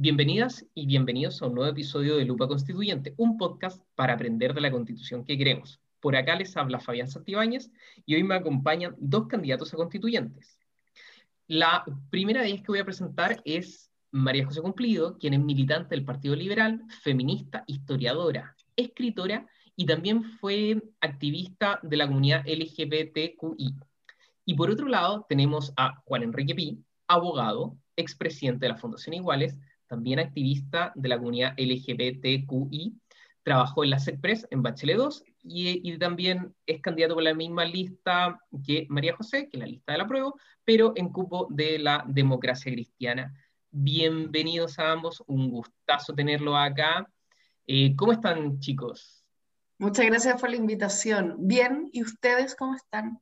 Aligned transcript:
Bienvenidas 0.00 0.64
y 0.74 0.86
bienvenidos 0.86 1.42
a 1.42 1.46
un 1.48 1.56
nuevo 1.56 1.72
episodio 1.72 2.18
de 2.18 2.24
Lupa 2.24 2.46
Constituyente, 2.46 3.14
un 3.16 3.36
podcast 3.36 3.82
para 3.96 4.12
aprender 4.12 4.54
de 4.54 4.60
la 4.60 4.70
constitución 4.70 5.24
que 5.24 5.36
queremos. 5.36 5.80
Por 5.98 6.14
acá 6.14 6.36
les 6.36 6.56
habla 6.56 6.78
Fabián 6.78 7.08
Santibáñez 7.08 7.72
y 8.06 8.14
hoy 8.14 8.22
me 8.22 8.36
acompañan 8.36 8.94
dos 9.00 9.26
candidatos 9.26 9.74
a 9.74 9.76
constituyentes. 9.76 10.60
La 11.48 11.84
primera 12.10 12.42
de 12.42 12.46
ellas 12.46 12.60
que 12.60 12.68
voy 12.68 12.78
a 12.78 12.84
presentar 12.84 13.42
es 13.44 13.90
María 14.12 14.46
José 14.46 14.62
Cumplido, 14.62 15.18
quien 15.18 15.34
es 15.34 15.40
militante 15.40 15.96
del 15.96 16.04
Partido 16.04 16.36
Liberal, 16.36 16.80
feminista, 17.02 17.64
historiadora, 17.66 18.54
escritora 18.76 19.48
y 19.74 19.84
también 19.84 20.22
fue 20.22 20.80
activista 21.00 21.80
de 21.82 21.96
la 21.96 22.06
comunidad 22.06 22.46
LGBTQI. 22.46 23.74
Y 24.44 24.54
por 24.54 24.70
otro 24.70 24.86
lado 24.86 25.26
tenemos 25.28 25.72
a 25.76 25.96
Juan 26.04 26.22
Enrique 26.22 26.54
Pi, 26.54 26.84
abogado, 27.08 27.76
expresidente 27.96 28.66
de 28.66 28.68
la 28.74 28.78
Fundación 28.78 29.14
Iguales, 29.14 29.56
también 29.88 30.18
activista 30.18 30.92
de 30.94 31.08
la 31.08 31.18
comunidad 31.18 31.54
LGBTQI, 31.56 32.94
trabajó 33.42 33.82
en 33.82 33.90
la 33.90 33.98
SECPRES 33.98 34.46
en 34.50 34.62
Bachelet 34.62 34.96
2 34.96 35.24
y, 35.42 35.98
también 35.98 36.54
es 36.66 36.80
candidato 36.82 37.14
por 37.14 37.22
la 37.22 37.34
misma 37.34 37.64
lista 37.64 38.38
que 38.64 38.86
María 38.90 39.16
José, 39.16 39.48
que 39.48 39.56
es 39.56 39.60
la 39.60 39.66
lista 39.66 39.92
de 39.92 39.98
la 39.98 40.06
prueba, 40.06 40.32
pero 40.64 40.92
en 40.96 41.08
cupo 41.08 41.48
de 41.50 41.78
la 41.78 42.04
democracia 42.06 42.70
cristiana. 42.70 43.34
Bienvenidos 43.70 44.78
a 44.78 44.92
ambos, 44.92 45.22
un 45.26 45.50
gustazo 45.50 46.14
tenerlo 46.14 46.56
acá. 46.56 47.08
Eh, 47.66 47.96
¿Cómo 47.96 48.12
están, 48.12 48.60
chicos? 48.60 49.24
Muchas 49.78 50.06
gracias 50.06 50.40
por 50.40 50.50
la 50.50 50.56
invitación. 50.56 51.36
Bien, 51.38 51.88
¿y 51.92 52.02
ustedes 52.02 52.54
cómo 52.54 52.74
están? 52.74 53.18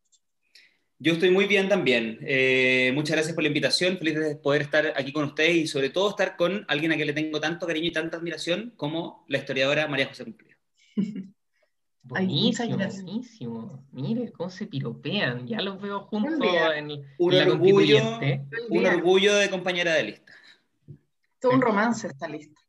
Yo 0.99 1.13
estoy 1.13 1.31
muy 1.31 1.47
bien 1.47 1.69
también. 1.69 2.19
Eh, 2.23 2.91
muchas 2.95 3.17
gracias 3.17 3.35
por 3.35 3.43
la 3.43 3.49
invitación. 3.49 3.99
Feliz 3.99 4.15
de 4.15 4.37
poder 4.37 4.63
estar 4.63 4.95
aquí 4.97 5.13
con 5.13 5.25
ustedes 5.25 5.57
y 5.57 5.67
sobre 5.67 5.91
todo 5.91 6.11
estar 6.11 6.37
con 6.37 6.65
alguien 6.69 6.93
a 6.93 6.95
quien 6.95 7.07
le 7.07 7.13
tengo 7.13 7.39
tanto 7.39 7.67
cariño 7.67 7.89
y 7.89 7.93
tanta 7.93 8.17
admiración 8.17 8.73
como 8.77 9.25
la 9.29 9.39
historiadora 9.39 9.89
María 9.89 10.07
José 10.07 10.25
Cumplido. 10.25 10.57
Buenísimo, 12.09 12.77
buenísimo. 12.77 13.85
Mire 13.91 14.31
cómo 14.31 14.49
se 14.49 14.67
piropean. 14.67 15.45
Ya 15.47 15.61
los 15.61 15.81
veo 15.81 16.03
juntos 16.03 16.39
en, 16.77 17.05
un 17.19 17.37
la 17.37 17.47
orgullo, 17.47 17.99
Un 18.69 18.87
orgullo 18.87 19.35
de 19.35 19.51
compañera 19.51 19.93
de 19.95 20.05
lista. 20.05 20.33
Todo 21.41 21.53
un 21.53 21.61
romance 21.61 22.07
esta 22.07 22.29
lista. 22.29 22.61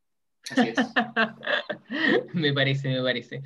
Así 0.50 0.70
es. 0.70 0.76
me 2.34 2.52
parece, 2.52 2.90
me 2.90 3.04
parece. 3.04 3.44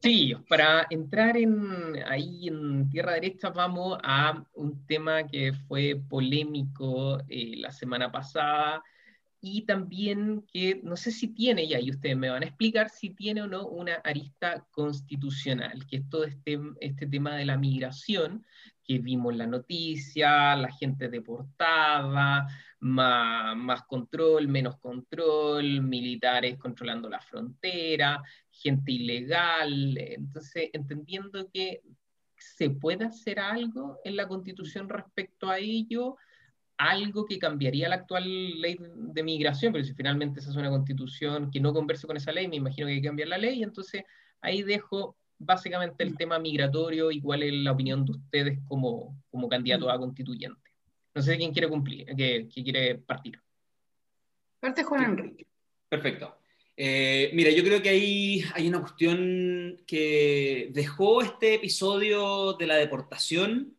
Sí, 0.00 0.34
para 0.48 0.86
entrar 0.90 1.36
en, 1.36 2.02
ahí 2.06 2.48
en 2.48 2.88
tierra 2.88 3.12
derecha 3.12 3.50
vamos 3.50 3.98
a 4.02 4.42
un 4.54 4.86
tema 4.86 5.26
que 5.26 5.52
fue 5.68 6.00
polémico 6.08 7.20
eh, 7.28 7.54
la 7.56 7.70
semana 7.70 8.10
pasada 8.10 8.82
y 9.40 9.66
también 9.66 10.46
que 10.50 10.80
no 10.82 10.96
sé 10.96 11.10
si 11.10 11.28
tiene, 11.28 11.68
ya 11.68 11.78
y 11.78 11.90
ustedes 11.90 12.16
me 12.16 12.30
van 12.30 12.42
a 12.42 12.46
explicar 12.46 12.88
si 12.88 13.10
tiene 13.10 13.42
o 13.42 13.46
no 13.46 13.66
una 13.66 13.96
arista 13.96 14.66
constitucional, 14.70 15.86
que 15.86 15.96
es 15.96 16.08
todo 16.08 16.24
este, 16.24 16.58
este 16.80 17.06
tema 17.06 17.36
de 17.36 17.44
la 17.44 17.58
migración, 17.58 18.46
que 18.82 18.98
vimos 18.98 19.36
la 19.36 19.46
noticia, 19.46 20.56
la 20.56 20.72
gente 20.72 21.08
deportada, 21.08 22.46
más, 22.80 23.56
más 23.56 23.82
control, 23.82 24.48
menos 24.48 24.78
control, 24.78 25.82
militares 25.82 26.56
controlando 26.58 27.08
la 27.08 27.20
frontera, 27.20 28.22
gente 28.64 28.92
ilegal. 28.92 29.96
Entonces, 29.98 30.70
entendiendo 30.72 31.48
que 31.52 31.82
se 32.36 32.70
puede 32.70 33.04
hacer 33.04 33.38
algo 33.38 33.98
en 34.04 34.16
la 34.16 34.26
constitución 34.26 34.88
respecto 34.88 35.50
a 35.50 35.58
ello, 35.58 36.16
algo 36.76 37.24
que 37.26 37.38
cambiaría 37.38 37.88
la 37.88 37.96
actual 37.96 38.60
ley 38.60 38.76
de 38.80 39.22
migración, 39.22 39.72
pero 39.72 39.84
si 39.84 39.94
finalmente 39.94 40.40
esa 40.40 40.50
es 40.50 40.56
una 40.56 40.70
constitución 40.70 41.50
que 41.50 41.60
no 41.60 41.72
converse 41.72 42.06
con 42.06 42.16
esa 42.16 42.32
ley, 42.32 42.48
me 42.48 42.56
imagino 42.56 42.86
que 42.86 42.94
hay 42.94 43.00
que 43.00 43.06
cambiar 43.06 43.28
la 43.28 43.38
ley, 43.38 43.62
entonces 43.62 44.02
ahí 44.40 44.62
dejo 44.62 45.16
básicamente 45.38 46.02
el 46.02 46.16
tema 46.16 46.38
migratorio 46.38 47.10
y 47.10 47.20
cuál 47.20 47.42
es 47.42 47.52
la 47.52 47.72
opinión 47.72 48.04
de 48.04 48.12
ustedes 48.12 48.58
como, 48.66 49.16
como 49.30 49.48
candidato 49.48 49.90
a 49.90 49.98
constituyente. 49.98 50.70
No 51.14 51.22
sé 51.22 51.36
quién 51.36 51.52
quiere 51.52 51.68
cumplir, 51.68 52.06
que, 52.16 52.48
quiere 52.48 52.96
partir. 52.96 53.40
Parte 54.58 54.82
Juan 54.82 55.04
Enrique. 55.04 55.46
Perfecto. 55.88 56.36
Eh, 56.76 57.30
mira, 57.34 57.50
yo 57.50 57.62
creo 57.62 57.80
que 57.80 57.88
ahí 57.88 58.44
hay 58.54 58.68
una 58.68 58.80
cuestión 58.80 59.80
que 59.86 60.68
dejó 60.72 61.22
este 61.22 61.54
episodio 61.54 62.54
de 62.54 62.66
la 62.66 62.76
deportación 62.76 63.76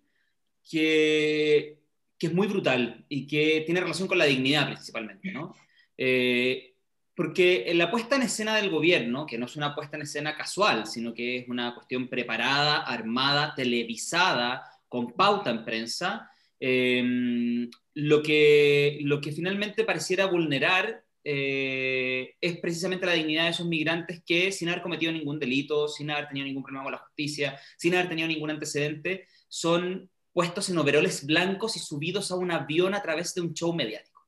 que, 0.69 1.79
que 2.17 2.27
es 2.27 2.33
muy 2.33 2.47
brutal 2.47 3.05
y 3.09 3.27
que 3.27 3.63
tiene 3.65 3.81
relación 3.81 4.07
con 4.07 4.17
la 4.17 4.25
dignidad 4.25 4.67
principalmente, 4.67 5.31
¿no? 5.31 5.55
Eh, 5.97 6.75
porque 7.15 7.71
la 7.73 7.89
puesta 7.89 8.17
en 8.17 8.23
escena 8.23 8.55
del 8.57 8.69
gobierno, 8.69 9.25
que 9.25 9.37
no 9.37 9.45
es 9.45 9.55
una 9.55 9.73
puesta 9.73 9.95
en 9.95 10.03
escena 10.03 10.35
casual, 10.35 10.85
sino 10.85 11.13
que 11.13 11.37
es 11.37 11.47
una 11.47 11.73
cuestión 11.73 12.09
preparada, 12.09 12.81
armada, 12.81 13.53
televisada, 13.55 14.69
con 14.89 15.13
pauta 15.13 15.49
en 15.49 15.63
prensa, 15.63 16.29
em, 16.59 17.69
lo, 17.93 18.21
que, 18.21 18.99
lo 19.03 19.21
que 19.21 19.31
finalmente 19.31 19.85
pareciera 19.85 20.25
vulnerar 20.25 21.04
eh, 21.27 22.35
es 22.39 22.59
precisamente 22.59 23.07
la 23.07 23.13
dignidad 23.13 23.45
de 23.45 23.49
esos 23.49 23.65
migrantes 23.65 24.21
que, 24.23 24.51
sin 24.51 24.69
haber 24.69 24.83
cometido 24.83 25.11
ningún 25.11 25.39
delito, 25.39 25.87
sin 25.87 26.11
haber 26.11 26.27
tenido 26.27 26.45
ningún 26.45 26.61
problema 26.61 26.83
con 26.83 26.91
la 26.91 26.99
justicia, 26.99 27.59
sin 27.77 27.95
haber 27.95 28.07
tenido 28.07 28.27
ningún 28.27 28.51
antecedente, 28.51 29.27
son 29.47 30.07
puestos 30.31 30.69
en 30.69 30.77
overoles 30.77 31.25
blancos 31.25 31.77
y 31.77 31.79
subidos 31.79 32.29
a 32.29 32.35
un 32.35 32.51
avión 32.51 32.93
a 32.93 33.01
través 33.01 33.33
de 33.33 33.41
un 33.41 33.53
show 33.53 33.73
mediático. 33.73 34.21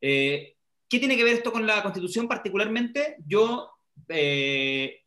Eh, 0.00 0.56
¿Qué 0.88 0.98
tiene 0.98 1.16
que 1.16 1.22
ver 1.22 1.34
esto 1.34 1.52
con 1.52 1.66
la 1.66 1.82
Constitución 1.82 2.26
particularmente? 2.26 3.16
Yo, 3.24 3.70
eh, 4.08 5.02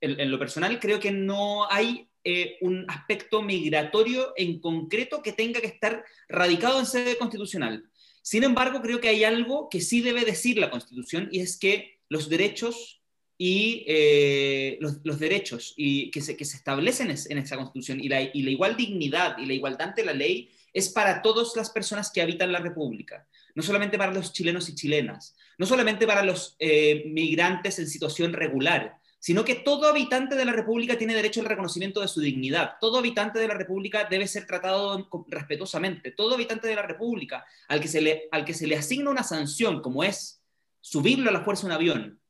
en, 0.00 0.30
lo 0.30 0.38
personal, 0.38 0.78
creo 0.78 1.00
que 1.00 1.10
no 1.10 1.68
hay 1.68 2.08
eh, 2.22 2.56
un 2.60 2.84
aspecto 2.88 3.42
migratorio 3.42 4.32
en 4.36 4.60
concreto 4.60 5.22
que 5.22 5.32
tenga 5.32 5.60
que 5.60 5.66
estar 5.66 6.04
radicado 6.28 6.78
en 6.78 6.86
sede 6.86 7.18
constitucional. 7.18 7.84
Sin 8.24 8.42
embargo, 8.42 8.80
creo 8.80 9.00
que 9.00 9.08
hay 9.08 9.22
algo 9.22 9.68
que 9.68 9.82
sí 9.82 10.00
debe 10.00 10.24
decir 10.24 10.56
la 10.56 10.70
Constitución 10.70 11.28
y 11.30 11.40
es 11.40 11.58
que 11.58 11.98
los 12.08 12.30
derechos 12.30 13.02
y 13.36 13.84
eh, 13.86 14.78
los, 14.80 15.18
derechos 15.18 15.74
y 15.76 16.10
que, 16.10 16.22
se, 16.22 16.36
que 16.36 16.46
se 16.46 16.56
establecen 16.56 17.10
en 17.10 17.38
esa 17.38 17.56
Constitución 17.56 18.00
y 18.00 18.08
la, 18.08 18.22
y 18.22 18.42
la 18.42 18.50
igual 18.50 18.76
dignidad 18.76 19.36
y 19.36 19.44
la 19.44 19.52
igualdad 19.52 19.88
ante 19.88 20.04
la 20.04 20.14
ley 20.14 20.50
es 20.72 20.88
para 20.88 21.20
todas 21.20 21.52
las 21.54 21.68
personas 21.68 22.10
que 22.10 22.22
habitan 22.22 22.50
la 22.50 22.60
República 22.60 23.28
no 23.54 23.62
solamente 23.62 23.98
para 23.98 24.12
los 24.12 24.32
chilenos 24.32 24.68
y 24.68 24.74
chilenas, 24.74 25.36
no 25.58 25.66
solamente 25.66 26.06
para 26.06 26.24
los 26.24 26.56
eh, 26.58 27.04
migrantes 27.06 27.78
en 27.78 27.88
situación 27.88 28.32
regular, 28.32 28.98
sino 29.24 29.42
que 29.42 29.54
todo 29.54 29.88
habitante 29.88 30.34
de 30.34 30.44
la 30.44 30.52
República 30.52 30.98
tiene 30.98 31.14
derecho 31.14 31.40
al 31.40 31.46
reconocimiento 31.46 32.02
de 32.02 32.08
su 32.08 32.20
dignidad. 32.20 32.72
Todo 32.78 32.98
habitante 32.98 33.38
de 33.38 33.48
la 33.48 33.54
República 33.54 34.04
debe 34.04 34.28
ser 34.28 34.46
tratado 34.46 35.08
respetuosamente. 35.28 36.10
Todo 36.10 36.34
habitante 36.34 36.68
de 36.68 36.74
la 36.74 36.82
República 36.82 37.42
al 37.68 37.80
que 37.80 37.88
se 37.88 38.02
le, 38.02 38.28
al 38.32 38.44
que 38.44 38.52
se 38.52 38.66
le 38.66 38.76
asigna 38.76 39.08
una 39.08 39.22
sanción, 39.22 39.80
como 39.80 40.04
es 40.04 40.42
subirlo 40.82 41.30
a 41.30 41.32
la 41.32 41.40
fuerza 41.40 41.62
de 41.62 41.66
un 41.68 41.72
avión 41.72 42.20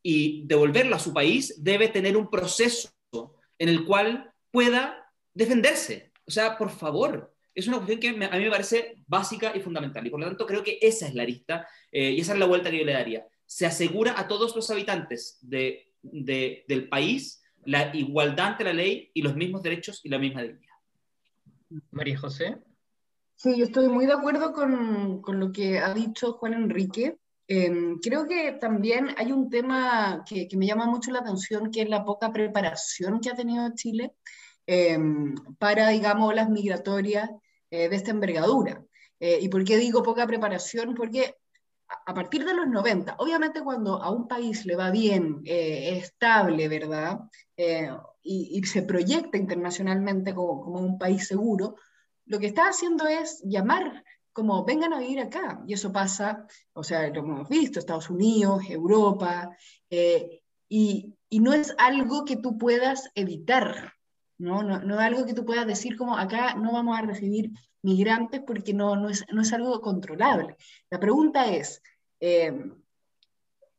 y 0.00 0.46
devolverlo 0.46 0.94
a 0.94 1.00
su 1.00 1.12
país, 1.12 1.56
debe 1.58 1.88
tener 1.88 2.16
un 2.16 2.30
proceso 2.30 2.88
en 3.58 3.68
el 3.68 3.84
cual 3.84 4.32
pueda 4.52 5.12
defenderse. 5.32 6.12
O 6.24 6.30
sea, 6.30 6.56
por 6.56 6.70
favor, 6.70 7.34
es 7.52 7.66
una 7.66 7.78
cuestión 7.78 7.98
que 7.98 8.10
a 8.10 8.12
mí 8.12 8.44
me 8.44 8.50
parece 8.50 8.94
básica 9.08 9.56
y 9.56 9.60
fundamental. 9.60 10.06
Y 10.06 10.10
por 10.10 10.20
lo 10.20 10.26
tanto 10.26 10.46
creo 10.46 10.62
que 10.62 10.78
esa 10.80 11.08
es 11.08 11.16
la 11.16 11.24
lista 11.24 11.66
eh, 11.90 12.12
y 12.12 12.20
esa 12.20 12.34
es 12.34 12.38
la 12.38 12.46
vuelta 12.46 12.70
que 12.70 12.78
yo 12.78 12.84
le 12.84 12.92
daría. 12.92 13.26
Se 13.44 13.66
asegura 13.66 14.14
a 14.16 14.28
todos 14.28 14.54
los 14.54 14.70
habitantes 14.70 15.38
de, 15.40 15.93
del 16.12 16.88
país 16.88 17.42
la 17.64 17.94
igualdad 17.96 18.48
ante 18.48 18.64
la 18.64 18.72
ley 18.72 19.10
y 19.14 19.22
los 19.22 19.34
mismos 19.34 19.62
derechos 19.62 20.00
y 20.04 20.08
la 20.08 20.18
misma 20.18 20.42
dignidad. 20.42 20.74
María 21.90 22.18
José. 22.18 22.58
Sí, 23.36 23.56
yo 23.56 23.64
estoy 23.64 23.88
muy 23.88 24.06
de 24.06 24.12
acuerdo 24.12 24.52
con, 24.52 25.20
con 25.20 25.40
lo 25.40 25.50
que 25.50 25.78
ha 25.78 25.92
dicho 25.92 26.34
Juan 26.34 26.54
Enrique. 26.54 27.16
Em, 27.46 27.98
creo 27.98 28.26
que 28.26 28.52
también 28.52 29.08
hay 29.18 29.32
un 29.32 29.50
tema 29.50 30.24
que, 30.26 30.48
que, 30.48 30.56
me 30.56 30.66
llama 30.66 30.86
mucho 30.86 31.10
la 31.10 31.18
atención, 31.18 31.70
que 31.70 31.82
es 31.82 31.88
la 31.88 32.04
poca 32.04 32.32
preparación 32.32 33.20
que 33.20 33.30
ha 33.30 33.34
tenido 33.34 33.68
Chile 33.74 34.12
em, 34.66 35.34
para, 35.58 35.88
digamos, 35.88 36.34
las 36.34 36.48
migratorias 36.48 37.28
eh, 37.70 37.88
de 37.88 37.96
esta 37.96 38.12
envergadura. 38.12 38.82
Eh, 39.20 39.38
¿Y 39.42 39.48
por 39.48 39.64
qué 39.64 39.76
digo 39.76 40.02
poca 40.02 40.26
preparación? 40.26 40.94
Porque 40.94 41.34
a 42.06 42.14
partir 42.14 42.44
de 42.44 42.54
los 42.54 42.66
90, 42.66 43.16
obviamente 43.18 43.62
cuando 43.62 44.02
a 44.02 44.10
un 44.10 44.28
país 44.28 44.64
le 44.66 44.76
va 44.76 44.90
bien, 44.90 45.42
eh, 45.44 45.96
es 45.96 46.04
estable, 46.04 46.68
¿verdad? 46.68 47.20
y, 48.22 48.62
se 48.64 48.82
proyecta 48.82 49.38
internacionalmente 49.38 50.34
como, 50.34 50.60
como, 50.60 50.80
un 50.80 50.98
país 50.98 51.26
seguro, 51.26 51.76
lo 52.26 52.38
que 52.38 52.46
está 52.46 52.68
haciendo 52.68 53.06
es 53.06 53.42
llamar 53.44 54.02
como 54.32 54.64
vengan 54.64 54.92
a 54.92 54.98
vivir 54.98 55.20
acá. 55.20 55.62
Y 55.66 55.74
eso 55.74 55.92
pasa, 55.92 56.46
o 56.72 56.82
sea, 56.82 57.08
lo 57.08 57.20
hemos 57.20 57.48
visto, 57.48 57.78
Estados 57.78 58.10
Unidos, 58.10 58.64
Europa, 58.68 59.56
y, 59.88 61.14
y, 61.28 61.38
no 61.38 61.52
es 61.52 61.74
algo 61.78 62.24
que 62.24 62.36
tú 62.36 62.58
puedas 62.58 63.10
evitar, 63.14 63.94
¿no? 64.44 64.62
No, 64.62 64.80
no 64.80 64.94
es 64.94 65.00
algo 65.00 65.26
que 65.26 65.34
tú 65.34 65.44
puedas 65.44 65.66
decir 65.66 65.96
como 65.96 66.16
acá 66.16 66.54
no 66.54 66.72
vamos 66.72 66.98
a 66.98 67.02
recibir 67.02 67.50
migrantes 67.82 68.42
porque 68.46 68.72
no, 68.72 68.96
no, 68.96 69.08
es, 69.08 69.24
no 69.32 69.42
es 69.42 69.52
algo 69.52 69.80
controlable. 69.80 70.56
La 70.90 71.00
pregunta 71.00 71.46
es, 71.46 71.82
eh, 72.20 72.52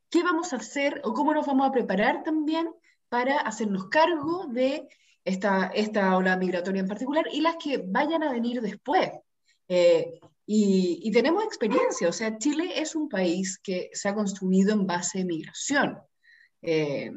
qué 0.10 0.24
vamos 0.24 0.54
a 0.54 0.58
hacer 0.58 1.02
o 1.04 1.14
cómo 1.14 1.34
nos 1.34 1.46
vamos 1.46 1.68
a 1.68 1.72
preparar 1.72 2.24
también 2.24 2.70
para 3.10 3.38
hacernos 3.38 3.88
cargo 3.90 4.48
de 4.48 4.88
esta, 5.24 5.68
esta 5.68 6.16
ola 6.16 6.38
migratoria 6.38 6.82
en 6.82 6.88
particular 6.88 7.26
y 7.32 7.42
las 7.42 7.56
que 7.58 7.84
vayan 7.86 8.24
a 8.24 8.32
venir 8.32 8.62
después. 8.62 9.10
Eh, 9.68 10.20
y, 10.48 11.12
tenemos 11.12 11.44
experiencia, 11.44 12.08
o 12.08 12.14
sea, 12.14 12.38
Chile 12.38 12.80
es 12.80 12.96
un 12.96 13.10
país 13.10 13.58
que 13.58 13.90
se 13.94 14.08
ha 14.08 14.14
construido 14.14 14.74
en 14.74 14.86
base 14.86 15.18
de 15.20 15.26
migración, 15.26 15.98
eh, 16.62 17.12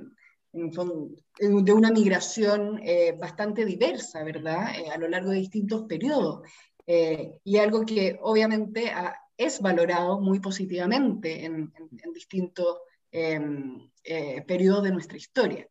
de 1.39 1.73
una 1.73 1.91
migración 1.91 2.81
eh, 2.83 3.17
bastante 3.19 3.65
diversa, 3.65 4.25
¿verdad? 4.25 4.69
a 4.93 4.99
lo 4.99 5.09
largo 5.09 5.31
de 5.31 5.39
distintos 5.39 5.85
periodos. 5.85 6.43
y 7.45 7.57
algo 7.59 7.85
que 7.85 8.19
obviamente 8.23 8.91
es 9.37 9.61
valorado 9.61 10.21
muy 10.21 10.41
positivamente 10.41 11.45
en, 11.45 11.73
distintos 12.15 12.79
em, 13.13 13.91
periodos 14.47 14.85
de 14.85 14.91
nuestra 14.91 15.19
historia. 15.19 15.69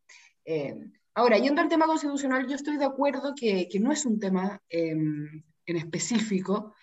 Ahora, 1.18 1.40
yendo 1.40 1.62
al 1.62 1.68
tema 1.68 1.88
constitucional, 1.88 2.48
yo 2.48 2.56
estoy 2.56 2.78
de 2.78 2.86
acuerdo 2.86 3.34
que, 3.36 3.68
no 3.80 3.92
es 3.92 4.06
un 4.06 4.20
tema 4.20 4.62
em, 4.70 5.44
en 5.66 5.76
específico, 5.76 6.76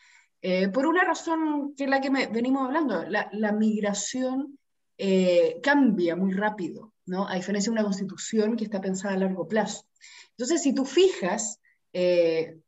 eh, 0.43 0.69
por 0.71 0.87
una 0.87 1.05
razón 1.05 1.73
que 1.77 1.85
es 1.85 1.91
la 1.91 2.01
que 2.01 2.11
venimos 2.11 2.67
hablando, 2.67 3.05
la, 3.05 3.53
migración 3.53 4.59
eh, 4.99 5.61
cambia 5.63 6.17
muy 6.17 6.33
rápido, 6.33 6.94
¿no? 7.07 7.29
A 7.29 7.35
diferencia 7.35 7.71
de 7.71 7.75
una 7.75 7.85
constitución 7.85 8.57
que 8.57 8.65
está 8.65 8.81
pensada 8.81 9.15
a 9.15 9.19
largo 9.19 9.47
plazo. 9.47 9.85
Entonces, 10.31 10.63
si 10.63 10.75
tú 10.75 10.85
fijas 10.85 11.61
eh, 11.93 12.59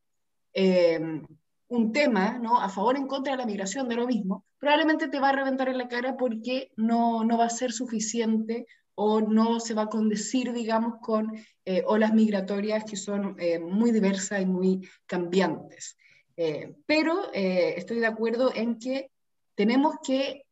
em, 0.53 1.25
un 1.69 1.91
tema, 1.91 2.39
¿no? 2.39 2.59
A 2.59 2.69
favor 2.69 2.95
o 2.95 2.97
en 2.97 3.07
contra 3.07 3.33
de 3.33 3.37
la 3.37 3.45
migración, 3.45 3.87
de 3.89 3.95
lo 3.95 4.07
mismo, 4.07 4.45
probablemente 4.59 5.07
te 5.07 5.19
va 5.19 5.29
a 5.29 5.33
reventar 5.33 5.69
en 5.69 5.77
la 5.77 5.87
cara 5.87 6.15
porque 6.17 6.71
no, 6.77 7.23
no 7.23 7.37
va 7.37 7.45
a 7.45 7.49
ser 7.49 7.71
suficiente 7.71 8.65
o 8.99 9.21
no 9.21 9.59
se 9.59 9.75
va 9.75 9.83
a 9.83 9.89
condecir, 9.89 10.51
digamos, 10.53 10.95
con 11.01 11.31
eh, 11.65 11.83
olas 11.85 12.15
migratorias 12.15 12.83
que 12.83 12.95
son 12.95 13.35
eh, 13.37 13.59
muy 13.59 13.91
diversas 13.91 14.41
y 14.41 14.47
muy 14.47 14.89
cambiantes. 15.05 15.95
Eh, 16.35 16.73
pero 16.87 17.31
estoy 17.31 17.99
de 17.99 18.07
acuerdo 18.07 18.51
en 18.55 18.79
que 18.79 19.11
tenemos 19.53 19.97
que 20.03 20.46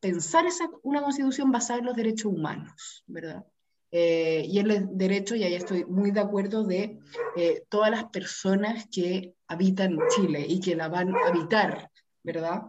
pensar 0.00 0.46
esa, 0.46 0.68
una 0.82 1.02
constitución 1.02 1.52
basada 1.52 1.80
en 1.80 1.86
los 1.86 1.96
derechos 1.96 2.32
humanos, 2.32 3.04
¿verdad? 3.06 3.44
y 3.92 4.56
en 4.60 4.70
el 4.70 4.88
derecho, 4.92 5.34
y 5.34 5.42
ahí 5.42 5.54
estoy 5.54 5.84
muy 5.84 6.12
de 6.12 6.20
acuerdo, 6.20 6.62
de 6.62 7.00
todas 7.68 7.90
las 7.90 8.04
personas 8.04 8.86
que 8.88 9.34
habitan 9.48 9.98
Chile 10.14 10.46
y 10.48 10.60
que 10.60 10.76
la 10.76 10.86
van 10.86 11.12
a 11.12 11.26
habitar, 11.26 11.90
¿verdad? 12.22 12.62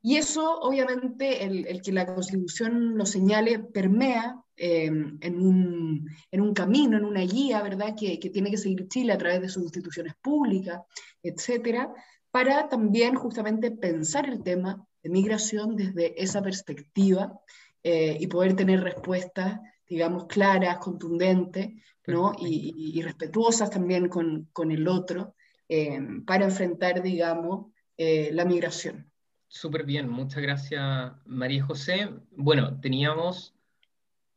Y 0.00 0.16
eso, 0.16 0.60
obviamente, 0.60 1.44
el, 1.44 1.82
que 1.82 1.92
la 1.92 2.06
Constitución 2.06 2.96
lo 2.96 3.04
señale, 3.04 3.58
permea 3.58 4.40
em, 4.56 5.18
en, 5.20 5.40
un, 5.40 6.08
en, 6.30 6.40
un, 6.40 6.54
camino, 6.54 6.96
en 6.96 7.04
una 7.04 7.20
guía, 7.20 7.62
¿verdad?, 7.62 7.94
que, 7.98 8.18
que, 8.20 8.30
tiene 8.30 8.50
que 8.50 8.58
seguir 8.58 8.88
Chile 8.88 9.12
a 9.12 9.18
través 9.18 9.40
de 9.40 9.48
sus 9.48 9.64
instituciones 9.64 10.14
públicas, 10.22 10.80
etcétera, 11.22 11.92
para 12.30 12.68
también 12.68 13.16
justamente 13.16 13.70
pensar 13.70 14.28
el 14.28 14.42
tema 14.42 14.86
de 15.02 15.10
migración 15.10 15.76
desde 15.76 16.20
esa 16.22 16.42
perspectiva 16.42 17.40
eh, 17.82 18.16
y 18.18 18.26
poder 18.26 18.54
tener 18.54 18.82
respuestas, 18.82 19.60
digamos, 19.88 20.26
claras, 20.26 20.78
contundentes, 20.78 21.70
¿no? 22.06 22.32
y, 22.38 22.94
y, 22.98 23.02
respetuosas 23.02 23.70
también 23.70 24.08
con, 24.08 24.48
con 24.52 24.70
el 24.70 24.88
otro, 24.88 25.34
em, 25.68 26.24
para 26.24 26.46
enfrentar, 26.46 27.02
digamos, 27.02 27.66
eh, 27.96 28.30
la 28.32 28.44
migración. 28.44 29.10
Súper 29.46 29.84
bien, 29.84 30.08
muchas 30.08 30.42
gracias 30.42 31.12
María 31.26 31.64
José. 31.64 32.10
Bueno, 32.30 32.78
teníamos 32.80 33.54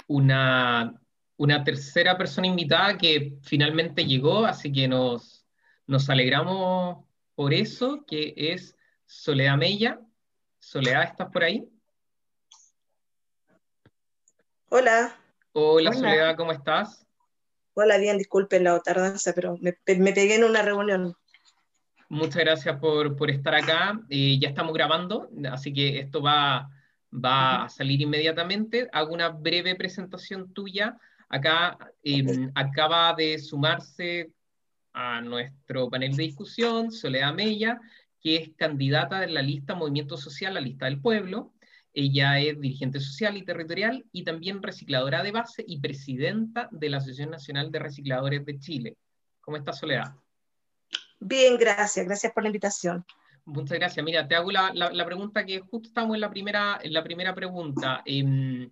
una, 0.07 1.01
una 1.37 1.63
tercera 1.63 2.17
persona 2.17 2.47
invitada 2.47 2.97
que 2.97 3.37
finalmente 3.41 4.05
llegó, 4.05 4.45
así 4.45 4.71
que 4.71 4.87
nos, 4.87 5.45
nos 5.87 6.09
alegramos 6.09 7.05
por 7.35 7.53
eso, 7.53 8.05
que 8.05 8.33
es 8.35 8.75
Soledad 9.05 9.57
Mella. 9.57 9.99
Soledad, 10.61 11.03
¿estás 11.03 11.29
por 11.31 11.43
ahí? 11.43 11.67
Hola. 14.69 15.13
Hola, 15.53 15.91
Soledad, 15.91 16.37
¿cómo 16.37 16.51
estás? 16.53 17.05
Hola, 17.73 17.97
bien, 17.97 18.17
disculpen 18.17 18.63
la 18.63 18.79
tardanza, 18.79 19.33
pero 19.33 19.57
me, 19.59 19.75
me 19.97 20.13
pegué 20.13 20.35
en 20.35 20.43
una 20.43 20.61
reunión. 20.61 21.15
Muchas 22.09 22.43
gracias 22.43 22.77
por, 22.79 23.15
por 23.17 23.31
estar 23.31 23.55
acá. 23.55 23.99
Eh, 24.09 24.37
ya 24.39 24.49
estamos 24.49 24.73
grabando, 24.73 25.29
así 25.51 25.73
que 25.73 25.99
esto 25.99 26.21
va, 26.21 26.69
va 27.11 27.63
a 27.63 27.69
salir 27.69 27.99
inmediatamente. 27.99 28.87
Hago 28.93 29.13
una 29.13 29.29
breve 29.29 29.75
presentación 29.75 30.53
tuya. 30.53 30.97
Acá 31.27 31.77
em, 32.03 32.51
acaba 32.53 33.13
de 33.15 33.39
sumarse 33.39 34.31
a 34.93 35.21
nuestro 35.21 35.89
panel 35.89 36.15
de 36.15 36.23
discusión 36.23 36.91
Soledad 36.91 37.33
Mella, 37.33 37.79
que 38.21 38.35
es 38.35 38.49
candidata 38.55 39.19
de 39.19 39.27
la 39.27 39.41
lista 39.41 39.75
Movimiento 39.75 40.17
Social, 40.17 40.53
la 40.53 40.61
lista 40.61 40.85
del 40.85 41.01
pueblo. 41.01 41.53
Ella 41.93 42.39
es 42.39 42.59
dirigente 42.61 42.99
social 42.99 43.35
y 43.35 43.43
territorial 43.43 44.05
y 44.11 44.23
también 44.23 44.63
recicladora 44.63 45.23
de 45.23 45.31
base 45.31 45.65
y 45.67 45.79
presidenta 45.79 46.69
de 46.71 46.89
la 46.89 46.97
Asociación 46.97 47.31
Nacional 47.31 47.71
de 47.71 47.79
Recicladores 47.79 48.45
de 48.45 48.59
Chile. 48.59 48.97
¿Cómo 49.41 49.57
está 49.57 49.73
Soledad? 49.73 50.13
Bien, 51.19 51.57
gracias. 51.57 52.05
Gracias 52.05 52.31
por 52.31 52.43
la 52.43 52.49
invitación. 52.49 53.05
Muchas 53.45 53.77
gracias. 53.77 54.05
Mira, 54.05 54.27
te 54.27 54.35
hago 54.35 54.51
la, 54.51 54.71
la, 54.73 55.05
pregunta 55.05 55.45
que 55.45 55.59
justo 55.59 55.89
estamos 55.89 56.15
en 56.15 56.21
la 56.21 56.29
primera, 56.29 56.79
en 56.81 56.93
la 56.93 57.03
primera 57.03 57.33
pregunta. 57.33 58.01
Em, 58.05 58.69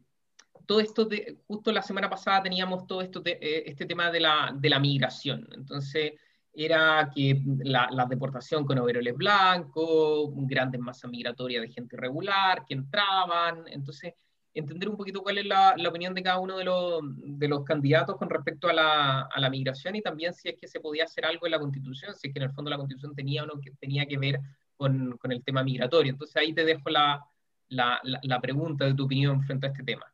todo 0.65 0.79
esto, 0.79 1.05
de, 1.05 1.39
justo 1.47 1.71
la 1.71 1.81
semana 1.81 2.09
pasada 2.09 2.43
teníamos 2.43 2.85
todo 2.85 3.01
esto, 3.01 3.21
eh, 3.25 3.63
este 3.65 3.85
tema 3.85 4.11
de 4.11 4.19
la, 4.19 4.53
de 4.55 4.69
la 4.69 4.79
migración. 4.79 5.49
Entonces, 5.53 6.13
era 6.53 7.11
que 7.13 7.41
la, 7.63 8.05
deportación 8.09 8.65
con 8.65 8.79
overoles 8.79 9.15
blancos, 9.15 10.29
grandes 10.47 10.81
masas 10.81 11.09
migratorias 11.09 11.61
de 11.61 11.69
gente 11.69 11.95
irregular 11.95 12.65
que 12.65 12.73
entraban. 12.73 13.63
Entonces, 13.67 14.13
entender 14.53 14.89
un 14.89 14.97
poquito 14.97 15.21
cuál 15.21 15.37
es 15.37 15.45
la, 15.45 15.75
opinión 15.87 16.13
de 16.13 16.23
cada 16.23 16.39
uno 16.39 16.57
de 16.57 16.65
los, 16.65 17.01
de 17.17 17.47
los 17.47 17.63
candidatos 17.63 18.17
con 18.17 18.29
respecto 18.29 18.67
a 18.67 18.73
la, 18.73 19.21
a 19.21 19.39
la, 19.39 19.49
migración 19.49 19.95
y 19.95 20.01
también 20.01 20.33
si 20.33 20.49
es 20.49 20.55
que 20.59 20.67
se 20.67 20.79
podía 20.79 21.05
hacer 21.05 21.25
algo 21.25 21.45
en 21.45 21.51
la 21.51 21.59
Constitución, 21.59 22.13
si 22.15 22.27
es 22.27 22.33
que 22.33 22.39
en 22.39 22.49
el 22.49 22.51
fondo 22.51 22.69
la 22.69 22.77
Constitución 22.77 23.15
tenía 23.15 23.43
o 23.43 23.45
no 23.45 23.61
que 23.61 23.71
tenía 23.79 24.05
que 24.05 24.17
ver 24.17 24.39
con, 24.75 25.17
con 25.17 25.31
el 25.31 25.43
tema 25.43 25.63
migratorio. 25.63 26.11
Entonces 26.11 26.35
ahí 26.35 26.53
te 26.53 26.65
dejo 26.65 26.89
la, 26.89 27.23
la, 27.69 28.41
pregunta 28.41 28.85
de 28.85 28.93
tu 28.93 29.05
opinión 29.05 29.41
frente 29.43 29.67
a 29.67 29.69
este 29.69 29.83
tema. 29.83 30.05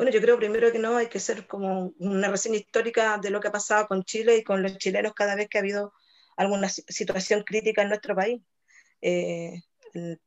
Bueno, 0.00 0.12
yo 0.12 0.22
creo 0.22 0.38
primero 0.38 0.72
que 0.72 0.78
no 0.78 0.96
hay 0.96 1.08
que 1.08 1.20
ser 1.20 1.46
como 1.46 1.92
una 1.98 2.28
reseña 2.28 2.56
histórica 2.56 3.18
de 3.18 3.28
lo 3.28 3.38
que 3.38 3.48
ha 3.48 3.52
pasado 3.52 3.86
con 3.86 4.02
Chile 4.02 4.38
y 4.38 4.42
con 4.42 4.62
los 4.62 4.78
chilenos 4.78 5.12
cada 5.12 5.34
vez 5.34 5.46
que 5.46 5.58
ha 5.58 5.60
habido 5.60 5.92
alguna 6.38 6.70
situación 6.70 7.42
crítica 7.42 7.82
en 7.82 7.88
nuestro 7.90 8.14
país. 8.16 8.40
Eh, 9.02 9.60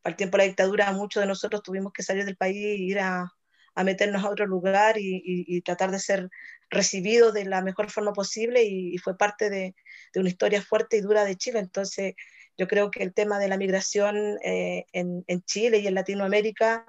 al 0.03 0.15
tiempo 0.15 0.38
de 0.38 0.44
la 0.44 0.48
dictadura 0.48 0.92
muchos 0.92 1.22
de 1.22 1.27
nosotros 1.27 1.63
tuvimos 1.63 1.92
que 1.92 2.03
salir 2.03 2.24
del 2.24 2.38
país 2.38 2.58
e 2.58 2.75
ir 2.75 3.00
a, 3.00 3.27
a 3.74 3.84
meternos 3.84 4.24
a 4.24 4.30
otro 4.30 4.46
lugar 4.46 5.00
y, 5.00 5.24
y, 5.25 5.62
tratar 5.62 5.89
de 5.89 5.98
ser 5.98 6.30
recibidos 6.70 7.34
de 7.34 7.46
la 7.46 7.63
mejor 7.63 7.89
forma 7.89 8.13
posible 8.13 8.62
y, 8.63 8.96
fue 9.00 9.18
parte 9.18 9.50
de, 9.50 9.74
de, 10.13 10.20
una 10.20 10.30
historia 10.30 10.62
fuerte 10.62 10.98
y 10.98 11.01
dura 11.01 11.25
de 11.25 11.36
Chile. 11.36 11.58
Entonces, 11.58 12.13
yo 12.60 12.68
creo 12.68 12.92
que 12.92 13.01
el 13.01 13.12
tema 13.12 13.39
de 13.39 13.48
la 13.48 13.58
migración 13.58 14.38
eh, 14.44 14.86
en, 14.94 15.24
en, 15.25 15.42
Chile 15.46 15.80
y 15.80 15.88
en 15.88 15.96
Latinoamérica 15.96 16.86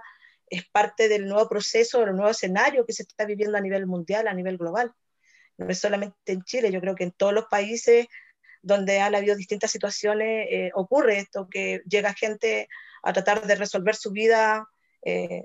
es 0.48 0.68
parte 0.68 1.08
del 1.08 1.26
nuevo 1.26 1.48
proceso, 1.48 2.00
del 2.00 2.14
nuevo 2.14 2.30
escenario 2.30 2.86
que 2.86 2.92
se 2.92 3.02
está 3.02 3.24
viviendo 3.24 3.56
a 3.58 3.60
nivel 3.60 3.86
mundial, 3.86 4.28
a 4.28 4.34
nivel 4.34 4.58
global. 4.58 4.92
No 5.56 5.68
es 5.68 5.78
solamente 5.78 6.16
en 6.26 6.42
Chile, 6.42 6.72
yo 6.72 6.80
creo 6.80 6.94
que 6.94 7.04
en 7.04 7.12
todos 7.12 7.32
los 7.32 7.46
países 7.46 8.06
donde 8.62 9.00
han 9.00 9.14
habido 9.14 9.36
distintas 9.36 9.70
situaciones, 9.70 10.48
eh, 10.50 10.70
ocurre 10.74 11.18
esto, 11.18 11.48
que 11.50 11.82
llega 11.86 12.14
gente 12.14 12.68
a 13.02 13.12
tratar 13.12 13.46
de 13.46 13.54
resolver 13.56 13.94
su 13.94 14.10
vida, 14.10 14.66
eh, 15.02 15.42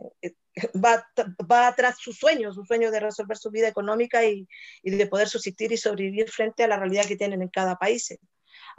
va, 0.73 1.05
va 1.51 1.75
tras 1.75 1.99
sus 1.99 2.17
sueños, 2.17 2.55
su 2.55 2.63
sueño 2.63 2.91
de 2.91 3.01
resolver 3.01 3.37
su 3.37 3.51
vida 3.51 3.67
económica 3.67 4.23
y, 4.23 4.47
y, 4.83 4.91
de 4.91 5.07
poder 5.07 5.27
subsistir 5.27 5.71
y 5.73 5.77
sobrevivir 5.77 6.29
frente 6.29 6.63
a 6.63 6.67
la 6.67 6.77
realidad 6.77 7.05
que 7.05 7.17
tienen 7.17 7.41
en 7.41 7.49
cada 7.49 7.75
país. 7.75 8.17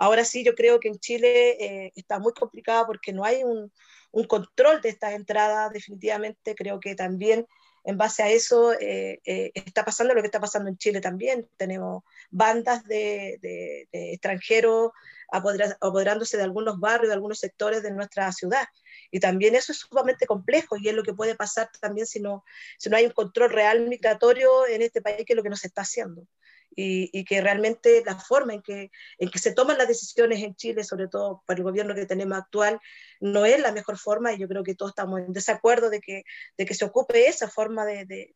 Ahora 0.00 0.24
sí, 0.24 0.44
yo 0.44 0.54
creo 0.54 0.80
que 0.80 0.88
en 0.88 0.98
Chile 0.98 1.92
está 1.94 2.18
muy 2.18 2.32
complicado 2.32 2.86
porque 2.86 3.12
no 3.12 3.24
hay 3.24 3.44
un, 3.44 3.70
un 4.12 4.24
control 4.24 4.80
de 4.80 4.88
estas 4.88 5.12
entradas, 5.12 5.72
definitivamente 5.72 6.54
creo 6.54 6.80
que 6.80 6.94
también 6.94 7.46
en 7.84 7.96
base 7.96 8.22
a 8.22 8.28
eso 8.28 8.72
eh, 8.74 9.20
eh, 9.24 9.52
está 9.54 9.84
pasando 9.84 10.14
lo 10.14 10.20
que 10.20 10.26
está 10.26 10.40
pasando 10.40 10.68
en 10.68 10.76
Chile 10.76 11.00
también. 11.00 11.48
Tenemos 11.56 12.02
bandas 12.30 12.84
de, 12.84 13.88
extranjeros 13.92 14.90
apoderándose 15.32 16.36
de 16.36 16.42
algunos 16.42 16.80
barrios, 16.80 17.08
de 17.08 17.14
algunos 17.14 17.38
sectores 17.38 17.82
de 17.82 17.92
nuestra 17.92 18.30
ciudad. 18.32 18.66
Y 19.10 19.20
también 19.20 19.54
eso 19.54 19.72
es 19.72 19.78
sumamente 19.78 20.26
complejo 20.26 20.76
y 20.76 20.88
es 20.88 20.94
lo 20.94 21.02
que 21.02 21.14
puede 21.14 21.36
pasar 21.36 21.70
también 21.80 22.06
si 22.06 22.20
no, 22.20 22.44
si 22.78 22.90
no 22.90 22.96
hay 22.96 23.06
un 23.06 23.12
control 23.12 23.50
real 23.50 23.88
migratorio 23.88 24.66
en 24.66 24.82
este 24.82 25.00
país, 25.00 25.24
que 25.24 25.32
es 25.32 25.36
lo 25.36 25.42
que 25.42 25.50
nos 25.50 25.64
está 25.64 25.82
haciendo. 25.82 26.26
Y, 26.74 27.24
que 27.24 27.40
realmente 27.40 28.02
la 28.04 28.16
forma 28.16 28.54
en 28.54 28.62
que, 28.62 28.90
en 29.18 29.30
que 29.30 29.38
se 29.38 29.52
toman 29.52 29.78
las 29.78 29.88
decisiones 29.88 30.42
en 30.42 30.54
Chile, 30.54 30.84
sobre 30.84 31.08
todo 31.08 31.42
para 31.46 31.58
el 31.58 31.64
gobierno 31.64 31.94
que 31.94 32.06
tenemos 32.06 32.38
actual, 32.38 32.80
no 33.20 33.44
es 33.44 33.60
la 33.60 33.72
mejor 33.72 33.98
forma 33.98 34.32
y 34.32 34.38
yo 34.38 34.48
creo 34.48 34.62
que 34.62 34.74
todos 34.74 34.92
estamos 34.92 35.20
en 35.20 35.32
desacuerdo 35.32 35.90
de 35.90 36.00
que, 36.00 36.24
de 36.56 36.66
que 36.66 36.74
se 36.74 36.84
ocupe 36.84 37.28
esa 37.28 37.48
forma 37.48 37.84
de, 37.84 38.04
de, 38.06 38.34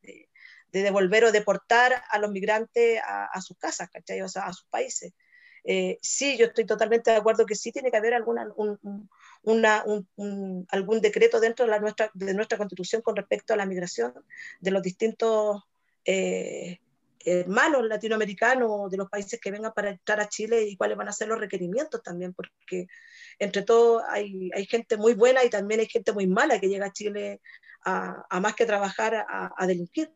de 0.74 0.82
devolver 0.82 1.24
o 1.24 1.32
deportar 1.32 2.02
a 2.10 2.18
los 2.18 2.32
migrantes 2.32 3.00
a, 3.06 3.40
sus 3.40 3.56
casas, 3.56 3.88
¿cachai? 3.90 4.20
O 4.22 4.28
sea, 4.28 4.46
a 4.46 4.52
sus 4.52 4.66
países. 4.66 5.12
Eh, 5.62 5.98
sí, 6.02 6.36
yo 6.36 6.46
estoy 6.46 6.66
totalmente 6.66 7.12
de 7.12 7.16
acuerdo 7.16 7.46
que 7.46 7.54
sí 7.54 7.70
tiene 7.70 7.92
que 7.92 7.96
haber 7.96 8.12
alguna, 8.12 8.48
un, 8.56 9.08
una, 9.44 9.84
un, 10.16 10.66
algún 10.70 11.00
decreto 11.00 11.38
dentro 11.38 11.64
de, 11.64 11.70
la 11.70 11.78
nuestra, 11.78 12.10
de 12.12 12.34
nuestra 12.34 12.58
constitución 12.58 13.02
con 13.02 13.14
respecto 13.14 13.54
a 13.54 13.56
la 13.56 13.66
migración 13.66 14.12
de 14.60 14.70
los 14.72 14.82
distintos 14.82 15.62
eh, 16.04 16.80
hermanos 17.24 17.84
latinoamericanos 17.86 18.90
de 18.90 18.96
los 18.96 19.08
países 19.08 19.40
que 19.40 19.50
vengan 19.50 19.72
para 19.72 19.90
entrar 19.90 20.20
a 20.20 20.28
Chile 20.28 20.64
y 20.64 20.76
cuáles 20.76 20.96
van 20.96 21.08
a 21.08 21.12
ser 21.12 21.28
los 21.28 21.40
requerimientos 21.40 22.02
también, 22.02 22.34
porque 22.34 22.86
entre 23.38 23.62
todo 23.62 24.02
hay, 24.08 24.50
hay 24.54 24.66
gente 24.66 24.96
muy 24.96 25.14
buena 25.14 25.44
y 25.44 25.50
también 25.50 25.80
hay 25.80 25.86
gente 25.86 26.12
muy 26.12 26.26
mala 26.26 26.60
que 26.60 26.68
llega 26.68 26.86
a 26.86 26.92
Chile 26.92 27.40
a, 27.84 28.24
a 28.28 28.40
más 28.40 28.54
que 28.54 28.66
trabajar, 28.66 29.14
a, 29.14 29.52
a, 29.56 29.66
delinquir. 29.66 30.10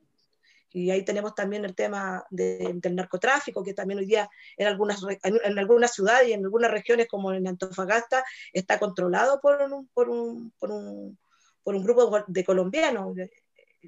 Y 0.71 0.91
ahí 0.91 1.03
tenemos 1.03 1.35
también 1.35 1.65
el 1.65 1.75
tema 1.75 2.25
del 2.31 2.95
narcotráfico, 2.95 3.65
que 3.65 3.73
también 3.73 3.99
hoy 3.99 4.07
día 4.07 4.29
en 4.57 4.67
algunas, 4.67 5.01
en 5.23 5.59
algunas 5.59 5.95
ciudades 5.95 6.29
y 6.29 6.33
en 6.33 6.45
algunas 6.45 6.71
regiones, 6.71 7.09
como 7.09 7.33
en 7.33 7.49
Antofagasta, 7.49 8.23
está 8.53 8.79
controlado 8.79 9.41
por 9.41 9.63
un, 9.63 9.89
por 9.89 10.11
un, 10.11 10.53
por 10.59 10.71
un, 10.71 11.19
por 11.63 11.75
un 11.75 11.83
grupo 11.83 12.25
de 12.27 12.45
colombianos 12.45 13.17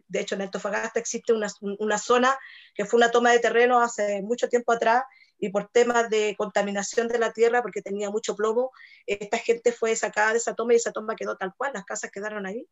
de 0.08 0.20
hecho 0.20 0.34
en 0.34 0.42
Antofagasta 0.42 1.00
existe 1.00 1.32
una, 1.32 1.98
zona 1.98 2.38
que 2.74 2.84
fue 2.84 2.98
una 2.98 3.10
toma 3.10 3.32
de 3.32 3.38
terreno 3.38 3.80
hace 3.80 4.22
mucho 4.22 4.48
tiempo 4.48 4.72
atrás 4.72 5.04
y 5.40 5.48
por 5.48 5.68
temas 5.68 6.10
de 6.10 6.34
contaminación 6.36 7.08
de 7.08 7.18
la 7.18 7.32
tierra, 7.32 7.62
porque 7.62 7.82
tenía 7.82 8.10
mucho 8.10 8.36
plomo, 8.36 8.70
esta 9.06 9.38
gente 9.38 9.72
fue 9.72 9.96
sacada 9.96 10.32
de 10.32 10.38
esa 10.38 10.54
toma 10.54 10.74
y 10.74 10.76
esa 10.76 10.92
toma 10.92 11.16
quedó 11.16 11.36
tal 11.36 11.54
cual, 11.56 11.72
las 11.74 11.84
casas 11.84 12.10
quedaron 12.10 12.46
ahí. 12.46 12.66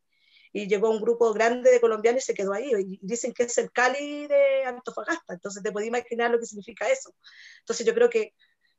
Y 0.51 0.67
llegó 0.67 0.89
un 0.89 1.01
grupo 1.01 1.31
grande 1.33 1.69
de 1.69 1.79
colombianos 1.79 2.23
y 2.23 2.25
se 2.25 2.33
quedó 2.33 2.53
ahí. 2.53 2.71
Y 2.71 2.99
dicen 3.01 3.33
que 3.33 3.43
es 3.43 3.57
el 3.59 3.71
Cali 3.71 4.27
de 4.27 4.63
Antofagasta, 4.65 5.33
entonces 5.33 5.61
te 5.61 5.71
podías 5.71 5.89
imaginar 5.89 6.31
lo 6.31 6.39
que 6.39 6.45
significa 6.45 6.89
eso. 6.89 7.13
Entonces 7.59 7.85
yo 7.85 7.93
creo 7.93 8.09
que 8.09 8.33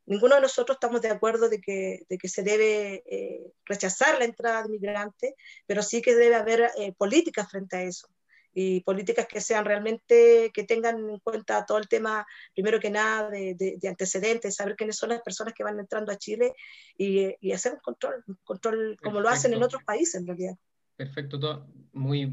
ninguno 0.06 0.34
de 0.36 0.40
nosotros 0.40 0.76
estamos 0.76 1.00
de 1.02 1.10
acuerdo 1.10 1.48
de 1.48 1.60
que, 1.60 2.04
de 2.08 2.18
que 2.18 2.28
se 2.28 2.42
debe 2.42 3.04
eh, 3.06 3.52
rechazar 3.64 4.18
la 4.18 4.24
entrada 4.24 4.64
de 4.64 4.68
migrantes, 4.68 5.34
pero 5.66 5.82
sí 5.82 6.02
que 6.02 6.14
debe 6.14 6.34
haber 6.34 6.70
eh, 6.76 6.92
políticas 6.92 7.48
frente 7.50 7.76
a 7.76 7.82
eso 7.82 8.08
y 8.52 8.80
políticas 8.80 9.26
que 9.26 9.40
sean 9.40 9.64
realmente, 9.64 10.50
que 10.52 10.64
tengan 10.64 10.98
en 10.98 11.18
cuenta 11.20 11.64
todo 11.64 11.78
el 11.78 11.88
tema, 11.88 12.26
primero 12.54 12.80
que 12.80 12.90
nada, 12.90 13.30
de, 13.30 13.54
de, 13.54 13.88
antecedentes, 13.88 14.56
saber 14.56 14.76
quiénes 14.76 14.96
son 14.96 15.10
las 15.10 15.22
personas 15.22 15.54
que 15.54 15.64
van 15.64 15.78
entrando 15.78 16.12
a 16.12 16.18
Chile 16.18 16.52
y, 16.96 17.34
y 17.40 17.52
hacer 17.52 17.74
un 17.74 17.80
control, 17.80 18.24
control 18.44 18.96
como 19.02 19.20
lo 19.20 19.28
hacen 19.28 19.52
en 19.52 19.62
otros 19.62 19.82
países 19.84 20.16
en 20.16 20.26
realidad. 20.26 20.56
Perfecto, 20.96 21.38
todo 21.38 21.66
muy, 21.92 22.26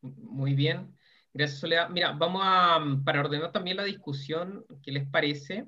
muy 0.00 0.54
bien. 0.54 0.96
Gracias, 1.34 1.60
Soledad. 1.60 1.88
Mira, 1.88 2.12
vamos 2.12 2.42
a, 2.44 2.78
para 3.04 3.20
ordenar 3.20 3.52
también 3.52 3.76
la 3.76 3.84
discusión, 3.84 4.66
¿qué 4.82 4.92
les 4.92 5.08
parece? 5.08 5.66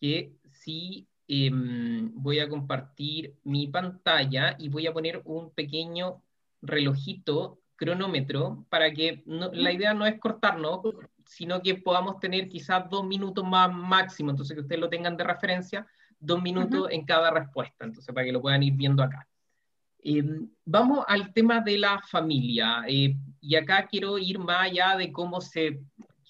Que 0.00 0.32
si 0.50 1.08
em, 1.28 2.10
voy 2.14 2.38
a 2.38 2.48
compartir 2.48 3.34
mi 3.44 3.66
pantalla 3.68 4.56
y 4.58 4.68
voy 4.68 4.86
a 4.86 4.92
poner 4.92 5.20
un 5.24 5.50
pequeño 5.50 6.22
relojito 6.62 7.58
cronómetro 7.76 8.64
para 8.68 8.92
que 8.92 9.22
la 9.26 9.72
idea 9.72 9.94
no 9.94 10.06
es 10.06 10.18
cortarnos, 10.18 10.80
sino 11.26 11.60
que 11.62 11.76
podamos 11.76 12.20
tener 12.20 12.48
quizás 12.48 12.88
dos 12.88 13.04
minutos 13.04 13.44
más 13.44 13.72
máximo, 13.72 14.30
entonces 14.30 14.54
que 14.54 14.62
ustedes 14.62 14.80
lo 14.80 14.88
tengan 14.88 15.16
de 15.16 15.24
referencia, 15.24 15.86
dos 16.18 16.40
minutos 16.40 16.88
en 16.90 17.04
cada 17.04 17.30
respuesta, 17.30 17.84
entonces 17.84 18.14
para 18.14 18.24
que 18.24 18.32
lo 18.32 18.40
puedan 18.40 18.62
ir 18.62 18.74
viendo 18.74 19.02
acá. 19.02 19.26
Em, 20.02 20.48
vamos 20.64 21.04
al 21.08 21.32
tema 21.32 21.60
de 21.60 21.78
la 21.78 21.98
familia, 21.98 22.84
eh, 22.86 23.16
y 23.40 23.56
acá 23.56 23.86
quiero 23.86 24.18
ir 24.18 24.38
más 24.38 24.70
allá 24.70 24.96
de 24.96 25.10
cómo, 25.10 25.40
se, 25.40 25.80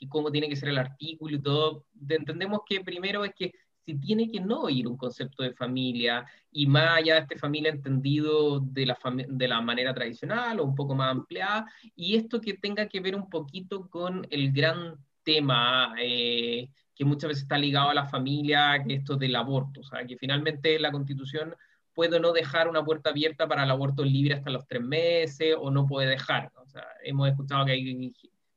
cómo 0.08 0.30
tiene 0.30 0.48
que 0.48 0.56
ser 0.56 0.68
el 0.68 0.78
artículo 0.78 1.36
y 1.36 1.42
todo. 1.42 1.84
entendemos 2.08 2.60
que 2.66 2.80
primero 2.80 3.24
es 3.24 3.34
que 3.34 3.52
si 3.85 3.95
tiene 3.99 4.31
que 4.31 4.41
no 4.41 4.69
ir 4.69 4.88
un 4.88 4.97
concepto 4.97 5.43
de 5.43 5.53
familia 5.53 6.25
y 6.50 6.67
más 6.67 6.99
allá 6.99 7.14
de 7.14 7.21
este 7.21 7.38
familia 7.38 7.71
entendido 7.71 8.61
de 8.61 8.87
la, 8.87 8.99
de 9.29 9.49
la 9.49 9.61
manera 9.61 9.95
tradicional 9.95 10.61
o 10.61 10.64
un 10.64 10.75
poco 10.75 10.95
más 10.95 11.11
ampliada, 11.11 11.67
y 11.95 12.17
esto 12.17 12.41
que 12.41 12.55
tenga 12.55 12.88
que 12.88 13.00
ver 13.00 13.14
un 13.14 13.29
poquito 13.29 13.88
con 13.88 14.26
el 14.31 14.53
gran 14.53 14.97
tema 15.23 15.95
eh, 16.00 16.69
que 16.95 17.05
muchas 17.05 17.29
veces 17.29 17.43
está 17.43 17.59
ligado 17.59 17.91
a 17.91 17.95
la 17.95 18.07
familia, 18.07 18.83
que 18.87 18.95
esto 18.95 19.17
del 19.17 19.37
aborto, 19.37 19.81
o 19.81 19.85
sea, 19.85 20.07
que 20.07 20.17
finalmente 20.17 20.79
la 20.79 20.93
constitución 20.93 21.55
puede 21.93 22.19
no 22.21 22.33
dejar 22.33 22.69
una 22.69 22.85
puerta 22.85 23.11
abierta 23.11 23.47
para 23.47 23.64
el 23.64 23.71
aborto 23.71 24.05
libre 24.05 24.35
hasta 24.35 24.50
los 24.50 24.67
tres 24.67 24.83
meses 24.83 25.55
o 25.59 25.71
no 25.71 25.87
puede 25.87 26.09
dejar. 26.09 26.50
O 26.57 26.67
sea, 26.67 26.85
hemos 27.05 27.29
escuchado 27.29 27.64
que 27.64 27.73
hay 27.73 28.12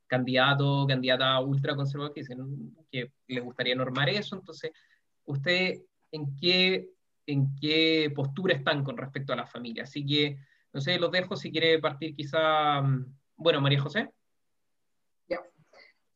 candidatos, 0.08 0.88
candidatas 0.88 1.44
ultraconservadores 1.46 2.16
que 2.16 2.22
dicen 2.22 2.76
que 2.92 3.12
les 3.28 3.44
gustaría 3.44 3.76
normar 3.76 4.10
eso, 4.10 4.36
entonces 4.36 4.72
¿usted 5.28 5.82
en 6.12 6.36
qué, 6.36 6.90
en 7.26 7.56
qué 7.56 8.12
postura 8.16 8.56
están 8.56 8.84
con 8.84 8.98
respecto 8.98 9.34
a 9.34 9.38
la 9.38 9.46
familia? 9.46 9.84
Así 9.84 10.06
que, 10.06 10.38
no 10.74 10.82
sé, 10.82 10.98
los 10.98 11.12
dejo 11.12 11.36
si 11.36 11.52
quiere 11.52 11.80
partir 11.80 12.16
quizá, 12.16 12.82
mm, 12.82 13.16
bueno, 13.38 13.62
María 13.62 13.82
José. 13.82 14.10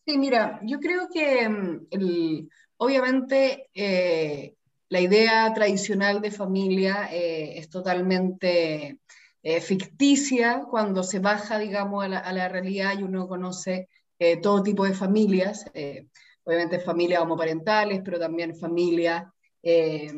Sí, 0.06 0.18
mira, 0.18 0.60
yo 0.64 0.80
creo 0.80 1.08
que 1.14 1.48
mm, 1.48 2.50
obviamente 2.78 3.70
eh, 3.74 4.56
la 4.90 5.00
idea 5.00 5.54
tradicional 5.54 6.22
de 6.22 6.32
familia 6.32 7.08
eh, 7.12 7.60
es 7.60 7.70
totalmente 7.70 9.00
eh, 9.44 9.62
ficticia 9.62 10.64
cuando 10.70 11.04
se 11.04 11.20
baja, 11.20 11.60
digamos, 11.60 12.04
a 12.04 12.08
la, 12.08 12.20
a 12.20 12.34
la, 12.34 12.50
realidad 12.50 12.98
y 12.98 13.04
uno 13.04 13.28
conoce 13.28 13.90
todo 14.44 14.62
tipo 14.62 14.86
de 14.86 14.94
familias 14.94 15.66
obviamente 16.44 16.80
familias 16.80 17.22
homoparentales, 17.22 18.02
pero 18.04 18.20
también 18.20 18.56
familias 18.56 19.26
eh, 19.64 20.12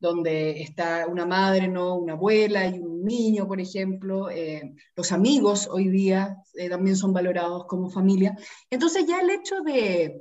donde 0.00 0.62
está 0.62 1.06
una 1.08 1.26
madre, 1.26 1.66
¿no? 1.66 1.96
una 1.96 2.12
abuela 2.12 2.66
y 2.66 2.78
un 2.78 3.04
niño, 3.04 3.48
por 3.48 3.60
ejemplo. 3.60 4.30
Eh, 4.30 4.74
los 4.94 5.10
amigos 5.10 5.68
hoy 5.70 5.88
día 5.88 6.36
eh, 6.54 6.68
también 6.68 6.96
son 6.96 7.12
valorados 7.12 7.66
como 7.66 7.90
familia. 7.90 8.36
Entonces 8.70 9.06
ya 9.06 9.20
el 9.20 9.30
hecho 9.30 9.60
de, 9.62 10.20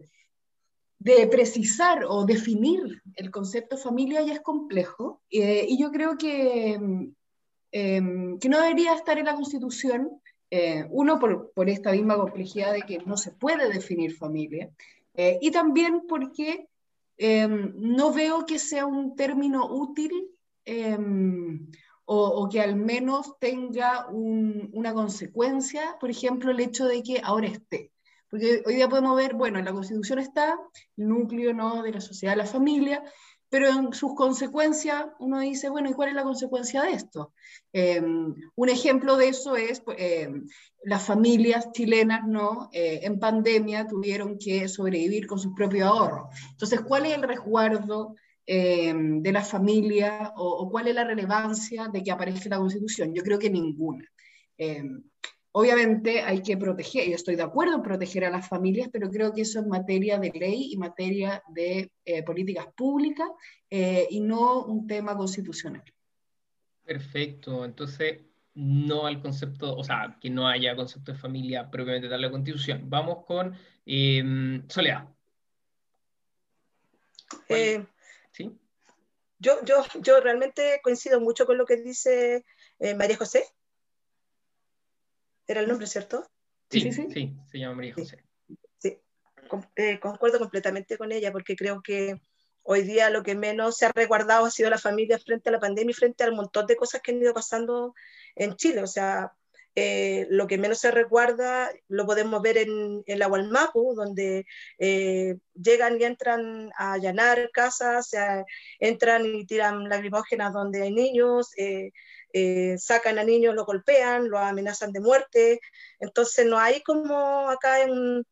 de 0.97 1.27
precisar 1.27 2.05
o 2.07 2.25
definir 2.25 3.03
el 3.15 3.29
concepto 3.29 3.77
familia 3.77 4.23
ya 4.23 4.33
es 4.33 4.41
complejo 4.41 5.21
y 5.29 5.77
yo 5.79 5.91
creo 5.91 6.17
que, 6.17 6.79
que 7.71 8.49
no 8.49 8.61
debería 8.61 8.95
estar 8.95 9.19
en 9.19 9.25
la 9.25 9.35
Constitución. 9.35 10.09
uno, 10.89 11.19
por, 11.19 11.51
por 11.53 11.69
esta 11.69 11.91
misma 11.91 12.17
complejidad 12.17 12.73
de 12.73 12.81
que 12.81 12.97
no 12.99 13.15
se 13.15 13.31
puede 13.31 13.71
definir 13.71 14.15
familia, 14.15 14.71
eh, 15.17 15.39
y 15.41 15.51
también 15.51 16.03
porque 16.07 16.69
em, 17.17 17.73
no 17.75 18.13
veo 18.13 18.45
que 18.45 18.59
sea 18.59 18.85
un 18.85 19.15
término 19.15 19.65
útil 19.65 20.11
em, 20.63 21.69
o, 22.05 22.47
que 22.49 22.61
al 22.61 22.77
menos 22.77 23.37
tenga 23.39 24.07
una 24.09 24.93
consecuencia, 24.93 25.97
por 25.99 26.09
ejemplo, 26.09 26.51
el 26.51 26.61
hecho 26.61 26.85
de 26.85 27.03
que 27.03 27.19
ahora 27.21 27.47
esté. 27.47 27.91
Porque 28.29 28.63
hoy 28.65 28.75
día 28.75 28.87
podemos 28.87 29.17
ver, 29.17 29.33
bueno, 29.33 29.59
en 29.59 29.65
la 29.65 29.73
Constitución 29.73 30.19
está 30.19 30.57
el 30.95 31.07
núcleo 31.07 31.53
¿no? 31.53 31.83
de 31.83 31.91
la 31.91 31.99
sociedad, 31.99 32.37
la 32.37 32.45
familia, 32.45 33.03
pero 33.49 33.69
en 33.69 33.93
sus 33.93 34.13
consecuencias 34.15 35.05
uno 35.19 35.39
dice, 35.39 35.69
bueno, 35.69 35.89
¿y 35.89 35.93
cuál 35.93 36.09
es 36.09 36.15
la 36.15 36.23
consecuencia 36.23 36.83
de 36.83 36.91
esto? 36.91 37.33
Em, 37.71 38.35
un 38.55 38.69
ejemplo 38.69 39.17
de 39.17 39.29
eso 39.29 39.55
es 39.55 39.79
pues, 39.79 39.97
em, 39.99 40.47
las 40.83 41.03
familias 41.03 41.71
chilenas 41.71 42.27
¿no? 42.27 42.69
Eh, 42.71 43.01
en 43.03 43.19
pandemia 43.19 43.87
tuvieron 43.87 44.37
que 44.37 44.67
sobrevivir 44.67 45.27
con 45.27 45.39
sus 45.39 45.53
propios 45.53 45.87
ahorros. 45.87 46.27
Entonces, 46.51 46.81
¿cuál 46.81 47.05
es 47.05 47.13
el 47.15 47.23
resguardo 47.23 48.15
de 48.49 49.31
la 49.33 49.43
familia 49.43 50.31
o, 50.37 50.47
o, 50.47 50.69
cuál 50.71 50.87
es 50.87 50.95
la 50.95 51.03
relevancia 51.03 51.89
de 51.89 52.01
que 52.01 52.11
aparezca 52.11 52.47
la 52.47 52.57
Constitución? 52.57 53.13
Yo 53.13 53.21
creo 53.21 53.37
que 53.37 53.49
ninguna. 53.49 54.05
Obviamente 55.51 56.21
hay 56.21 56.41
que 56.41 56.57
proteger, 56.57 57.07
y 57.07 57.13
estoy 57.13 57.35
de 57.35 57.43
acuerdo 57.43 57.75
en 57.75 57.81
proteger 57.81 58.25
a 58.25 58.29
las 58.29 58.47
familias, 58.47 58.89
pero 58.91 59.09
creo 59.09 59.33
que 59.33 59.41
eso 59.41 59.59
es 59.59 59.65
materia 59.65 60.19
de 60.19 60.31
ley 60.31 60.73
y 60.73 60.77
materia 60.77 61.41
de 61.47 61.91
eh, 62.05 62.23
políticas 62.23 62.67
públicas 62.75 63.27
eh, 63.69 64.07
y 64.09 64.19
no 64.19 64.65
un 64.65 64.85
tema 64.85 65.15
constitucional. 65.15 65.83
Perfecto, 66.83 67.65
entonces 67.65 68.19
no 68.53 69.07
al 69.07 69.21
concepto, 69.21 69.75
o 69.75 69.83
sea, 69.83 70.17
que 70.21 70.29
no 70.29 70.47
haya 70.47 70.75
concepto 70.75 71.11
de 71.11 71.17
familia 71.17 71.69
propiamente 71.69 72.09
tal 72.09 72.21
la 72.21 72.31
constitución. 72.31 72.89
Vamos 72.89 73.25
con 73.25 73.55
em, 73.85 74.67
Soledad. 74.67 75.07
Eh, 77.49 77.85
¿Sí? 78.31 78.57
Yo, 79.39 79.63
yo, 79.63 79.83
yo 80.01 80.19
realmente 80.19 80.79
coincido 80.83 81.19
mucho 81.19 81.45
con 81.45 81.57
lo 81.57 81.65
que 81.65 81.77
dice 81.77 82.45
María 82.95 83.17
José. 83.17 83.43
¿Era 85.47 85.61
el 85.61 85.67
nombre, 85.67 85.87
cierto? 85.87 86.29
Sí, 86.69 86.81
sí, 86.81 86.91
sí, 86.91 87.37
se 87.49 87.57
llama 87.57 87.75
María 87.75 87.93
José. 87.93 88.21
Sí. 88.77 88.97
eh, 89.77 89.99
concuerdo 89.99 90.39
completamente 90.39 90.97
con 90.97 91.11
ella 91.11 91.31
porque 91.31 91.55
creo 91.55 91.81
que 91.81 92.21
hoy 92.63 92.81
día 92.81 93.09
lo 93.09 93.23
que 93.23 93.33
menos 93.33 93.77
se 93.77 93.85
ha 93.85 93.91
resguardado 93.93 94.45
ha 94.45 94.51
sido 94.51 94.69
la 94.69 94.77
familia 94.77 95.17
frente 95.17 95.47
a 95.47 95.53
la 95.53 95.59
pandemia 95.59 95.91
y 95.91 95.93
frente 95.93 96.25
al 96.25 96.35
montón 96.35 96.67
de 96.67 96.75
cosas 96.75 97.01
que 97.01 97.11
han 97.11 97.21
ido 97.21 97.33
pasando 97.33 97.95
en 98.35 98.57
Chile. 98.57 98.81
O 98.83 98.87
sea, 98.87 99.31
eh, 99.73 100.27
lo 100.29 100.47
que 100.47 100.57
menos 100.57 100.79
se 100.79 100.91
recuerda 100.91 101.71
lo 101.87 102.05
podemos 102.05 102.41
ver 102.41 102.57
en, 102.57 103.03
la 103.05 103.27
Hualmapu, 103.29 103.93
donde 103.95 104.45
eh, 104.79 105.37
llegan 105.53 106.01
y 106.01 106.03
entran 106.03 106.71
a 106.77 106.93
allanar 106.93 107.49
casas, 107.53 108.09
entran 108.79 109.25
y 109.25 109.45
tiran 109.45 109.87
lacrimógenas 109.87 110.51
donde 110.51 110.81
hay 110.81 110.91
niños, 110.91 111.51
eh, 112.33 112.77
sacan 112.77 113.19
a 113.19 113.23
niños, 113.23 113.55
lo 113.55 113.65
golpean, 113.65 114.29
lo 114.29 114.37
amenazan 114.39 114.91
de 114.91 114.99
muerte. 114.99 115.59
Entonces 115.99 116.45
no 116.45 116.59
hay 116.59 116.81
como 116.83 117.49
acá 117.49 117.77
un, 117.87 118.25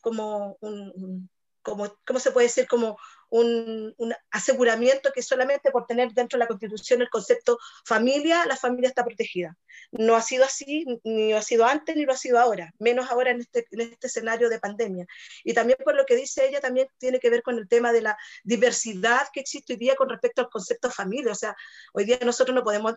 como 0.00 0.56
un, 0.60 1.28
como, 1.62 1.96
¿cómo 2.06 2.20
se 2.20 2.30
puede 2.30 2.46
decir? 2.46 2.68
Como 2.68 2.98
un, 3.34 4.14
aseguramiento 4.30 5.10
que 5.12 5.22
solamente 5.22 5.70
por 5.72 5.86
tener 5.86 6.12
dentro 6.12 6.38
de 6.38 6.44
la 6.44 6.46
Constitución 6.46 7.02
el 7.02 7.10
concepto 7.10 7.58
familia, 7.84 8.46
la 8.46 8.56
familia 8.56 8.88
está 8.88 9.04
protegida. 9.04 9.56
No 9.90 10.14
ha 10.14 10.22
sido 10.22 10.44
así, 10.44 10.84
ni 11.02 11.32
ha 11.32 11.42
sido 11.42 11.64
antes, 11.66 11.96
ni 11.96 12.04
lo 12.04 12.12
ha 12.12 12.16
sido 12.16 12.38
ahora, 12.38 12.72
menos 12.78 13.10
ahora 13.10 13.32
en 13.32 13.40
este, 13.40 13.66
en 13.72 13.80
este 13.80 14.06
escenario 14.06 14.48
de 14.48 14.60
pandemia. 14.60 15.06
Y 15.42 15.52
también 15.52 15.78
por 15.84 15.96
lo 15.96 16.06
que 16.06 16.14
dice 16.14 16.46
ella, 16.46 16.60
también 16.60 16.86
tiene 16.98 17.18
que 17.18 17.30
ver 17.30 17.42
con 17.42 17.58
el 17.58 17.68
tema 17.68 17.92
de 17.92 18.02
la 18.02 18.16
diversidad 18.44 19.26
que 19.32 19.40
existe 19.40 19.72
hoy 19.72 19.78
día 19.78 19.96
con 19.96 20.08
respecto 20.08 20.40
al 20.42 20.48
concepto 20.48 20.90
familia. 20.90 21.32
O 21.32 21.36
sea, 21.36 21.56
hoy 21.92 22.04
día 22.04 22.18
nosotros 22.24 22.54
no 22.54 22.62
podemos 22.62 22.94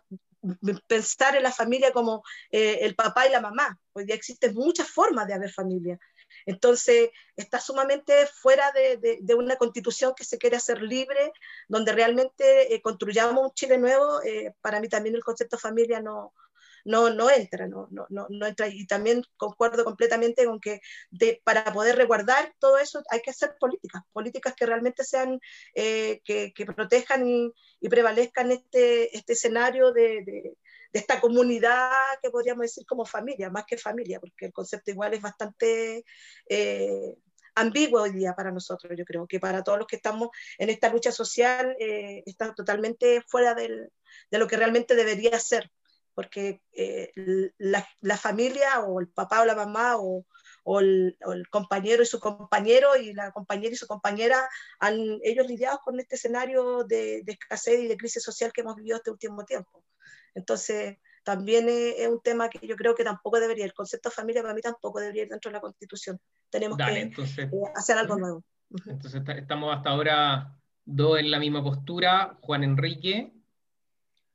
pensar 0.86 1.36
en 1.36 1.44
la 1.44 1.52
familia 1.52 1.92
como 1.92 2.24
eh, 2.52 2.80
el 2.82 2.96
papá 2.96 3.28
y 3.28 3.32
la 3.32 3.42
mamá. 3.42 3.80
Hoy 3.94 4.06
día 4.06 4.16
existen 4.16 4.54
muchas 4.54 4.88
formas 4.88 5.26
de 5.28 5.34
haber 5.34 5.52
familia. 5.52 5.98
Entonces, 6.46 7.10
está 7.36 7.60
sumamente 7.60 8.28
fuera 8.28 8.72
de, 8.72 9.36
una 9.36 9.58
constitución 9.58 10.14
que 10.16 10.24
se 10.24 10.38
quiere 10.38 10.58
hacer 10.58 10.82
libre, 10.82 11.32
donde 11.68 11.92
realmente 11.92 12.74
eh, 12.74 12.82
construyamos 12.82 13.44
un 13.44 13.52
Chile 13.54 13.78
nuevo. 13.78 14.22
Eh, 14.24 14.54
para 14.62 14.80
mí 14.80 14.90
también 14.90 15.16
el 15.16 15.24
concepto 15.24 15.58
familia 15.58 16.02
no, 16.02 16.34
no, 16.88 17.10
no 17.10 17.30
entra, 17.30 17.68
no, 17.68 17.88
no, 17.92 18.08
no, 18.10 18.46
entra. 18.46 18.68
Y 18.70 18.88
también 18.88 19.22
concuerdo 19.36 19.84
completamente 19.84 20.46
con 20.46 20.60
que 20.60 20.80
para 21.44 21.66
poder 21.74 21.98
resguardar 21.98 22.54
todo 22.60 22.78
eso 22.78 23.04
hay 23.10 23.22
que 23.22 23.32
hacer 23.32 23.58
políticas, 23.60 24.04
políticas 24.14 24.54
que 24.56 24.66
realmente 24.66 25.04
sean, 25.04 25.40
eh, 25.76 26.22
que, 26.24 26.54
protejan 26.66 27.28
y, 27.28 27.54
prevalezcan 27.90 28.52
este, 28.52 29.16
este 29.16 29.34
escenario 29.34 29.92
de, 29.92 30.24
de 30.24 30.58
esta 30.98 31.22
comunidad 31.22 31.92
que 32.22 32.30
podríamos 32.30 32.64
decir 32.64 32.86
como 32.86 33.06
familia, 33.06 33.50
más 33.50 33.66
que 33.66 33.78
familia, 33.78 34.20
porque 34.20 34.48
el 34.48 34.54
concepto 34.54 34.92
igual 34.92 35.14
es 35.14 35.22
bastante 35.22 36.04
eh, 36.50 37.16
ambiguo 37.56 38.02
hoy 38.02 38.12
día 38.12 38.36
para 38.36 38.52
nosotros, 38.52 38.94
yo 38.98 39.06
creo 39.06 39.28
que 39.28 39.40
para 39.40 39.64
todos 39.64 39.80
los 39.80 39.88
que 39.88 39.96
estamos 39.98 40.30
en 40.58 40.70
esta 40.70 40.90
lucha 40.90 41.12
social 41.12 41.76
eh, 41.80 42.24
está 42.26 42.54
totalmente 42.54 43.22
fuera 43.28 43.56
del, 43.56 43.92
de 44.32 44.38
lo 44.38 44.48
que 44.48 44.58
realmente 44.58 44.96
debería 44.96 45.40
ser, 45.40 45.72
porque 46.14 46.62
eh, 46.74 47.12
la, 47.58 47.88
la, 48.02 48.18
familia 48.18 48.82
o 48.82 49.00
el 49.00 49.08
papá 49.08 49.42
o 49.42 49.46
la 49.46 49.56
mamá 49.56 49.98
o, 49.98 50.26
o, 50.64 50.80
el, 50.80 51.16
compañero 51.50 52.04
y 52.04 52.06
su 52.06 52.20
compañero 52.20 52.96
y 52.96 53.14
la 53.14 53.32
compañera 53.32 53.74
y 53.74 53.78
su 53.78 53.88
compañera 53.88 54.48
han 54.80 55.20
ellos 55.24 55.48
lidiado 55.48 55.80
con 55.84 56.00
este 56.00 56.16
escenario 56.16 56.84
de, 56.84 57.22
de 57.24 57.32
escasez 57.32 57.80
y 57.80 57.88
de 57.88 57.98
crisis 57.98 58.24
social 58.24 58.52
que 58.54 58.62
hemos 58.62 58.76
vivido 58.76 58.98
este 58.98 59.12
último 59.12 59.46
tiempo. 59.46 59.84
Entonces, 60.38 60.98
también 61.24 61.68
es, 61.68 62.08
un 62.08 62.22
tema 62.22 62.48
que 62.48 62.66
yo 62.66 62.76
creo 62.76 62.96
que 62.96 63.04
tampoco 63.04 63.40
debería, 63.40 63.66
el 63.66 63.74
concepto 63.74 64.10
de 64.10 64.16
familia 64.16 64.44
para 64.44 64.54
mí 64.54 64.62
tampoco 64.62 65.00
debería 65.00 65.24
ir 65.24 65.30
dentro 65.30 65.50
de 65.50 65.54
la 65.54 65.62
Constitución. 65.62 66.20
Tenemos 66.50 66.78
que 66.78 67.02
eh, 67.02 67.50
hacer 67.76 67.98
algo 67.98 68.16
nuevo. 68.18 68.44
Entonces 68.86 69.22
estamos 69.36 69.76
hasta 69.76 69.90
ahora 69.90 70.56
dos 70.86 71.20
en 71.20 71.32
la 71.32 71.40
misma 71.40 71.64
postura, 71.64 72.38
Juan 72.42 72.64
Enrique, 72.64 73.34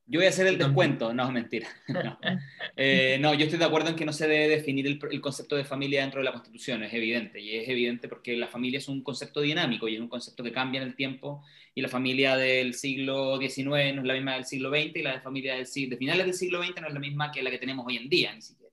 yo 0.06 0.18
voy 0.18 0.27
a 0.27 0.31
hacer 0.31 0.46
el 0.46 0.59
descuento, 0.59 1.14
no, 1.14 1.31
mentira. 1.31 1.68
Eh, 2.74 3.18
no. 3.20 3.35
yo 3.35 3.44
estoy 3.44 3.59
de 3.59 3.66
acuerdo 3.66 3.90
en 3.90 3.96
que 3.96 4.07
no 4.07 4.14
se 4.14 4.27
debe 4.27 4.48
definir 4.48 4.87
el, 4.87 5.20
concepto 5.20 5.57
de 5.57 5.64
familia 5.64 6.00
dentro 6.00 6.20
de 6.20 6.24
la 6.24 6.33
Constitución, 6.33 6.83
es 6.83 6.94
evidente, 6.94 7.38
y 7.38 7.57
es 7.57 7.68
evidente 7.68 8.09
porque 8.09 8.35
la 8.37 8.48
familia 8.48 8.79
es 8.79 8.88
un 8.88 9.03
concepto 9.03 9.42
dinámico 9.42 9.88
y 9.88 9.96
es 9.96 10.00
un 10.00 10.09
concepto 10.09 10.42
que 10.42 10.53
cambia 10.53 10.81
en 10.81 10.88
el 10.88 10.96
tiempo, 10.96 11.44
y 11.74 11.83
la 11.83 11.88
familia 11.88 12.37
del 12.37 12.74
siglo 12.74 13.38
XIX 13.38 13.94
no 13.94 14.00
es 14.00 14.05
la 14.05 14.14
misma 14.14 14.35
del 14.35 14.46
siglo 14.46 14.70
XX, 14.70 14.96
y 14.96 15.03
la 15.03 15.12
de 15.12 15.20
familia 15.20 15.55
del, 15.57 15.66
de 15.66 15.96
finales 15.96 16.27
del 16.27 16.35
siglo 16.35 16.62
XX 16.62 16.81
no 16.81 16.88
es 16.88 16.94
la 16.94 17.00
misma 17.00 17.31
que 17.31 17.42
la 17.42 17.50
que 17.50 17.59
tenemos 17.59 17.87
hoy 17.87 17.98
en 17.98 18.09
día, 18.09 18.35
ni 18.35 18.40
siquiera. 18.40 18.72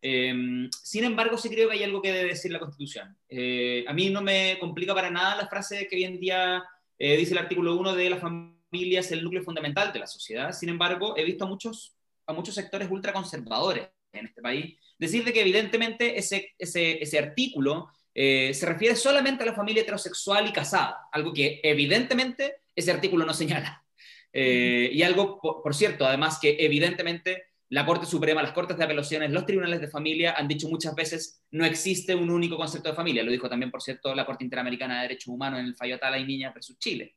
Em, 0.00 0.70
sin 0.70 1.04
embargo, 1.04 1.36
sí 1.36 1.48
creo 1.48 1.68
que 1.68 1.76
hay 1.76 1.82
algo 1.82 2.00
que 2.00 2.12
debe 2.12 2.30
decir 2.30 2.52
la 2.52 2.60
Constitución. 2.60 3.16
Eh, 3.28 3.84
a 3.88 3.92
mí 3.92 4.08
no 4.10 4.22
me 4.22 4.56
complica 4.60 4.94
para 4.94 5.10
nada 5.10 5.36
la 5.36 5.48
frase 5.48 5.88
que 5.88 5.96
hoy 5.96 6.04
en 6.04 6.20
día 6.20 6.62
eh, 6.98 7.16
dice 7.16 7.32
el 7.32 7.38
artículo 7.38 7.76
1 7.76 7.94
de 7.96 8.10
la 8.10 8.16
familia 8.18 8.61
familia 8.72 9.00
es 9.00 9.12
el 9.12 9.22
núcleo 9.22 9.42
fundamental 9.42 9.92
de 9.92 9.98
la 9.98 10.06
sociedad. 10.06 10.52
Sin 10.52 10.70
embargo, 10.70 11.14
he 11.16 11.24
visto 11.24 11.44
a 11.44 11.48
muchos, 11.48 11.94
a 12.26 12.32
muchos 12.32 12.54
sectores 12.54 12.90
ultraconservadores 12.90 13.88
en 14.12 14.26
este 14.26 14.40
país 14.40 14.78
decir 14.98 15.24
de 15.24 15.32
que 15.32 15.40
evidentemente 15.40 16.18
ese, 16.18 16.54
ese, 16.58 17.02
ese 17.02 17.18
artículo 17.18 17.88
eh, 18.14 18.52
se 18.54 18.66
refiere 18.66 18.94
solamente 18.94 19.42
a 19.42 19.46
la 19.46 19.54
familia 19.54 19.82
heterosexual 19.82 20.46
y 20.46 20.52
casada, 20.52 21.08
algo 21.10 21.32
que 21.32 21.60
evidentemente 21.62 22.56
ese 22.74 22.92
artículo 22.92 23.26
no 23.26 23.34
señala. 23.34 23.84
Eh, 24.32 24.90
y 24.92 25.02
algo, 25.02 25.40
por, 25.40 25.74
cierto, 25.74 26.06
además 26.06 26.38
que 26.40 26.56
evidentemente 26.60 27.44
la 27.68 27.84
Corte 27.84 28.06
Suprema, 28.06 28.42
las 28.42 28.52
Cortes 28.52 28.76
de 28.76 28.84
Apelaciones, 28.84 29.30
los 29.30 29.44
tribunales 29.44 29.80
de 29.80 29.88
familia 29.88 30.34
han 30.36 30.46
dicho 30.46 30.68
muchas 30.68 30.94
veces 30.94 31.42
no 31.50 31.64
existe 31.64 32.14
un 32.14 32.30
único 32.30 32.56
concepto 32.56 32.90
de 32.90 32.94
familia. 32.94 33.22
Lo 33.22 33.32
dijo 33.32 33.48
también, 33.48 33.70
por 33.70 33.82
cierto, 33.82 34.14
la 34.14 34.24
Corte 34.24 34.44
Interamericana 34.44 34.96
de 34.96 35.02
Derechos 35.02 35.28
Humanos 35.28 35.60
en 35.60 35.66
el 35.66 35.74
fallo 35.74 35.96
Atala 35.96 36.18
y 36.18 36.24
Niña 36.24 36.52
versus 36.52 36.78
Chile. 36.78 37.16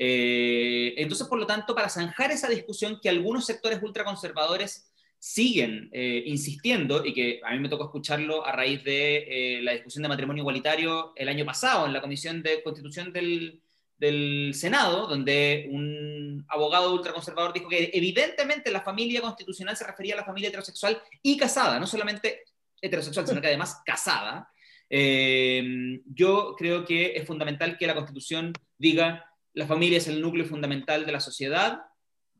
Eh, 0.00 0.94
entonces, 0.96 1.26
por 1.26 1.40
lo 1.40 1.46
tanto, 1.46 1.74
para 1.74 1.88
zanjar 1.88 2.30
esa 2.30 2.48
discusión 2.48 3.00
que 3.02 3.08
algunos 3.08 3.44
sectores 3.44 3.82
ultraconservadores 3.82 4.92
siguen 5.18 5.90
eh, 5.92 6.22
insistiendo, 6.26 7.04
y 7.04 7.12
que 7.12 7.40
a 7.44 7.50
mí 7.50 7.58
me 7.58 7.68
tocó 7.68 7.86
escucharlo 7.86 8.46
a 8.46 8.52
raíz 8.52 8.84
de 8.84 9.56
eh, 9.56 9.62
la 9.62 9.72
discusión 9.72 10.04
de 10.04 10.08
matrimonio 10.08 10.42
igualitario 10.42 11.12
el 11.16 11.28
año 11.28 11.44
pasado 11.44 11.86
en 11.86 11.92
la 11.92 12.00
Comisión 12.00 12.44
de 12.44 12.62
Constitución 12.62 13.12
del, 13.12 13.60
del 13.96 14.52
Senado, 14.54 15.08
donde 15.08 15.68
un 15.72 16.46
abogado 16.48 16.94
ultraconservador 16.94 17.52
dijo 17.52 17.68
que 17.68 17.90
evidentemente 17.92 18.70
la 18.70 18.82
familia 18.82 19.20
constitucional 19.20 19.76
se 19.76 19.84
refería 19.84 20.14
a 20.14 20.18
la 20.18 20.24
familia 20.24 20.50
heterosexual 20.50 21.02
y 21.20 21.36
casada, 21.36 21.80
no 21.80 21.88
solamente 21.88 22.44
heterosexual, 22.80 23.26
sino 23.26 23.40
que 23.40 23.48
además 23.48 23.82
casada. 23.84 24.48
yo 24.88 26.54
creo 26.56 26.84
que 26.84 27.16
es 27.16 27.26
fundamental 27.26 27.76
que 27.76 27.88
la 27.88 27.96
Constitución 27.96 28.52
diga 28.78 29.27
la 29.54 29.66
familia 29.66 29.98
es 29.98 30.08
el 30.08 30.20
núcleo 30.20 30.44
fundamental 30.44 31.06
de 31.06 31.12
la 31.12 31.20
sociedad 31.20 31.82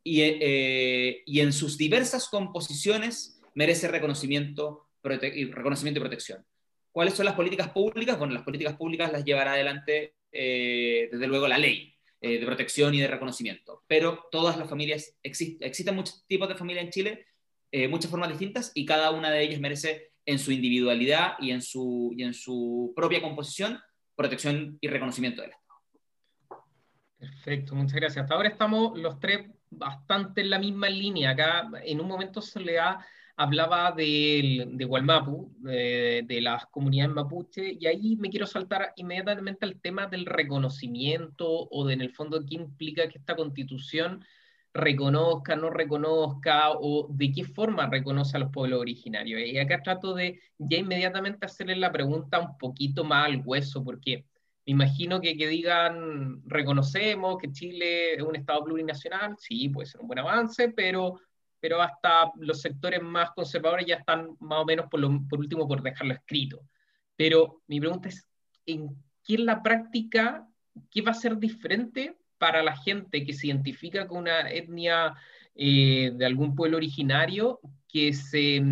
eh, 0.05 1.23
y, 1.27 1.40
en 1.40 1.53
sus 1.53 1.77
diversas 1.77 2.29
composiciones 2.29 3.40
merece 3.55 3.88
reconocimiento, 3.88 4.88
reconocimiento 5.03 5.99
y 5.99 6.03
protección. 6.03 6.47
¿Cuáles 6.92 7.14
son 7.14 7.27
las 7.27 7.35
políticas 7.35 7.71
públicas? 7.71 8.18
Bueno, 8.18 8.35
las 8.35 8.42
políticas 8.42 8.77
públicas 8.77 9.12
las 9.12 9.25
llevará 9.25 9.53
adelante, 9.53 10.14
eh, 10.33 11.09
desde 11.12 11.27
luego, 11.27 11.47
la 11.49 11.59
ley 11.59 11.94
eh, 12.21 12.38
de 12.38 12.47
protección 12.47 12.94
y 12.94 13.01
de 13.01 13.09
reconocimiento. 13.09 13.85
Pero 13.87 14.29
todas 14.31 14.57
las 14.57 14.68
familias, 14.68 15.18
existen 15.23 15.94
muchos 15.94 16.25
tipos 16.27 16.49
de 16.49 16.55
familia 16.55 16.83
en 16.83 16.90
Chile, 16.90 17.27
muchas 17.90 18.11
formas 18.11 18.31
distintas, 18.31 18.73
y 18.75 18.87
cada 18.87 19.11
una 19.11 19.31
de 19.31 19.42
ellas 19.42 19.61
merece 19.61 20.12
en 20.25 20.38
su 20.38 20.53
individualidad 20.53 21.35
y 21.38 21.51
en 21.51 21.61
su, 21.61 22.14
y 22.16 22.23
en 22.23 22.33
su 22.33 22.94
propia 22.97 23.21
composición 23.21 23.79
protección 24.16 24.79
y 24.81 24.88
reconocimiento 24.88 25.42
de 25.42 25.49
la 25.49 25.59
Perfecto, 27.19 27.75
muchas 27.75 27.97
gracias. 27.97 28.23
Hasta 28.23 28.35
ahora 28.35 28.49
estamos 28.49 28.97
los 28.99 29.19
tres 29.19 29.51
bastante 29.71 30.41
en 30.41 30.51
la 30.51 30.59
misma 30.59 30.89
línea. 30.89 31.31
Acá 31.31 31.69
en 31.83 32.01
un 32.01 32.07
momento 32.07 32.41
Soledad 32.41 32.99
hablaba 33.37 33.93
de, 33.93 34.69
de 34.73 34.85
Gualmapu, 34.85 35.53
de, 35.59 36.25
de, 36.27 36.41
las 36.41 36.67
comunidades 36.67 37.15
mapuche, 37.15 37.77
y 37.79 37.87
ahí 37.87 38.17
me 38.17 38.31
quiero 38.31 38.47
saltar 38.47 38.93
inmediatamente 38.97 39.65
al 39.65 39.81
tema 39.81 40.07
del 40.07 40.27
reconocimiento 40.27 41.47
o 41.49 41.87
de 41.87 41.95
en 41.95 42.01
el 42.01 42.11
fondo 42.11 42.45
qué 42.45 42.57
implica 42.57 43.09
que 43.09 43.19
esta 43.19 43.37
constitución 43.37 44.25
reconozca, 44.75 45.57
no 45.57 45.71
reconozca 45.71 46.71
o 46.73 47.09
de 47.11 47.33
qué 47.33 47.45
forma 47.45 47.89
reconoce 47.89 48.37
a 48.37 48.41
los 48.41 48.51
pueblos 48.53 48.81
originarios. 48.81 49.41
Y 49.41 49.59
acá 49.59 49.83
trato 49.83 50.15
de 50.15 50.41
ya 50.59 50.79
inmediatamente 50.79 51.47
hacerle 51.47 51.77
la 51.77 51.93
pregunta 51.93 52.41
un 52.41 52.59
poquito 52.59 53.05
más 53.05 53.27
al 53.27 53.43
hueso, 53.45 53.85
porque 53.85 54.25
imagino 54.69 55.19
que, 55.19 55.35
que 55.35 55.49
digan, 55.49 56.43
reconocemos 56.47 57.39
que 57.39 57.51
Chile 57.51 58.15
es 58.15 58.23
un 58.23 58.37
Estado 58.37 58.65
plurinacional, 58.65 59.35
sí, 59.39 59.71
puede 59.71 59.87
ser 59.87 60.03
un 60.03 60.09
buen 60.09 60.19
avance, 60.19 60.69
pero, 60.69 61.21
pero 61.59 61.81
hasta 61.81 62.31
los 62.37 62.61
sectores 62.61 63.03
más 63.03 63.31
conservadores 63.31 63.87
ya 63.87 63.97
están 63.97 64.37
más 64.41 64.59
o 64.59 64.67
menos, 64.67 64.87
por, 64.91 65.01
lo, 65.01 65.27
por 65.27 65.39
último, 65.39 65.67
por 65.67 65.83
dejarlo 65.83 66.13
escrito. 66.13 66.61
Pero 67.17 67.63
mi 67.67 67.81
pregunta 67.81 68.11
es, 68.11 68.29
¿en 68.67 68.91
qué 69.25 69.37
en 69.37 69.47
la 69.47 69.63
práctica, 69.63 70.47
qué 70.91 71.01
va 71.01 71.13
a 71.13 71.15
ser 71.15 71.39
diferente 71.39 72.19
para 72.37 72.63
la 72.63 72.77
gente 72.77 73.25
que 73.25 73.33
se 73.33 73.47
identifica 73.47 74.07
con 74.07 74.19
una 74.19 74.51
etnia 74.51 75.15
eh, 75.55 76.13
de 76.15 76.27
algún 76.27 76.55
pueblo 76.55 76.77
originario 76.77 77.59
que 77.89 78.13
se 78.13 78.63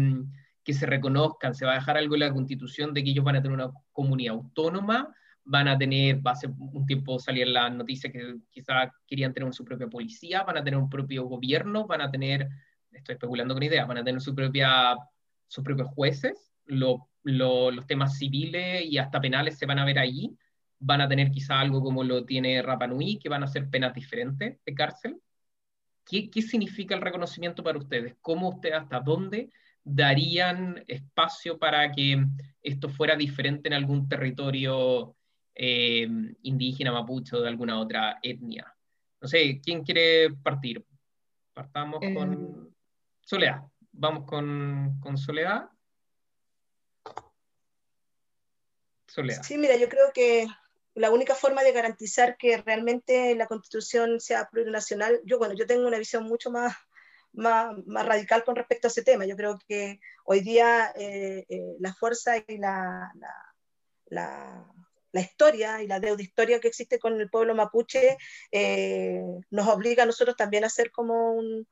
que 0.63 0.75
se 0.75 0.85
reconozcan, 0.85 1.55
se 1.55 1.65
va 1.65 1.73
a 1.73 1.77
dejar 1.77 1.97
algo 1.97 2.17
en 2.17 2.21
la 2.21 2.33
constitución 2.33 2.93
de 2.93 3.05
que 3.05 3.11
ellos 3.11 3.25
van 3.25 3.37
a 3.37 3.43
tener 3.43 3.55
una 3.55 3.71
comunidad 3.93 4.35
autónoma, 4.35 5.15
van 5.47 5.69
a 5.69 5.79
tener, 5.79 6.25
va 6.27 6.33
a 6.33 6.37
ser 6.37 6.51
un 6.51 6.85
tiempo 6.87 7.19
salir 7.19 7.47
la 7.47 7.71
noticia 7.71 8.11
que 8.11 8.37
quizá 8.51 8.93
querían 9.07 9.33
tener 9.33 9.53
su 9.55 9.65
propia 9.65 9.87
policía, 9.87 10.43
van 10.43 10.59
a 10.59 10.65
tener 10.65 10.79
un 10.79 10.91
propio 10.91 11.25
gobierno, 11.25 11.87
van 11.87 12.01
a 12.01 12.11
tener, 12.11 12.49
estoy 12.91 13.15
especulando 13.15 13.55
con 13.55 13.63
ideas, 13.63 13.87
van 13.87 13.99
a 13.99 14.05
tener 14.05 14.21
su 14.21 14.35
propia, 14.35 14.97
sus 15.47 15.63
propios 15.63 15.89
jueces, 15.89 16.53
lo, 16.65 17.09
los 17.23 17.87
temas 17.87 18.19
civiles 18.19 18.85
y 18.85 18.99
hasta 18.99 19.21
penales 19.21 19.57
se 19.57 19.67
van 19.67 19.79
a 19.79 19.85
ver 19.85 20.01
ahí, 20.01 20.37
van 20.81 21.01
a 21.01 21.09
tener 21.09 21.31
quizá 21.31 21.61
algo 21.61 21.81
como 21.81 22.03
lo 22.03 22.25
tiene 22.25 22.61
Rapa 22.61 22.89
Nui, 22.89 23.19
que 23.19 23.29
van 23.29 23.45
a 23.45 23.49
ser 23.49 23.71
penas 23.71 23.95
diferentes 23.95 24.59
de 24.65 24.75
cárcel. 24.75 25.21
¿Qué, 26.05 26.29
¿Qué 26.29 26.43
significa 26.43 26.95
el 26.95 27.03
reconocimiento 27.03 27.63
para 27.63 27.79
ustedes? 27.79 28.17
¿Cómo 28.21 28.49
ustedes, 28.49 28.77
hasta 28.77 29.01
dónde 29.01 29.51
darían 29.85 30.83
espacio 30.89 31.59
para 31.59 31.93
que 31.93 32.25
esto 32.63 32.89
fuera 32.89 33.15
diferente 33.15 33.69
en 33.69 33.75
algún 33.75 34.09
territorio 34.09 35.15
eh, 35.57 36.07
indígena, 36.42 36.92
mapuche 36.92 37.35
o 37.37 37.40
de 37.40 37.49
alguna 37.49 37.81
otra 37.81 38.19
etnia? 38.23 38.73
No 39.21 39.27
sé, 39.29 39.61
¿quién 39.62 39.83
quiere 39.83 40.31
partir? 40.35 40.85
Partamos 41.53 42.01
Eh. 42.03 42.14
con 42.14 42.75
Soledad. 43.23 43.62
Vamos 43.92 44.25
con, 44.25 45.01
con 45.01 45.16
Soledad. 45.16 45.71
Soledad. 49.07 49.42
Sí, 49.42 49.57
mira, 49.57 49.77
yo 49.77 49.88
creo 49.88 50.12
que 50.12 50.47
la 50.95 51.11
única 51.11 51.35
forma 51.35 51.62
de 51.62 51.73
garantizar 51.73 52.37
que 52.37 52.57
realmente 52.59 53.35
la 53.35 53.47
constitución 53.47 54.21
sea 54.21 54.49
plurinacional, 54.51 55.21
yo, 55.25 55.38
bueno, 55.38 55.55
yo 55.55 55.66
tengo 55.66 55.87
una 55.87 55.99
visión 55.99 56.25
mucho 56.25 56.51
más, 56.51 56.75
más, 57.33 57.75
más 57.87 58.07
radical 58.07 58.45
con 58.45 58.57
respecto 58.57 58.87
a 58.87 58.90
ese 58.90 59.03
tema. 59.03 59.27
Yo 59.27 59.37
creo 59.37 59.59
que 59.66 60.01
hoy 60.25 60.40
día 60.40 60.92
eh, 60.97 61.45
eh, 61.49 61.77
la 61.81 61.95
fuerza 61.95 62.37
y 62.38 62.59
la, 62.59 63.12
la, 63.14 63.55
la, 64.07 64.73
la, 65.16 65.22
historia 65.22 65.83
y 65.83 65.87
la 65.87 66.00
deuda 66.00 66.22
historia 66.22 66.61
que 66.61 66.68
existe 66.68 66.98
con 66.98 67.20
el 67.20 67.31
pueblo 67.31 67.55
mapuche 67.55 68.16
eh, 68.52 69.22
nos 69.50 69.68
obliga 69.68 70.02
a 70.02 70.07
nosotros 70.07 70.37
también 70.37 70.64
a 70.64 70.68
hacer 70.68 70.90
como 70.90 71.33
un, 71.33 71.66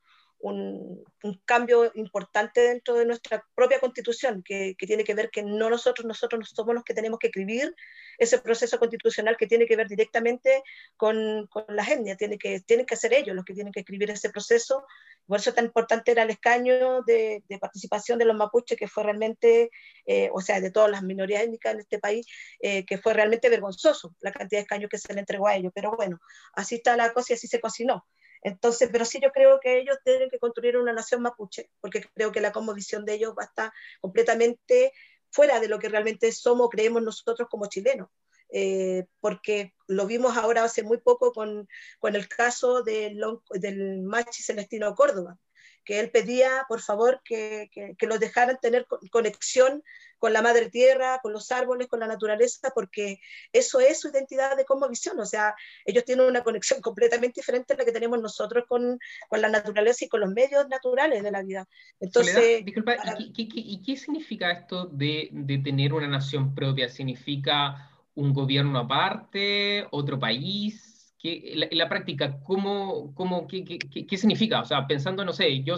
un, 0.44 1.04
cambio 1.46 1.90
importante 1.94 2.60
dentro 2.60 2.94
de 2.94 3.06
nuestra 3.06 3.44
propia 3.54 3.80
constitución, 3.80 4.42
que, 4.42 4.74
que, 4.76 4.86
tiene 4.86 5.04
que 5.04 5.14
ver 5.14 5.30
que 5.30 5.42
no 5.42 5.70
nosotros, 5.70 6.06
nosotros 6.06 6.38
no 6.38 6.44
somos 6.46 6.74
los 6.74 6.84
que 6.84 6.94
tenemos 6.94 7.18
que 7.18 7.28
escribir 7.28 7.74
ese 8.18 8.38
proceso 8.38 8.78
constitucional 8.78 9.36
que 9.38 9.46
tiene 9.46 9.66
que 9.66 9.76
ver 9.76 9.88
directamente 9.88 10.62
con, 10.96 11.46
con 11.48 11.64
las 11.68 11.88
etnias, 11.88 12.18
tiene 12.18 12.38
que, 12.38 12.60
tienen 12.60 12.84
que 12.84 12.96
ser 12.96 13.14
ellos 13.14 13.34
los 13.34 13.44
que 13.44 13.54
tienen 13.54 13.72
que 13.72 13.80
escribir 13.80 14.10
ese 14.10 14.30
proceso. 14.30 14.84
Por 15.26 15.38
eso 15.38 15.54
tan 15.54 15.66
importante 15.66 16.12
era 16.12 16.22
el 16.22 16.30
escaño 16.30 17.02
de, 17.02 17.42
de 17.48 17.58
participación 17.58 18.18
de 18.18 18.26
los 18.26 18.36
mapuches, 18.36 18.78
que 18.78 18.88
fue 18.88 19.04
realmente, 19.04 19.70
eh, 20.06 20.30
o 20.32 20.40
sea, 20.40 20.60
de 20.60 20.70
todas 20.70 20.90
las 20.90 21.02
minorías 21.02 21.42
étnicas 21.42 21.74
en 21.74 21.80
este 21.80 21.98
país, 21.98 22.26
eh, 22.60 22.84
que 22.84 22.98
fue 22.98 23.14
realmente 23.14 23.48
vergonzoso 23.48 24.14
la 24.20 24.32
cantidad 24.32 24.58
de 24.58 24.62
escaños 24.62 24.90
que 24.90 24.98
se 24.98 25.14
le 25.14 25.20
entregó 25.20 25.48
a 25.48 25.56
ellos. 25.56 25.72
Pero 25.74 25.92
bueno, 25.96 26.18
así 26.52 26.76
está 26.76 26.96
la 26.96 27.12
cosa 27.12 27.32
y 27.32 27.36
así 27.36 27.46
se 27.46 27.60
cocinó. 27.60 28.06
Entonces, 28.42 28.90
pero 28.92 29.06
sí 29.06 29.20
yo 29.22 29.32
creo 29.32 29.58
que 29.58 29.78
ellos 29.78 29.96
tienen 30.04 30.28
que 30.28 30.38
construir 30.38 30.76
una 30.76 30.92
nación 30.92 31.22
mapuche, 31.22 31.70
porque 31.80 32.04
creo 32.14 32.30
que 32.30 32.42
la 32.42 32.52
visión 32.74 33.06
de 33.06 33.14
ellos 33.14 33.34
va 33.38 33.44
a 33.44 33.46
estar 33.46 33.72
completamente 34.00 34.92
fuera 35.30 35.60
de 35.60 35.68
lo 35.68 35.78
que 35.78 35.88
realmente 35.88 36.30
somos, 36.30 36.68
creemos 36.70 37.02
nosotros 37.02 37.48
como 37.50 37.66
chilenos. 37.66 38.08
Eh, 38.56 39.06
porque 39.18 39.74
lo 39.88 40.06
vimos 40.06 40.36
ahora 40.36 40.62
hace 40.62 40.84
muy 40.84 40.98
poco 40.98 41.32
con, 41.32 41.68
con 41.98 42.14
el 42.14 42.28
caso 42.28 42.84
del, 42.84 43.20
del 43.50 44.02
Machi 44.02 44.44
Celestino 44.44 44.94
Córdoba, 44.94 45.36
que 45.84 45.98
él 45.98 46.12
pedía, 46.12 46.64
por 46.68 46.80
favor, 46.80 47.20
que, 47.24 47.68
que, 47.72 47.96
que 47.98 48.06
los 48.06 48.20
dejaran 48.20 48.56
tener 48.62 48.86
conexión 49.10 49.82
con 50.20 50.32
la 50.32 50.40
madre 50.40 50.70
tierra, 50.70 51.18
con 51.20 51.32
los 51.32 51.50
árboles, 51.50 51.88
con 51.88 51.98
la 51.98 52.06
naturaleza, 52.06 52.70
porque 52.76 53.18
eso 53.52 53.80
es 53.80 53.98
su 53.98 54.08
identidad 54.08 54.56
de 54.56 54.64
visión. 54.88 55.18
O 55.18 55.26
sea, 55.26 55.56
ellos 55.84 56.04
tienen 56.04 56.26
una 56.26 56.44
conexión 56.44 56.80
completamente 56.80 57.40
diferente 57.40 57.74
a 57.74 57.76
la 57.76 57.84
que 57.84 57.90
tenemos 57.90 58.22
nosotros 58.22 58.66
con, 58.68 59.00
con 59.28 59.42
la 59.42 59.48
naturaleza 59.48 60.04
y 60.04 60.08
con 60.08 60.20
los 60.20 60.30
medios 60.30 60.68
naturales 60.68 61.24
de 61.24 61.30
la 61.32 61.42
vida. 61.42 61.66
Entonces, 61.98 62.34
Soledad, 62.34 62.64
disculpa, 62.64 62.96
para... 62.98 63.16
¿y, 63.20 63.32
qué, 63.32 63.48
qué, 63.48 63.60
¿y, 63.60 63.82
qué, 63.82 63.96
significa 63.96 64.52
esto 64.52 64.86
de, 64.86 65.28
de 65.32 65.58
tener 65.58 65.92
una 65.92 66.06
nación 66.06 66.54
propia? 66.54 66.88
¿Significa 66.88 67.90
un 68.14 68.32
gobierno 68.32 68.78
aparte, 68.78 69.86
otro 69.90 70.18
país? 70.18 71.14
¿Qué, 71.18 71.68
la, 71.72 71.88
práctica, 71.88 72.38
¿cómo, 72.42 73.14
cómo, 73.14 73.46
qué, 73.46 73.64
qué, 73.64 74.06
qué, 74.06 74.16
significa? 74.18 74.60
O 74.60 74.64
sea, 74.64 74.86
pensando, 74.86 75.24
no 75.24 75.32
sé, 75.32 75.62
yo, 75.62 75.76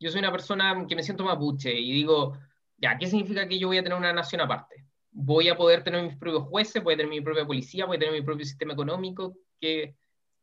yo 0.00 0.10
soy 0.10 0.18
una 0.18 0.32
persona 0.32 0.86
que 0.88 0.96
me 0.96 1.02
siento 1.02 1.24
mapuche 1.24 1.72
y 1.72 1.92
digo, 1.92 2.36
ya, 2.78 2.98
¿qué 2.98 3.06
significa 3.06 3.46
que 3.46 3.58
yo 3.58 3.68
voy 3.68 3.78
a 3.78 3.82
tener 3.82 3.96
una 3.96 4.12
nación 4.12 4.40
aparte? 4.40 4.84
¿Voy 5.10 5.48
a 5.48 5.56
poder 5.56 5.84
tener 5.84 6.02
mis 6.02 6.16
propios 6.16 6.44
jueces? 6.44 6.82
¿Voy 6.82 6.94
a 6.94 6.96
tener 6.96 7.10
mi 7.10 7.20
propia 7.20 7.46
policía? 7.46 7.86
¿Voy 7.86 7.96
a 7.96 8.00
tener 8.00 8.14
mi 8.14 8.22
propio 8.22 8.44
sistema 8.44 8.72
económico? 8.72 9.36
¿Qué, 9.60 9.96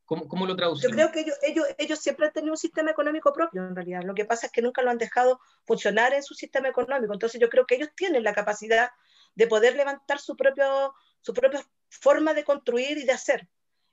cómo, 0.05 0.27
¿Cómo 0.27 0.45
lo 0.45 0.55
traducimos? 0.55 0.91
Yo 0.91 0.95
creo 0.95 1.11
que 1.11 1.21
ellos, 1.21 1.37
ellos, 1.43 1.65
ellos 1.77 1.99
siempre 1.99 2.27
han 2.27 2.33
tenido 2.33 2.53
un 2.53 2.57
sistema 2.57 2.91
económico 2.91 3.33
propio, 3.33 3.61
en 3.65 3.75
realidad. 3.75 4.03
Lo 4.03 4.15
que 4.15 4.25
pasa 4.25 4.47
es 4.47 4.51
que 4.51 4.61
nunca 4.61 4.81
lo 4.81 4.89
han 4.89 4.97
dejado 4.97 5.39
funcionar 5.65 6.13
en 6.13 6.23
su 6.23 6.33
sistema 6.33 6.69
económico. 6.69 7.13
Entonces 7.13 7.39
yo 7.39 7.49
creo 7.49 7.65
que 7.65 7.75
ellos 7.75 7.89
tienen 7.95 8.23
la 8.23 8.33
capacidad 8.33 8.89
de 9.35 9.47
poder 9.47 9.75
levantar 9.75 10.19
su, 10.19 10.35
propio, 10.35 10.93
su 11.21 11.33
propia 11.33 11.65
forma 11.89 12.33
de 12.33 12.43
construir 12.43 12.97
y 12.97 13.05
de 13.05 13.11
hacer. 13.11 13.47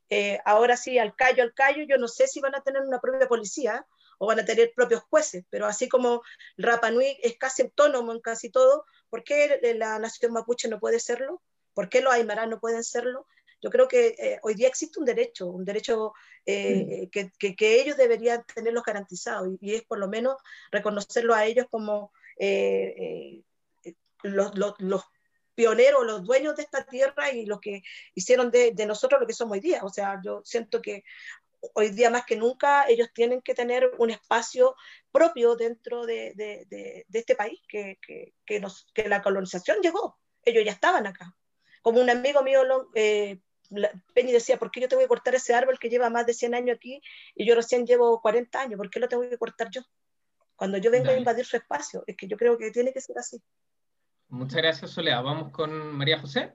Eh, 0.09 0.39
ahora 0.45 0.77
sí, 0.77 0.99
al 0.99 1.15
callo, 1.15 1.43
al 1.43 1.55
callo, 1.55 1.85
yo 1.89 1.97
no 1.99 2.09
sé 2.09 2.27
si 2.27 2.41
van 2.41 2.55
a 2.55 2.63
tener 2.63 2.83
una 2.83 3.01
propia 3.01 3.29
policía, 3.29 3.87
o 4.23 4.27
van 4.27 4.39
a 4.39 4.45
tener 4.45 4.73
propios 4.77 5.03
jueces, 5.11 5.45
pero 5.51 5.67
así 5.67 5.89
como 5.89 6.23
Rapa 6.57 6.93
Nui 6.93 7.19
es 7.25 7.37
casi 7.39 7.63
autónomo 7.63 8.13
en 8.13 8.21
casi 8.21 8.51
todo, 8.51 8.85
¿por 9.11 9.25
qué 9.25 9.59
la 9.77 9.99
nación 9.99 10.33
mapuche 10.33 10.69
no 10.69 10.79
puede 10.79 11.01
serlo? 11.01 11.43
¿Por 11.75 11.89
qué 11.89 12.03
los 12.03 12.13
aymarás 12.13 12.49
no 12.49 12.61
pueden 12.61 12.85
serlo? 12.85 13.27
Yo 13.61 13.71
creo 13.71 13.89
que 13.89 14.15
eh, 14.17 14.39
hoy 14.45 14.55
día 14.55 14.69
existe 14.69 15.01
un 15.01 15.07
derecho, 15.07 15.49
un 15.49 15.65
derecho 15.65 16.13
eh, 16.47 17.07
mm. 17.07 17.11
que, 17.11 17.33
que, 17.37 17.57
que, 17.57 17.81
ellos 17.81 17.97
deberían 17.97 18.45
tenerlos 18.45 18.85
garantizados 18.85 19.49
y, 19.49 19.73
y, 19.73 19.75
es 19.75 19.83
por 19.83 19.99
lo 19.99 20.07
menos 20.07 20.37
reconocerlo 20.71 21.35
a 21.35 21.45
ellos 21.45 21.67
como 21.69 22.13
eh, 22.39 23.43
los, 24.23 24.57
los, 24.57 24.75
los 24.79 25.03
pioneros, 25.55 26.05
los 26.05 26.25
dueños 26.25 26.57
de 26.57 26.63
esta 26.63 26.85
tierra 26.85 27.31
y 27.31 27.47
los 27.47 27.61
que 27.61 27.83
hicieron 28.15 28.51
de, 28.51 28.73
de, 28.73 28.87
nosotros 28.87 29.21
lo 29.21 29.27
que 29.27 29.33
somos 29.33 29.55
hoy 29.55 29.61
día. 29.61 29.81
O 29.85 29.89
sea, 29.89 30.21
yo 30.25 30.43
siento 30.45 30.81
que 30.81 31.05
hoy 31.75 31.91
día 31.91 32.11
más 32.11 32.25
que 32.27 32.37
nunca 32.37 32.87
ellos 32.89 33.09
tienen 33.15 33.41
que 33.41 33.55
tener 33.55 33.93
un 33.99 34.11
espacio 34.11 34.75
propio 35.11 35.55
dentro 35.57 36.07
de, 36.07 36.33
de, 36.35 36.67
de, 36.69 37.05
de 37.09 37.19
este 37.19 37.37
país, 37.37 37.61
que, 37.69 37.99
que, 38.07 38.35
que, 38.45 38.61
nos, 38.61 38.87
que, 38.95 39.09
la 39.09 39.23
colonización 39.23 39.79
llegó, 39.83 40.19
ellos 40.45 40.65
ya 40.65 40.73
estaban 40.73 41.07
acá. 41.07 41.37
Como 41.83 42.01
un 42.01 42.11
amigo 42.11 42.43
mío, 42.43 42.63
eh, 42.95 43.39
Penny 44.15 44.33
decía, 44.33 44.59
¿por 44.59 44.71
qué 44.71 44.81
yo 44.81 44.89
tengo 44.89 45.03
que 45.03 45.09
cortar 45.09 45.35
ese 45.35 45.55
árbol 45.55 45.79
que 45.79 45.89
lleva 45.89 46.11
más 46.11 46.27
de 46.27 46.35
100 46.35 46.55
años 46.55 46.77
aquí 46.77 47.01
y 47.35 47.47
yo 47.47 47.55
recién 47.55 47.87
llevo 47.87 48.21
40 48.21 48.61
años? 48.61 48.79
¿Por 48.79 48.91
qué 48.91 49.01
lo 49.01 49.09
tengo 49.09 49.23
que 49.29 49.39
cortar 49.39 49.69
yo? 49.71 49.83
Cuando 50.57 50.79
yo 50.79 50.91
vengo 50.91 51.07
Dale. 51.07 51.17
a 51.17 51.19
invadir 51.19 51.45
su 51.45 51.57
espacio, 51.57 52.05
es 52.07 52.17
que 52.17 52.29
yo 52.29 52.37
creo 52.37 52.59
que 52.59 52.71
tiene 52.71 52.93
que 52.93 53.01
ser 53.01 53.19
así. 53.19 53.43
Muchas 54.33 54.63
gracias, 54.63 54.93
Soledad. 54.93 55.23
Vamos 55.23 55.53
con 55.53 55.95
María 55.95 56.19
José. 56.19 56.55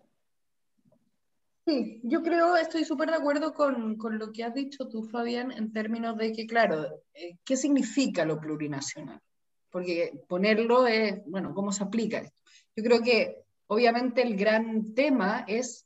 Sí, 1.63 2.01
yo 2.01 2.23
creo, 2.23 2.55
estoy 2.55 2.83
súper 2.83 3.09
de 3.09 3.17
acuerdo 3.17 3.53
con, 3.53 3.97
con, 3.97 4.17
lo 4.17 4.31
que 4.31 4.43
has 4.43 4.55
dicho 4.55 4.87
tú, 4.87 5.03
Fabián, 5.03 5.51
en 5.51 5.71
términos 5.71 6.17
de 6.17 6.31
que, 6.31 6.47
claro, 6.47 7.03
eh, 7.13 7.37
¿qué 7.45 7.55
significa 7.55 8.25
lo 8.25 8.39
plurinacional? 8.39 9.21
Porque 9.69 10.11
ponerlo 10.27 10.87
es, 10.87 11.23
bueno, 11.27 11.53
¿cómo 11.53 11.71
se 11.71 11.83
aplica 11.83 12.17
esto? 12.17 12.41
Yo 12.75 12.83
creo 12.83 13.03
que, 13.03 13.43
obviamente, 13.67 14.23
el 14.23 14.35
gran 14.35 14.95
tema 14.95 15.45
es 15.47 15.85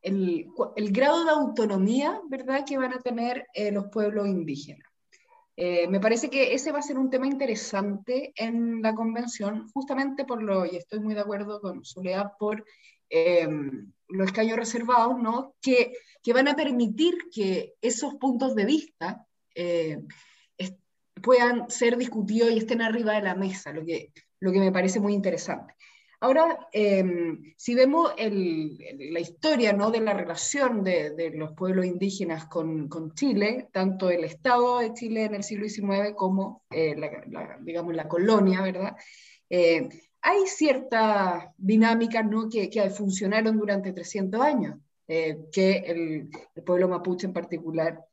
el, 0.00 0.48
el 0.74 0.90
grado 0.90 1.22
de 1.22 1.32
autonomía, 1.32 2.18
¿verdad?, 2.30 2.64
que 2.66 2.78
van 2.78 2.94
a 2.94 3.00
tener 3.00 3.46
eh, 3.52 3.70
los 3.72 3.88
pueblos 3.88 4.26
indígenas. 4.26 4.88
Eh, 5.56 5.88
me 5.88 6.00
parece 6.00 6.28
que 6.28 6.52
ese 6.52 6.70
va 6.70 6.80
a 6.80 6.82
ser 6.82 6.98
un 6.98 7.08
tema 7.08 7.26
interesante 7.26 8.32
en 8.36 8.82
la 8.82 8.94
convención, 8.94 9.68
justamente 9.72 10.24
por 10.24 10.42
lo, 10.42 10.66
y 10.66 10.76
estoy 10.76 11.00
muy 11.00 11.14
de 11.14 11.20
acuerdo 11.20 11.60
con 11.60 11.84
Soledad, 11.84 12.32
por 12.38 12.64
eh, 13.08 13.48
los 14.08 14.26
escaños 14.26 14.58
reservados, 14.58 15.18
¿no? 15.18 15.54
que, 15.62 15.92
que, 16.22 16.32
van 16.34 16.48
a 16.48 16.56
permitir 16.56 17.16
que 17.32 17.74
esos 17.80 18.16
puntos 18.16 18.54
de 18.54 18.66
vista 18.66 19.26
eh, 19.54 20.02
puedan 21.22 21.70
ser 21.70 21.96
discutidos 21.96 22.50
y 22.50 22.58
estén 22.58 22.82
arriba 22.82 23.14
de 23.14 23.22
la 23.22 23.34
mesa, 23.34 23.72
lo 23.72 23.84
que, 23.84 24.12
lo 24.40 24.52
que 24.52 24.60
me 24.60 24.72
parece 24.72 25.00
muy 25.00 25.14
interesante. 25.14 25.74
Ahora, 26.20 26.68
eh, 26.72 27.04
si 27.56 27.74
vemos 27.74 28.12
la 28.16 29.20
historia 29.20 29.72
¿no? 29.72 29.90
de 29.90 30.00
la 30.00 30.14
relación 30.14 30.82
de, 30.82 31.10
de 31.10 31.30
los 31.30 31.52
pueblos 31.52 31.84
indígenas 31.84 32.46
con, 32.46 32.88
Chile, 33.14 33.68
tanto 33.72 34.08
el 34.10 34.24
Estado 34.24 34.78
de 34.78 34.94
Chile 34.94 35.24
en 35.24 35.34
el 35.34 35.42
siglo 35.42 35.68
XIX 35.68 36.14
como, 36.16 36.62
eh, 36.70 36.96
la, 36.96 37.58
digamos, 37.60 37.94
la 37.94 38.08
colonia, 38.08 38.62
¿verdad? 38.62 38.96
Eh, 39.50 39.88
hay 40.22 40.46
ciertas 40.46 41.44
dinámicas 41.56 42.24
¿no? 42.24 42.48
que, 42.48 42.68
que, 42.70 42.90
funcionaron 42.90 43.58
durante 43.58 43.92
300 43.92 44.40
años, 44.40 44.78
eh, 45.06 45.38
que 45.52 45.76
el, 45.86 46.30
el, 46.54 46.62
pueblo 46.64 46.88
mapuche 46.88 47.26
en 47.26 47.32
particular 47.32 48.04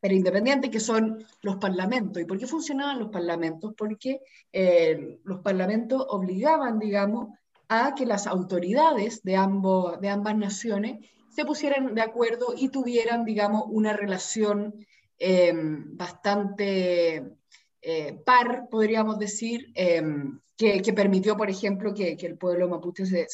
pero 0.00 0.14
independiente, 0.14 0.70
que 0.70 0.80
son 0.80 1.24
los 1.42 1.56
parlamentos. 1.56 2.22
¿Y 2.22 2.24
por 2.24 2.38
qué 2.38 2.46
funcionaban 2.46 2.98
los 2.98 3.10
parlamentos? 3.10 3.74
Porque 3.76 4.20
eh, 4.52 5.18
los 5.24 5.40
parlamentos 5.40 6.04
obligaban, 6.08 6.78
digamos, 6.78 7.28
a 7.68 7.94
que 7.94 8.06
las 8.06 8.26
autoridades 8.26 9.22
de, 9.22 9.36
ambos, 9.36 10.00
de 10.00 10.08
ambas 10.08 10.36
naciones 10.36 11.06
se 11.28 11.44
pusieran 11.44 11.94
de 11.94 12.00
acuerdo 12.00 12.54
y 12.56 12.70
tuvieran, 12.70 13.24
digamos, 13.24 13.64
una 13.66 13.92
relación 13.92 14.74
eh, 15.18 15.52
bastante 15.54 17.36
eh, 17.82 18.20
par, 18.24 18.68
podríamos 18.70 19.18
decir, 19.18 19.72
que, 19.74 20.92
permitió, 20.94 21.36
por 21.36 21.50
ejemplo, 21.50 21.94
que, 21.94 22.16
el 22.20 22.38
pueblo 22.38 22.68
mapuche 22.68 23.04
se, 23.06 23.26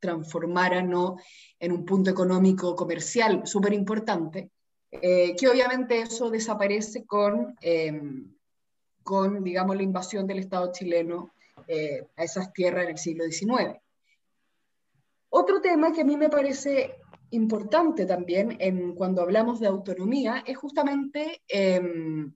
transformara 0.00 0.82
¿no? 0.82 1.16
en 1.58 1.72
un 1.72 1.84
punto 1.84 2.10
económico 2.10 2.76
comercial 2.76 3.42
súper 3.46 3.72
importante 3.72 4.50
eh, 5.02 5.34
que 5.36 5.48
obviamente 5.48 6.00
eso 6.00 6.30
desaparece 6.30 7.04
con, 7.04 7.56
em, 7.60 8.32
con, 9.02 9.42
digamos, 9.42 9.76
la 9.76 9.82
invasión 9.82 10.26
del 10.26 10.38
Estado 10.38 10.72
chileno 10.72 11.32
eh, 11.68 12.06
a 12.16 12.24
esas 12.24 12.52
tierras 12.52 12.84
en 12.84 12.90
el 12.90 12.98
siglo 12.98 13.24
XIX. 13.24 13.78
Otro 15.30 15.60
tema 15.60 15.92
que 15.92 16.02
a 16.02 16.04
mí 16.04 16.16
me 16.16 16.28
parece 16.28 16.96
importante 17.30 18.06
también 18.06 18.56
en, 18.60 18.94
cuando 18.94 19.22
hablamos 19.22 19.60
de 19.60 19.66
autonomía 19.66 20.44
es 20.46 20.56
justamente, 20.56 21.42
em, 21.48 22.32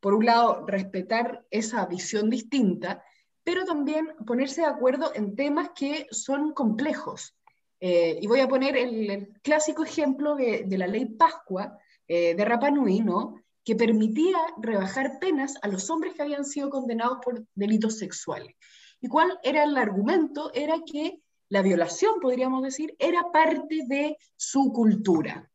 por 0.00 0.14
un 0.14 0.24
lado, 0.24 0.64
respetar 0.66 1.44
esa 1.50 1.84
visión 1.86 2.30
distinta, 2.30 3.02
pero 3.42 3.64
también 3.64 4.14
ponerse 4.26 4.60
de 4.60 4.68
acuerdo 4.68 5.12
en 5.14 5.34
temas 5.34 5.70
que 5.74 6.06
son 6.10 6.52
complejos. 6.52 7.34
Eh, 7.80 8.18
y 8.20 8.26
voy 8.26 8.40
a 8.40 8.48
poner 8.48 8.76
el, 8.76 9.34
clásico 9.42 9.84
ejemplo 9.84 10.34
de, 10.34 10.64
de, 10.66 10.78
la 10.78 10.86
ley 10.86 11.06
Pascua, 11.06 11.78
eh, 12.08 12.34
de 12.34 12.44
Rapa 12.44 12.70
Nui, 12.70 13.00
¿no? 13.00 13.42
que 13.68 13.76
permitía 13.76 14.38
rebajar 14.56 15.18
penas 15.20 15.56
a 15.60 15.68
los 15.68 15.90
hombres 15.90 16.14
que 16.14 16.22
habían 16.22 16.46
sido 16.46 16.70
condenados 16.70 17.18
por 17.22 17.44
delitos 17.54 17.98
sexuales. 17.98 18.56
¿Y 18.98 19.08
cuál 19.08 19.38
era 19.42 19.62
el 19.62 19.76
argumento? 19.76 20.50
Era 20.54 20.76
que 20.90 21.20
la 21.50 21.60
violación, 21.60 22.18
podríamos 22.18 22.62
decir, 22.62 22.96
era 22.98 23.30
parte 23.30 23.84
de 23.86 24.16
su 24.36 24.72
cultura, 24.72 25.50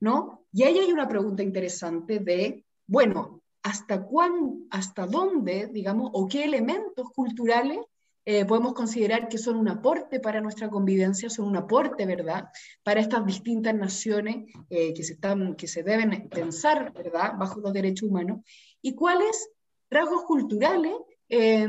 ¿no? 0.00 0.46
Y 0.50 0.62
ahí 0.62 0.78
hay 0.78 0.90
una 0.90 1.06
pregunta 1.06 1.42
interesante 1.42 2.18
de, 2.18 2.64
bueno, 2.86 3.42
¿hasta 3.62 4.06
cuán, 4.06 4.66
hasta 4.70 5.06
dónde, 5.06 5.68
digamos, 5.70 6.10
o 6.14 6.28
qué 6.28 6.44
elementos 6.44 7.10
culturales 7.10 7.80
eh, 8.26 8.44
podemos 8.44 8.74
considerar 8.74 9.28
que 9.28 9.38
son 9.38 9.56
un 9.56 9.68
aporte 9.68 10.20
para 10.20 10.40
nuestra 10.40 10.68
convivencia, 10.68 11.30
son 11.30 11.48
un 11.48 11.56
aporte, 11.56 12.04
¿verdad?, 12.04 12.48
para 12.82 13.00
estas 13.00 13.24
distintas 13.24 13.74
naciones 13.74 14.52
eh, 14.68 14.92
que, 14.92 15.02
se 15.02 15.14
están, 15.14 15.54
que 15.56 15.66
se 15.66 15.82
deben 15.82 16.28
pensar, 16.28 16.92
¿verdad?, 16.92 17.32
bajo 17.38 17.60
los 17.60 17.72
derechos 17.72 18.08
humanos, 18.08 18.40
y 18.82 18.94
cuáles 18.94 19.50
rasgos 19.90 20.24
culturales 20.24 20.92
eh, 21.30 21.66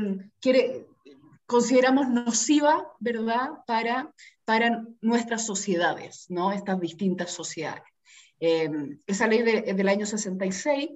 consideramos 1.46 2.08
nociva, 2.08 2.86
¿verdad?, 3.00 3.50
para, 3.66 4.12
para 4.44 4.84
nuestras 5.00 5.46
sociedades, 5.46 6.26
¿no?, 6.28 6.52
estas 6.52 6.78
distintas 6.80 7.30
sociedades. 7.30 7.84
esa 8.38 9.26
ley 9.26 9.42
del 9.42 9.88
año 9.88 10.04
66 10.04 10.90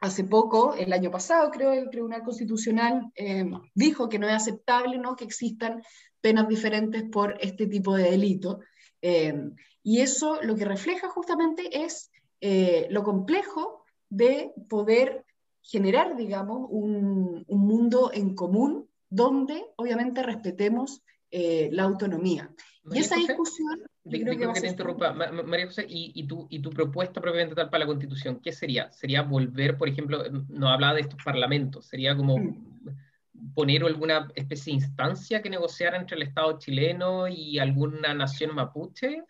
hace 0.00 0.24
poco, 0.24 0.74
el 0.74 0.92
año 0.92 1.10
pasado, 1.10 1.50
creo, 1.50 1.72
el 1.72 1.90
Tribunal 1.90 2.22
Constitucional 2.22 3.10
eh, 3.14 3.44
dijo 3.74 4.08
que 4.08 4.18
no 4.18 4.28
es 4.28 4.34
aceptable 4.34 4.98
¿no? 4.98 5.16
que 5.16 5.24
existan 5.24 5.82
penas 6.20 6.48
diferentes 6.48 7.04
por 7.04 7.36
este 7.40 7.66
tipo 7.66 7.94
de 7.94 8.10
delito. 8.10 8.60
Eh, 9.02 9.34
y 9.82 10.00
eso 10.00 10.42
lo 10.42 10.54
que 10.56 10.64
refleja 10.64 11.08
justamente 11.08 11.84
es 11.84 12.10
eh, 12.40 12.86
lo 12.90 13.02
complejo 13.02 13.84
de 14.08 14.52
poder 14.68 15.24
generar, 15.62 16.16
digamos, 16.16 16.68
un, 16.70 17.44
un, 17.46 17.60
mundo 17.60 18.10
en 18.12 18.34
común 18.34 18.88
donde 19.08 19.64
obviamente 19.76 20.22
respetemos 20.22 21.02
la 21.30 21.82
autonomía. 21.82 22.50
Y 22.92 22.98
esa 22.98 23.16
discusión 23.16 23.82
creo 24.10 24.52
que, 24.52 24.60
te 24.60 24.68
interrumpa, 24.68 25.12
María 25.12 25.66
José, 25.66 25.86
y, 25.88 26.26
tu, 26.26 26.46
y 26.50 26.60
tu 26.60 26.70
propuesta 26.70 27.20
propiamente 27.20 27.54
tal 27.54 27.70
para 27.70 27.80
la 27.80 27.86
Constitución, 27.86 28.40
¿qué 28.40 28.52
sería? 28.52 28.90
¿Sería 28.92 29.22
volver, 29.22 29.76
por 29.76 29.88
ejemplo, 29.88 30.22
no 30.48 30.68
hablaba 30.68 30.94
de 30.94 31.00
estos 31.02 31.22
parlamentos, 31.24 31.86
sería 31.86 32.16
como 32.16 32.38
mm. 32.38 33.54
poner 33.54 33.82
alguna 33.82 34.28
especie 34.34 34.72
de 34.72 34.78
instancia 34.78 35.42
que 35.42 35.50
negociara 35.50 35.96
entre 35.96 36.16
el 36.16 36.22
Estado 36.22 36.58
chileno 36.58 37.28
y 37.28 37.58
alguna 37.58 38.14
nación 38.14 38.54
mapuche? 38.54 39.22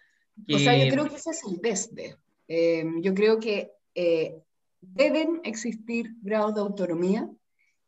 O 0.53 0.59
sea, 0.59 0.77
yo 0.77 0.93
creo 0.93 1.09
que 1.09 1.17
ese 1.17 1.31
es 1.31 1.43
el 1.51 1.59
desde. 1.61 2.17
Em, 2.49 3.03
yo 3.03 3.15
creo 3.15 3.39
que 3.39 3.73
eh, 3.95 4.37
deben 4.81 5.41
existir 5.45 6.15
grados 6.21 6.55
de 6.55 6.61
autonomía. 6.61 7.29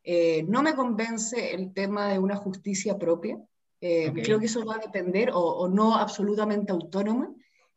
Eh, 0.02 0.42
no 0.48 0.62
me 0.62 0.74
convence 0.74 1.54
el 1.54 1.74
tema 1.74 2.08
de 2.08 2.18
una 2.18 2.36
justicia 2.36 2.98
propia. 2.98 3.38
Eh, 3.80 4.12
creo 4.12 4.40
que 4.40 4.46
eso 4.46 4.64
va 4.64 4.76
a 4.76 4.78
depender, 4.78 5.30
o, 5.32 5.68
no 5.68 5.94
absolutamente 5.94 6.72
autónoma. 6.72 7.32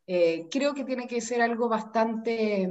Eh, 0.06 0.48
creo 0.50 0.74
que 0.74 0.84
tiene 0.84 1.06
que 1.06 1.20
ser 1.20 1.40
algo 1.40 1.68
bastante, 1.68 2.68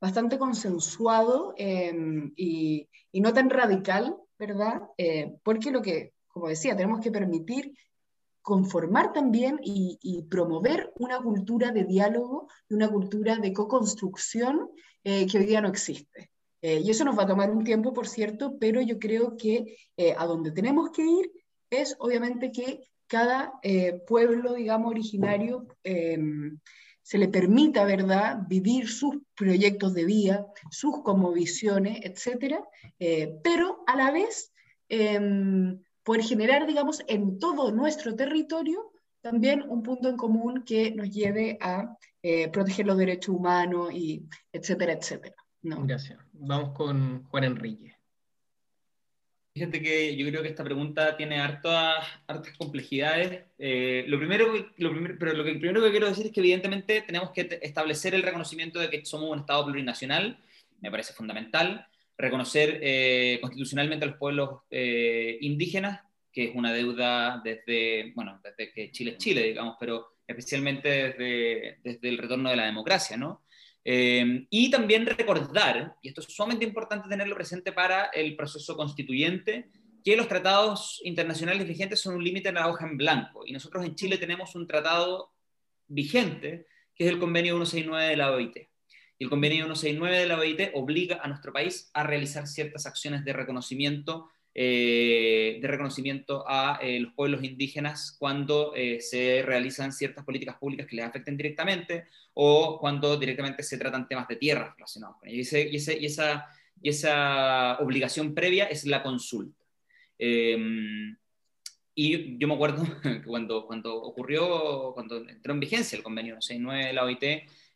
bastante 0.00 0.38
consensuado 0.38 1.54
em, 1.58 2.32
y, 2.36 2.88
y, 3.12 3.20
no 3.20 3.32
tan 3.34 3.50
radical, 3.50 4.16
¿verdad? 4.38 4.82
Eh, 4.96 5.34
porque 5.42 5.70
lo 5.70 5.82
que, 5.82 6.14
como 6.28 6.48
decía, 6.48 6.74
tenemos 6.74 7.00
que 7.00 7.12
permitir 7.12 7.74
conformar 8.40 9.12
también 9.12 9.58
y, 9.62 9.98
y 10.02 10.22
promover 10.22 10.92
una 10.96 11.18
cultura 11.18 11.70
de 11.70 11.84
diálogo 11.84 12.48
y 12.68 12.74
una 12.74 12.88
cultura 12.90 13.36
de 13.36 13.52
co-construcción 13.52 14.70
que 15.02 15.38
hoy 15.38 15.44
día 15.44 15.60
no 15.60 15.68
existe. 15.68 16.30
y 16.62 16.90
eso 16.90 17.04
nos 17.04 17.18
va 17.18 17.24
a 17.24 17.26
tomar 17.26 17.50
un 17.50 17.62
tiempo, 17.62 17.92
por 17.92 18.08
cierto, 18.08 18.56
pero 18.58 18.80
yo 18.80 18.98
creo 18.98 19.36
que 19.36 19.76
a 20.16 20.24
donde 20.26 20.50
tenemos 20.50 20.90
que 20.90 21.02
ir 21.02 21.30
es 21.80 21.96
obviamente 21.98 22.52
que 22.52 22.80
cada 23.06 23.54
eh, 23.62 24.00
pueblo, 24.06 24.54
digamos, 24.54 24.90
originario 24.90 25.66
em, 25.82 26.58
se 27.02 27.18
le 27.18 27.28
permita, 27.28 27.84
¿verdad?, 27.84 28.38
vivir 28.48 28.88
sus 28.88 29.16
proyectos 29.34 29.94
de 29.94 30.04
vida, 30.04 30.46
sus 30.70 31.02
como 31.02 31.32
visiones, 31.32 32.00
etcétera, 32.02 32.64
eh, 32.98 33.38
pero 33.42 33.84
a 33.86 33.96
la 33.96 34.10
vez 34.10 34.52
em, 34.88 35.80
por 36.02 36.22
generar, 36.22 36.66
digamos, 36.66 37.02
en 37.06 37.38
todo 37.38 37.72
nuestro 37.72 38.16
territorio 38.16 38.90
también 39.24 39.64
un 39.66 39.82
punto 39.82 40.10
en 40.10 40.18
común 40.18 40.64
que 40.64 40.90
nos 40.90 41.08
lleve 41.08 41.56
a 41.62 41.96
eh, 42.22 42.50
proteger 42.50 42.84
los 42.84 42.98
derechos 42.98 43.34
humanos 43.34 43.90
y 43.90 44.22
etcétera, 44.52 44.92
etcétera. 44.92 45.34
Gracias. 45.62 46.18
Vamos 46.34 46.72
con 46.76 47.24
Juan 47.24 47.44
Enrique. 47.44 47.93
Fíjate 49.56 49.80
que 49.80 50.16
yo 50.16 50.26
creo 50.26 50.42
que 50.42 50.48
esta 50.48 50.64
pregunta 50.64 51.16
tiene 51.16 51.38
hartas, 51.38 52.04
hartas 52.26 52.58
complejidades. 52.58 53.44
Eh, 53.56 54.04
lo 54.08 54.18
primero, 54.18 54.52
lo 54.78 55.16
pero 55.16 55.32
lo, 55.32 55.44
que, 55.44 55.54
primero 55.54 55.80
que 55.80 55.92
quiero 55.92 56.08
decir 56.08 56.26
es 56.26 56.32
que 56.32 56.40
evidentemente 56.40 57.02
tenemos 57.02 57.30
que 57.30 57.60
establecer 57.62 58.16
el 58.16 58.24
reconocimiento 58.24 58.80
de 58.80 58.90
que 58.90 59.04
somos 59.04 59.30
un 59.30 59.38
Estado 59.38 59.64
plurinacional, 59.64 60.40
me 60.80 60.90
parece 60.90 61.12
fundamental. 61.12 61.86
Reconocer 62.18 62.80
eh, 62.82 63.38
constitucionalmente 63.40 64.04
a 64.04 64.08
los 64.08 64.16
pueblos 64.16 64.62
eh, 64.70 65.38
indígenas, 65.40 66.00
que 66.32 66.46
es 66.46 66.56
una 66.56 66.72
deuda 66.72 67.40
desde, 67.44 68.10
bueno, 68.16 68.40
desde 68.42 68.72
que 68.72 68.90
Chile 68.90 69.12
es 69.12 69.18
Chile, 69.18 69.44
digamos, 69.44 69.76
pero 69.78 70.16
especialmente 70.26 70.88
desde, 70.88 71.78
desde 71.84 72.08
el 72.08 72.18
retorno 72.18 72.50
de 72.50 72.56
la 72.56 72.66
democracia, 72.66 73.16
¿no? 73.16 73.43
Eh, 73.84 74.46
y 74.48 74.70
también 74.70 75.04
recordar, 75.04 75.96
y 76.00 76.08
esto 76.08 76.22
es 76.22 76.28
sumamente 76.28 76.64
importante 76.64 77.08
tenerlo 77.08 77.34
presente 77.34 77.70
para 77.72 78.06
el 78.06 78.34
proceso 78.34 78.76
constituyente, 78.76 79.68
que 80.02 80.16
los 80.16 80.28
tratados 80.28 81.00
internacionales 81.04 81.66
vigentes 81.66 82.00
son 82.00 82.16
un 82.16 82.24
límite 82.24 82.50
en 82.50 82.56
la 82.56 82.68
hoja 82.68 82.86
en 82.86 82.96
blanco. 82.96 83.44
Y 83.46 83.52
nosotros 83.52 83.84
en 83.84 83.94
Chile 83.94 84.18
tenemos 84.18 84.54
un 84.54 84.66
tratado 84.66 85.32
vigente, 85.86 86.66
que 86.94 87.04
es 87.04 87.10
el 87.10 87.18
convenio 87.18 87.54
169 87.54 88.08
de 88.08 88.16
la 88.16 88.32
OIT. 88.32 88.56
Y 89.18 89.24
el 89.24 89.30
convenio 89.30 89.64
169 89.64 90.18
de 90.18 90.26
la 90.26 90.38
OIT 90.38 90.70
obliga 90.74 91.20
a 91.22 91.28
nuestro 91.28 91.52
país 91.52 91.90
a 91.94 92.02
realizar 92.02 92.46
ciertas 92.46 92.86
acciones 92.86 93.24
de 93.24 93.32
reconocimiento 93.32 94.28
eh, 94.56 95.58
de 95.60 95.66
reconocimiento 95.66 96.44
a 96.46 96.78
eh, 96.80 97.00
los 97.00 97.12
pueblos 97.14 97.42
indígenas 97.42 98.14
cuando 98.16 98.72
eh, 98.76 99.00
se 99.00 99.42
realizan 99.42 99.92
ciertas 99.92 100.24
políticas 100.24 100.56
públicas 100.58 100.86
que 100.86 100.94
les 100.94 101.04
afecten 101.04 101.36
directamente 101.36 102.04
o 102.34 102.78
cuando 102.78 103.16
directamente 103.16 103.64
se 103.64 103.78
tratan 103.78 104.06
temas 104.06 104.28
de 104.28 104.36
tierra 104.36 104.72
relacionados 104.76 105.16
con 105.16 105.28
ellos. 105.28 105.52
Y, 105.52 105.56
y, 105.56 106.06
esa, 106.06 106.46
y 106.80 106.88
esa 106.88 107.78
obligación 107.80 108.32
previa 108.32 108.66
es 108.66 108.86
la 108.86 109.02
consulta. 109.02 109.64
Em, 110.16 111.16
y 111.96 112.38
yo 112.38 112.46
me 112.46 112.54
acuerdo 112.54 112.84
que 113.02 113.22
cuando, 113.22 113.66
cuando 113.66 113.92
ocurrió, 114.02 114.92
cuando 114.94 115.16
entró 115.28 115.52
en 115.52 115.60
vigencia 115.60 115.96
el 115.96 116.04
convenio 116.04 116.40
69 116.40 116.86
de 116.86 116.92
la 116.92 117.02
OIT, 117.02 117.24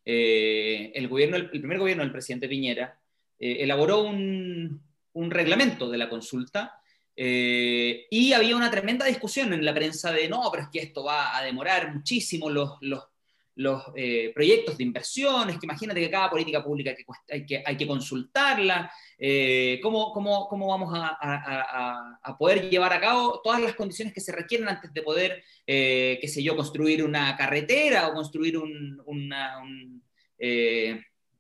el, 0.05 1.09
gobierno, 1.09 1.37
el 1.39 1.51
primer 1.51 1.79
gobierno 1.79 2.05
del 2.05 2.13
presidente 2.13 2.49
Piñera 2.49 3.01
elaboró 3.41 4.03
un, 4.03 4.88
un 5.19 5.31
reglamento 5.31 5.91
de 5.91 5.99
la 5.99 6.09
consulta 6.09 6.81
eh, 7.17 8.07
y 8.11 8.33
había 8.33 8.57
una 8.57 8.71
tremenda 8.71 9.05
discusión 9.05 9.53
en 9.53 9.65
la 9.65 9.75
prensa 9.75 10.13
de 10.13 10.29
no, 10.29 10.49
pero 10.53 10.63
es 10.63 10.69
que 10.71 10.79
esto 10.79 11.03
va 11.03 11.37
a 11.37 11.43
demorar 11.43 11.93
muchísimo, 11.93 12.49
los, 12.49 12.79
los, 12.81 13.83
eh, 13.97 14.31
proyectos 14.33 14.79
de 14.79 14.85
inversiones, 14.85 15.59
que 15.59 15.67
imagínate 15.67 16.01
que 16.01 16.13
cada 16.13 16.31
política 16.31 16.63
pública 16.63 16.95
hay 17.29 17.45
que, 17.45 17.61
hay 17.67 17.77
que, 17.77 17.87
consultarla, 17.89 18.89
eh, 19.19 19.81
cómo, 19.83 20.13
cómo, 20.13 20.47
cómo, 20.47 20.69
vamos 20.69 20.93
a, 20.95 22.37
poder 22.39 22.71
llevar 22.71 22.93
a 22.93 23.01
cabo 23.01 23.41
todas 23.43 23.61
las 23.61 23.75
condiciones 23.75 24.15
que 24.15 24.21
se 24.21 24.31
requieren 24.31 24.69
antes 24.69 24.95
de 24.95 25.03
poder, 25.03 25.43
qué 25.67 26.29
sé 26.33 26.41
yo, 26.41 26.55
construir 26.55 27.03
una 27.03 27.37
carretera 27.37 28.07
o 28.07 28.15
construir 28.15 28.57
un, 28.57 29.03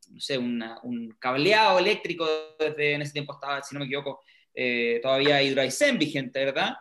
no 0.08 0.20
sé, 0.20 0.38
un 0.38 1.16
cableado 1.18 1.78
eléctrico, 1.78 2.26
desde 2.58 2.94
en 2.94 3.02
ese 3.02 3.12
tiempo 3.12 3.34
estaba, 3.34 3.62
si 3.62 3.74
no 3.74 3.80
me 3.80 3.86
equivoco, 3.86 4.22
todavía 5.02 5.42
Hidroaicén 5.42 5.98
vigente, 5.98 6.44
¿verdad? 6.44 6.76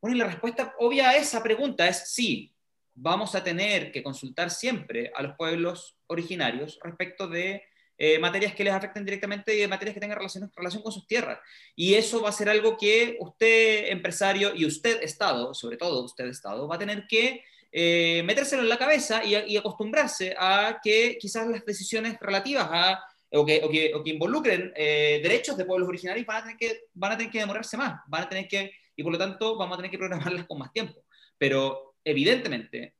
Bueno, 0.00 0.16
y 0.16 0.20
la 0.20 0.26
respuesta 0.26 0.74
obvia 0.78 1.10
a 1.10 1.16
esa 1.16 1.42
pregunta 1.42 1.88
es 1.88 2.12
sí, 2.12 2.54
vamos 2.94 3.34
a 3.34 3.44
tener 3.44 3.92
que 3.92 4.02
consultar 4.02 4.50
siempre 4.50 5.12
a 5.14 5.22
los 5.22 5.36
pueblos 5.36 5.96
originarios 6.06 6.78
respecto 6.82 7.28
de 7.28 7.62
eh, 7.96 8.18
materias 8.18 8.54
que 8.54 8.62
les 8.62 8.72
afecten 8.72 9.04
directamente 9.04 9.56
y 9.56 9.58
de 9.58 9.68
materias 9.68 9.94
que 9.94 10.00
tengan 10.00 10.18
relación, 10.18 10.50
relación 10.54 10.82
con 10.82 10.92
sus 10.92 11.06
tierras. 11.06 11.40
Y 11.74 11.94
eso 11.94 12.22
va 12.22 12.28
a 12.28 12.32
ser 12.32 12.48
algo 12.48 12.76
que 12.76 13.16
usted, 13.20 13.88
empresario, 13.88 14.54
y 14.54 14.66
usted, 14.66 15.02
Estado, 15.02 15.52
sobre 15.52 15.76
todo 15.76 16.04
usted, 16.04 16.26
Estado, 16.26 16.68
va 16.68 16.76
a 16.76 16.78
tener 16.78 17.06
que 17.08 17.42
eh, 17.70 18.22
metérselo 18.24 18.62
en 18.62 18.68
la 18.68 18.78
cabeza 18.78 19.22
y, 19.24 19.56
acostumbrarse 19.56 20.34
a 20.38 20.78
que 20.82 21.18
quizás 21.20 21.46
las 21.48 21.64
decisiones 21.64 22.18
relativas 22.20 22.68
a 22.70 23.04
o 23.30 23.44
que, 23.44 23.60
o 23.62 23.68
que, 23.68 23.92
o 23.94 24.02
que 24.02 24.10
involucren 24.10 24.72
eh, 24.74 25.20
derechos 25.22 25.56
de 25.56 25.66
pueblos 25.66 25.88
originarios 25.88 26.26
van 26.26 26.38
a, 26.38 26.42
tener 26.42 26.56
que, 26.56 26.80
van 26.94 27.12
a 27.12 27.16
tener 27.18 27.30
que 27.30 27.40
demorarse 27.40 27.76
más, 27.76 28.00
van 28.06 28.22
a 28.22 28.28
tener 28.28 28.48
que, 28.48 28.72
y 28.96 29.02
por 29.02 29.12
lo 29.12 29.18
tanto 29.18 29.56
vamos 29.56 29.74
a 29.74 29.78
tener 29.78 29.90
que 29.90 29.98
programarlas 29.98 30.46
con 30.46 30.58
más 30.58 30.72
tiempo. 30.72 31.04
Pero 31.36 31.96
evidentemente, 32.04 32.94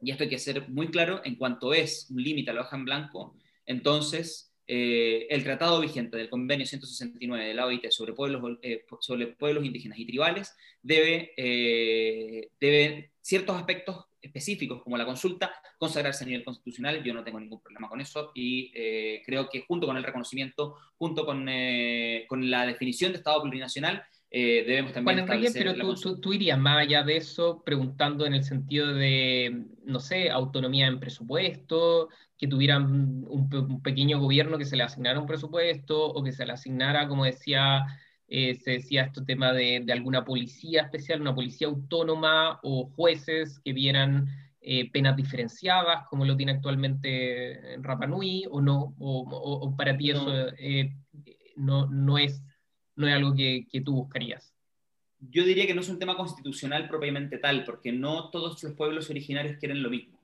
y 0.00 0.10
esto 0.10 0.24
hay 0.24 0.30
que 0.30 0.38
ser 0.38 0.68
muy 0.68 0.88
claro, 0.88 1.20
en 1.24 1.36
cuanto 1.36 1.72
es 1.72 2.08
un 2.10 2.22
límite 2.22 2.50
a 2.50 2.54
la 2.54 2.62
hoja 2.62 2.76
en 2.76 2.84
blanco, 2.84 3.36
entonces 3.64 4.52
eh, 4.66 5.26
el 5.28 5.44
tratado 5.44 5.80
vigente 5.80 6.16
del 6.16 6.30
convenio 6.30 6.66
169 6.66 7.46
de 7.46 7.54
la 7.54 7.66
OIT 7.66 7.90
sobre 7.90 8.12
pueblos, 8.14 8.58
eh, 8.62 8.84
sobre 9.00 9.28
pueblos 9.28 9.64
indígenas 9.64 9.98
y 9.98 10.06
tribales 10.06 10.56
debe, 10.82 11.32
eh, 11.36 12.48
debe 12.60 13.11
ciertos 13.22 13.56
aspectos 13.56 14.04
específicos 14.20 14.82
como 14.82 14.98
la 14.98 15.06
consulta 15.06 15.52
consagrarse 15.78 16.24
a 16.24 16.26
nivel 16.26 16.44
constitucional. 16.44 17.02
Yo 17.02 17.14
no 17.14 17.24
tengo 17.24 17.40
ningún 17.40 17.60
problema 17.60 17.88
con 17.88 18.00
eso 18.00 18.32
y 18.34 18.70
creo 19.24 19.48
que 19.48 19.62
junto 19.62 19.86
con 19.86 19.96
el 19.96 20.04
reconocimiento, 20.04 20.76
junto 20.98 21.24
con, 21.24 21.46
con 22.28 22.50
la 22.50 22.66
definición 22.66 23.12
de 23.12 23.18
Estado 23.18 23.40
plurinacional, 23.42 24.04
eh, 24.34 24.64
debemos 24.66 24.94
también 24.94 25.26
bueno, 25.26 25.50
pero 25.52 25.74
tú, 25.74 26.18
tú, 26.18 26.32
irías 26.32 26.58
más 26.58 26.78
allá 26.78 27.02
de 27.02 27.18
eso 27.18 27.62
preguntando 27.66 28.24
en 28.24 28.32
el 28.32 28.44
sentido 28.44 28.94
de, 28.94 29.66
no 29.84 30.00
sé, 30.00 30.30
autonomía 30.30 30.86
en 30.86 30.98
presupuesto, 30.98 32.08
que 32.38 32.48
tuvieran 32.48 33.26
un, 33.28 33.82
pequeño 33.82 34.18
gobierno 34.18 34.56
que 34.56 34.64
se 34.64 34.74
le 34.74 34.84
asignara 34.84 35.20
un 35.20 35.26
presupuesto 35.26 36.06
o 36.06 36.24
que 36.24 36.32
se 36.32 36.46
le 36.46 36.54
asignara, 36.54 37.08
como 37.08 37.26
decía, 37.26 37.84
eh, 38.34 38.54
se 38.54 38.72
decía 38.72 39.02
este 39.02 39.22
tema 39.22 39.52
de, 39.52 39.82
de, 39.84 39.92
alguna 39.92 40.24
policía 40.24 40.82
especial, 40.82 41.20
una 41.20 41.34
policía 41.34 41.66
autónoma 41.66 42.60
o 42.62 42.86
jueces 42.96 43.60
que 43.60 43.72
vieran 43.72 44.26
eh, 44.60 44.90
penas 44.90 45.16
diferenciadas, 45.16 46.06
como 46.08 46.24
lo 46.24 46.36
tiene 46.36 46.52
actualmente 46.52 47.74
en 47.74 47.84
Rapa 47.84 48.06
Nui, 48.06 48.46
o 48.50 48.60
no, 48.60 48.94
o, 48.98 49.28
o, 49.28 49.76
para 49.76 49.96
ti 49.96 50.10
eso 50.10 50.26
no, 51.56 51.86
no 51.86 52.16
es 52.16 52.42
no 52.96 53.08
es 53.08 53.14
algo 53.14 53.34
que, 53.34 53.66
tú 53.84 53.94
buscarías. 53.94 54.54
Yo 55.20 55.44
diría 55.44 55.66
que 55.66 55.74
no 55.74 55.80
es 55.80 55.88
un 55.88 55.98
tema 55.98 56.16
constitucional 56.16 56.88
propiamente 56.88 57.38
tal, 57.38 57.64
porque 57.64 57.92
no 57.92 58.30
todos 58.30 58.62
los 58.62 58.72
pueblos 58.74 59.10
originarios 59.10 59.58
quieren 59.58 59.82
lo 59.82 59.90
mismo. 59.90 60.20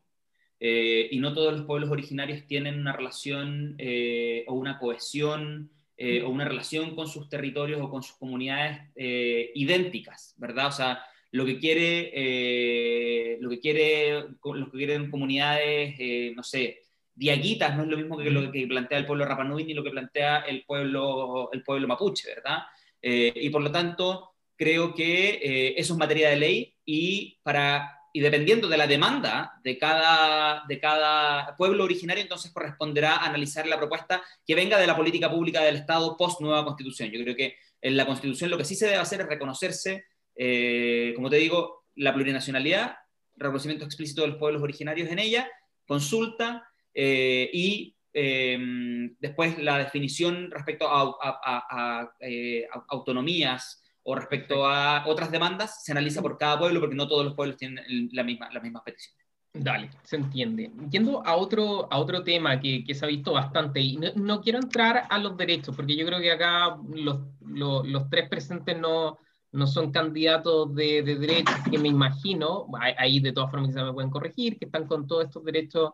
Eh, 0.60 1.08
y 1.12 1.20
no 1.20 1.34
todos 1.34 1.52
los 1.52 1.66
pueblos 1.66 1.90
originarios 1.90 2.46
tienen 2.46 2.80
una 2.80 2.92
relación 2.92 3.76
eh, 3.78 4.44
o 4.48 4.54
una 4.54 4.78
cohesión 4.78 5.70
eh, 5.98 6.22
o 6.22 6.30
una 6.30 6.46
relación 6.46 6.94
con 6.94 7.08
sus 7.08 7.28
territorios 7.28 7.80
o 7.82 7.90
con 7.90 8.02
sus 8.02 8.16
comunidades 8.16 8.80
idénticas, 8.94 10.34
¿verdad? 10.38 10.68
O 10.68 10.72
sea, 10.72 11.02
lo 11.32 11.44
que 11.44 11.58
quiere, 11.58 13.36
lo 13.40 13.50
que 13.50 13.60
quiere, 13.60 14.22
lo 14.42 14.70
que 14.70 14.78
quieren 14.78 15.10
comunidades, 15.10 16.34
no 16.34 16.42
sé, 16.42 16.80
diaguitas 17.18 17.76
no 17.76 17.82
es 17.82 17.88
lo 17.88 17.96
mismo 17.96 18.16
que 18.16 18.30
lo 18.30 18.50
que 18.52 18.66
plantea 18.66 18.98
el 18.98 19.06
pueblo 19.06 19.24
Rapanui 19.24 19.64
ni 19.64 19.74
lo 19.74 19.82
que 19.82 19.90
plantea 19.90 20.40
el 20.40 20.64
pueblo, 20.64 21.50
el 21.52 21.62
pueblo 21.64 21.88
mapuche, 21.88 22.28
¿verdad? 22.28 22.58
Eh, 23.02 23.32
y 23.34 23.50
por 23.50 23.62
lo 23.62 23.72
tanto, 23.72 24.34
creo 24.56 24.94
que 24.94 25.40
eh, 25.42 25.74
eso 25.76 25.94
es 25.94 25.98
materia 25.98 26.30
de 26.30 26.36
ley 26.36 26.74
y, 26.84 27.38
para, 27.42 27.97
y 28.12 28.20
dependiendo 28.20 28.68
de 28.68 28.76
la 28.76 28.86
demanda 28.86 29.60
de 29.62 29.78
cada, 29.78 30.64
de 30.66 30.80
cada 30.80 31.56
pueblo 31.56 31.84
originario, 31.84 32.22
entonces 32.22 32.52
corresponderá 32.52 33.18
analizar 33.18 33.66
la 33.66 33.78
propuesta 33.78 34.22
que 34.46 34.54
venga 34.54 34.78
de 34.78 34.86
la 34.86 34.96
política 34.96 35.30
pública 35.30 35.62
del 35.62 35.76
Estado 35.76 36.16
post 36.16 36.40
nueva 36.40 36.64
constitución. 36.64 37.10
Yo 37.10 37.22
creo 37.22 37.36
que 37.36 37.56
en 37.80 37.96
la 37.96 38.06
constitución 38.06 38.50
lo 38.50 38.58
que 38.58 38.64
sí 38.64 38.74
se 38.74 38.86
debe 38.86 38.98
hacer 38.98 39.20
es 39.20 39.26
reconocerse, 39.26 40.04
eh, 40.34 41.12
como 41.14 41.30
te 41.30 41.36
digo, 41.36 41.84
la 41.96 42.14
plurinacionalidad, 42.14 42.96
reconocimiento 43.36 43.84
explícito 43.84 44.22
de 44.22 44.28
los 44.28 44.36
pueblos 44.38 44.62
originarios 44.62 45.08
en 45.10 45.18
ella, 45.18 45.48
consulta, 45.86 46.68
eh, 46.94 47.50
y 47.52 47.94
em, 48.12 49.14
después 49.20 49.58
la 49.58 49.78
definición 49.78 50.50
respecto 50.50 50.88
a, 50.90 52.10
eh, 52.20 52.66
autonomías 52.88 53.82
o 54.10 54.14
respecto 54.14 54.66
a 54.66 55.06
otras 55.06 55.30
demandas 55.30 55.84
se 55.84 55.92
analiza 55.92 56.22
por 56.22 56.38
cada 56.38 56.58
pueblo 56.58 56.80
porque 56.80 56.96
no 56.96 57.06
todos 57.06 57.26
los 57.26 57.34
pueblos 57.34 57.58
tienen 57.58 58.08
la 58.12 58.22
misma, 58.22 58.48
las 58.50 58.62
mismas 58.62 58.82
peticiones. 58.82 59.22
Dale, 59.52 59.90
se 60.02 60.16
entiende. 60.16 60.72
Yendo 60.90 61.22
a 61.26 61.36
otro, 61.36 61.92
a 61.92 61.98
otro 61.98 62.24
tema 62.24 62.58
que, 62.58 62.82
que 62.84 62.94
se 62.94 63.04
ha 63.04 63.08
visto 63.08 63.32
bastante, 63.32 63.80
y 63.80 63.98
no, 64.16 64.40
quiero 64.40 64.60
entrar 64.60 65.04
a 65.10 65.18
los 65.18 65.36
derechos, 65.36 65.76
porque 65.76 65.94
yo 65.94 66.06
creo 66.06 66.20
que 66.20 66.32
acá 66.32 66.78
los, 66.90 67.20
los, 67.40 67.86
los 67.86 68.08
tres 68.08 68.30
presentes 68.30 68.78
no, 68.78 69.18
no 69.52 69.66
son 69.66 69.92
candidatos 69.92 70.74
de, 70.74 71.02
de 71.02 71.16
derechos, 71.16 71.56
que 71.70 71.78
me 71.78 71.88
imagino, 71.88 72.66
ahí 72.96 73.20
de 73.20 73.32
todas 73.32 73.50
formas 73.50 73.74
se 73.74 73.82
me 73.82 73.92
pueden 73.92 74.10
corregir, 74.10 74.58
que 74.58 74.64
están 74.64 74.86
con 74.86 75.06
todos 75.06 75.26
estos 75.26 75.44
derechos 75.44 75.90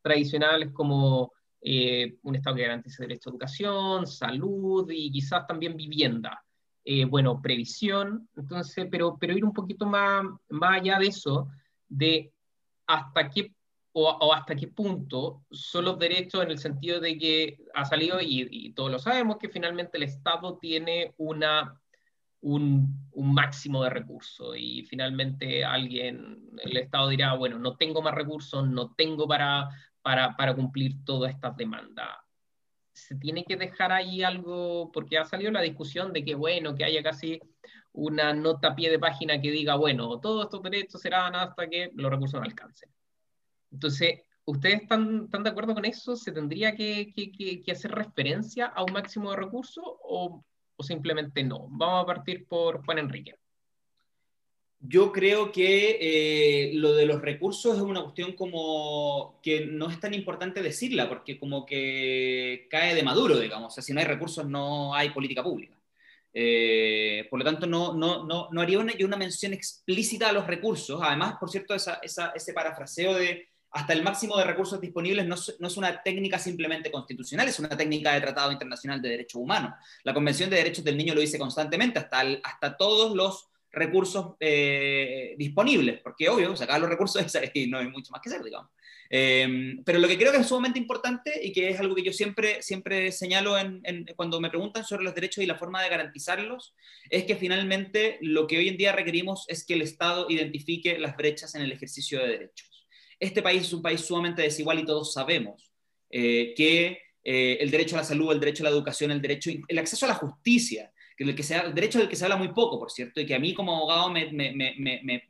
tradicionales 0.00 0.72
como 0.72 1.32
eh, 1.60 2.16
un 2.22 2.34
Estado 2.34 2.56
que 2.56 2.62
garantice 2.62 3.04
derecho 3.04 3.30
a 3.30 3.32
educación, 3.32 4.06
salud 4.08 4.90
y 4.90 5.12
quizás 5.12 5.46
también 5.46 5.76
vivienda. 5.76 6.42
Eh, 6.84 7.04
bueno, 7.04 7.40
previsión, 7.40 8.28
entonces, 8.36 8.88
pero, 8.90 9.16
pero 9.18 9.36
ir 9.36 9.44
un 9.44 9.52
poquito 9.52 9.86
más, 9.86 10.24
más 10.48 10.80
allá 10.80 10.98
de 10.98 11.06
eso, 11.06 11.48
de 11.88 12.32
hasta 12.86 13.30
qué 13.30 13.54
o, 13.92 14.32
hasta 14.32 14.56
qué 14.56 14.68
punto 14.68 15.44
son 15.50 15.84
los 15.84 15.98
derechos 15.98 16.42
en 16.42 16.50
el 16.50 16.58
sentido 16.58 16.98
de 16.98 17.18
que 17.18 17.58
ha 17.74 17.84
salido, 17.84 18.20
y, 18.20 18.48
y 18.50 18.72
todos 18.72 18.90
lo 18.90 18.98
sabemos, 18.98 19.36
que 19.36 19.48
finalmente 19.48 19.98
el 19.98 20.04
Estado 20.04 20.58
tiene 20.58 21.14
una 21.18 21.78
un, 22.42 23.08
máximo 23.14 23.82
de 23.84 23.90
recursos 23.90 24.56
y 24.58 24.82
finalmente 24.84 25.64
alguien, 25.64 26.50
el 26.62 26.76
Estado 26.76 27.08
dirá, 27.08 27.34
bueno, 27.34 27.58
no 27.58 27.76
tengo 27.76 28.02
más 28.02 28.14
recursos, 28.14 28.68
no 28.68 28.92
tengo 28.94 29.26
para, 29.26 29.68
para, 30.02 30.36
para 30.36 30.54
cumplir 30.54 31.04
todas 31.04 31.32
estas 31.32 31.56
demandas. 31.56 32.08
Se 32.92 33.14
tiene 33.16 33.44
que 33.44 33.56
dejar 33.56 33.92
ahí 33.92 34.22
algo, 34.22 34.90
porque 34.92 35.18
ha 35.18 35.24
salido 35.24 35.50
la 35.50 35.62
discusión 35.62 36.12
de 36.12 36.24
que, 36.24 36.34
bueno, 36.34 36.74
que 36.74 36.84
haya 36.84 37.02
casi 37.02 37.40
una 37.92 38.32
nota 38.32 38.68
a 38.68 38.74
pie 38.74 38.90
de 38.90 38.98
página 38.98 39.40
que 39.40 39.50
diga, 39.50 39.76
bueno, 39.76 40.20
todos 40.20 40.44
estos 40.44 40.62
derechos 40.62 41.00
serán 41.00 41.34
hasta 41.34 41.68
que 41.68 41.90
los 41.94 42.10
recursos 42.10 42.40
no 42.40 42.46
alcancen. 42.46 42.90
Entonces, 43.70 44.20
¿ustedes 44.44 44.82
están, 44.82 45.24
están 45.24 45.42
de 45.42 45.50
acuerdo 45.50 45.74
con 45.74 45.84
eso? 45.84 46.16
¿Se 46.16 46.32
tendría 46.32 46.74
que, 46.74 47.12
hacer 47.70 47.90
referencia 47.92 48.66
a 48.66 48.82
un 48.84 48.92
máximo 48.92 49.30
de 49.30 49.36
recursos 49.36 49.84
o 49.84 50.44
simplemente 50.80 51.42
no? 51.44 51.68
Vamos 51.70 52.02
a 52.02 52.06
partir 52.06 52.46
por 52.46 52.84
Juan 52.84 52.98
Enrique. 52.98 53.41
Yo 54.84 55.12
creo 55.12 55.52
que 55.52 55.98
eh, 56.00 56.72
lo 56.74 56.92
de 56.92 57.06
los 57.06 57.22
recursos 57.22 57.76
es 57.76 57.82
una 57.82 58.02
cuestión 58.02 58.32
como 58.32 59.38
que 59.40 59.64
no 59.64 59.88
es 59.88 60.00
tan 60.00 60.12
importante 60.12 60.60
decirla, 60.60 61.08
porque 61.08 61.38
como 61.38 61.64
que 61.64 62.66
cae 62.68 62.94
de 62.96 63.04
maduro, 63.04 63.38
digamos. 63.38 63.72
O 63.72 63.74
sea, 63.74 63.82
si 63.82 63.92
no 63.92 64.00
hay 64.00 64.06
recursos, 64.06 64.44
no 64.44 64.92
hay 64.92 65.10
política 65.10 65.44
pública. 65.44 65.76
Eh, 66.34 67.28
por 67.30 67.38
lo 67.38 67.44
tanto, 67.44 67.66
no, 67.66 67.94
no, 67.94 68.24
no, 68.24 68.48
no 68.50 68.60
haría 68.60 68.80
una, 68.80 68.92
una, 69.04 69.16
mención 69.16 69.52
explícita 69.52 70.30
a 70.30 70.32
los 70.32 70.48
recursos. 70.48 71.00
Además, 71.00 71.36
por 71.38 71.48
cierto, 71.48 71.74
esa, 71.74 72.00
esa, 72.02 72.32
ese 72.34 72.52
parafraseo 72.52 73.14
de 73.14 73.48
hasta 73.70 73.92
el 73.92 74.02
máximo 74.02 74.36
de 74.36 74.44
recursos 74.44 74.80
disponibles 74.80 75.26
no, 75.26 75.36
no, 75.60 75.68
es 75.68 75.76
una 75.76 76.02
técnica 76.02 76.38
simplemente 76.38 76.90
constitucional, 76.90 77.48
es 77.48 77.58
una 77.58 77.70
técnica 77.70 78.12
de 78.12 78.20
Tratado 78.20 78.52
Internacional 78.52 79.00
de 79.00 79.10
Derechos 79.10 79.40
Humanos. 79.40 79.74
La 80.02 80.12
Convención 80.12 80.50
de 80.50 80.56
Derechos 80.56 80.84
del 80.84 80.96
Niño 80.96 81.14
lo 81.14 81.20
dice 81.20 81.38
constantemente, 81.38 81.98
hasta, 81.98 82.20
hasta 82.42 82.76
todos 82.76 83.14
los 83.14 83.51
recursos 83.72 84.34
eh, 84.38 85.34
disponibles, 85.38 86.00
porque 86.02 86.28
obvio, 86.28 86.54
sacar 86.56 86.80
los 86.80 86.90
recursos 86.90 87.24
y 87.54 87.66
no 87.66 87.78
hay 87.78 87.88
mucho 87.88 88.12
más 88.12 88.20
que 88.20 88.28
hacer, 88.28 88.44
digamos. 88.44 88.70
Eh, 89.08 89.76
pero 89.84 89.98
lo 89.98 90.08
que 90.08 90.16
creo 90.16 90.32
que 90.32 90.38
es 90.38 90.46
sumamente 90.46 90.78
importante 90.78 91.38
y 91.42 91.52
que 91.52 91.70
es 91.70 91.80
algo 91.80 91.94
que 91.94 92.02
yo 92.02 92.12
siempre, 92.12 92.62
siempre 92.62 93.12
señalo 93.12 93.58
en, 93.58 94.06
cuando 94.16 94.40
me 94.40 94.48
preguntan 94.48 94.84
sobre 94.84 95.04
los 95.04 95.14
derechos 95.14 95.42
y 95.42 95.46
la 95.46 95.58
forma 95.58 95.82
de 95.82 95.88
garantizarlos, 95.88 96.74
es 97.10 97.24
que 97.24 97.36
finalmente 97.36 98.18
lo 98.20 98.46
que 98.46 98.58
hoy 98.58 98.68
en 98.68 98.76
día 98.76 98.92
requerimos 98.92 99.44
es 99.48 99.64
que 99.64 99.74
el 99.74 99.82
Estado 99.82 100.26
identifique 100.28 100.98
las 100.98 101.16
brechas 101.16 101.54
en 101.54 101.62
el 101.62 101.72
ejercicio 101.72 102.20
de 102.20 102.28
derechos. 102.28 102.86
este 103.18 103.42
país 103.42 103.62
es 103.62 103.72
un 103.72 103.82
país 103.82 104.00
sumamente 104.00 104.42
desigual 104.42 104.78
y 104.80 104.84
todos 104.84 105.12
sabemos 105.12 105.72
que 106.10 106.98
el 107.24 107.70
derecho 107.70 107.96
a 107.96 108.00
la 108.00 108.04
salud, 108.04 108.32
el 108.32 108.40
derecho 108.40 108.62
a 108.62 108.68
la 108.68 108.76
educación, 108.76 109.10
el 109.10 109.22
derecho, 109.22 109.50
el 109.66 109.78
acceso 109.78 110.04
a 110.06 110.10
la 110.10 110.14
justicia, 110.14 110.92
que 111.24 111.30
el, 111.30 111.36
que 111.36 111.42
se, 111.42 111.58
derecho 111.72 111.98
del 111.98 112.08
que 112.08 112.16
se 112.16 112.24
habla 112.24 112.36
muy 112.36 112.48
poco, 112.48 112.78
por 112.78 112.90
cierto, 112.90 113.20
y 113.20 113.26
que 113.26 113.34
a 113.34 113.38
mí 113.38 113.54
como 113.54 113.76
abogado 113.76 114.10
me, 114.10 114.30
me, 114.32 114.52
me, 114.52 115.26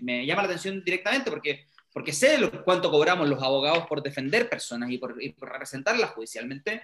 me 0.00 0.26
llama 0.26 0.42
la 0.42 0.48
atención 0.48 0.82
directamente 0.84 1.30
porque, 1.30 1.66
porque 1.92 2.12
sé 2.12 2.38
lo, 2.38 2.64
cuánto 2.64 2.90
cobramos 2.90 3.28
los 3.28 3.42
abogados 3.42 3.86
por 3.86 4.02
defender 4.02 4.48
personas 4.48 4.90
y 4.90 4.98
por, 4.98 5.22
y 5.22 5.30
por 5.30 5.50
representarlas 5.50 6.10
judicialmente. 6.10 6.82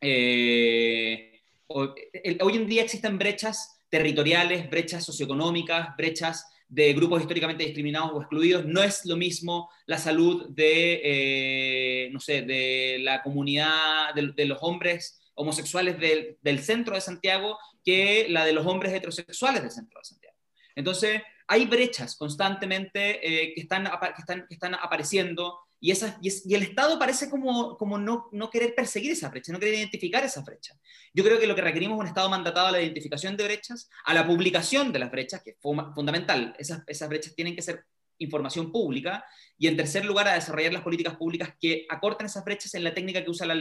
Eh, 0.00 1.40
hoy 1.68 2.56
en 2.56 2.66
día 2.66 2.82
existen 2.82 3.18
brechas 3.18 3.80
territoriales, 3.88 4.68
brechas 4.68 5.04
socioeconómicas, 5.04 5.96
brechas 5.96 6.46
de 6.68 6.94
grupos 6.94 7.20
históricamente 7.20 7.64
discriminados 7.64 8.12
o 8.12 8.20
excluidos. 8.20 8.64
No 8.64 8.82
es 8.82 9.04
lo 9.04 9.16
mismo 9.16 9.70
la 9.86 9.98
salud 9.98 10.48
de, 10.48 11.00
eh, 11.04 12.10
no 12.10 12.18
sé, 12.18 12.42
de 12.42 12.98
la 13.00 13.22
comunidad 13.22 14.14
de, 14.14 14.32
de 14.32 14.44
los 14.46 14.58
hombres 14.62 15.21
homosexuales 15.34 15.98
del, 15.98 16.58
centro 16.60 16.94
de 16.94 17.00
Santiago 17.00 17.58
que 17.84 18.26
la 18.28 18.44
de 18.44 18.52
los 18.52 18.66
hombres 18.66 18.92
heterosexuales 18.92 19.62
del 19.62 19.70
centro 19.70 20.00
de 20.00 20.04
Santiago. 20.04 20.36
Entonces, 20.74 21.22
hay 21.46 21.66
brechas 21.66 22.16
constantemente 22.16 23.20
eh, 23.26 23.54
que, 23.54 23.60
están, 23.60 23.84
que, 23.84 24.20
están, 24.20 24.46
que 24.48 24.54
están 24.54 24.74
apareciendo 24.74 25.58
y, 25.82 25.90
esas, 25.90 26.16
y, 26.22 26.54
el 26.54 26.62
Estado 26.62 26.96
parece 26.96 27.28
como, 27.28 27.76
como 27.76 27.98
no, 27.98 28.28
no, 28.30 28.50
querer 28.50 28.72
perseguir 28.72 29.10
esa 29.10 29.28
brecha, 29.28 29.52
no 29.52 29.58
querer 29.58 29.74
identificar 29.74 30.22
esa 30.22 30.40
brecha. 30.42 30.78
Yo 31.12 31.24
creo 31.24 31.40
que 31.40 31.48
lo 31.48 31.56
que 31.56 31.60
requerimos 31.60 31.96
es 31.96 32.00
un 32.02 32.06
Estado 32.06 32.30
mandatado 32.30 32.68
a 32.68 32.70
la 32.70 32.80
identificación 32.80 33.36
de 33.36 33.42
brechas, 33.42 33.90
a 34.04 34.14
la 34.14 34.24
publicación 34.24 34.92
de 34.92 35.00
las 35.00 35.10
brechas, 35.10 35.42
que 35.42 35.50
es 35.50 35.56
fundamental. 35.60 36.54
Esas, 36.56 36.84
esas 36.86 37.08
brechas 37.08 37.34
tienen 37.34 37.56
que 37.56 37.62
ser 37.62 37.84
información 38.18 38.70
pública, 38.70 39.24
y 39.58 39.68
en 39.68 39.76
tercer 39.76 40.04
lugar 40.04 40.28
a 40.28 40.34
desarrollar 40.34 40.72
las 40.72 40.82
políticas 40.82 41.16
públicas 41.16 41.54
que 41.60 41.86
acorten 41.88 42.26
esas 42.26 42.44
brechas 42.44 42.74
en 42.74 42.84
la 42.84 42.94
técnica 42.94 43.22
que 43.22 43.30
usa 43.30 43.46
la, 43.46 43.54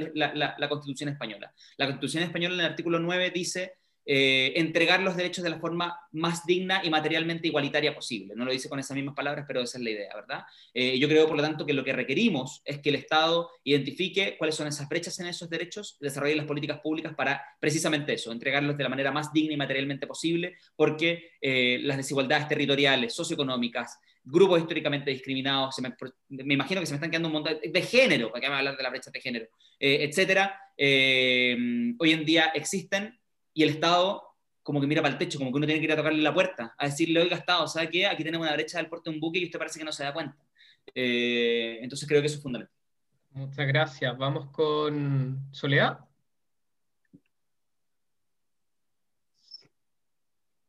la, 0.58 0.70
Constitución 0.70 1.10
española. 1.10 1.54
La 1.78 1.86
Constitución 1.86 2.24
española 2.24 2.56
en 2.56 2.62
el 2.62 2.66
artículo 2.68 3.00
9 3.00 3.32
dice 3.32 3.81
eh, 4.04 4.54
entregar 4.56 5.00
los 5.02 5.16
derechos 5.16 5.44
de 5.44 5.52
la 5.52 5.60
forma 5.60 5.96
más 6.12 6.44
digna 6.46 6.82
y 6.84 6.90
materialmente 6.90 7.48
igualitaria 7.48 7.94
posible. 7.94 8.34
No 8.36 8.46
lo 8.46 8.52
dice 8.52 8.68
con 8.68 8.80
esas 8.80 8.96
mismas 8.96 9.14
palabras, 9.14 9.46
pero 9.48 9.62
esa 9.62 9.78
es 9.78 9.84
la 9.84 9.92
idea, 9.92 10.16
¿verdad? 10.16 10.44
Eh, 10.74 10.98
yo 10.98 11.08
creo, 11.08 11.28
por 11.28 11.38
lo 11.38 11.44
tanto, 11.44 11.68
que 11.68 11.74
lo 11.74 11.84
que 11.84 11.94
requerimos 11.94 12.64
es 12.66 12.80
que 12.80 12.90
el 12.90 12.96
Estado 12.96 13.52
identifique 13.64 14.38
cuáles 14.40 14.56
son 14.56 14.68
esas 14.68 14.90
brechas 14.90 15.20
en 15.20 15.28
esos 15.28 15.50
derechos, 15.52 15.98
desarrolle 16.00 16.36
las 16.36 16.48
políticas 16.48 16.80
públicas 16.80 17.14
para 17.14 17.44
precisamente 17.60 18.14
eso, 18.14 18.32
entregarlos 18.32 18.76
de 18.76 18.84
la 18.84 18.90
manera 18.90 19.12
más 19.12 19.32
digna 19.32 19.54
y 19.54 19.58
materialmente 19.58 20.08
posible, 20.08 20.58
porque 20.76 21.34
eh, 21.40 21.80
las 21.84 21.98
desigualdades 21.98 22.48
territoriales, 22.48 23.14
socioeconómicas, 23.14 24.00
grupos 24.24 24.62
históricamente 24.62 25.12
discriminados, 25.12 25.76
me, 25.80 26.54
imagino 26.54 26.82
que 26.82 26.88
se 26.88 26.94
me 26.94 26.98
están 26.98 27.12
quedando 27.12 27.28
un 27.28 27.34
montón 27.34 27.58
de, 27.64 27.82
género, 27.84 28.32
para 28.32 28.42
que 28.42 28.50
me 28.50 28.56
hablar 28.56 28.78
de 28.78 28.84
la 28.84 28.90
brecha 28.90 29.12
de 29.12 29.20
género, 29.20 29.48
etcétera, 29.80 30.60
hoy 30.78 32.12
en 32.12 32.26
día 32.26 32.52
existen 32.54 33.21
y 33.54 33.64
el 33.64 33.70
Estado 33.70 34.32
como 34.64 34.80
que 34.80 34.88
mira 34.88 35.02
para 35.02 35.14
el 35.14 35.18
techo, 35.18 35.40
como 35.40 35.52
que 35.52 35.58
uno 35.58 35.66
tiene 35.66 35.80
que 35.80 35.86
ir 35.86 35.92
a 35.92 35.96
tocarle 35.96 36.22
la 36.22 36.34
puerta, 36.34 36.76
a 36.78 36.86
decirle, 36.86 37.22
oiga, 37.22 37.38
Estado, 37.38 37.68
¿sabe 37.68 37.90
qué? 37.90 38.06
Aquí 38.06 38.24
tenemos 38.24 38.46
una 38.46 38.56
brecha 38.56 38.78
del 38.78 38.88
porte 38.88 39.10
de 39.10 39.16
un 39.16 39.20
buque 39.20 39.40
y 39.40 39.46
usted 39.46 39.58
parece 39.58 39.80
que 39.80 39.86
no 39.86 39.92
se 39.92 40.04
da 40.04 40.14
cuenta. 40.14 40.38
Eh, 40.94 41.80
entonces 41.82 42.08
creo 42.08 42.22
que 42.22 42.28
eso 42.28 42.38
es 42.38 42.44
fundamental. 42.44 42.76
Muchas 43.32 43.68
gracias. 43.68 44.18
Vamos 44.18 44.50
con 44.52 45.48
Soledad. 45.52 46.00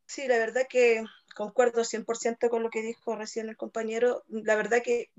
Sí, 0.05 0.27
la 0.27 0.37
verdad 0.37 0.63
que 0.69 1.03
concuerdo 1.35 1.83
100% 1.83 2.49
con 2.49 2.63
lo 2.63 2.69
que 2.69 2.81
dijo 2.81 3.15
recién 3.15 3.49
el 3.49 3.57
compañero. 3.57 4.23
La 4.29 4.55
verdad 4.55 4.81
que 4.83 5.09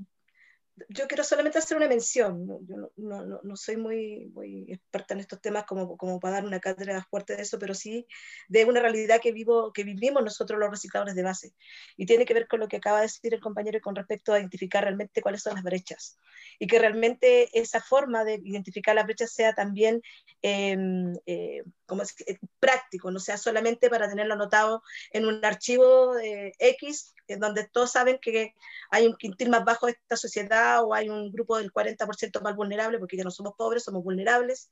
yo 0.89 1.07
quiero 1.07 1.23
solamente 1.23 1.59
hacer 1.59 1.77
una 1.77 1.89
mención. 1.89 2.47
Yo 2.67 2.77
no, 2.77 2.91
no, 2.97 3.41
no, 3.43 3.57
soy 3.57 3.77
muy, 3.77 4.27
muy 4.35 4.65
experta 4.69 5.15
en 5.15 5.21
estos 5.21 5.41
temas 5.41 5.65
como, 5.65 5.97
como 5.97 6.19
para 6.19 6.35
dar 6.35 6.45
una 6.45 6.61
cátedra 6.61 7.07
fuerte 7.09 7.37
de 7.37 7.43
eso, 7.43 7.59
pero 7.59 7.75
sí 7.75 8.07
de 8.49 8.65
una 8.65 8.81
realidad 8.81 9.21
que, 9.21 9.33
vivo, 9.33 9.73
que 9.73 9.85
vivimos 9.85 10.25
nosotros 10.25 10.59
los 10.59 10.71
recicladores 10.71 11.15
de 11.15 11.23
base. 11.23 11.55
Y 11.97 12.07
tiene 12.07 12.25
que 12.25 12.35
ver 12.35 12.49
con 12.49 12.61
lo 12.61 12.69
que 12.69 12.79
acaba 12.79 12.99
de 12.99 13.05
decir 13.05 13.35
el 13.35 13.41
compañero 13.41 13.81
con 13.81 13.95
respecto 13.95 14.33
a 14.33 14.41
identificar 14.41 14.83
realmente 14.83 15.23
cuáles 15.23 15.43
son 15.43 15.55
las 15.55 15.63
brechas. 15.63 16.19
Y 16.59 16.67
que 16.67 16.79
realmente 16.79 17.49
esa 17.59 17.81
forma 17.81 18.25
de 18.25 18.41
identificar 18.45 18.95
las 18.95 19.05
brechas 19.05 19.33
sea 19.33 19.55
también 19.55 20.03
em, 20.43 21.15
eh, 21.27 21.63
como 21.87 22.03
es, 22.03 22.15
eh, 22.27 22.39
práctico, 22.61 23.11
no 23.11 23.19
sea 23.19 23.37
solamente 23.39 23.91
para 23.91 24.09
tenerlo 24.09 24.35
anotado 24.35 24.83
en 25.13 25.27
un 25.27 25.45
archivo 25.45 26.15
X, 26.59 27.15
en 27.29 27.41
donde 27.41 27.69
todos 27.69 27.93
saben 27.93 28.19
que 28.21 28.55
hay 28.91 29.07
un 29.07 29.17
quintil 29.17 29.49
más 29.51 29.65
bajo 29.65 29.87
de 29.87 29.93
esta 29.93 30.17
sociedad 30.17 30.83
o 30.85 30.95
hay 30.95 31.09
un 31.09 31.33
grupo 31.33 31.59
del 31.59 31.73
40% 31.73 32.41
más 32.43 32.55
vulnerable, 32.55 32.99
porque 32.99 33.17
ya 33.17 33.25
no 33.25 33.31
somos 33.31 33.55
pobres, 33.57 33.85
somos 33.85 34.03
vulnerables, 34.03 34.71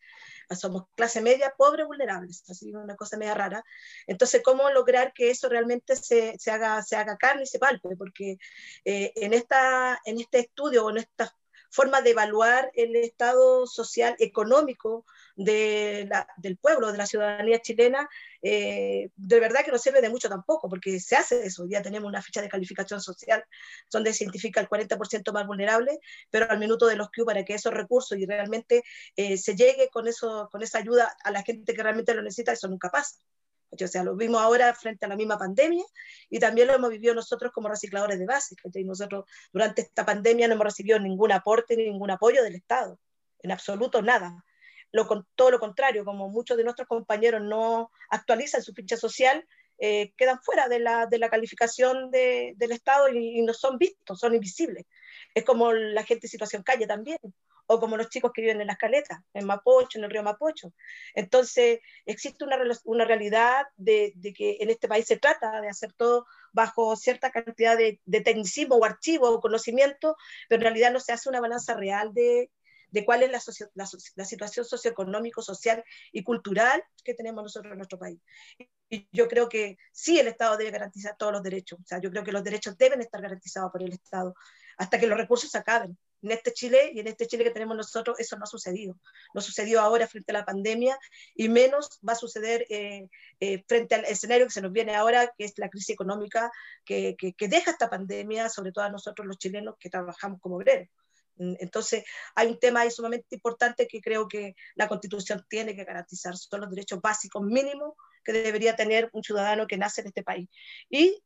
somos 0.50 0.84
clase 0.94 1.20
media, 1.20 1.54
pobres, 1.56 1.86
vulnerables, 1.86 2.44
así 2.50 2.74
una 2.74 2.96
cosa 2.96 3.16
media 3.16 3.34
rara. 3.34 3.64
Entonces, 4.06 4.42
¿cómo 4.44 4.70
lograr 4.70 5.12
que 5.12 5.30
eso 5.30 5.48
realmente 5.48 5.96
se, 5.96 6.38
se 6.38 6.50
haga, 6.50 6.82
se 6.82 6.96
haga 6.96 7.16
carne 7.16 7.44
y 7.44 7.46
se 7.46 7.58
palpe? 7.58 7.96
Porque 7.96 8.36
eh, 8.84 9.12
en, 9.16 9.32
esta, 9.32 10.00
en 10.04 10.20
este 10.20 10.40
estudio 10.40 10.86
o 10.86 10.90
en 10.90 10.98
esta 10.98 11.34
forma 11.70 12.02
de 12.02 12.10
evaluar 12.10 12.70
el 12.74 12.94
estado 12.96 13.66
social, 13.66 14.14
económico 14.18 15.06
de 15.36 16.08
del 16.36 16.56
pueblo, 16.56 16.92
de 16.92 16.98
la 16.98 17.06
ciudadanía 17.06 17.60
chilena, 17.60 18.08
eh, 18.42 19.10
de 19.16 19.40
verdad 19.40 19.64
que 19.64 19.70
no 19.70 19.78
sirve 19.78 20.00
de 20.00 20.10
mucho 20.10 20.28
tampoco, 20.28 20.68
porque 20.68 21.00
se 21.00 21.16
hace 21.16 21.44
eso. 21.46 21.64
Ya 21.66 21.82
tenemos 21.82 22.08
una 22.08 22.22
ficha 22.22 22.42
de 22.42 22.48
calificación 22.48 23.00
social 23.00 23.44
donde 23.90 24.12
se 24.12 24.24
identifica 24.24 24.60
el 24.60 24.68
40% 24.68 25.32
más 25.32 25.46
vulnerable, 25.46 25.98
pero 26.30 26.50
al 26.50 26.58
minuto 26.58 26.86
de 26.86 26.96
los 26.96 27.10
Q 27.10 27.24
para 27.24 27.44
que 27.44 27.54
esos 27.54 27.72
recursos 27.72 28.18
y 28.18 28.26
realmente 28.26 28.82
eh, 29.16 29.36
se 29.36 29.54
llegue 29.54 29.88
con, 29.90 30.08
eso, 30.08 30.48
con 30.50 30.62
esa 30.62 30.78
ayuda 30.78 31.16
a 31.24 31.30
la 31.30 31.42
gente 31.42 31.74
que 31.74 31.82
realmente 31.82 32.14
lo 32.14 32.22
necesita, 32.22 32.52
eso 32.52 32.68
nunca 32.68 32.90
pasa. 32.90 33.16
O 33.72 33.88
sea, 33.88 34.04
lo 34.04 34.14
vimos 34.14 34.40
ahora 34.40 34.74
frente 34.74 35.06
a 35.06 35.08
la 35.08 35.16
misma 35.16 35.38
pandemia 35.38 35.84
y 36.28 36.38
también 36.38 36.68
lo 36.68 36.74
hemos 36.74 36.90
vivido 36.90 37.14
nosotros 37.14 37.52
como 37.52 37.68
recicladores 37.68 38.18
de 38.18 38.26
base. 38.26 38.54
Nosotros 38.84 39.24
durante 39.52 39.82
esta 39.82 40.04
pandemia 40.04 40.46
no 40.46 40.54
hemos 40.54 40.66
recibido 40.66 40.98
ningún 40.98 41.32
aporte 41.32 41.76
ni 41.76 41.84
ningún 41.84 42.10
apoyo 42.10 42.42
del 42.42 42.54
Estado, 42.54 42.98
en 43.40 43.50
absoluto 43.50 44.02
nada. 44.02 44.44
Lo, 44.92 45.08
todo 45.34 45.50
lo 45.50 45.58
contrario, 45.58 46.04
como 46.04 46.28
muchos 46.28 46.56
de 46.56 46.64
nuestros 46.64 46.86
compañeros 46.86 47.42
no 47.42 47.90
actualizan 48.10 48.62
su 48.62 48.72
ficha 48.72 48.96
social, 48.96 49.44
eh, 49.78 50.12
quedan 50.16 50.40
fuera 50.42 50.68
de 50.68 50.78
la, 50.78 51.06
de 51.06 51.18
la 51.18 51.28
calificación 51.28 52.10
de, 52.10 52.52
del 52.56 52.72
Estado 52.72 53.08
y, 53.08 53.38
y, 53.38 53.42
no 53.42 53.54
son 53.54 53.78
vistos, 53.78 54.20
son 54.20 54.34
invisibles. 54.34 54.84
Es 55.34 55.44
como 55.44 55.72
la 55.72 56.04
gente 56.04 56.26
en 56.26 56.30
situación 56.30 56.62
calle 56.62 56.86
también 56.86 57.18
o 57.66 57.80
como 57.80 57.96
los 57.96 58.08
chicos 58.08 58.32
que 58.34 58.42
viven 58.42 58.60
en 58.60 58.66
las 58.66 58.76
caletas, 58.76 59.18
en 59.34 59.46
Mapocho, 59.46 59.98
en 59.98 60.04
el 60.04 60.10
río 60.10 60.22
Mapocho. 60.22 60.72
Entonces, 61.14 61.80
existe 62.06 62.44
una, 62.44 62.58
una 62.84 63.04
realidad 63.04 63.64
de, 63.76 64.12
de, 64.16 64.32
que 64.32 64.58
en 64.60 64.70
este 64.70 64.88
país 64.88 65.06
se 65.06 65.16
trata 65.16 65.60
de 65.60 65.68
hacer 65.68 65.92
todo 65.92 66.26
bajo 66.52 66.96
cierta 66.96 67.30
cantidad 67.30 67.76
de, 67.76 68.00
tecnicismo 68.22 68.76
o 68.76 68.84
archivo 68.84 69.30
o 69.30 69.40
conocimiento, 69.40 70.16
pero 70.48 70.60
en 70.60 70.64
realidad 70.64 70.92
no 70.92 71.00
se 71.00 71.12
hace 71.12 71.28
una 71.28 71.40
balanza 71.40 71.74
real 71.74 72.12
de, 72.12 72.50
de 72.92 73.04
cuál 73.04 73.24
es 73.24 73.30
la, 73.30 73.40
la, 73.74 73.88
la, 74.14 74.24
situación 74.24 74.64
socioeconómico, 74.64 75.42
social 75.42 75.82
y 76.12 76.22
cultural 76.22 76.82
que 77.02 77.14
tenemos 77.14 77.42
nosotros 77.42 77.72
en 77.72 77.78
nuestro 77.78 77.98
país. 77.98 78.20
Y 78.88 79.08
yo 79.10 79.26
creo 79.26 79.48
que 79.48 79.78
sí 79.90 80.20
el 80.20 80.28
Estado 80.28 80.56
debe 80.56 80.70
garantizar 80.70 81.16
todos 81.16 81.32
los 81.32 81.42
derechos. 81.42 81.80
O 81.80 81.86
sea, 81.86 81.98
yo 81.98 82.10
creo 82.10 82.22
que 82.22 82.32
los 82.32 82.44
derechos 82.44 82.76
deben 82.76 83.00
estar 83.00 83.20
garantizados 83.20 83.72
por 83.72 83.82
el 83.82 83.92
Estado 83.92 84.34
hasta 84.76 84.98
que 84.98 85.06
los 85.06 85.18
recursos 85.18 85.50
se 85.50 85.58
acaben 85.58 85.98
en 86.22 86.30
este 86.30 86.52
Chile 86.52 86.90
y 86.94 87.00
en 87.00 87.08
este 87.08 87.26
Chile 87.26 87.44
que 87.44 87.50
tenemos 87.50 87.76
nosotros, 87.76 88.18
eso 88.18 88.36
no 88.36 88.44
ha 88.44 88.46
sucedido. 88.46 88.96
No 89.34 89.40
sucedió 89.40 89.80
ahora 89.80 90.06
frente 90.06 90.30
a 90.32 90.38
la 90.38 90.44
pandemia 90.44 90.98
y 91.34 91.48
menos 91.48 91.98
va 92.06 92.12
a 92.12 92.16
suceder 92.16 92.64
eh, 92.70 93.08
eh, 93.40 93.64
frente 93.66 93.96
al 93.96 94.04
escenario 94.04 94.46
que 94.46 94.52
se 94.52 94.62
nos 94.62 94.72
viene 94.72 94.94
ahora, 94.94 95.32
que 95.36 95.44
es 95.44 95.54
la 95.56 95.68
crisis 95.68 95.90
económica 95.90 96.50
que, 96.84 97.16
que, 97.18 97.32
que 97.32 97.48
deja 97.48 97.72
esta 97.72 97.90
pandemia, 97.90 98.48
sobre 98.48 98.72
todo 98.72 98.84
a 98.84 98.90
nosotros 98.90 99.26
los 99.26 99.38
chilenos 99.38 99.74
que 99.78 99.90
trabajamos 99.90 100.40
como 100.40 100.56
obreros. 100.56 100.88
Mm, 101.36 101.54
entonces, 101.60 102.04
hay 102.34 102.48
un 102.48 102.58
tema 102.58 102.80
ahí 102.80 102.90
sumamente 102.90 103.34
importante 103.34 103.86
que 103.86 104.00
creo 104.00 104.28
que 104.28 104.54
la 104.74 104.88
Constitución 104.88 105.44
tiene 105.48 105.74
que 105.74 105.84
garantizar, 105.84 106.36
son 106.36 106.60
los 106.60 106.70
derechos 106.70 107.00
básicos 107.00 107.42
mínimos 107.42 107.94
que 108.24 108.32
debería 108.32 108.76
tener 108.76 109.10
un 109.12 109.22
ciudadano 109.22 109.66
que 109.66 109.76
nace 109.76 110.00
en 110.00 110.08
este 110.08 110.22
país. 110.22 110.48
Y 110.88 111.22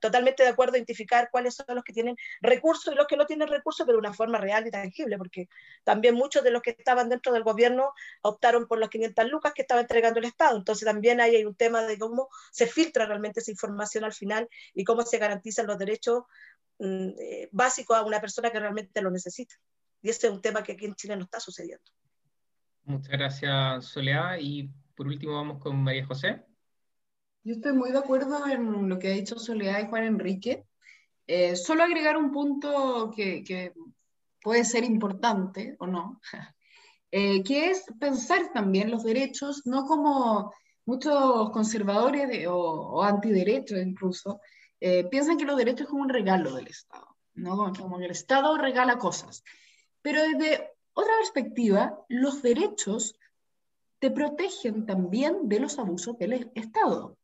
totalmente 0.00 0.42
de 0.42 0.48
acuerdo 0.48 0.76
identificar 0.76 1.28
cuáles 1.30 1.54
son 1.54 1.66
los 1.74 1.84
que 1.84 1.92
tienen 1.92 2.16
recursos 2.40 2.92
y 2.92 2.96
los 2.96 3.06
que 3.06 3.16
no 3.16 3.26
tienen 3.26 3.48
recursos, 3.48 3.84
pero 3.84 3.96
de 3.96 4.06
una 4.06 4.14
forma 4.14 4.38
real 4.38 4.66
y 4.66 4.70
tangible, 4.70 5.18
porque 5.18 5.48
también 5.84 6.14
muchos 6.14 6.42
de 6.42 6.50
los 6.50 6.62
que 6.62 6.70
estaban 6.70 7.08
dentro 7.08 7.32
del 7.32 7.42
gobierno 7.42 7.92
optaron 8.22 8.66
por 8.66 8.78
las 8.78 8.88
500 8.88 9.30
lucas 9.30 9.52
que 9.54 9.62
estaba 9.62 9.82
entregando 9.82 10.20
el 10.20 10.26
Estado. 10.26 10.56
Entonces 10.56 10.86
también 10.86 11.20
ahí 11.20 11.36
hay 11.36 11.44
un 11.44 11.54
tema 11.54 11.82
de 11.82 11.98
cómo 11.98 12.28
se 12.50 12.66
filtra 12.66 13.06
realmente 13.06 13.40
esa 13.40 13.50
información 13.50 14.04
al 14.04 14.14
final 14.14 14.48
y 14.74 14.84
cómo 14.84 15.02
se 15.02 15.18
garantizan 15.18 15.66
los 15.66 15.78
derechos 15.78 16.24
eh, 16.78 17.48
básicos 17.52 17.96
a 17.96 18.04
una 18.04 18.20
persona 18.20 18.50
que 18.50 18.60
realmente 18.60 19.00
lo 19.02 19.10
necesita. 19.10 19.54
Y 20.02 20.10
ese 20.10 20.26
es 20.26 20.32
un 20.32 20.40
tema 20.40 20.62
que 20.62 20.72
aquí 20.72 20.86
en 20.86 20.94
Chile 20.94 21.16
no 21.16 21.24
está 21.24 21.38
sucediendo. 21.40 21.84
Muchas 22.84 23.10
gracias, 23.10 23.84
Soledad. 23.86 24.36
Y 24.40 24.70
por 24.96 25.06
último 25.06 25.34
vamos 25.34 25.62
con 25.62 25.82
María 25.82 26.06
José. 26.06 26.42
Yo 27.44 27.54
estoy 27.54 27.72
muy 27.72 27.92
de 27.92 27.98
acuerdo 27.98 28.46
en 28.46 28.88
lo 28.88 28.98
que 28.98 29.08
ha 29.08 29.12
dicho 29.12 29.38
Soledad 29.38 29.80
y 29.80 29.88
Juan 29.88 30.04
Enrique. 30.04 30.64
Eh, 31.26 31.56
solo 31.56 31.84
agregar 31.84 32.16
un 32.16 32.30
punto 32.32 33.10
que, 33.14 33.44
que, 33.44 33.72
puede 34.42 34.64
ser 34.64 34.84
importante 34.84 35.76
o 35.78 35.86
no, 35.86 36.20
eh, 37.10 37.42
que 37.44 37.70
es 37.70 37.84
pensar 38.00 38.52
también 38.52 38.90
los 38.90 39.04
derechos 39.04 39.62
no 39.66 39.86
como 39.86 40.52
muchos 40.84 41.50
conservadores 41.50 42.46
o, 42.48 42.56
o, 42.56 43.02
antiderechos 43.02 43.78
incluso, 43.78 44.40
eh, 44.84 45.04
piensan 45.04 45.38
que 45.38 45.44
los 45.44 45.56
derechos 45.56 45.82
es 45.82 45.90
como 45.90 46.02
un 46.02 46.08
regalo 46.08 46.56
del 46.56 46.66
Estado, 46.66 47.16
¿no? 47.34 47.72
como 47.78 47.98
que 47.98 48.06
el 48.06 48.10
Estado 48.10 48.58
regala 48.58 48.98
cosas. 48.98 49.44
Pero 50.02 50.20
desde 50.22 50.72
otra 50.92 51.12
perspectiva, 51.18 52.04
los 52.08 52.42
derechos 52.42 53.14
te 54.00 54.10
protegen 54.10 54.84
también 54.84 55.48
de 55.48 55.60
los 55.60 55.78
abusos 55.78 56.18
del 56.18 56.50
Estado. 56.56 57.16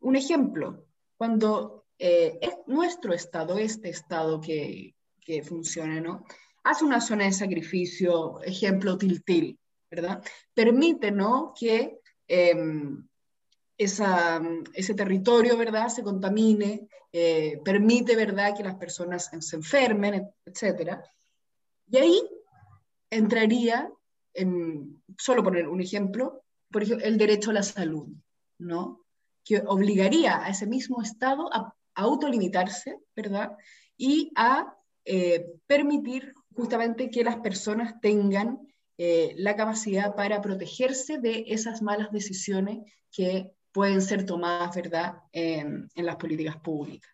Un 0.00 0.16
ejemplo, 0.16 0.84
cuando 1.16 1.84
eh, 1.96 2.40
es 2.42 2.54
nuestro 2.66 3.12
Estado, 3.14 3.56
este 3.56 3.88
Estado 3.88 4.40
que, 4.40 4.96
que 5.20 5.44
funciona, 5.44 6.00
¿no? 6.00 6.24
Hace 6.64 6.84
una 6.84 7.00
zona 7.00 7.26
de 7.26 7.32
sacrificio, 7.32 8.42
ejemplo, 8.42 8.98
Tiltil, 8.98 9.56
¿verdad? 9.88 10.24
Permite, 10.52 11.12
¿no? 11.12 11.54
Que 11.56 12.00
em, 12.26 13.06
esa, 13.78 14.40
ese 14.72 14.94
territorio, 14.94 15.56
¿verdad? 15.56 15.88
Se 15.88 16.02
contamine, 16.02 16.88
eh, 17.12 17.60
permite, 17.64 18.16
¿verdad? 18.16 18.56
Que 18.56 18.64
las 18.64 18.76
personas 18.76 19.30
se 19.40 19.56
enfermen, 19.56 20.28
etc. 20.44 20.98
Y 21.88 21.96
ahí 21.98 22.22
entraría, 23.10 23.90
en, 24.34 25.02
solo 25.18 25.42
poner 25.42 25.68
un 25.68 25.80
ejemplo, 25.80 26.42
por 26.70 26.82
ejemplo, 26.82 27.06
el 27.06 27.18
derecho 27.18 27.50
a 27.50 27.54
la 27.54 27.62
salud, 27.62 28.08
¿no? 28.58 29.04
Que 29.44 29.62
obligaría 29.66 30.44
a 30.44 30.50
ese 30.50 30.66
mismo 30.66 31.02
Estado 31.02 31.52
a 31.52 31.74
autolimitarse, 31.94 32.98
¿verdad? 33.14 33.56
Y 33.96 34.32
a 34.34 34.76
eh, 35.04 35.46
permitir 35.66 36.34
justamente 36.54 37.10
que 37.10 37.24
las 37.24 37.36
personas 37.36 38.00
tengan 38.00 38.66
eh, 38.98 39.34
la 39.36 39.54
capacidad 39.56 40.14
para 40.14 40.40
protegerse 40.40 41.18
de 41.18 41.44
esas 41.48 41.82
malas 41.82 42.10
decisiones 42.12 42.78
que 43.12 43.52
pueden 43.76 44.00
ser 44.00 44.24
tomadas, 44.24 44.74
¿verdad?, 44.74 45.16
en, 45.32 45.90
las 45.96 46.16
políticas 46.16 46.56
públicas. 46.56 47.10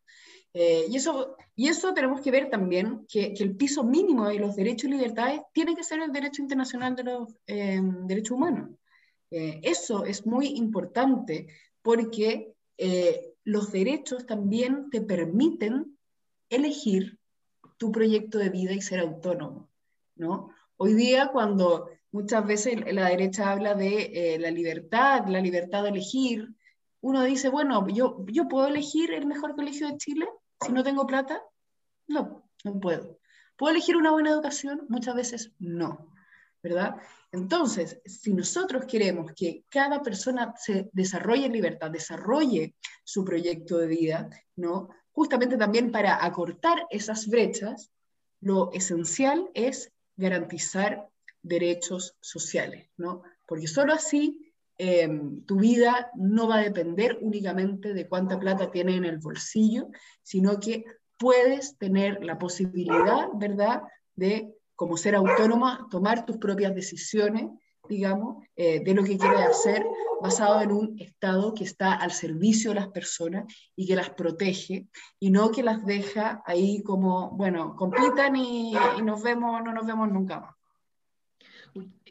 Eh, 0.55 0.85
y, 0.89 0.97
eso, 0.97 1.35
y 1.57 1.67
eso 1.67 1.93
tenemos 1.93 2.21
que 2.21 2.31
ver 2.31 2.49
también 2.51 3.05
que, 3.09 3.35
el 3.37 3.57
piso 3.57 3.83
mínimo 3.83 4.29
de 4.29 4.39
los 4.39 4.55
derechos 4.55 4.85
y 4.85 4.93
libertades 4.93 5.41
tiene 5.53 5.75
que 5.75 5.83
ser 5.83 6.01
el 6.01 6.13
derecho 6.13 6.41
internacional 6.41 6.95
de 6.95 7.03
los 7.03 7.35
derechos 8.07 8.37
humanos. 8.37 8.71
eso 9.29 10.05
es 10.05 10.25
muy 10.25 10.47
importante 10.65 11.49
porque 11.83 12.53
los 13.43 13.73
derechos 13.73 14.25
también 14.25 14.89
te 14.89 15.01
permiten 15.01 15.99
elegir 16.49 17.19
tu 17.77 17.91
proyecto 17.91 18.39
de 18.39 18.51
vida 18.51 18.73
y 18.73 18.83
ser 18.83 19.01
autónomo, 19.01 19.69
¿no? 20.15 20.51
Hoy 20.77 20.95
día 20.95 21.31
cuando 21.33 21.89
muchas 22.13 22.47
veces 22.47 22.77
la 22.93 23.09
derecha 23.09 23.51
habla 23.51 23.75
de 23.75 24.35
eh, 24.35 24.39
la 24.39 24.51
libertad, 24.51 25.27
la 25.27 25.41
libertad 25.41 25.83
de 25.83 25.89
elegir, 25.89 26.49
uno 27.01 27.25
dice, 27.25 27.49
bueno, 27.49 27.87
yo, 27.89 28.25
yo 28.29 28.49
puedo 28.49 28.69
elegir 28.69 29.13
el 29.13 29.27
mejor 29.27 29.57
colegio 29.57 29.89
de 29.89 29.97
Chile 29.97 30.29
si 30.65 30.73
no 30.73 30.85
tengo 30.85 31.07
plata. 31.07 31.43
No, 32.07 32.49
no 32.65 32.81
puedo. 32.81 33.19
¿Puedo 33.57 33.73
elegir 33.73 33.97
una 33.97 34.13
buena 34.13 34.31
educación? 34.31 34.87
Muchas 34.89 35.17
veces 35.17 35.53
no, 35.59 36.13
¿verdad? 36.63 36.97
Entonces, 37.33 38.01
si 38.05 38.33
nosotros 38.35 38.85
queremos 38.85 39.33
que 39.33 39.65
cada 39.69 40.03
persona 40.03 40.55
se 40.57 40.91
desarrolle 40.93 41.47
en 41.47 41.53
libertad, 41.53 41.91
desarrolle 41.91 42.77
su 43.03 43.25
proyecto 43.25 43.79
de 43.79 43.87
vida, 43.89 44.31
¿no? 44.55 44.91
Justamente 45.13 45.57
también 45.57 45.91
para 45.91 46.25
acortar 46.25 46.87
esas 46.91 47.27
brechas, 47.27 47.91
lo 48.41 48.71
esencial 48.73 49.51
es 49.55 49.93
garantizar 50.17 51.09
derechos 51.43 52.17
sociales, 52.21 52.89
¿no? 52.97 53.23
Porque 53.47 53.67
solo 53.67 53.93
así 53.93 54.53
em, 54.79 55.45
tu 55.45 55.59
vida 55.59 56.11
no 56.15 56.49
va 56.49 56.57
a 56.59 56.63
depender 56.63 57.19
únicamente 57.21 57.95
de 57.95 58.09
cuánta 58.09 58.39
plata 58.39 58.71
tienes 58.71 58.97
en 58.97 59.05
el 59.05 59.19
bolsillo, 59.19 59.89
sino 60.23 60.59
que 60.59 60.85
puedes 61.19 61.77
tener 61.79 62.25
la 62.25 62.39
posibilidad, 62.39 63.29
¿verdad?, 63.35 63.83
de 64.17 64.55
como 64.75 64.97
ser 64.97 65.15
autónoma, 65.15 65.87
tomar 65.91 66.27
tus 66.27 66.39
propias 66.39 66.75
decisiones, 66.75 67.47
digamos, 67.89 68.45
eh, 68.57 68.83
de 68.83 68.95
lo 68.95 69.05
que 69.05 69.19
quieres 69.19 69.41
hacer, 69.41 69.87
basado 70.21 70.61
en 70.61 70.73
un 70.73 71.01
Estado 71.01 71.53
que 71.55 71.65
está 71.65 71.95
al 71.95 72.13
servicio 72.13 72.71
de 72.71 72.77
las 72.77 72.89
personas 72.89 73.45
y 73.77 73.87
que 73.87 73.97
las 73.97 74.11
protege, 74.11 74.89
y 75.19 75.31
no 75.31 75.51
que 75.51 75.63
las 75.63 75.85
deja 75.85 76.43
ahí 76.47 76.83
como, 76.83 77.31
bueno, 77.31 77.77
compitan 77.77 78.37
y, 78.37 78.75
nos 79.03 79.23
vemos, 79.23 79.63
no 79.63 79.73
nos 79.73 79.87
vemos 79.87 80.11
nunca 80.11 80.41
más. 80.41 80.55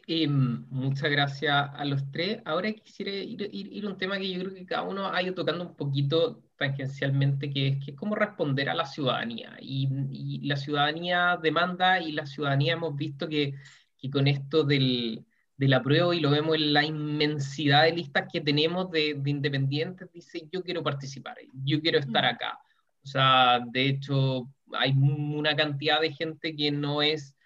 Em, 0.06 0.66
muchas 0.70 1.10
gracias 1.10 1.70
a 1.74 1.84
los 1.84 2.10
tres. 2.10 2.40
Ahora 2.44 2.72
quisiera 2.72 3.12
ir, 3.12 3.48
ir, 3.52 3.84
a 3.84 3.88
un 3.88 3.96
tema 3.96 4.18
que 4.18 4.30
yo 4.30 4.40
creo 4.40 4.54
que 4.54 4.66
cada 4.66 4.82
uno 4.82 5.06
ha 5.06 5.22
ido 5.22 5.34
tocando 5.34 5.64
un 5.64 5.76
poquito 5.76 6.42
tangencialmente, 6.56 7.50
que 7.50 7.68
es, 7.68 7.84
que 7.84 7.94
cómo 7.94 8.14
responder 8.14 8.68
a 8.68 8.74
la 8.74 8.86
ciudadanía. 8.86 9.56
Y, 9.60 10.40
la 10.46 10.56
ciudadanía 10.56 11.38
demanda 11.40 12.00
y 12.00 12.12
la 12.12 12.26
ciudadanía 12.26 12.74
hemos 12.74 12.96
visto 12.96 13.28
que, 13.28 13.54
que 13.96 14.10
con 14.10 14.26
esto 14.26 14.64
del, 14.64 15.24
del 15.56 15.72
apruebo 15.74 16.12
y 16.12 16.20
lo 16.20 16.30
vemos 16.30 16.56
en 16.56 16.72
la 16.72 16.84
inmensidad 16.84 17.84
de 17.84 17.92
listas 17.92 18.26
que 18.32 18.40
tenemos 18.40 18.90
de, 18.90 19.14
de, 19.14 19.30
independientes, 19.30 20.10
dice 20.12 20.48
yo 20.52 20.62
quiero 20.62 20.82
participar, 20.82 21.36
yo 21.64 21.80
quiero 21.80 21.98
estar 21.98 22.24
mm. 22.24 22.34
acá. 22.34 22.58
O 23.04 23.06
sea, 23.06 23.60
de 23.70 23.88
hecho, 23.88 24.48
hay 24.72 24.92
una 24.92 25.54
cantidad 25.56 26.00
de 26.00 26.12
gente 26.12 26.54
que 26.56 26.70
no 26.70 27.02
es 27.02 27.36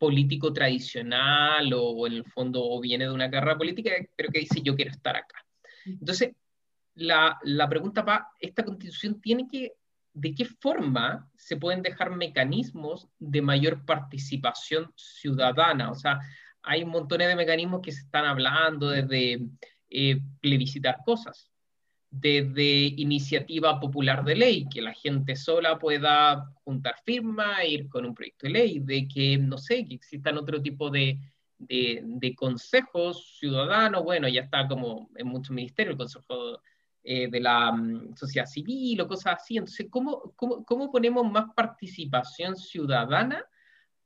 político 0.00 0.50
tradicional 0.50 1.72
o, 1.74 1.90
o 1.90 2.06
en 2.06 2.14
el 2.14 2.24
fondo 2.24 2.64
o 2.64 2.80
viene 2.80 3.04
de 3.04 3.12
una 3.12 3.30
carrera 3.30 3.58
política, 3.58 3.90
pero 4.16 4.30
que 4.32 4.40
dice 4.40 4.62
yo 4.62 4.74
quiero 4.74 4.90
estar 4.90 5.14
acá. 5.14 5.44
Entonces, 5.84 6.30
la, 6.94 7.38
la 7.42 7.68
pregunta 7.68 8.02
para 8.02 8.28
esta 8.40 8.64
constitución 8.64 9.20
tiene 9.20 9.46
que, 9.46 9.74
¿de 10.14 10.34
qué 10.34 10.46
forma 10.46 11.30
se 11.36 11.56
pueden 11.56 11.82
dejar 11.82 12.16
mecanismos 12.16 13.08
de 13.18 13.42
mayor 13.42 13.84
participación 13.84 14.90
ciudadana? 14.96 15.90
O 15.90 15.94
sea, 15.94 16.18
hay 16.62 16.82
un 16.82 16.90
montón 16.90 17.18
de 17.18 17.36
mecanismos 17.36 17.82
que 17.82 17.92
se 17.92 18.00
están 18.00 18.24
hablando 18.24 18.88
desde 18.88 19.38
eh, 19.90 20.18
plebiscitar 20.40 20.98
cosas, 21.04 21.49
desde 22.10 22.62
iniciativa 22.96 23.78
popular 23.78 24.24
de 24.24 24.34
ley, 24.34 24.68
que 24.68 24.82
la 24.82 24.92
gente 24.92 25.36
sola 25.36 25.78
pueda 25.78 26.52
juntar 26.64 26.96
firma, 27.04 27.64
ir 27.64 27.88
con 27.88 28.04
un 28.04 28.14
proyecto 28.14 28.46
de 28.46 28.52
ley, 28.52 28.80
de 28.80 29.06
que, 29.06 29.38
no 29.38 29.56
sé, 29.56 29.84
que 29.86 29.94
existan 29.94 30.36
otro 30.36 30.60
tipo 30.60 30.90
de, 30.90 31.20
de, 31.58 32.34
consejos 32.34 33.36
ciudadanos, 33.38 34.02
bueno, 34.02 34.26
ya 34.28 34.42
está 34.42 34.66
como 34.66 35.08
en 35.14 35.28
muchos 35.28 35.54
ministerios, 35.54 35.92
el 35.92 35.98
Consejo 35.98 36.60
eh, 37.04 37.28
de 37.28 37.40
la 37.40 37.70
mm, 37.70 38.16
sociedad 38.16 38.46
civil 38.46 39.00
o 39.00 39.08
cosas 39.08 39.36
así. 39.36 39.56
Entonces, 39.56 39.86
¿cómo, 39.88 40.32
cómo, 40.34 40.64
cómo 40.64 40.90
ponemos 40.90 41.30
más 41.30 41.46
participación 41.54 42.56
ciudadana 42.56 43.44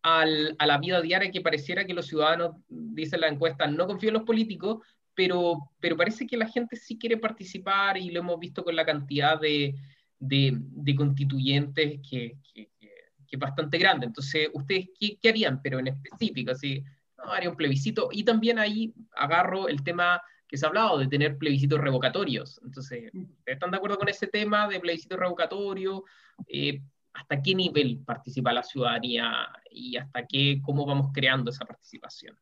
a 0.03 0.27
la 0.27 0.79
vida 0.79 1.01
diaria 1.01 1.31
que 1.31 1.41
pareciera 1.41 1.87
que 1.87 1.95
los 1.95 2.07
ciudadanos, 2.07 2.57
dice 2.69 3.17
la 3.17 3.29
encuesta, 3.29 3.67
no 3.67 3.87
confían 3.87 4.11
en 4.11 4.15
los 4.15 4.25
políticos, 4.25 4.85
pero, 5.15 5.71
pero 5.81 5.97
parece 5.97 6.27
que 6.27 6.37
la 6.37 6.49
gente 6.49 6.77
sí 6.77 6.99
quiere 6.99 7.17
participar 7.17 7.97
y 7.97 8.11
lo 8.11 8.21
hemos 8.21 8.39
visto 8.39 8.65
con 8.65 8.77
la 8.77 8.85
cantidad 8.85 9.41
de, 9.41 9.75
de, 10.19 10.53
de 10.57 10.95
constituyentes 10.95 12.01
que, 12.09 12.37
que, 12.53 12.71
que, 12.79 12.91
es 13.31 13.39
bastante 13.39 13.79
grande. 13.79 14.07
Entonces, 14.07 14.49
¿ustedes 14.53 14.91
qué, 14.99 15.19
qué 15.21 15.29
harían? 15.29 15.61
Pero 15.61 15.81
en 15.81 15.89
específico, 15.89 16.53
así, 16.53 16.85
no, 17.19 17.33
haría 17.33 17.51
un 17.51 17.57
plebiscito. 17.57 18.09
Y 18.13 18.23
también 18.23 18.59
ahí 18.59 18.95
agarro 19.17 19.69
el 19.69 19.83
tema 19.83 20.23
que 20.47 20.57
se 20.57 20.65
ha 20.65 20.69
hablado 20.69 20.99
de 20.99 21.09
tener 21.09 21.37
plebiscitos 21.37 21.81
revocatorios. 21.81 22.61
Entonces, 22.65 23.11
¿están 23.45 23.71
de 23.73 23.77
acuerdo 23.77 23.99
con 23.99 24.09
ese 24.09 24.29
tema 24.29 24.69
de 24.69 24.79
plebiscito 24.79 25.17
revocatorio? 25.17 26.05
Eh, 26.47 26.81
¿Hasta 27.13 27.43
qué 27.43 27.55
nivel 27.55 28.03
participa 28.05 28.53
la 28.53 28.63
ciudadanía 28.63 29.49
y 29.71 29.97
hasta 29.97 30.27
qué, 30.27 30.61
cómo 30.63 30.85
vamos 30.85 31.11
creando 31.13 31.51
esa 31.51 31.65
participación? 31.65 32.37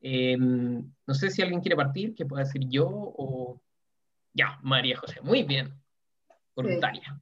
Eh, 0.00 0.36
no 0.36 1.14
sé 1.14 1.30
si 1.30 1.42
alguien 1.42 1.60
quiere 1.60 1.76
partir, 1.76 2.14
que 2.14 2.26
pueda 2.26 2.44
decir 2.44 2.62
yo 2.68 2.88
o... 2.88 3.60
Ya, 4.32 4.58
María 4.62 4.98
José, 4.98 5.20
muy 5.22 5.44
bien, 5.44 5.72
voluntaria. 6.54 7.18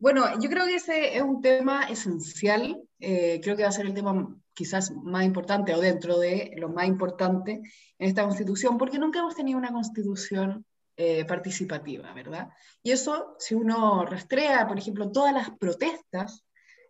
Bueno, 0.00 0.24
yo 0.40 0.48
creo 0.48 0.66
que 0.66 0.76
ese 0.76 1.16
es 1.16 1.22
un 1.22 1.40
tema 1.40 1.84
esencial, 1.84 2.82
eh, 2.98 3.40
creo 3.42 3.56
que 3.56 3.62
va 3.62 3.68
a 3.68 3.72
ser 3.72 3.86
el 3.86 3.94
tema 3.94 4.36
quizás 4.54 4.90
más 4.90 5.24
importante 5.24 5.72
o 5.72 5.80
dentro 5.80 6.18
de 6.18 6.52
lo 6.56 6.68
más 6.68 6.86
importante 6.86 7.62
en 7.98 8.08
esta 8.08 8.24
constitución, 8.24 8.76
porque 8.76 8.98
nunca 8.98 9.20
hemos 9.20 9.36
tenido 9.36 9.58
una 9.58 9.72
constitución 9.72 10.64
eh, 10.96 11.24
participativa, 11.24 12.12
¿verdad? 12.12 12.48
Y 12.82 12.90
eso, 12.90 13.36
si 13.38 13.54
uno 13.54 14.04
rastrea, 14.04 14.66
por 14.66 14.78
ejemplo, 14.78 15.12
todas 15.12 15.32
las 15.32 15.50
protestas 15.50 16.44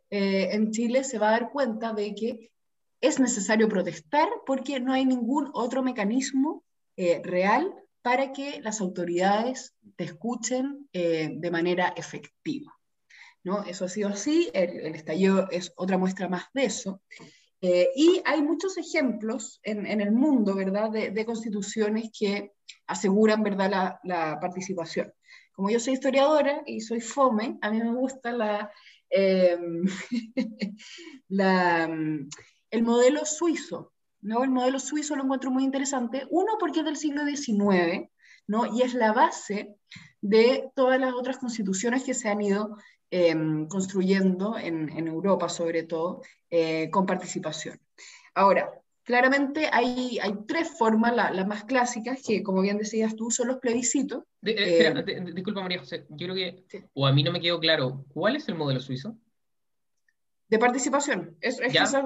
eh, 0.08 0.48
en 0.52 0.70
Chile, 0.70 1.04
se 1.04 1.18
va 1.18 1.28
a 1.28 1.32
dar 1.32 1.50
cuenta 1.50 1.92
de 1.92 2.14
que 2.14 2.50
es 3.00 3.20
necesario 3.20 3.68
protestar 3.68 4.28
porque 4.46 4.80
no 4.80 4.92
hay 4.92 5.04
ningún 5.04 5.50
otro 5.52 5.82
mecanismo 5.82 6.64
eh, 6.96 7.20
real 7.24 7.74
para 8.02 8.32
que 8.32 8.60
las 8.60 8.80
autoridades 8.80 9.74
te 9.96 10.04
escuchen 10.04 10.88
de 10.92 11.50
manera 11.50 11.92
efectiva. 11.96 12.78
¿no? 13.44 13.64
Eso 13.64 13.84
ha 13.84 13.88
sido 13.88 14.08
así, 14.08 14.50
el, 14.52 14.94
estallido 14.94 15.48
es 15.50 15.72
otra 15.76 15.98
muestra 15.98 16.28
más 16.28 16.44
de 16.52 16.64
eso. 16.64 17.02
Eh, 17.60 17.88
y 17.96 18.22
hay 18.24 18.42
muchos 18.42 18.78
ejemplos 18.78 19.60
en, 19.62 20.00
el 20.00 20.12
mundo, 20.12 20.54
¿verdad?, 20.54 20.90
de, 20.90 21.24
constituciones 21.24 22.10
que 22.16 22.52
aseguran, 22.86 23.42
¿verdad?, 23.42 23.70
la, 23.70 24.00
la, 24.04 24.40
participación. 24.40 25.12
Como 25.52 25.70
yo 25.70 25.80
soy 25.80 25.94
historiadora 25.94 26.62
y 26.66 26.80
soy 26.80 27.00
FOME, 27.00 27.58
a 27.60 27.70
mí 27.70 27.78
me 27.78 27.94
gusta 27.94 28.30
la, 28.32 28.70
em, 29.10 29.84
la, 31.28 31.90
el 32.70 32.82
modelo 32.82 33.24
suizo, 33.24 33.92
¿no? 34.20 34.44
El 34.44 34.50
modelo 34.50 34.78
suizo 34.78 35.16
lo 35.16 35.24
encuentro 35.24 35.50
muy 35.50 35.64
interesante, 35.64 36.26
uno 36.30 36.54
porque 36.58 36.80
es 36.80 36.84
del 36.84 36.96
siglo 36.96 37.24
XIX, 37.24 38.08
¿no? 38.46 38.66
Y 38.66 38.82
es 38.82 38.94
la 38.94 39.12
base 39.12 39.76
de 40.20 40.70
todas 40.74 41.00
las 41.00 41.14
otras 41.14 41.38
constituciones 41.38 42.04
que 42.04 42.14
se 42.14 42.28
han 42.28 42.40
ido 42.40 42.76
em, 43.10 43.66
construyendo 43.68 44.58
en, 44.58 44.88
en, 44.90 45.06
Europa, 45.06 45.48
sobre 45.48 45.84
todo, 45.84 46.22
eh, 46.50 46.90
con 46.90 47.06
participación. 47.06 47.80
Ahora, 48.34 48.70
claramente 49.08 49.70
hay, 49.72 50.18
hay 50.20 50.34
tres 50.46 50.76
formas, 50.76 51.16
las 51.16 51.46
más 51.46 51.64
clásicas, 51.64 52.20
que 52.26 52.42
como 52.42 52.60
bien 52.60 52.76
decías 52.76 53.16
tú, 53.16 53.30
son 53.30 53.48
los 53.48 53.56
plebiscitos. 53.56 54.24
Eh, 54.42 54.92
disculpa 55.34 55.62
María 55.62 55.78
José, 55.78 56.04
yo 56.10 56.26
creo 56.26 56.34
que, 56.34 56.90
o 56.92 57.06
a 57.06 57.12
mí 57.12 57.22
no 57.22 57.32
me 57.32 57.40
quedó 57.40 57.58
claro, 57.58 58.04
¿cuál 58.12 58.36
es 58.36 58.46
el 58.48 58.56
modelo 58.56 58.80
suizo? 58.80 59.16
De 60.48 60.58
participación. 60.58 61.36
Es, 61.40 61.60
es, 61.60 61.94
ah, 61.94 62.02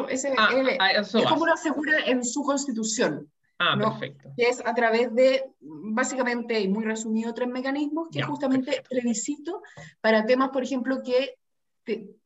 ah, 0.80 1.28
como 1.28 1.46
lo 1.46 1.52
asegura 1.52 1.98
en 2.06 2.24
su 2.24 2.42
constitución. 2.42 3.30
Ah, 3.58 3.76
perfecto. 3.78 4.30
Que 4.36 4.48
es 4.48 4.60
a 4.64 4.74
través 4.74 5.14
de, 5.14 5.44
básicamente, 5.60 6.58
y 6.58 6.68
muy 6.68 6.84
resumido, 6.84 7.32
tres 7.32 7.48
mecanismos, 7.48 8.08
que 8.10 8.20
es 8.20 8.26
justamente 8.26 8.82
plebiscito 8.88 9.62
para 10.00 10.26
temas, 10.26 10.50
por 10.50 10.64
ejemplo, 10.64 11.02
que 11.02 11.36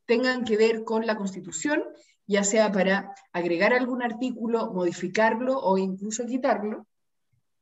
tengan 0.05 0.45
que 0.45 0.57
ver 0.57 0.83
con 0.83 1.05
la 1.05 1.15
constitución, 1.15 1.83
ya 2.25 2.43
sea 2.43 2.71
para 2.71 3.13
agregar 3.31 3.73
algún 3.73 4.01
artículo, 4.01 4.71
modificarlo 4.73 5.59
o 5.59 5.77
incluso 5.77 6.25
quitarlo, 6.25 6.87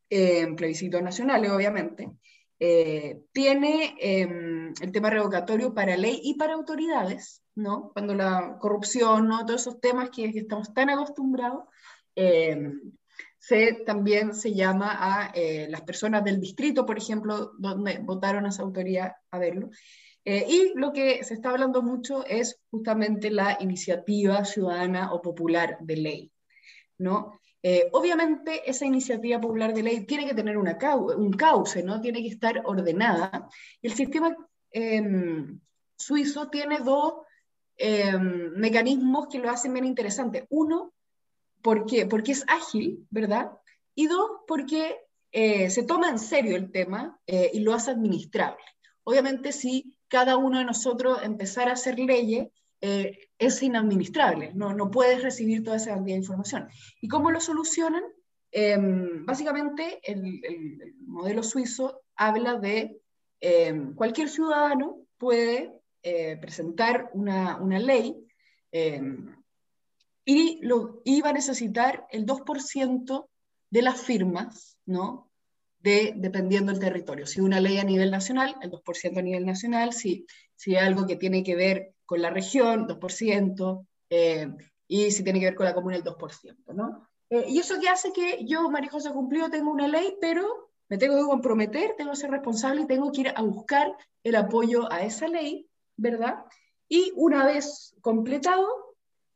en 0.09 0.55
plebiscitos 0.55 1.01
nacionales, 1.01 1.51
obviamente. 1.51 2.11
Eh, 2.59 3.21
tiene 3.33 3.95
em, 3.99 4.73
el 4.81 4.91
tema 4.91 5.09
revocatorio 5.09 5.73
para 5.73 5.97
ley 5.97 6.21
y 6.23 6.35
para 6.35 6.53
autoridades, 6.53 7.43
¿no? 7.55 7.91
Cuando 7.93 8.15
la 8.15 8.57
corrupción, 8.59 9.27
¿no? 9.27 9.45
Todos 9.45 9.61
esos 9.61 9.81
temas 9.81 10.09
que, 10.09 10.25
estamos 10.25 10.73
tan 10.73 10.89
acostumbrados, 10.89 11.65
em, 12.15 12.79
también 13.85 14.33
se 14.33 14.53
llama 14.53 14.97
a 14.99 15.31
eh, 15.35 15.67
las 15.69 15.81
personas 15.81 16.23
del 16.23 16.39
distrito, 16.39 16.85
por 16.85 16.97
ejemplo, 16.97 17.51
donde 17.59 17.99
votaron 17.99 18.45
a 18.45 18.49
esa 18.49 18.63
autoridad 18.63 19.13
a 19.29 19.37
verlo. 19.37 19.69
Eh, 20.23 20.45
y 20.49 20.73
lo 20.75 20.91
que 20.91 21.23
se 21.23 21.35
está 21.35 21.51
hablando 21.51 21.83
mucho 21.83 22.25
es 22.25 22.59
justamente 22.71 23.29
la 23.29 23.57
iniciativa 23.59 24.43
ciudadana 24.43 25.13
o 25.13 25.21
popular 25.21 25.77
de 25.81 25.97
ley, 25.97 26.31
¿no? 26.97 27.39
Eh, 27.67 27.89
obviamente 27.93 28.69
esa 28.69 28.85
iniciativa 28.85 29.41
popular 29.41 29.73
de 29.73 29.81
ley 29.81 30.05
tiene 30.05 30.27
que 30.27 30.35
tener 30.35 30.55
un 30.55 31.33
cauce, 31.33 31.81
¿no? 31.81 31.99
Tiene 31.99 32.21
que 32.21 32.27
estar 32.27 32.61
ordenada. 32.63 33.49
El 33.81 33.91
sistema 33.91 34.37
em, 34.69 35.59
suizo 35.97 36.47
tiene 36.49 36.77
dos 36.77 37.23
em, 37.75 38.51
mecanismos 38.51 39.29
que 39.31 39.39
lo 39.39 39.49
hacen 39.49 39.73
bien 39.73 39.85
interesante. 39.85 40.45
Uno, 40.51 40.93
porque, 41.63 42.05
porque 42.05 42.33
es 42.33 42.45
ágil, 42.47 43.07
¿verdad? 43.09 43.49
Y 43.95 44.05
dos, 44.05 44.29
porque 44.45 44.97
eh, 45.31 45.71
se 45.71 45.81
toma 45.81 46.09
en 46.09 46.19
serio 46.19 46.57
el 46.57 46.71
tema 46.71 47.19
eh, 47.25 47.49
y 47.51 47.61
lo 47.61 47.73
hace 47.73 47.89
administrable. 47.89 48.63
Obviamente 49.05 49.51
si 49.51 49.97
cada 50.07 50.37
uno 50.37 50.59
de 50.59 50.65
nosotros 50.65 51.17
empezara 51.23 51.71
a 51.71 51.73
hacer 51.73 51.97
leyes, 51.97 52.47
es 53.37 53.61
inadministrable, 53.61 54.51
no, 54.53 54.73
no 54.73 54.89
puedes 54.89 55.21
recibir 55.21 55.63
toda 55.63 55.77
esa 55.77 55.93
cantidad 55.93 56.15
de 56.15 56.21
información. 56.21 56.69
¿Y 57.01 57.07
cómo 57.07 57.31
lo 57.31 57.39
solucionan? 57.39 58.03
Em, 58.51 59.25
básicamente, 59.25 59.99
el, 60.03 60.95
modelo 61.05 61.43
suizo 61.43 62.03
habla 62.15 62.55
de 62.55 63.01
em, 63.41 63.93
cualquier 63.93 64.29
ciudadano 64.29 65.01
puede 65.17 65.73
eh, 66.03 66.37
presentar 66.37 67.09
una, 67.13 67.57
una 67.57 67.79
ley 67.79 68.15
em, 68.71 69.35
y, 70.23 70.59
lo, 70.61 71.01
y 71.03 71.21
va 71.21 71.29
a 71.29 71.33
necesitar 71.33 72.07
el 72.11 72.25
2% 72.25 73.27
de 73.69 73.81
las 73.81 74.01
firmas, 74.01 74.77
¿no? 74.85 75.29
De, 75.79 76.13
dependiendo 76.15 76.71
del 76.71 76.81
territorio. 76.81 77.27
Si 77.27 77.41
una 77.41 77.59
ley 77.59 77.77
a 77.77 77.83
nivel 77.83 78.09
nacional, 78.09 78.55
el 78.61 78.71
2% 78.71 79.17
a 79.17 79.21
nivel 79.21 79.45
nacional, 79.45 79.93
si, 79.93 80.25
si 80.55 80.75
hay 80.75 80.85
algo 80.85 81.05
que 81.05 81.15
tiene 81.15 81.43
que 81.43 81.55
ver 81.55 81.93
con 82.05 82.21
la 82.21 82.29
región, 82.29 82.87
2%, 82.87 83.87
eh, 84.09 84.47
y 84.87 85.11
si 85.11 85.23
tiene 85.23 85.39
que 85.39 85.45
ver 85.47 85.55
con 85.55 85.65
la 85.65 85.73
comuna, 85.73 85.95
el 85.95 86.03
2%, 86.03 86.73
¿no? 86.73 87.07
Eh, 87.29 87.45
y 87.47 87.59
eso 87.59 87.79
que 87.79 87.89
hace 87.89 88.13
que 88.13 88.45
yo, 88.45 88.69
María 88.69 88.91
José 88.91 89.11
Cumplido, 89.11 89.49
tengo 89.49 89.71
una 89.71 89.87
ley, 89.87 90.15
pero 90.21 90.69
me 90.89 90.97
tengo 90.97 91.17
que 91.17 91.23
comprometer, 91.23 91.95
tengo 91.97 92.11
que 92.11 92.17
ser 92.17 92.29
responsable 92.29 92.81
y 92.81 92.87
tengo 92.87 93.11
que 93.11 93.21
ir 93.21 93.33
a 93.35 93.41
buscar 93.41 93.95
el 94.23 94.35
apoyo 94.35 94.91
a 94.91 95.01
esa 95.01 95.27
ley, 95.27 95.67
¿verdad? 95.97 96.45
Y 96.87 97.11
una 97.15 97.45
vez 97.45 97.95
completado, 98.01 98.67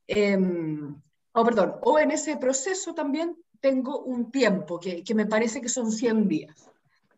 em, 0.08 1.02
oh, 1.34 1.44
perdón, 1.44 1.76
o 1.82 1.98
en 1.98 2.12
ese 2.12 2.38
proceso 2.38 2.94
también 2.94 3.36
tengo 3.60 4.00
un 4.04 4.32
tiempo 4.32 4.80
que, 4.80 5.04
que 5.04 5.16
me 5.16 5.26
parece 5.26 5.60
que 5.62 5.70
son 5.70 5.92
100 5.92 6.28
días, 6.28 6.70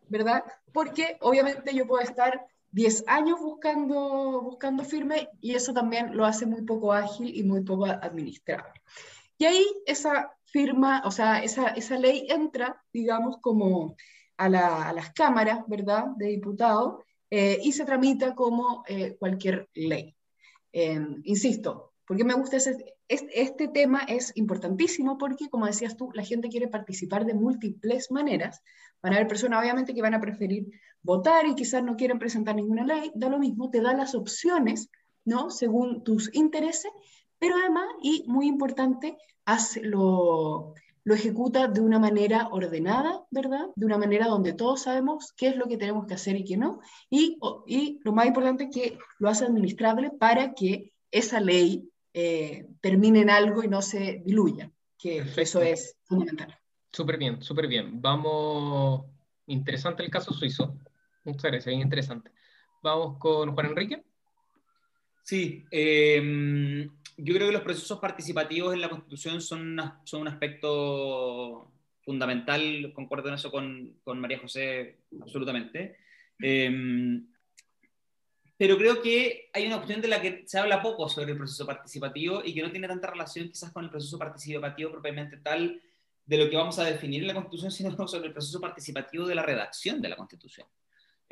¿verdad? 0.08 0.44
Porque 0.72 1.18
obviamente 1.20 1.74
yo 1.74 1.86
puedo 1.86 2.02
estar 2.02 2.46
10 2.72 3.04
años 3.06 3.40
buscando, 3.40 4.40
buscando 4.42 4.84
firme 4.84 5.28
y 5.40 5.54
eso 5.54 5.72
también 5.72 6.16
lo 6.16 6.24
hace 6.24 6.46
muy 6.46 6.62
poco 6.62 6.92
ágil 6.92 7.34
y 7.34 7.42
muy 7.44 7.62
poco 7.62 7.86
administrable. 7.86 8.80
Y 9.38 9.44
ahí 9.44 9.64
esa 9.86 10.32
firma, 10.46 11.02
o 11.04 11.10
sea, 11.10 11.42
esa, 11.42 11.68
esa 11.68 11.98
ley 11.98 12.26
entra, 12.28 12.82
digamos, 12.92 13.38
como 13.40 13.96
a, 14.36 14.48
las 14.48 15.12
cámaras, 15.12 15.60
¿verdad?, 15.68 16.06
de 16.16 16.28
diputados 16.28 17.02
eh, 17.30 17.58
y 17.62 17.72
se 17.72 17.84
tramita 17.84 18.34
como 18.34 18.84
eh, 18.88 19.16
cualquier 19.18 19.68
ley. 19.74 20.16
Em, 20.72 21.20
insisto, 21.24 21.92
porque 22.06 22.24
me 22.24 22.34
gusta 22.34 22.56
ese, 22.56 22.96
este, 23.08 23.68
tema 23.68 24.00
es 24.08 24.32
importantísimo 24.36 25.18
porque, 25.18 25.48
como 25.50 25.66
decías 25.66 25.96
tú, 25.96 26.10
la 26.14 26.24
gente 26.24 26.48
quiere 26.48 26.68
participar 26.68 27.24
de 27.26 27.34
múltiples 27.34 28.10
maneras. 28.10 28.62
Van 29.02 29.12
a 29.12 29.16
haber 29.16 29.28
personas, 29.28 29.60
obviamente, 29.60 29.94
que 29.94 30.02
van 30.02 30.14
a 30.14 30.20
preferir 30.20 30.66
votar 31.02 31.46
y 31.46 31.54
quizás 31.54 31.82
no 31.82 31.96
quieren 31.96 32.18
presentar 32.18 32.54
ninguna 32.54 32.86
ley, 32.86 33.10
da 33.14 33.28
lo 33.28 33.38
mismo, 33.38 33.70
te 33.70 33.80
da 33.80 33.92
las 33.92 34.14
opciones, 34.14 34.88
¿no? 35.24 35.50
Según 35.50 36.04
tus 36.04 36.32
intereses, 36.34 36.92
pero 37.38 37.56
además, 37.56 37.86
y 38.02 38.24
muy 38.28 38.46
importante, 38.46 39.16
lo, 39.82 40.74
lo 41.04 41.14
ejecuta 41.14 41.66
de 41.66 41.80
una 41.80 41.98
manera 41.98 42.48
ordenada, 42.52 43.24
¿verdad? 43.30 43.66
De 43.74 43.86
una 43.86 43.98
manera 43.98 44.28
donde 44.28 44.52
todos 44.52 44.82
sabemos 44.82 45.32
qué 45.36 45.48
es 45.48 45.56
lo 45.56 45.66
que 45.66 45.76
tenemos 45.76 46.06
que 46.06 46.14
hacer 46.14 46.36
y 46.36 46.44
qué 46.44 46.56
no. 46.56 46.80
Y, 47.10 47.38
y 47.66 47.98
lo 48.04 48.12
más 48.12 48.26
importante 48.26 48.70
que 48.70 48.98
lo 49.18 49.28
hace 49.28 49.44
administrable 49.44 50.10
para 50.10 50.54
que 50.54 50.92
esa 51.10 51.40
ley 51.40 51.90
eh, 52.14 52.68
termine 52.80 53.22
en 53.22 53.30
algo 53.30 53.64
y 53.64 53.68
no 53.68 53.82
se 53.82 54.22
diluya, 54.24 54.70
que 54.96 55.24
eso 55.36 55.60
es 55.62 55.96
fundamental. 56.04 56.61
Súper 56.92 57.16
bien, 57.16 57.42
súper 57.42 57.66
bien. 57.68 58.02
Vamos, 58.02 59.06
interesante 59.46 60.02
el 60.02 60.10
caso 60.10 60.32
suizo. 60.32 60.76
Muchas 61.24 61.50
gracias, 61.50 61.66
bien 61.66 61.80
interesante. 61.80 62.30
Vamos 62.82 63.18
con 63.18 63.54
Juan 63.54 63.66
Enrique. 63.66 64.02
Sí, 65.22 65.64
em, 65.70 66.90
yo 67.16 67.34
creo 67.34 67.46
que 67.46 67.52
los 67.52 67.62
procesos 67.62 67.98
participativos 67.98 68.74
en 68.74 68.80
la 68.80 68.90
Constitución 68.90 69.40
son, 69.40 69.78
un 70.12 70.28
aspecto 70.28 71.72
fundamental, 72.02 72.92
concuerdo 72.92 73.28
en 73.28 73.34
eso 73.34 73.50
con, 73.50 73.98
con 74.04 74.20
María 74.20 74.40
José, 74.40 74.98
absolutamente. 75.20 75.96
Em, 76.40 77.26
pero 78.58 78.76
creo 78.76 79.00
que 79.00 79.48
hay 79.54 79.66
una 79.66 79.76
cuestión 79.76 80.02
de 80.02 80.08
la 80.08 80.20
que 80.20 80.42
se 80.46 80.58
habla 80.58 80.82
poco 80.82 81.08
sobre 81.08 81.32
el 81.32 81.38
proceso 81.38 81.64
participativo 81.64 82.42
y 82.44 82.52
que 82.52 82.62
no 82.62 82.70
tiene 82.70 82.88
tanta 82.88 83.10
relación 83.10 83.48
quizás 83.48 83.72
con 83.72 83.84
el 83.84 83.90
proceso 83.90 84.18
participativo 84.18 84.90
propiamente 84.90 85.38
tal 85.38 85.80
de 86.24 86.38
lo 86.38 86.48
que 86.48 86.56
vamos 86.56 86.78
a 86.78 86.84
definir 86.84 87.22
en 87.22 87.28
la 87.28 87.34
Constitución, 87.34 87.70
sino 87.70 87.90
sobre 88.08 88.28
el 88.28 88.32
proceso 88.32 88.60
participativo 88.60 89.26
de 89.26 89.34
la 89.34 89.42
redacción 89.42 90.00
de 90.00 90.08
la 90.08 90.16
Constitución. 90.16 90.66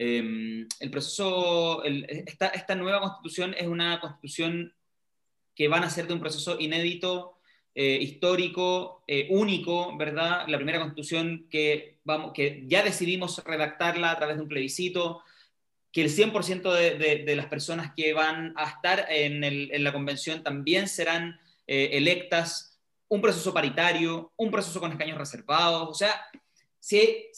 Em, 0.03 0.67
el 0.81 0.91
proceso, 0.91 1.85
esta, 1.85 2.49
esta, 2.49 2.75
nueva 2.75 3.03
constitución 3.03 3.55
es 3.59 3.67
una 3.67 4.01
constitución 4.01 4.73
que 5.55 5.69
van 5.69 5.85
a 5.85 5.91
ser 5.91 6.07
de 6.07 6.15
un 6.15 6.21
proceso 6.21 6.59
inédito, 6.59 7.37
eh, 7.75 7.99
histórico, 8.01 9.05
eh, 9.07 9.27
único, 9.29 9.95
¿verdad? 9.99 10.47
La 10.49 10.57
primera 10.57 10.81
constitución 10.81 11.47
que, 11.51 11.99
vamos, 12.03 12.33
que 12.33 12.65
ya 12.67 12.83
decidimos 12.83 13.45
redactarla 13.45 14.11
a 14.11 14.17
través 14.17 14.37
de 14.37 14.43
un 14.43 14.49
plebiscito, 14.49 15.23
que 15.93 16.03
el 16.03 16.09
100% 16.09 16.73
de, 16.73 17.25
de, 17.25 17.37
las 17.37 17.47
personas 17.47 17.93
que 17.95 18.15
van 18.15 18.55
a 18.57 18.71
estar 18.71 19.07
en, 19.11 19.45
el, 19.45 19.71
en 19.71 19.85
la 19.85 19.93
convención 19.93 20.43
también 20.43 20.89
serán 20.89 21.39
eh, 21.67 21.91
electas, 21.93 22.70
un 23.11 23.21
proceso 23.21 23.53
paritario, 23.53 24.33
un 24.37 24.51
proceso 24.51 24.81
con 24.81 24.93
escaños 24.93 25.19
reservados, 25.19 25.89
o 25.89 25.95
sea, 25.95 26.15
si 26.79 27.29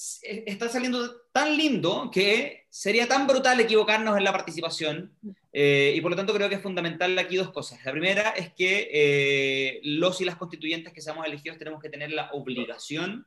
está 0.47 0.69
saliendo 0.69 1.23
tan 1.33 1.57
lindo 1.57 2.11
que 2.13 2.67
sería 2.71 3.09
tan 3.09 3.27
brutal 3.27 3.59
equivocarnos 3.59 4.17
en 4.17 4.25
la 4.25 4.33
participación 4.33 5.17
eh, 5.53 5.95
y 5.97 6.01
por 6.01 6.13
lo 6.13 6.17
tanto 6.17 6.33
creo 6.35 6.49
que 6.49 6.57
es 6.57 6.63
fundamental 6.63 7.19
aquí 7.19 7.37
dos 7.37 7.51
cosas. 7.51 7.85
La 7.85 7.93
primera 7.93 8.31
es 8.31 8.53
que 8.53 8.89
eh, 8.93 9.81
los 9.83 10.21
y 10.21 10.25
las 10.25 10.37
constituyentes 10.37 10.93
que 10.93 11.01
seamos 11.01 11.27
elegidos 11.27 11.59
tenemos 11.59 11.83
que 11.83 11.89
tener 11.89 12.13
la 12.13 12.31
obligación 12.33 13.27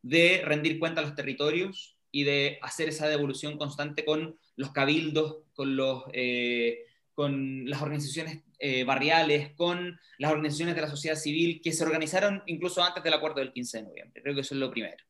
de 0.00 0.42
rendir 0.44 0.78
cuenta 0.78 1.00
a 1.00 1.04
los 1.04 1.14
territorios 1.14 1.96
y 2.10 2.24
de 2.24 2.58
hacer 2.62 2.88
esa 2.88 3.08
devolución 3.08 3.58
constante 3.58 4.04
con 4.04 4.38
los 4.56 4.70
cabildos, 4.70 5.38
con, 5.54 5.76
los, 5.76 6.04
eh, 6.12 6.86
con 7.14 7.68
las 7.68 7.82
organizaciones 7.82 8.42
barriales, 8.86 9.52
con 9.56 9.98
las 10.18 10.30
organizaciones 10.30 10.74
de 10.74 10.82
la 10.82 10.88
sociedad 10.88 11.16
civil 11.16 11.60
que 11.62 11.72
se 11.72 11.84
organizaron 11.84 12.42
incluso 12.46 12.82
antes 12.82 13.02
del 13.02 13.14
acuerdo 13.14 13.40
del 13.40 13.52
15 13.52 13.78
de 13.78 13.82
noviembre. 13.84 14.22
Creo 14.22 14.34
que 14.34 14.42
eso 14.42 14.54
es 14.54 14.60
lo 14.60 14.70
primero. 14.70 15.04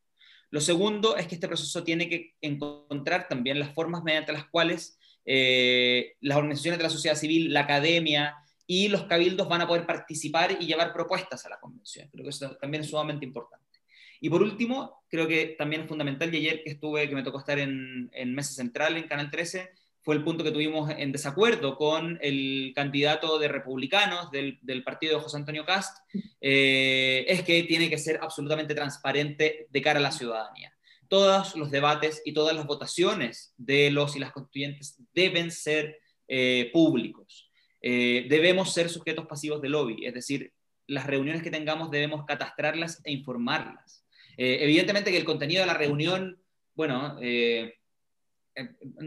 Lo 0.53 0.61
segundo 0.61 1.17
es 1.17 1.27
que 1.27 1.33
este 1.35 1.47
proceso 1.47 1.83
tiene 1.83 2.07
que 2.07 2.35
encontrar 2.39 3.27
también 3.27 3.59
las 3.59 3.73
formas 3.73 4.03
mediante 4.03 4.33
las 4.33 4.45
cuales 4.49 4.99
eh, 5.25 6.13
las 6.21 6.37
organizaciones 6.37 6.77
de 6.77 6.83
la 6.83 6.89
sociedad 6.91 7.15
civil, 7.15 7.51
la 7.51 7.61
academia 7.61 8.35
y 8.67 8.87
los 8.87 9.05
cabildos 9.05 9.47
van 9.47 9.61
a 9.61 9.67
poder 9.67 9.85
participar 9.85 10.57
y 10.59 10.67
llevar 10.67 10.93
propuestas 10.93 11.45
a 11.45 11.49
la 11.49 11.59
convención. 11.59 12.07
Creo 12.11 12.23
que 12.23 12.29
eso 12.29 12.55
también 12.57 12.83
es 12.83 12.89
sumamente 12.89 13.25
importante. 13.25 13.79
Y 14.21 14.29
por 14.29 14.41
último, 14.43 15.03
creo 15.09 15.27
que 15.27 15.55
también 15.57 15.81
es 15.81 15.87
fundamental, 15.87 16.33
y 16.33 16.37
ayer 16.37 16.63
que 16.63 16.69
estuve, 16.69 17.09
que 17.09 17.15
me 17.15 17.23
tocó 17.23 17.39
estar 17.39 17.59
en, 17.59 18.09
en 18.13 18.33
Mesa 18.33 18.53
Central, 18.53 18.95
en 18.95 19.07
Canal 19.07 19.29
13, 19.29 19.71
fue 20.03 20.15
el 20.15 20.23
punto 20.23 20.43
que 20.43 20.51
tuvimos 20.51 20.91
en 20.97 21.13
desacuerdo 21.13 21.77
con 21.77 22.19
el 22.21 22.73
candidato 22.75 23.39
de 23.39 23.47
republicanos 23.47 24.29
del, 24.31 24.83
partido 24.83 25.15
de 25.15 25.23
José 25.23 25.37
Antonio 25.37 25.65
Cast, 25.65 25.97
eh, 26.41 27.25
es 27.27 27.43
que 27.43 27.63
tiene 27.63 27.89
que 27.89 27.97
ser 27.97 28.19
absolutamente 28.21 28.75
transparente 28.75 29.67
de 29.69 29.81
cara 29.81 29.99
a 29.99 30.03
la 30.03 30.11
ciudadanía. 30.11 30.73
Todos 31.07 31.55
los 31.55 31.71
debates 31.71 32.21
y 32.25 32.33
todas 32.33 32.53
las 32.53 32.65
votaciones 32.65 33.53
de 33.55 33.91
los 33.91 34.15
y 34.17 34.19
las 34.19 34.33
constituyentes 34.33 35.01
deben 35.13 35.51
ser 35.51 35.97
eh, 36.27 36.69
públicos. 36.73 37.49
Eh, 37.81 38.25
debemos 38.29 38.73
ser 38.73 38.89
sujetos 38.89 39.25
pasivos 39.25 39.61
de 39.61 39.69
lobby, 39.69 40.05
es 40.05 40.13
decir, 40.13 40.51
las 40.85 41.07
reuniones 41.07 41.43
que 41.43 41.51
tengamos 41.51 41.91
debemos 41.91 42.25
catastrarlas 42.25 43.01
e 43.05 43.13
informarlas. 43.13 44.05
evidentemente 44.35 45.11
que 45.11 45.17
el 45.17 45.23
contenido 45.23 45.61
de 45.61 45.67
la 45.67 45.75
reunión, 45.75 46.41
bueno, 46.75 47.17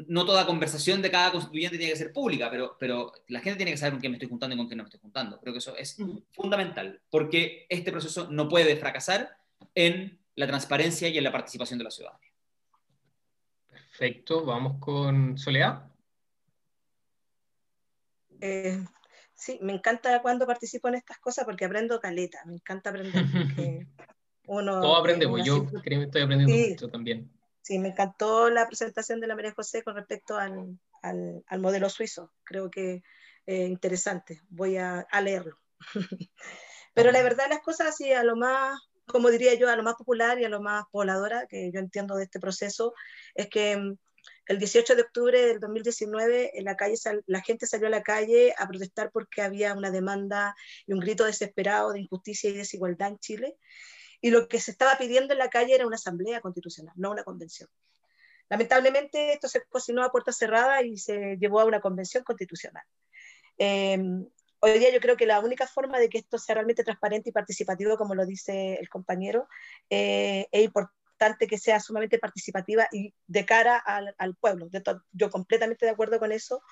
no 0.09 0.27
toda 0.27 0.47
conversación 0.47 1.03
de 1.03 1.11
cada 1.11 1.31
constituyente 1.31 1.79
tiene 1.79 1.93
que 1.93 1.99
ser 1.99 2.13
pública, 2.13 2.51
pero, 2.51 2.77
pero 2.79 3.13
la 3.29 3.41
gente 3.41 3.59
tiene 3.59 3.73
que 3.73 3.77
saber 3.77 3.93
con 3.93 4.01
quién 4.01 4.13
me 4.13 4.17
estoy 4.17 4.29
juntando 4.29 4.55
y 4.55 4.59
con 4.59 4.67
quién 4.67 4.79
no 4.79 4.85
me 4.85 4.89
estoy 4.89 5.01
juntando. 5.01 5.41
Creo 5.41 5.53
que 5.53 5.59
eso 5.59 5.77
es 5.77 5.97
fundamental, 6.33 7.01
porque 7.11 7.67
este 7.69 7.93
proceso 7.93 8.29
no 8.31 8.49
puede 8.49 8.77
fracasar 8.77 9.39
en 9.75 10.19
la 10.35 10.47
transparencia 10.47 11.09
y 11.09 11.19
en 11.19 11.25
la 11.25 11.33
participación 11.33 11.79
de 11.79 11.85
la 11.85 11.91
ciudadanía. 11.91 12.31
Perfecto, 13.69 14.45
vamos 14.45 14.79
con 14.81 15.39
Soledad. 15.39 15.91
Eh, 18.41 18.85
sí, 19.35 19.59
me 19.63 19.73
encanta 19.73 20.21
cuando 20.23 20.47
participo 20.47 20.89
en 20.89 20.97
estas 20.97 21.19
cosas 21.19 21.45
porque 21.45 21.65
aprendo 21.65 22.01
caleta, 22.01 22.43
me 22.47 22.55
encanta 22.55 22.91
aprender. 22.91 23.25
uno, 24.49 24.81
Todo 24.81 24.97
aprendemos, 24.97 25.45
yo 25.45 25.67
estoy 25.85 26.23
aprendiendo 26.23 26.69
mucho 26.69 26.89
también. 26.89 27.36
Sí, 27.67 27.81
me 27.81 27.89
encantó 27.89 28.49
la 28.49 28.65
presentación 28.69 29.19
de 29.19 29.27
la 29.27 29.35
María 29.35 29.53
José 29.53 29.83
con 29.83 29.97
respecto 29.97 30.39
al, 30.39 30.79
al, 31.03 31.61
modelo 31.61 31.91
suizo. 31.91 32.33
Creo 32.45 32.71
que 32.71 33.03
es 33.45 33.69
interesante. 33.69 34.41
Voy 34.51 34.77
a, 34.77 35.01
a 35.01 35.21
leerlo. 35.21 35.59
Pero 36.95 37.11
la 37.11 37.25
verdad, 37.25 37.47
las 37.51 37.63
cosas 37.63 37.89
así, 37.89 38.13
a 38.13 38.23
lo 38.23 38.37
más, 38.37 38.81
como 39.09 39.31
diría 39.31 39.55
yo, 39.55 39.69
a 39.69 39.75
lo 39.75 39.83
más 39.83 39.97
popular 39.97 40.39
y 40.39 40.45
a 40.45 40.49
lo 40.49 40.63
más 40.63 40.85
pobladora 40.93 41.49
que 41.49 41.73
yo 41.73 41.81
entiendo 41.81 42.15
de 42.15 42.23
este 42.23 42.39
proceso, 42.39 42.95
es 43.35 43.49
que 43.49 43.77
mm, 43.77 43.99
el 44.47 44.59
18 44.61 44.95
de 44.95 45.03
octubre 45.03 45.47
del 45.47 45.59
2019 45.59 46.57
en 46.57 46.65
la, 46.65 46.77
calle 46.77 46.95
la 47.27 47.41
gente 47.41 47.67
salió 47.67 47.89
a 47.89 47.91
la 47.91 48.05
calle 48.05 48.55
a 48.57 48.69
protestar 48.69 49.11
porque 49.11 49.43
había 49.43 49.75
una 49.75 49.91
demanda 49.91 50.55
y 50.87 50.93
un 50.93 51.01
grito 51.01 51.25
desesperado 51.25 51.91
de 51.93 51.99
injusticia 51.99 52.49
y 52.49 52.53
desigualdad 52.53 53.09
en 53.09 53.19
Chile 53.19 53.57
y 54.27 54.31
lo 54.31 54.49
que 54.49 54.59
se 54.59 54.73
estaba 54.73 54.99
pidiendo 54.99 55.35
en 55.35 55.39
la 55.39 55.51
calle 55.51 55.77
era 55.77 55.87
una 55.87 55.95
asamblea 55.95 56.41
constitucional, 56.41 56.93
no 56.97 57.13
una 57.13 57.23
convención. 57.23 57.69
Lamentablemente 58.49 59.33
esto 59.33 59.47
se 59.47 59.63
cocinó 59.67 60.03
a 60.03 60.11
puerta 60.11 60.33
cerrada 60.33 60.83
y 60.83 60.99
se 60.99 61.37
llevó 61.37 61.61
a 61.61 61.65
una 61.65 61.81
convención 61.81 62.25
constitucional. 62.25 62.83
Em, 63.57 64.27
hoy 64.59 64.79
día 64.81 64.93
yo 64.93 64.99
creo 64.99 65.17
que 65.17 65.27
la 65.27 65.39
única 65.39 65.69
forma 65.69 66.01
de 66.01 66.09
que 66.09 66.19
esto 66.19 66.39
sea 66.39 66.57
realmente 66.57 66.83
transparente 66.83 67.31
y 67.31 67.33
participativo, 67.33 67.97
como 67.97 68.17
lo 68.17 68.27
dice 68.27 68.75
el 68.75 68.89
compañero, 68.89 69.47
eh, 69.91 70.49
es 70.51 70.65
importante 70.65 71.06
que 71.49 71.59
sea 71.59 71.81
sumamente 71.81 72.19
participativa 72.19 72.89
y 72.93 73.15
de 73.27 73.45
cara 73.45 73.77
al, 73.77 74.15
al 74.19 74.35
pueblo. 74.37 74.69
Yo 75.13 75.31
completamente 75.31 75.87
de 75.87 75.93
acuerdo 75.93 76.19
con 76.19 76.33
eso. 76.33 76.63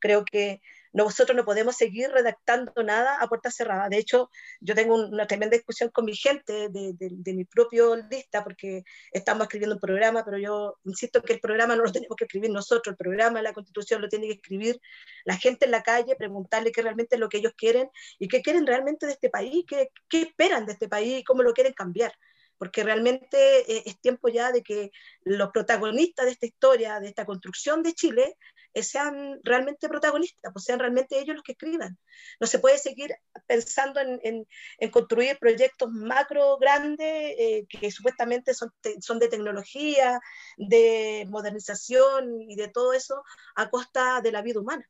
Creo 0.00 0.24
que 0.24 0.60
nosotros 0.94 1.36
no 1.36 1.44
podemos 1.44 1.76
seguir 1.76 2.10
redactando 2.10 2.72
nada 2.84 3.18
a 3.20 3.26
puerta 3.28 3.50
cerrada. 3.50 3.88
De 3.88 3.98
hecho, 3.98 4.30
yo 4.60 4.76
tengo 4.76 4.94
una 4.94 5.26
tremenda 5.26 5.56
discusión 5.56 5.90
con 5.90 6.04
mi 6.04 6.14
gente 6.14 6.68
de, 6.68 6.94
de, 6.96 7.34
mi 7.34 7.44
propio 7.44 7.96
lista, 7.96 8.44
porque 8.44 8.84
estamos 9.10 9.42
escribiendo 9.42 9.74
un 9.74 9.80
programa, 9.80 10.24
pero 10.24 10.38
yo 10.38 10.76
insisto 10.84 11.20
que 11.20 11.32
el 11.32 11.40
programa 11.40 11.74
no 11.74 11.82
lo 11.82 11.90
tenemos 11.90 12.16
que 12.16 12.26
escribir 12.26 12.50
nosotros, 12.50 12.92
el 12.92 12.96
programa, 12.96 13.42
la 13.42 13.52
constitución 13.52 14.02
lo 14.02 14.08
tiene 14.08 14.28
que 14.28 14.34
escribir 14.34 14.80
la 15.24 15.36
gente 15.36 15.64
en 15.64 15.72
la 15.72 15.82
calle, 15.82 16.14
preguntarle 16.14 16.70
qué 16.70 16.82
realmente 16.82 17.16
es 17.16 17.20
lo 17.20 17.28
que 17.28 17.38
ellos 17.38 17.54
quieren 17.56 17.90
y 18.20 18.28
qué 18.28 18.40
quieren 18.40 18.64
realmente 18.64 19.06
de 19.06 19.12
este 19.12 19.30
país, 19.30 19.64
qué, 19.66 19.90
qué 20.08 20.22
esperan 20.22 20.64
de 20.64 20.74
este 20.74 20.88
país 20.88 21.20
y 21.20 21.24
cómo 21.24 21.42
lo 21.42 21.52
quieren 21.54 21.72
cambiar 21.72 22.12
porque 22.58 22.84
realmente 22.84 23.60
eh, 23.70 23.82
es 23.86 24.00
tiempo 24.00 24.28
ya 24.28 24.52
de 24.52 24.62
que 24.62 24.90
los 25.24 25.50
protagonistas 25.50 26.26
de 26.26 26.32
esta 26.32 26.46
historia, 26.46 27.00
de 27.00 27.08
esta 27.08 27.24
construcción 27.24 27.82
de 27.82 27.94
Chile, 27.94 28.36
eh, 28.74 28.82
sean 28.82 29.40
realmente 29.44 29.88
protagonistas, 29.88 30.52
pues 30.52 30.64
sean 30.64 30.78
realmente 30.78 31.18
ellos 31.18 31.36
los 31.36 31.44
que 31.44 31.52
escriban. 31.52 31.98
No 32.40 32.46
se 32.46 32.58
puede 32.58 32.78
seguir 32.78 33.14
pensando 33.46 34.00
en, 34.00 34.46
construir 34.90 35.38
proyectos 35.38 35.90
macro 35.90 36.58
grandes 36.58 37.34
eh, 37.38 37.66
que 37.68 37.90
supuestamente 37.90 38.54
son, 38.54 38.72
son 39.00 39.18
de 39.18 39.28
tecnología, 39.28 40.20
de 40.56 41.26
modernización 41.28 42.40
y 42.42 42.56
de 42.56 42.68
todo 42.68 42.92
eso 42.92 43.22
a 43.56 43.70
costa 43.70 44.20
de 44.20 44.32
la 44.32 44.42
vida 44.42 44.60
humana 44.60 44.88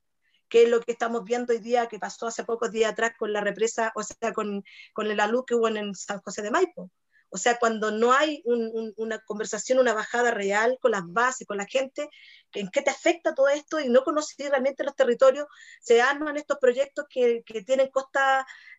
que 0.49 0.65
es 0.65 0.69
lo 0.69 0.81
que 0.81 0.93
estamos 0.93 1.25
viendo 1.25 1.53
hoy 1.53 1.59
día, 1.59 1.89
que 1.89 1.99
pasó 1.99 2.29
hace 2.29 2.45
pocos 2.45 2.71
días 2.71 2.93
atrás 2.93 3.15
con 3.19 3.33
la 3.33 3.41
represa, 3.41 3.91
o 3.97 4.05
sea, 4.05 4.33
con, 4.33 4.63
con 4.93 5.17
la 5.17 5.27
luz 5.27 5.45
que 5.47 5.57
hubo 5.57 5.67
en 5.67 5.95
San 5.97 6.21
José 6.21 6.43
de 6.43 6.53
Maipo. 6.53 6.91
O 7.35 7.37
sea, 7.37 7.59
cuando 7.59 7.91
no 7.91 8.13
hay 8.13 8.45
una 8.45 9.19
conversación, 9.19 9.81
una 9.81 9.93
bajada 9.93 10.31
real 10.31 10.79
con 10.81 10.93
las 10.93 11.03
bases, 11.05 11.49
con 11.49 11.57
la 11.57 11.67
gente, 11.67 12.09
en 12.53 12.69
qué 12.69 12.81
te 12.81 12.91
afecta 12.91 13.35
todo 13.35 13.49
esto 13.49 13.81
y 13.81 13.89
no 13.89 14.05
conocer 14.05 14.51
realmente 14.51 14.85
los 14.85 14.95
territorios, 14.95 15.49
se 15.81 16.01
arman 16.01 16.37
estos 16.37 16.59
proyectos 16.61 17.07
que, 17.11 17.43
tienen 17.67 17.91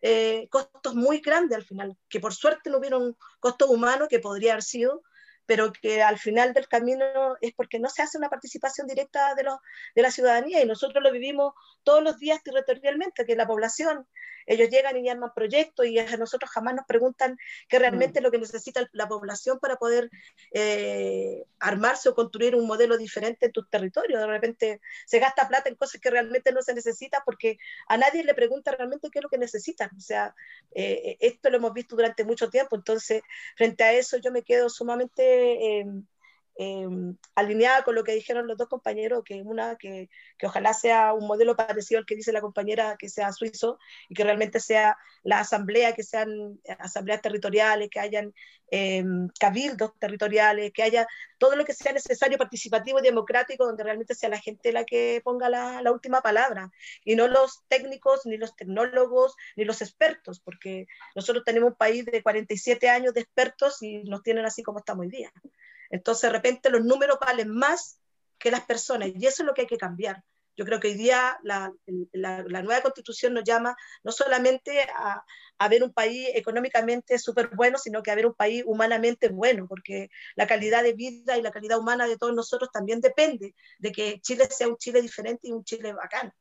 eh, 0.01 0.47
costos 0.49 0.95
muy 0.95 1.19
grandes 1.19 1.57
al 1.57 1.65
final, 1.65 1.97
que 2.07 2.21
por 2.21 2.33
suerte 2.33 2.69
no 2.69 2.77
hubieron 2.77 3.17
costos 3.41 3.69
humanos 3.69 4.07
que 4.07 4.19
podría 4.19 4.53
haber 4.53 4.63
sido, 4.63 5.03
pero 5.45 5.73
que 5.73 6.01
al 6.01 6.17
final 6.17 6.53
del 6.53 6.69
camino 6.69 7.35
es 7.41 7.53
porque 7.55 7.77
no 7.77 7.89
se 7.89 8.03
hace 8.03 8.17
una 8.17 8.29
participación 8.29 8.87
directa 8.87 9.35
de, 9.35 9.43
los, 9.43 9.59
de 9.95 10.01
la 10.01 10.11
ciudadanía. 10.11 10.63
Y 10.63 10.65
nosotros 10.65 11.03
lo 11.03 11.11
vivimos 11.11 11.53
todos 11.83 12.01
los 12.01 12.19
días 12.19 12.41
territorialmente, 12.41 13.25
que 13.25 13.35
la 13.35 13.47
población, 13.47 14.07
ellos 14.45 14.69
llegan 14.69 14.97
y 14.97 15.09
arman 15.09 15.31
proyectos 15.33 15.85
y 15.85 15.97
a 15.99 16.17
nosotros 16.17 16.49
jamás 16.51 16.75
nos 16.75 16.85
preguntan 16.85 17.37
qué 17.67 17.79
realmente 17.79 18.19
es 18.19 18.23
lo 18.23 18.31
que 18.31 18.37
necesita 18.37 18.87
la 18.91 19.07
población 19.07 19.59
para 19.59 19.75
poder 19.77 20.09
eh, 20.51 21.45
armarse 21.59 22.09
o 22.09 22.15
construir 22.15 22.55
un 22.55 22.67
modelo 22.67 22.97
diferente 22.97 23.47
en 23.47 23.51
tus 23.51 23.69
territorios. 23.69 24.19
De 24.19 24.27
repente 24.27 24.81
se 25.05 25.19
gasta 25.19 25.47
plata 25.47 25.69
en 25.69 25.75
cosas 25.75 26.01
que 26.01 26.09
realmente 26.09 26.51
no 26.51 26.61
se 26.61 26.73
necesitan 26.73 27.21
porque 27.25 27.57
a 27.87 27.97
nadie 27.97 28.23
le 28.23 28.33
pregunta 28.33 28.71
realmente 28.71 29.09
qué 29.09 29.19
es 29.19 29.23
lo 29.23 29.29
que 29.29 29.37
necesitan. 29.37 29.89
O 29.97 30.01
sea, 30.01 30.35
eh, 30.73 31.17
esto 31.19 31.49
lo 31.49 31.57
hemos 31.57 31.73
visto 31.73 31.95
durante 31.95 32.23
mucho 32.23 32.49
tiempo, 32.49 32.75
entonces 32.75 33.21
frente 33.55 33.83
a 33.83 33.93
eso 33.93 34.17
yo 34.17 34.31
me 34.31 34.43
quedo 34.43 34.69
sumamente 34.69 35.79
eh, 35.79 35.85
em, 36.55 37.17
alineada 37.35 37.83
con 37.83 37.95
lo 37.95 38.03
que 38.03 38.13
dijeron 38.13 38.47
los 38.47 38.57
dos 38.57 38.67
compañeros, 38.67 39.23
que 39.25 39.41
una, 39.41 39.75
que, 39.75 40.09
que, 40.37 40.47
ojalá 40.47 40.73
sea 40.73 41.13
un 41.13 41.27
modelo 41.27 41.55
parecido 41.55 41.99
al 41.99 42.05
que 42.05 42.15
dice 42.15 42.31
la 42.31 42.41
compañera, 42.41 42.95
que 42.97 43.09
sea 43.09 43.31
suizo 43.31 43.77
y 44.09 44.15
que 44.15 44.23
realmente 44.23 44.59
sea 44.59 44.97
la 45.23 45.39
asamblea, 45.39 45.93
que 45.93 46.03
sean 46.03 46.59
asambleas 46.79 47.21
territoriales, 47.21 47.89
que 47.89 47.99
hayan 47.99 48.33
em, 48.71 49.27
cabildos 49.39 49.91
territoriales, 49.99 50.71
que 50.73 50.83
haya 50.83 51.07
todo 51.37 51.55
lo 51.55 51.65
que 51.65 51.73
sea 51.73 51.93
necesario, 51.93 52.37
participativo 52.37 52.99
y 52.99 53.03
democrático, 53.03 53.65
donde 53.65 53.83
realmente 53.83 54.15
sea 54.15 54.29
la 54.29 54.39
gente 54.39 54.71
la 54.71 54.85
que 54.85 55.21
ponga 55.23 55.49
la, 55.49 55.81
la 55.81 55.91
última 55.91 56.21
palabra 56.21 56.71
y 57.03 57.15
no 57.15 57.27
los 57.27 57.63
técnicos, 57.67 58.25
ni 58.25 58.37
los 58.37 58.55
tecnólogos, 58.55 59.35
ni 59.55 59.65
los 59.65 59.81
expertos, 59.81 60.39
porque 60.39 60.87
nosotros 61.15 61.43
tenemos 61.43 61.71
un 61.71 61.75
país 61.75 62.05
de 62.05 62.23
47 62.23 62.89
años 62.89 63.13
de 63.13 63.21
expertos 63.21 63.81
y 63.81 64.03
nos 64.03 64.23
tienen 64.23 64.45
así 64.45 64.63
como 64.63 64.79
estamos 64.79 65.03
hoy 65.03 65.09
día. 65.09 65.31
Entonces, 65.89 66.23
de 66.23 66.37
repente, 66.37 66.69
los 66.69 66.83
números 66.83 67.17
valen 67.19 67.49
más 67.49 67.99
que 68.37 68.51
las 68.51 68.65
personas 68.65 69.09
y 69.15 69.25
eso 69.25 69.43
es 69.43 69.47
lo 69.47 69.53
que 69.53 69.61
hay 69.61 69.67
que 69.67 69.77
cambiar. 69.77 70.23
Yo 70.57 70.63
creo 70.63 70.79
que 70.79 70.87
hoy 70.87 70.93
día 70.93 71.37
la, 71.43 71.73
nueva 72.13 72.81
constitución 72.81 73.33
nos 73.33 73.43
llama 73.43 73.75
no 74.03 74.11
solamente 74.11 74.81
a, 74.83 75.23
a 75.57 75.67
ver 75.67 75.83
un 75.83 75.91
país 75.91 76.29
económicamente 76.33 77.19
súper 77.19 77.49
bueno, 77.55 77.77
sino 77.77 78.01
que 78.01 78.11
a 78.11 78.15
ver 78.15 78.25
un 78.25 78.33
país 78.33 78.63
humanamente 78.65 79.27
bueno, 79.27 79.67
porque 79.67 80.09
la 80.35 80.47
calidad 80.47 80.83
de 80.83 80.93
vida 80.93 81.37
y 81.37 81.41
la 81.41 81.51
calidad 81.51 81.77
humana 81.77 82.07
de 82.07 82.17
todos 82.17 82.33
nosotros 82.33 82.69
también 82.71 83.01
depende 83.01 83.53
de 83.79 83.91
que 83.91 84.21
Chile 84.21 84.47
sea 84.49 84.69
un 84.69 84.77
Chile 84.77 85.01
diferente 85.01 85.47
y 85.47 85.51
un 85.51 85.65
Chile 85.65 85.91
bacán. 85.91 86.33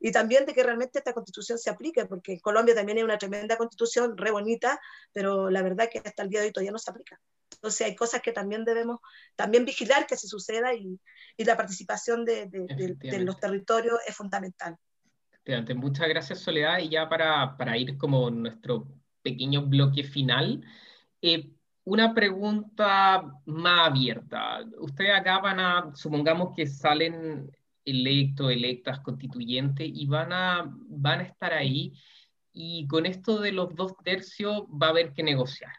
Y 0.00 0.12
también 0.12 0.46
de 0.46 0.54
que 0.54 0.62
realmente 0.62 0.98
esta 0.98 1.12
constitución 1.12 1.58
se 1.58 1.70
aplique, 1.70 2.04
porque 2.06 2.34
en 2.34 2.40
Colombia 2.40 2.74
también 2.74 2.98
hay 2.98 3.04
una 3.04 3.18
tremenda 3.18 3.56
constitución, 3.56 4.16
re 4.16 4.30
bonita, 4.30 4.80
pero 5.12 5.50
la 5.50 5.62
verdad 5.62 5.88
que 5.90 5.98
hasta 5.98 6.22
el 6.22 6.28
día 6.28 6.40
de 6.40 6.46
hoy 6.46 6.52
todavía 6.52 6.72
no 6.72 6.78
se 6.78 6.90
aplica. 6.90 7.20
Entonces 7.54 7.86
hay 7.86 7.94
cosas 7.94 8.22
que 8.22 8.32
también 8.32 8.64
debemos 8.64 9.00
también 9.36 9.64
vigilar 9.64 10.06
que 10.06 10.16
se 10.16 10.26
suceda 10.26 10.74
y, 10.74 10.98
y 11.36 11.44
la 11.44 11.56
participación 11.56 12.24
de, 12.24 12.46
de, 12.46 12.96
de, 12.98 13.18
los 13.20 13.38
territorios 13.38 14.00
es 14.06 14.16
fundamental. 14.16 14.76
Muchas 15.76 16.08
gracias 16.08 16.40
Soledad 16.40 16.78
y 16.78 16.88
ya 16.88 17.08
para, 17.08 17.56
para 17.56 17.76
ir 17.76 17.96
como 17.98 18.30
nuestro 18.30 18.86
pequeño 19.22 19.62
bloque 19.62 20.04
final, 20.04 20.64
eh, 21.20 21.50
una 21.84 22.14
pregunta 22.14 23.40
más 23.44 23.88
abierta. 23.88 24.64
Ustedes 24.78 25.18
acá 25.18 25.40
van 25.40 25.60
a, 25.60 25.90
supongamos 25.94 26.54
que 26.54 26.66
salen 26.66 27.50
electos, 27.84 28.50
electas, 28.50 29.00
constituyentes 29.00 29.88
y 29.92 30.06
van 30.06 30.32
a, 30.32 30.70
van 30.88 31.20
a 31.20 31.24
estar 31.24 31.52
ahí 31.52 31.92
y 32.52 32.86
con 32.86 33.06
esto 33.06 33.40
de 33.40 33.52
los 33.52 33.74
dos 33.74 33.94
tercios 34.04 34.62
va 34.70 34.88
a 34.88 34.90
haber 34.90 35.12
que 35.12 35.22
negociar 35.22 35.72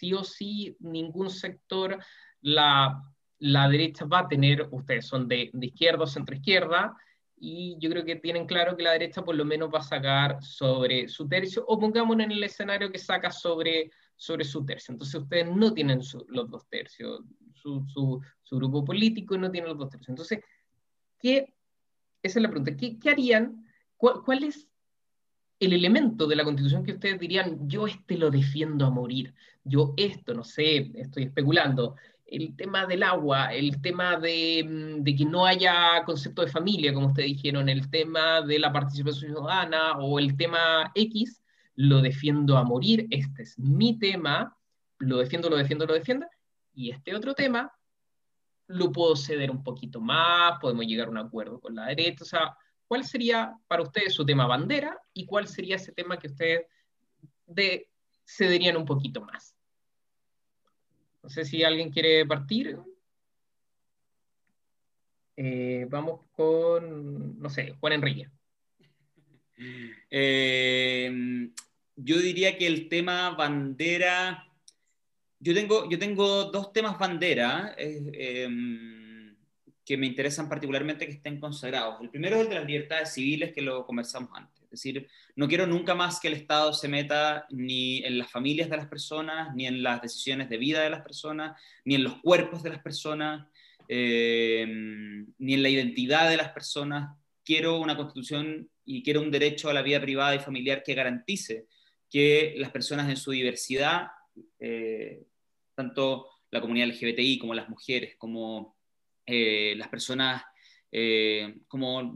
sí 0.00 0.14
o 0.14 0.24
sí 0.24 0.76
ningún 0.80 1.28
sector, 1.28 1.98
la, 2.40 3.02
la 3.38 3.68
derecha 3.68 4.06
va 4.06 4.20
a 4.20 4.28
tener, 4.28 4.66
ustedes 4.70 5.06
son 5.06 5.28
de, 5.28 5.50
de 5.52 5.66
izquierda 5.66 6.04
o 6.04 6.06
centro 6.06 6.34
izquierda, 6.34 6.96
y 7.36 7.76
yo 7.78 7.90
creo 7.90 8.04
que 8.04 8.16
tienen 8.16 8.46
claro 8.46 8.76
que 8.76 8.82
la 8.82 8.92
derecha 8.92 9.22
por 9.22 9.34
lo 9.34 9.44
menos 9.44 9.70
va 9.72 9.78
a 9.78 9.82
sacar 9.82 10.42
sobre 10.42 11.08
su 11.08 11.28
tercio, 11.28 11.64
o 11.66 11.78
pongámonos 11.78 12.24
en 12.24 12.32
el 12.32 12.42
escenario 12.42 12.90
que 12.90 12.98
saca 12.98 13.30
sobre, 13.30 13.90
sobre 14.16 14.44
su 14.44 14.64
tercio. 14.64 14.92
Entonces 14.92 15.20
ustedes 15.20 15.46
no 15.54 15.72
tienen 15.72 16.00
los 16.28 16.50
dos 16.50 16.66
tercios, 16.68 17.22
su, 17.54 17.84
su, 17.88 18.20
su, 18.42 18.56
grupo 18.56 18.82
político 18.84 19.36
no 19.36 19.50
tiene 19.50 19.68
los 19.68 19.78
dos 19.78 19.90
tercios. 19.90 20.08
Entonces, 20.08 20.40
¿qué, 21.20 21.54
esa 22.22 22.38
es 22.38 22.42
la 22.42 22.48
pregunta, 22.48 22.76
¿qué, 22.76 22.98
qué 22.98 23.10
harían? 23.10 23.66
¿Cuál, 23.96 24.22
¿Cuál, 24.24 24.44
es 24.44 24.66
el 25.58 25.74
elemento 25.74 26.26
de 26.26 26.36
la 26.36 26.44
constitución 26.44 26.84
que 26.84 26.92
ustedes 26.92 27.20
dirían, 27.20 27.68
yo 27.68 27.86
este 27.86 28.16
lo 28.16 28.30
defiendo 28.30 28.86
a 28.86 28.90
morir, 28.90 29.34
yo 29.62 29.92
esto, 29.96 30.32
no 30.32 30.42
sé, 30.42 30.90
estoy 30.94 31.24
especulando, 31.24 31.96
el 32.30 32.56
tema 32.56 32.86
del 32.86 33.02
agua, 33.02 33.52
el 33.52 33.80
tema 33.82 34.16
de, 34.16 34.64
mm, 34.64 35.02
de, 35.02 35.16
que 35.16 35.24
no 35.24 35.44
haya 35.44 36.02
concepto 36.04 36.42
de 36.42 36.50
familia, 36.50 36.94
como 36.94 37.08
ustedes 37.08 37.28
dijeron, 37.28 37.68
el 37.68 37.90
tema 37.90 38.40
de 38.42 38.58
la 38.58 38.72
participación 38.72 39.32
ciudadana 39.32 39.98
o 39.98 40.18
el 40.18 40.36
tema 40.36 40.90
X, 40.94 41.42
lo 41.74 42.00
defiendo 42.00 42.56
a 42.56 42.64
morir, 42.64 43.06
este 43.10 43.42
es 43.42 43.58
mi 43.58 43.98
tema, 43.98 44.56
lo 44.98 45.18
defiendo, 45.18 45.50
lo 45.50 45.56
defiendo, 45.56 45.86
lo 45.86 45.94
defiendo, 45.94 46.26
y 46.74 46.90
este 46.90 47.14
otro 47.14 47.34
tema 47.34 47.72
lo 48.70 48.92
puedo 48.92 49.16
ceder 49.16 49.50
un 49.50 49.62
poquito 49.62 50.00
más, 50.00 50.58
podemos 50.60 50.86
llegar 50.86 51.08
a 51.08 51.10
un 51.10 51.18
acuerdo 51.18 51.60
con 51.60 51.74
la 51.74 51.86
derecha, 51.86 52.22
o 52.22 52.26
sea, 52.26 52.56
¿cuál 52.86 53.04
sería 53.04 53.54
para 53.66 53.82
ustedes 53.82 54.14
su 54.14 54.24
tema 54.24 54.46
bandera 54.46 54.96
y 55.12 55.26
cuál 55.26 55.48
sería 55.48 55.76
ese 55.76 55.92
tema 55.92 56.18
que 56.18 56.28
ustedes 56.28 56.66
de, 57.46 57.88
cederían 58.24 58.76
un 58.76 58.84
poquito 58.84 59.20
más? 59.22 59.56
No 61.22 61.28
sé 61.28 61.44
si 61.44 61.64
alguien 61.64 61.90
quiere 61.90 62.24
partir. 62.24 62.78
Eh, 65.36 65.86
vamos 65.88 66.20
con, 66.32 67.38
no 67.38 67.50
sé, 67.50 67.74
Juan 67.80 67.94
Enrique. 67.94 68.28
Eh, 70.10 71.50
yo 71.96 72.18
diría 72.18 72.56
que 72.56 72.66
el 72.66 72.88
tema 72.88 73.30
bandera, 73.30 74.49
yo 75.40 75.54
tengo, 75.54 75.88
yo 75.90 75.98
tengo 75.98 76.44
dos 76.44 76.72
temas 76.72 76.98
bandera. 76.98 77.74
Eh, 77.76 78.44
em, 78.44 79.00
que 79.90 79.96
me 79.96 80.06
interesan 80.06 80.48
particularmente 80.48 81.04
que 81.04 81.14
estén 81.14 81.40
consagrados. 81.40 82.00
El 82.00 82.10
primero 82.10 82.36
es 82.36 82.42
el 82.42 82.48
de 82.50 82.54
las 82.54 82.64
libertades 82.64 83.12
civiles, 83.12 83.52
que 83.52 83.60
lo 83.60 83.84
conversamos 83.84 84.30
antes. 84.34 84.62
Es 84.62 84.70
decir, 84.70 85.08
no 85.34 85.48
quiero 85.48 85.66
nunca 85.66 85.96
más 85.96 86.20
que 86.20 86.28
el 86.28 86.34
Estado 86.34 86.72
se 86.72 86.86
meta 86.86 87.44
ni 87.50 88.04
en 88.04 88.16
las 88.16 88.30
familias 88.30 88.70
de 88.70 88.76
las 88.76 88.86
personas, 88.86 89.52
ni 89.56 89.66
en 89.66 89.82
las 89.82 90.00
decisiones 90.00 90.48
de 90.48 90.58
vida 90.58 90.80
de 90.80 90.90
las 90.90 91.02
personas, 91.02 91.60
ni 91.84 91.96
en 91.96 92.04
los 92.04 92.20
cuerpos 92.20 92.62
de 92.62 92.70
las 92.70 92.80
personas, 92.80 93.48
eh, 93.88 94.64
ni 95.38 95.54
en 95.54 95.62
la 95.64 95.68
identidad 95.68 96.30
de 96.30 96.36
las 96.36 96.50
personas. 96.50 97.16
Quiero 97.44 97.80
una 97.80 97.96
constitución 97.96 98.70
y 98.84 99.02
quiero 99.02 99.22
un 99.22 99.32
derecho 99.32 99.70
a 99.70 99.74
la 99.74 99.82
vida 99.82 100.00
privada 100.00 100.36
y 100.36 100.38
familiar 100.38 100.84
que 100.84 100.94
garantice 100.94 101.66
que 102.08 102.54
las 102.58 102.70
personas 102.70 103.10
en 103.10 103.16
su 103.16 103.32
diversidad, 103.32 104.06
eh, 104.60 105.24
tanto 105.80 106.28
la 106.50 106.60
comunidad 106.60 106.88
LGBTI 106.88 107.38
como 107.38 107.54
las 107.54 107.68
mujeres, 107.68 108.16
como 108.16 108.76
eh, 109.26 109.74
las 109.76 109.88
personas, 109.88 110.42
eh, 110.92 111.60
como, 111.68 112.12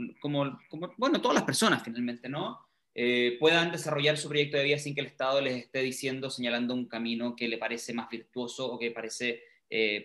bueno, 0.97 1.21
todas 1.21 1.35
las 1.35 1.45
personas 1.45 1.83
finalmente, 1.83 2.29
¿no? 2.29 2.59
Eh, 2.95 3.37
puedan 3.41 3.73
desarrollar 3.73 4.17
su 4.17 4.29
proyecto 4.29 4.57
de 4.57 4.65
vida 4.65 4.79
sin 4.79 4.95
que 4.95 5.01
el 5.01 5.07
Estado 5.07 5.41
les 5.41 5.57
esté 5.57 5.81
diciendo, 5.81 6.31
señalando 6.31 6.75
un 6.75 6.87
camino 6.87 7.35
que 7.35 7.49
le 7.49 7.59
parece 7.59 7.93
más 7.93 8.09
virtuoso 8.09 8.71
o 8.71 8.79
que 8.79 8.91
parece 8.91 9.43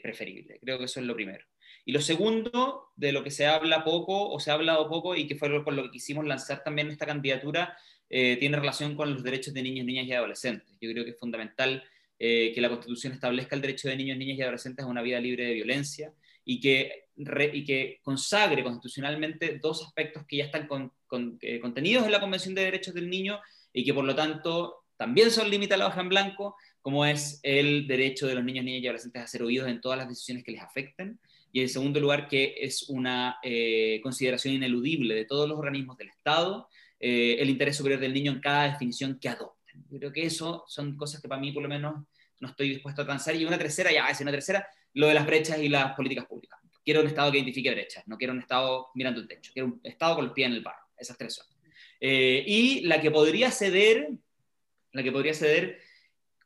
preferible. 0.02 0.58
Creo 0.64 0.80
que 0.80 0.86
eso 0.86 1.00
es 1.00 1.06
lo 1.06 1.14
primero. 1.14 1.46
Y 1.86 1.92
lo 1.92 2.02
segundo, 2.02 2.92
de 2.96 3.12
lo 3.12 3.24
que 3.24 3.30
se 3.30 3.46
habla 3.46 3.84
poco 3.84 4.28
o 4.32 4.40
se 4.40 4.50
ha 4.50 4.56
hablado 4.56 4.90
poco 4.90 5.16
y 5.16 5.28
que 5.28 5.36
fue 5.36 5.64
con 5.64 5.76
lo 5.76 5.84
que 5.84 5.92
quisimos 5.92 6.26
lanzar 6.26 6.64
también 6.64 6.90
esta 6.90 7.06
candidatura, 7.06 7.78
tiene 8.08 8.58
relación 8.58 8.96
con 8.96 9.14
los 9.14 9.22
derechos 9.22 9.54
de 9.54 9.62
niños, 9.62 9.86
niñas 9.86 10.08
y 10.08 10.14
adolescentes. 10.14 10.76
Yo 10.82 10.92
creo 10.92 11.04
que 11.04 11.12
es 11.12 11.20
fundamental 11.20 11.84
que 12.20 12.56
la 12.58 12.70
Constitución 12.70 13.14
establezca 13.14 13.56
el 13.56 13.62
derecho 13.62 13.88
de 13.88 13.96
niños, 13.96 14.18
niñas 14.18 14.38
y 14.38 14.42
adolescentes 14.42 14.84
a 14.84 14.90
una 14.90 15.02
vida 15.02 15.22
libre 15.22 15.46
de 15.46 15.54
violencia, 15.54 16.14
y 16.50 16.60
que, 16.60 17.06
y 17.16 17.64
que 17.64 18.00
consagre 18.02 18.64
constitucionalmente 18.64 19.60
dos 19.62 19.84
aspectos 19.86 20.24
que 20.28 20.38
ya 20.38 20.46
están 20.46 20.68
eh, 21.42 21.60
contenidos 21.60 22.06
en 22.06 22.12
la 22.12 22.20
Convención 22.20 22.56
de 22.56 22.64
Derechos 22.64 22.96
del 22.96 23.08
Niño 23.08 23.40
y 23.72 23.86
que 23.86 23.94
por 23.94 24.04
lo 24.04 24.16
tanto 24.16 24.86
también 24.98 25.30
son 25.30 25.48
hoja 25.48 26.02
en 26.02 26.10
blanco, 26.10 26.56
como 26.82 27.06
es 27.06 27.40
el 27.44 27.88
derecho 27.88 28.26
de 28.26 28.34
los 28.34 28.44
niños, 28.44 28.66
niñas 28.66 28.82
y 28.82 28.88
adolescentes 28.88 29.22
a 29.22 29.28
ser 29.28 29.44
oídos 29.44 29.70
en 29.70 29.80
todas 29.80 30.00
las 30.00 30.10
decisiones 30.10 30.44
que 30.44 30.52
les 30.52 30.62
afecten. 30.62 31.20
Y 31.52 31.62
en 31.62 31.70
segundo 31.70 32.00
lugar, 32.00 32.28
que 32.28 32.56
es 32.60 32.90
una 32.90 33.38
eh, 33.44 34.00
consideración 34.02 34.56
ineludible 34.56 35.14
de 35.14 35.26
todos 35.26 35.48
los 35.48 35.58
organismos 35.58 35.98
del 35.98 36.10
Estado, 36.10 36.68
eh, 37.00 37.38
el 37.40 37.52
interés 37.52 37.78
superior 37.78 38.02
del 38.02 38.14
niño 38.14 38.32
en 38.32 38.40
cada 38.40 38.72
definición 38.72 39.20
que 39.22 39.30
adopten. 39.80 40.00
creo 40.00 40.12
que 40.12 40.26
eso 40.26 40.64
son 40.68 40.96
cosas 40.96 41.22
que 41.22 41.28
para 41.28 41.42
mí 41.42 41.52
por 41.52 41.64
lo 41.64 41.70
menos 41.70 42.06
no 42.40 42.48
estoy 42.48 42.70
dispuesto 42.70 43.02
a 43.02 43.04
alcanzar. 43.04 43.36
Y 43.36 43.46
una 43.46 43.58
tercera, 43.58 43.92
ya, 43.92 44.10
es 44.10 44.22
una 44.22 44.32
tercera, 44.32 44.68
lo 44.94 45.08
de 45.08 45.14
las 45.14 45.26
brechas 45.26 45.60
y 45.60 45.70
las 45.70 45.94
políticas 45.94 46.26
públicas. 46.26 46.60
Quiero 46.84 47.02
un 47.02 47.08
Estado 47.08 47.32
que 47.32 47.38
identifique 47.38 47.72
brechas, 47.72 48.04
no 48.08 48.18
quiero 48.18 48.34
un 48.34 48.40
Estado 48.40 48.88
mirando 48.96 49.20
el 49.20 49.28
techo, 49.28 49.52
quiero 49.54 49.68
un 49.68 49.82
Estado 49.84 50.16
con 50.16 50.26
los 50.26 50.34
pies 50.34 50.48
en 50.48 50.54
el 50.54 50.62
barro, 50.62 50.88
esas 50.98 51.18
tres 51.18 51.36
son. 51.36 51.46
Eh, 52.00 52.44
y 52.48 52.82
la 52.82 53.02
que 53.02 53.12
podría 53.12 53.52
ceder, 53.52 54.10
la 54.94 55.04
que 55.04 55.12
podría 55.12 55.34
ceder, 55.34 55.80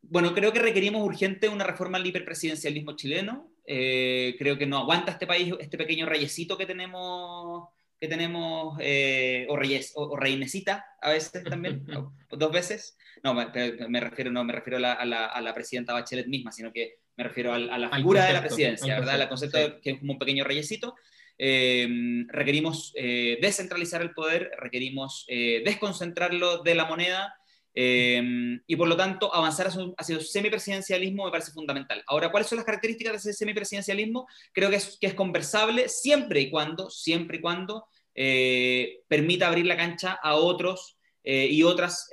bueno, 0.01 0.33
creo 0.33 0.51
que 0.51 0.59
requerimos 0.59 1.01
urgente 1.01 1.47
una 1.47 1.63
reforma 1.63 1.97
al 1.97 2.05
hiperpresidencialismo 2.05 2.95
chileno. 2.95 3.51
Eh, 3.65 4.35
creo 4.37 4.57
que 4.57 4.65
no 4.65 4.79
aguanta 4.79 5.13
este 5.13 5.25
país, 5.25 5.53
este 5.59 5.77
pequeño 5.77 6.05
reyesito 6.05 6.57
que 6.57 6.65
tenemos 6.65 7.69
que 8.03 8.09
tenemos, 8.09 8.75
eh, 8.81 9.47
o, 9.47 9.55
reyes, 9.55 9.93
o, 9.95 10.17
reinesita 10.17 10.85
a 11.01 11.11
veces 11.11 11.41
también, 11.41 11.85
dos 12.29 12.51
veces. 12.51 12.97
No, 13.23 13.33
me, 13.33 13.47
me, 13.87 14.01
refiero, 14.01 14.29
no, 14.29 14.43
me 14.43 14.51
refiero 14.51 14.75
a 14.75 14.81
la, 14.81 14.91
a, 14.91 15.05
la, 15.05 15.25
a 15.27 15.39
la, 15.39 15.53
presidenta 15.53 15.93
Bachelet 15.93 16.27
misma, 16.27 16.51
sino 16.51 16.73
que 16.73 16.97
me 17.15 17.23
refiero 17.23 17.53
a, 17.53 17.57
la 17.57 17.89
figura 17.91 18.25
de 18.25 18.33
la 18.33 18.41
presidencia, 18.41 18.99
¿verdad? 18.99 19.21
El 19.21 19.29
concepto 19.29 19.79
que 19.79 19.91
es 19.91 19.99
como 19.99 20.11
un 20.11 20.19
pequeño 20.19 20.43
reyesito. 20.43 20.95
Eh, 21.37 21.87
requerimos 22.27 22.91
eh, 22.97 23.37
descentralizar 23.41 24.01
el 24.01 24.11
poder, 24.11 24.51
requerimos 24.59 25.23
eh, 25.29 25.61
desconcentrarlo 25.63 26.61
de 26.61 26.75
la 26.75 26.83
moneda 26.83 27.37
y 27.75 28.75
por 28.75 28.87
lo 28.87 28.95
tanto 28.95 29.33
avanzar 29.33 29.67
hacia, 29.97 30.15
el 30.15 30.21
semipresidencialismo 30.21 31.25
me 31.25 31.31
parece 31.31 31.51
fundamental. 31.51 32.03
Ahora, 32.07 32.29
¿cuáles 32.29 32.47
son 32.47 32.57
las 32.57 32.65
características 32.65 33.13
de 33.13 33.17
ese 33.17 33.33
semipresidencialismo? 33.33 34.27
Creo 34.51 34.69
que 34.69 34.75
es, 34.75 35.13
conversable 35.15 35.89
siempre 35.89 36.41
y 36.41 36.51
cuando, 36.51 36.89
siempre 36.89 37.37
y 37.37 37.41
cuando 37.41 37.85
permita 38.13 39.47
abrir 39.47 39.65
la 39.65 39.77
cancha 39.77 40.19
a 40.21 40.35
otros 40.35 40.97
y 41.23 41.63
otras 41.63 42.09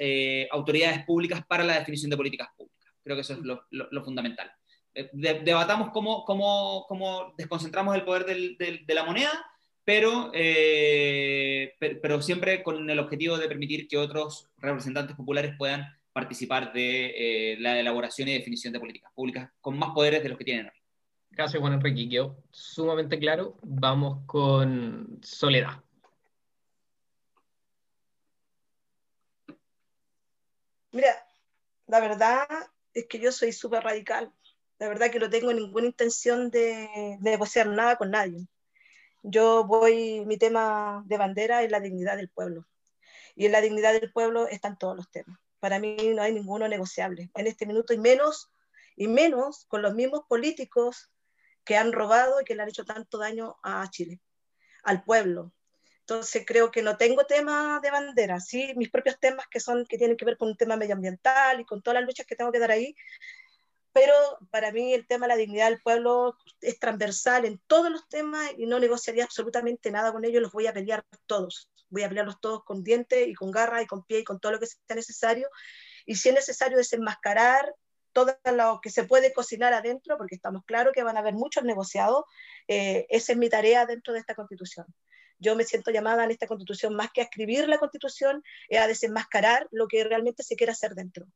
autoridades 0.50 1.04
públicas 1.04 1.42
para 1.46 1.64
la 1.64 1.78
definición 1.78 2.10
de 2.10 2.16
políticas 2.16 2.48
públicas. 2.56 2.92
Creo 3.02 3.16
que 3.16 3.22
eso 3.22 3.34
es 3.34 3.40
lo 3.40 4.04
fundamental. 4.04 4.50
Eh, 4.94 5.10
debatamos 5.12 5.90
cómo, 5.92 7.34
desconcentramos 7.36 7.94
el 7.94 8.04
poder 8.04 8.26
del, 8.26 8.56
de 8.58 8.94
la 8.94 9.04
moneda, 9.04 9.30
pero, 9.84 10.30
eh, 10.34 11.74
pero 12.02 12.22
siempre 12.22 12.62
con 12.62 12.88
el 12.88 12.98
objetivo 12.98 13.38
de 13.38 13.48
permitir 13.48 13.88
que 13.88 13.98
otros 13.98 14.50
representantes 14.58 15.16
populares 15.16 15.54
puedan 15.58 15.86
participar 16.12 16.72
de 16.72 17.52
eh, 17.54 17.56
la 17.60 17.78
elaboración 17.78 18.28
y 18.28 18.34
definición 18.34 18.72
de 18.72 18.80
políticas 18.80 19.12
públicas 19.14 19.50
con 19.60 19.78
más 19.78 19.90
poderes 19.90 20.22
de 20.22 20.28
los 20.28 20.38
que 20.38 20.44
tienen 20.44 20.66
hoy. 20.66 20.80
Gracias, 21.30 21.60
Juan 21.60 21.74
Enrique. 21.74 22.28
Sumamente 22.50 23.18
claro. 23.18 23.56
Vamos 23.62 24.26
con 24.26 25.20
Soledad. 25.22 25.82
Mira, 30.92 31.24
la 31.86 32.00
verdad 32.00 32.46
es 32.92 33.06
que 33.06 33.20
yo 33.20 33.30
soy 33.30 33.52
súper 33.52 33.84
radical. 33.84 34.32
La 34.78 34.88
verdad 34.88 35.10
que 35.10 35.20
no 35.20 35.30
tengo 35.30 35.52
ninguna 35.52 35.86
intención 35.86 36.50
de 36.50 37.16
negociar 37.20 37.68
nada 37.68 37.96
con 37.96 38.10
nadie. 38.10 38.46
Yo 39.22 39.64
voy, 39.64 40.24
mi 40.24 40.38
tema 40.38 41.02
de 41.06 41.18
bandera 41.18 41.62
es 41.62 41.70
la 41.70 41.80
dignidad 41.80 42.16
del 42.16 42.30
pueblo. 42.30 42.66
Y 43.36 43.46
en 43.46 43.52
la 43.52 43.60
dignidad 43.60 43.92
del 43.92 44.12
pueblo 44.12 44.48
están 44.48 44.78
todos 44.78 44.96
los 44.96 45.10
temas. 45.10 45.38
Para 45.60 45.78
mí 45.78 45.96
no 46.14 46.22
hay 46.22 46.32
ninguno 46.32 46.66
negociable 46.68 47.30
en 47.34 47.46
este 47.46 47.66
minuto 47.66 47.92
y 47.92 47.98
menos, 47.98 48.50
y 48.96 49.08
menos 49.08 49.66
con 49.68 49.82
los 49.82 49.94
mismos 49.94 50.22
políticos 50.26 51.10
que 51.64 51.76
han 51.76 51.92
robado 51.92 52.40
y 52.40 52.44
que 52.44 52.54
le 52.54 52.62
han 52.62 52.68
hecho 52.68 52.84
tanto 52.84 53.18
daño 53.18 53.56
a 53.62 53.88
Chile, 53.90 54.20
al 54.82 55.04
pueblo. 55.04 55.52
Entonces 56.00 56.44
creo 56.46 56.70
que 56.70 56.82
no 56.82 56.96
tengo 56.96 57.24
tema 57.26 57.78
de 57.82 57.90
bandera, 57.90 58.40
sí, 58.40 58.72
mis 58.76 58.90
propios 58.90 59.20
temas 59.20 59.46
que 59.48 59.60
son 59.60 59.86
que 59.86 59.98
tienen 59.98 60.16
que 60.16 60.24
ver 60.24 60.36
con 60.36 60.48
un 60.48 60.56
tema 60.56 60.76
medioambiental 60.76 61.60
y 61.60 61.64
con 61.64 61.82
todas 61.82 62.00
las 62.00 62.06
luchas 62.06 62.26
que 62.26 62.34
tengo 62.34 62.50
que 62.50 62.58
dar 62.58 62.70
ahí, 62.70 62.96
pero 63.92 64.14
para 64.50 64.72
mí 64.72 64.94
el 64.94 65.06
tema 65.06 65.26
de 65.26 65.34
la 65.34 65.36
dignidad 65.36 65.68
del 65.68 65.80
pueblo 65.80 66.36
es 66.60 66.78
transversal 66.78 67.44
en 67.44 67.60
todos 67.66 67.90
los 67.90 68.08
temas 68.08 68.50
y 68.56 68.66
no 68.66 68.78
negociaría 68.78 69.24
absolutamente 69.24 69.90
nada 69.90 70.12
con 70.12 70.24
ellos, 70.24 70.42
los 70.42 70.52
voy 70.52 70.66
a 70.66 70.72
pelear 70.72 71.04
todos, 71.26 71.70
voy 71.88 72.02
a 72.02 72.08
pelearlos 72.08 72.40
todos 72.40 72.64
con 72.64 72.84
dientes 72.84 73.26
y 73.26 73.34
con 73.34 73.50
garra 73.50 73.82
y 73.82 73.86
con 73.86 74.04
pie 74.04 74.20
y 74.20 74.24
con 74.24 74.38
todo 74.40 74.52
lo 74.52 74.60
que 74.60 74.66
sea 74.66 74.96
necesario, 74.96 75.48
y 76.06 76.16
si 76.16 76.28
es 76.28 76.34
necesario 76.34 76.76
desenmascarar 76.76 77.74
todo 78.12 78.36
lo 78.56 78.80
que 78.82 78.90
se 78.90 79.04
puede 79.04 79.32
cocinar 79.32 79.72
adentro, 79.72 80.16
porque 80.18 80.34
estamos 80.34 80.64
claros 80.64 80.92
que 80.92 81.02
van 81.02 81.16
a 81.16 81.20
haber 81.20 81.34
muchos 81.34 81.64
negociados, 81.64 82.24
eh, 82.68 83.06
esa 83.08 83.32
es 83.32 83.38
mi 83.38 83.48
tarea 83.48 83.86
dentro 83.86 84.12
de 84.12 84.20
esta 84.20 84.34
constitución. 84.34 84.86
Yo 85.38 85.56
me 85.56 85.64
siento 85.64 85.90
llamada 85.90 86.24
en 86.24 86.30
esta 86.30 86.46
constitución 86.46 86.94
más 86.94 87.10
que 87.12 87.20
a 87.20 87.24
escribir 87.24 87.68
la 87.68 87.78
constitución, 87.78 88.42
es 88.68 88.80
a 88.80 88.86
desenmascarar 88.86 89.68
lo 89.70 89.88
que 89.88 90.04
realmente 90.04 90.42
se 90.42 90.56
quiere 90.56 90.72
hacer 90.72 90.94
dentro. 90.94 91.26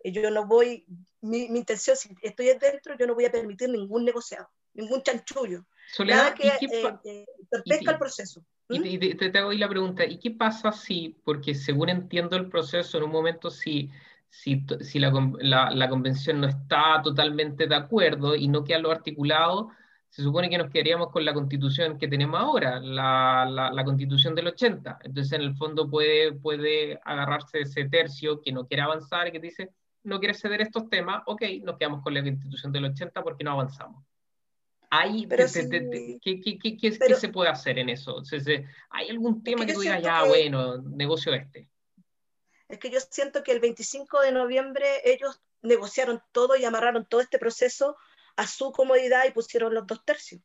Eh, 0.00 0.12
yo 0.12 0.30
no 0.30 0.46
voy, 0.46 0.84
mi, 1.20 1.48
mi, 1.48 1.58
intención, 1.58 1.96
si 1.96 2.14
estoy 2.22 2.46
dentro, 2.46 2.96
yo 2.98 3.06
no 3.06 3.14
voy 3.14 3.24
a 3.24 3.32
permitir 3.32 3.68
ningún 3.68 4.04
negociado, 4.04 4.48
ningún 4.74 5.02
chanchullo, 5.02 5.64
nada 6.06 6.34
que 6.34 6.48
eh, 6.48 6.58
eh, 7.04 7.26
el 7.52 7.98
proceso. 7.98 8.44
Y, 8.70 8.98
te, 8.98 9.14
te, 9.14 9.30
te, 9.30 9.38
hago 9.38 9.50
ahí 9.50 9.58
la 9.58 9.68
pregunta, 9.68 10.04
¿y 10.04 10.18
qué 10.18 10.30
pasa 10.30 10.72
si, 10.72 11.16
porque 11.24 11.54
según 11.54 11.88
entiendo 11.88 12.36
el 12.36 12.48
proceso, 12.48 12.98
en 12.98 13.04
un 13.04 13.10
momento 13.10 13.50
si 13.50 13.90
si, 14.30 14.64
si 14.80 14.98
la, 14.98 15.10
la, 15.40 15.70
la, 15.70 15.88
convención 15.88 16.40
no 16.40 16.48
está 16.48 17.00
totalmente 17.02 17.66
de 17.66 17.74
acuerdo 17.74 18.36
y 18.36 18.48
no 18.48 18.64
queda 18.64 18.78
lo 18.78 18.90
articulado, 18.90 19.70
se 20.10 20.22
supone 20.22 20.48
que 20.48 20.58
nos 20.58 20.70
quedaríamos 20.70 21.10
con 21.10 21.24
la 21.24 21.34
constitución 21.34 21.98
que 21.98 22.08
tenemos 22.08 22.40
ahora, 22.40 22.80
la, 22.80 23.70
la, 23.72 23.84
constitución 23.84 24.34
del 24.34 24.48
80. 24.48 25.00
Entonces, 25.02 25.32
en 25.32 25.42
el 25.42 25.54
fondo 25.54 25.88
puede, 25.88 26.32
puede 26.32 26.98
agarrarse 27.04 27.60
ese 27.60 27.84
tercio 27.88 28.40
que 28.40 28.52
no 28.52 28.66
quiere 28.66 28.82
avanzar 28.82 29.28
y 29.28 29.32
que 29.32 29.40
dice, 29.40 29.70
no 30.04 30.18
quiere 30.18 30.34
ceder 30.34 30.60
estos 30.60 30.88
temas, 30.88 31.22
ok, 31.26 31.42
nos 31.62 31.76
quedamos 31.76 32.02
con 32.02 32.14
la 32.14 32.22
constitución 32.22 32.72
del 32.72 32.86
80 32.86 33.22
porque 33.22 33.44
no 33.44 33.52
avanzamos. 33.52 34.04
Ahí, 34.90 35.28
¿qué, 35.28 36.40
qué, 36.40 36.58
qué, 36.58 36.76
qué, 36.78 37.14
se 37.14 37.28
puede 37.28 37.50
hacer 37.50 37.78
en 37.78 37.90
eso? 37.90 38.22
¿Hay 38.90 39.10
algún 39.10 39.42
tema 39.42 39.66
que 39.66 39.74
tú 39.74 39.80
digas, 39.80 40.02
ya, 40.02 40.24
bueno, 40.24 40.78
negocio 40.78 41.34
este? 41.34 41.68
es 42.68 42.78
que 42.78 42.90
yo 42.90 43.00
siento 43.00 43.42
que 43.42 43.52
el 43.52 43.60
25 43.60 44.20
de 44.20 44.32
noviembre 44.32 44.86
ellos 45.04 45.40
negociaron 45.62 46.22
todo 46.32 46.56
y 46.56 46.64
amarraron 46.64 47.06
todo 47.06 47.20
este 47.20 47.38
proceso 47.38 47.96
a 48.36 48.46
su 48.46 48.72
comodidad 48.72 49.24
y 49.26 49.32
pusieron 49.32 49.74
los 49.74 49.86
dos 49.86 50.04
tercios. 50.04 50.42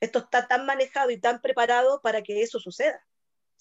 Esto 0.00 0.20
está 0.20 0.46
tan 0.46 0.66
manejado 0.66 1.10
y 1.10 1.20
tan 1.20 1.40
preparado 1.40 2.00
para 2.00 2.22
que 2.22 2.42
eso 2.42 2.58
suceda. 2.58 3.04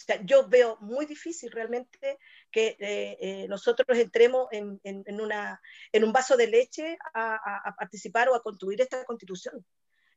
Sea, 0.06 0.22
yo 0.26 0.49
veo 0.49 0.78
muy 0.82 1.06
difícil 1.06 1.49
realmente 1.49 2.20
que 2.51 2.76
eh, 2.80 3.18
eh, 3.22 3.47
nosotros 3.47 3.97
entremos 3.97 4.47
en, 4.51 4.78
en, 4.84 5.22
una, 5.22 5.62
en, 5.93 6.04
un 6.04 6.12
vaso 6.12 6.36
de 6.36 6.47
leche 6.47 6.97
a, 7.14 7.74
participar 7.78 8.28
o 8.28 8.36
a 8.36 8.43
construir 8.43 8.82
esta 8.82 9.06
constitución. 9.06 9.66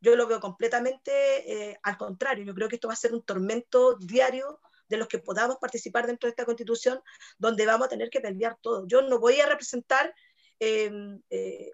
Yo 0.00 0.16
lo 0.16 0.26
veo 0.26 0.40
completamente 0.40 1.70
eh, 1.70 1.78
al 1.84 1.96
contrario. 1.96 2.44
Yo 2.44 2.54
creo 2.54 2.68
que 2.68 2.76
esto 2.76 2.88
va 2.88 2.94
a 2.94 2.96
ser 2.96 3.14
un 3.14 3.22
tormento 3.22 3.96
diario 3.96 4.60
de 4.88 4.96
los 4.96 5.06
que 5.06 5.20
podamos 5.20 5.58
participar 5.58 6.08
dentro 6.08 6.26
de 6.26 6.30
esta 6.30 6.44
constitución, 6.44 7.00
donde 7.38 7.64
vamos 7.64 7.86
a 7.86 7.90
tener 7.90 8.10
que 8.10 8.20
pelear 8.20 8.58
todo. 8.60 8.88
Yo 8.88 9.02
no 9.02 9.20
voy 9.20 9.40
a 9.40 9.46
representar 9.46 10.12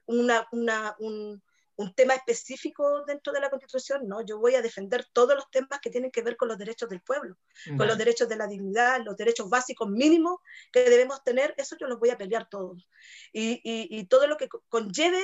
una, 0.07 0.49
una, 0.53 0.97
un, 0.99 1.43
un, 1.77 1.95
tema 1.95 2.15
específico 2.15 3.05
dentro 3.05 3.33
de 3.33 3.41
la 3.41 3.51
constitución, 3.51 4.09
no, 4.09 4.25
yo 4.25 4.39
voy 4.39 4.55
a 4.55 4.63
defender 4.63 5.07
todos 5.13 5.35
los 5.35 5.51
temas 5.51 5.81
que 5.81 5.91
tienen 5.91 6.11
que 6.11 6.23
ver 6.23 6.37
con 6.37 6.49
los 6.49 6.59
derechos 6.59 6.89
del 6.89 7.01
pueblo, 7.01 7.37
con 7.77 7.87
los 7.87 7.99
derechos 7.99 8.29
de 8.29 8.37
la 8.37 8.47
dignidad, 8.47 9.03
los 9.05 9.17
derechos 9.17 9.49
básicos 9.49 9.89
mínimos 9.89 10.41
que 10.73 10.89
debemos 10.89 11.23
tener, 11.25 11.55
eso 11.57 11.77
yo 11.79 11.87
los 11.87 11.99
voy 11.99 12.11
a 12.11 12.19
pelear 12.19 12.49
todos. 12.49 12.89
Y, 13.33 13.61
y, 13.65 13.89
y 13.91 14.07
todo 14.07 14.27
lo 14.27 14.37
que 14.37 14.49
conlleve 14.69 15.23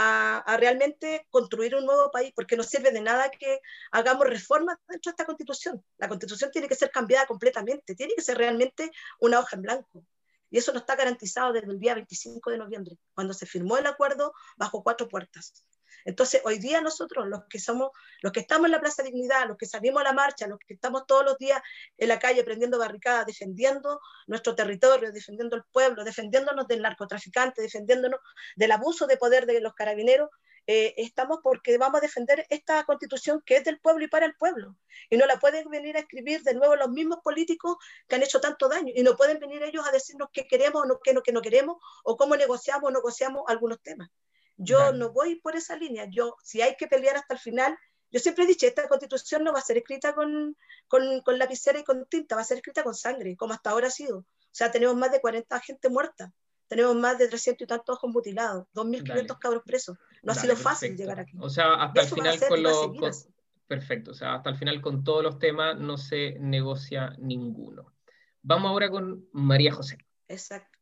a, 0.00 0.56
realmente 0.58 1.26
construir 1.30 1.74
un 1.74 1.84
nuevo 1.84 2.10
país, 2.12 2.32
porque 2.34 2.56
no 2.56 2.62
sirve 2.62 2.92
de 2.92 3.00
nada 3.00 3.30
que 3.30 3.60
hagamos 3.90 4.28
reformas 4.28 4.76
dentro 4.88 5.10
de 5.10 5.14
esta 5.14 5.24
constitución. 5.24 5.84
La 5.98 6.08
constitución 6.08 6.52
tiene 6.52 6.68
que 6.68 6.76
ser 6.76 6.92
cambiada 6.92 7.26
completamente, 7.26 7.96
tiene 7.96 8.14
que 8.14 8.22
ser 8.22 8.38
realmente 8.38 8.92
una 9.18 9.40
hoja 9.40 9.56
en 9.56 9.62
blanco. 9.62 10.04
Y 10.50 10.58
eso 10.58 10.72
no 10.72 10.78
está 10.78 10.94
garantizado 10.94 11.52
desde 11.52 11.70
el 11.70 11.80
día 11.80 11.94
25 11.94 12.50
de 12.50 12.58
noviembre, 12.58 12.96
cuando 13.12 13.34
se 13.34 13.44
firmó 13.44 13.76
el 13.76 13.86
acuerdo 13.86 14.32
bajo 14.56 14.84
cuatro 14.84 15.08
puertas. 15.08 15.64
Entonces, 16.04 16.40
hoy 16.44 16.58
día 16.58 16.80
nosotros, 16.80 17.26
los 17.26 17.44
que 17.48 17.58
somos, 17.58 17.90
los 18.22 18.32
que 18.32 18.40
estamos 18.40 18.66
en 18.66 18.72
la 18.72 18.80
Plaza 18.80 19.02
Dignidad, 19.02 19.46
los 19.46 19.56
que 19.56 19.66
salimos 19.66 20.00
a 20.00 20.04
la 20.04 20.12
marcha, 20.12 20.46
los 20.46 20.58
que 20.58 20.74
estamos 20.74 21.06
todos 21.06 21.24
los 21.24 21.38
días 21.38 21.60
en 21.96 22.08
la 22.08 22.18
calle 22.18 22.44
prendiendo 22.44 22.78
barricadas, 22.78 23.26
defendiendo 23.26 24.00
nuestro 24.26 24.54
territorio, 24.54 25.12
defendiendo 25.12 25.56
el 25.56 25.64
pueblo, 25.70 26.04
defendiéndonos 26.04 26.66
del 26.68 26.82
narcotraficante, 26.82 27.62
defendiéndonos 27.62 28.20
del 28.56 28.72
abuso 28.72 29.06
de 29.06 29.16
poder 29.16 29.46
de 29.46 29.60
los 29.60 29.74
carabineros, 29.74 30.30
eh, 30.70 30.94
estamos 30.98 31.38
porque 31.42 31.78
vamos 31.78 31.96
a 31.96 32.02
defender 32.02 32.46
esta 32.50 32.84
constitución 32.84 33.42
que 33.44 33.56
es 33.56 33.64
del 33.64 33.80
pueblo 33.80 34.04
y 34.04 34.08
para 34.08 34.26
el 34.26 34.34
pueblo. 34.34 34.76
Y 35.08 35.16
no 35.16 35.24
la 35.24 35.38
pueden 35.38 35.70
venir 35.70 35.96
a 35.96 36.00
escribir 36.00 36.42
de 36.42 36.52
nuevo 36.52 36.76
los 36.76 36.90
mismos 36.90 37.20
políticos 37.24 37.78
que 38.06 38.16
han 38.16 38.22
hecho 38.22 38.38
tanto 38.38 38.68
daño. 38.68 38.92
Y 38.94 39.02
no 39.02 39.16
pueden 39.16 39.38
venir 39.38 39.62
ellos 39.62 39.88
a 39.88 39.90
decirnos 39.92 40.28
qué 40.30 40.46
queremos 40.46 40.84
o 40.90 41.00
qué 41.02 41.14
no, 41.14 41.22
que 41.22 41.32
no 41.32 41.40
queremos, 41.40 41.78
o 42.04 42.18
cómo 42.18 42.36
negociamos 42.36 42.90
o 42.90 42.92
negociamos 42.92 43.44
algunos 43.48 43.80
temas. 43.80 44.10
Yo 44.58 44.92
no 44.92 45.12
voy 45.12 45.36
por 45.36 45.56
esa 45.56 45.76
línea. 45.76 46.06
Yo, 46.10 46.36
si 46.42 46.60
hay 46.60 46.76
que 46.76 46.88
pelear 46.88 47.16
hasta 47.16 47.34
el 47.34 47.40
final, 47.40 47.78
yo 48.10 48.20
siempre 48.20 48.44
he 48.44 48.46
dicho, 48.46 48.66
esta 48.66 48.88
constitución 48.88 49.44
no 49.44 49.52
va 49.52 49.60
a 49.60 49.62
ser 49.62 49.78
escrita 49.78 50.14
con, 50.14 50.56
con, 50.88 51.20
con, 51.22 51.38
lapicera 51.38 51.78
y 51.78 51.84
con 51.84 52.06
tinta, 52.06 52.36
va 52.36 52.42
a 52.42 52.44
ser 52.44 52.58
escrita 52.58 52.82
con 52.82 52.94
sangre, 52.94 53.36
como 53.36 53.52
hasta 53.52 53.70
ahora 53.70 53.88
ha 53.88 53.90
sido. 53.90 54.18
O 54.18 54.26
sea, 54.50 54.70
tenemos 54.70 54.96
más 54.96 55.12
de 55.12 55.20
40 55.20 55.60
gente 55.60 55.88
muerta, 55.88 56.32
tenemos 56.66 56.96
más 56.96 57.18
de 57.18 57.28
300 57.28 57.64
y 57.64 57.66
tantos 57.66 57.96
ojos 57.96 58.10
mutilados, 58.10 58.66
2.500 58.74 59.38
cabros 59.38 59.62
presos. 59.64 59.96
No 60.22 60.32
ha 60.32 60.34
sido 60.34 60.56
fácil 60.56 60.96
llegar 60.96 61.20
aquí. 61.20 61.36
O 61.40 61.48
sea, 61.48 61.74
hasta 61.74 62.02
el 62.02 62.08
final 62.08 62.40
con 62.48 62.62
los... 62.62 63.28
Perfecto, 63.66 64.12
o 64.12 64.14
sea, 64.14 64.36
hasta 64.36 64.48
el 64.48 64.56
final 64.56 64.80
con 64.80 65.04
todos 65.04 65.22
los 65.22 65.38
temas 65.38 65.78
no 65.78 65.98
se 65.98 66.38
negocia 66.38 67.14
ninguno. 67.18 67.92
Vamos 68.40 68.70
ahora 68.70 68.88
con 68.88 69.28
María 69.32 69.72
José. 69.72 69.98
Exacto. 70.26 70.78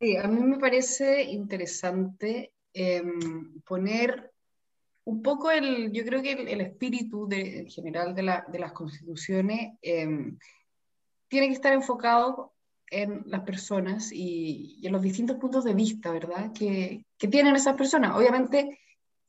Sí, 0.00 0.16
a 0.16 0.28
mí 0.28 0.40
me 0.42 0.60
parece 0.60 1.24
interesante 1.24 2.54
Em, 2.74 3.60
poner 3.62 4.32
un 5.04 5.22
poco 5.22 5.50
el, 5.50 5.92
yo 5.92 6.04
creo 6.04 6.22
que 6.22 6.32
el, 6.32 6.60
espíritu 6.60 7.26
de, 7.26 7.66
general 7.68 8.14
de, 8.14 8.22
la, 8.22 8.44
de 8.48 8.58
las 8.58 8.72
constituciones 8.72 9.72
em, 9.82 10.38
tiene 11.28 11.48
que 11.48 11.54
estar 11.54 11.72
enfocado 11.72 12.52
en 12.86 13.22
las 13.26 13.40
personas 13.42 14.10
y, 14.12 14.80
en 14.82 14.92
los 14.92 15.02
distintos 15.02 15.38
puntos 15.38 15.64
de 15.64 15.74
vista, 15.74 16.12
¿verdad? 16.12 16.52
Que, 16.52 17.04
que, 17.18 17.28
tienen 17.28 17.56
esas 17.56 17.76
personas. 17.76 18.16
Obviamente, 18.16 18.78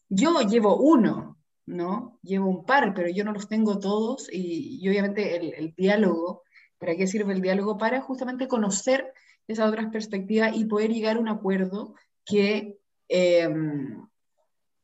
yo 0.10 0.41
llevo 0.41 0.78
uno, 0.78 1.38
¿no? 1.66 2.20
Llevo 2.22 2.50
un 2.50 2.66
par, 2.66 2.94
pero 2.94 3.10
yo 3.10 3.24
no 3.24 3.32
los 3.32 3.48
tengo 3.48 3.80
todos 3.80 4.30
y, 4.32 4.80
y 4.82 4.89
obviamente 4.89 5.36
el, 5.36 5.54
el, 5.54 5.74
diálogo, 5.76 6.44
¿para 6.78 6.96
qué 6.96 7.08
sirve 7.08 7.34
el 7.34 7.41
diálogo? 7.41 7.78
Para 7.78 8.02
justamente 8.02 8.48
conocer 8.48 9.14
esas 9.48 9.70
otras 9.70 9.88
perspectivas 9.91 10.56
y 10.56 10.66
poder 10.66 10.91
llegar 10.91 11.18
a 11.18 11.20
un 11.20 11.30
acuerdo 11.30 11.96
que 12.26 12.78
eh, 13.10 13.47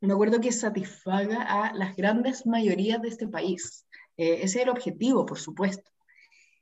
un 0.02 0.12
acuerdo 0.12 0.40
que 0.40 0.52
satisfaga 0.52 1.42
a 1.44 1.74
las 1.74 1.96
grandes 1.96 2.46
mayorías 2.46 3.02
de 3.02 3.10
este 3.10 3.28
país. 3.28 3.86
Eh, 4.18 4.40
ese 4.44 4.60
es 4.60 4.64
el 4.64 4.70
objetivo, 4.70 5.26
por 5.26 5.40
supuesto. 5.40 5.92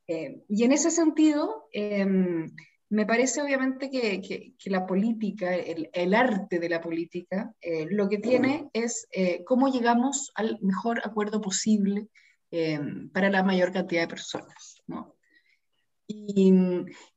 Eh, 0.07 0.43
y 0.47 0.63
en 0.63 0.71
ese 0.71 0.89
sentido, 0.89 1.67
em, 1.71 2.49
me 2.89 3.05
parece 3.05 3.41
obviamente 3.41 3.89
que, 3.89 4.53
la 4.65 4.85
política, 4.85 5.53
el, 5.53 5.89
el, 5.91 6.13
arte 6.13 6.59
de 6.59 6.69
la 6.69 6.81
política, 6.81 7.53
eh, 7.61 7.85
lo 7.89 8.07
que 8.07 8.17
tiene 8.17 8.69
es 8.73 9.07
cómo 9.45 9.67
llegamos 9.67 10.31
al 10.35 10.57
mejor 10.61 11.01
acuerdo 11.03 11.41
posible 11.41 12.07
em, 12.49 13.09
para 13.09 13.29
la 13.29 13.43
mayor 13.43 13.73
cantidad 13.73 14.01
de 14.01 14.07
personas. 14.07 14.81
¿no? 14.87 15.16
Y, 16.07 16.49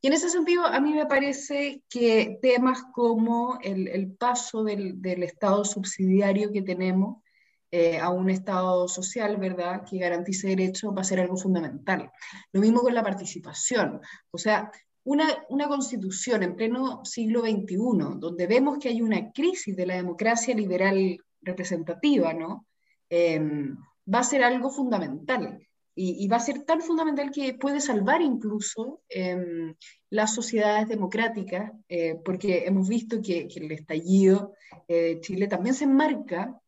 y, 0.00 0.06
en 0.06 0.12
ese 0.12 0.28
sentido, 0.28 0.66
a 0.66 0.80
mí 0.80 0.92
me 0.92 1.06
parece 1.06 1.82
que 1.88 2.38
temas 2.42 2.82
como 2.92 3.58
el, 3.62 3.86
el 3.88 4.12
paso 4.12 4.64
del, 4.64 5.00
del, 5.00 5.22
Estado 5.22 5.64
subsidiario 5.64 6.50
que 6.50 6.62
tenemos 6.62 7.22
eh, 7.70 7.98
a 7.98 8.10
un 8.10 8.28
Estado 8.30 8.88
social, 8.88 9.36
¿verdad?, 9.36 9.84
que 9.88 9.98
garantice 9.98 10.48
derechos, 10.48 10.92
va 10.96 11.02
a 11.02 11.04
ser 11.04 11.20
algo 11.20 11.36
fundamental. 11.36 12.10
Lo 12.52 12.60
mismo 12.60 12.80
con 12.80 12.92
la 12.94 13.04
participación. 13.04 14.00
O 14.32 14.38
sea, 14.38 14.72
una, 15.04 15.24
una, 15.48 15.68
constitución 15.68 16.42
en 16.42 16.56
pleno 16.56 17.04
siglo 17.04 17.42
XXI, 17.42 17.76
donde 18.18 18.46
vemos 18.48 18.78
que 18.78 18.88
hay 18.88 19.00
una 19.00 19.30
crisis 19.30 19.76
de 19.76 19.86
la 19.86 19.94
democracia 19.94 20.54
liberal 20.54 21.18
representativa, 21.42 22.34
¿no? 22.34 22.66
Em, 23.08 23.76
va 24.12 24.20
a 24.20 24.24
ser 24.24 24.42
algo 24.42 24.70
fundamental. 24.70 25.58
Y, 26.02 26.26
va 26.28 26.38
a 26.38 26.40
ser 26.40 26.62
tan 26.62 26.80
fundamental 26.80 27.30
que 27.30 27.52
puede 27.52 27.78
salvar 27.78 28.22
incluso 28.22 29.02
em, 29.10 29.74
las 30.08 30.34
sociedades 30.34 30.88
democráticas, 30.88 31.72
eh, 31.90 32.14
porque 32.24 32.64
hemos 32.64 32.88
visto 32.88 33.20
que, 33.20 33.46
el 33.54 33.70
estallido 33.70 34.54
de 34.88 35.18
Chile 35.20 35.46
también 35.46 35.74
se 35.74 35.84
enmarca 35.84 36.58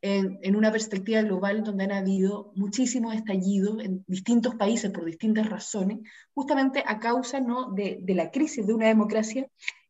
en, 0.00 0.56
una 0.56 0.72
perspectiva 0.72 1.20
global 1.20 1.64
donde 1.64 1.84
han 1.84 1.92
habido 1.92 2.50
muchísimos 2.54 3.14
estallidos 3.14 3.84
en 3.84 4.04
distintos 4.06 4.54
países 4.54 4.90
por 4.90 5.04
distintas 5.04 5.50
razones, 5.50 5.98
justamente 6.32 6.82
a 6.86 6.98
causa 6.98 7.40
¿no? 7.40 7.70
de, 7.72 8.02
la 8.06 8.30
crisis 8.30 8.66
de 8.66 8.72
una 8.72 8.86
democracia 8.86 9.46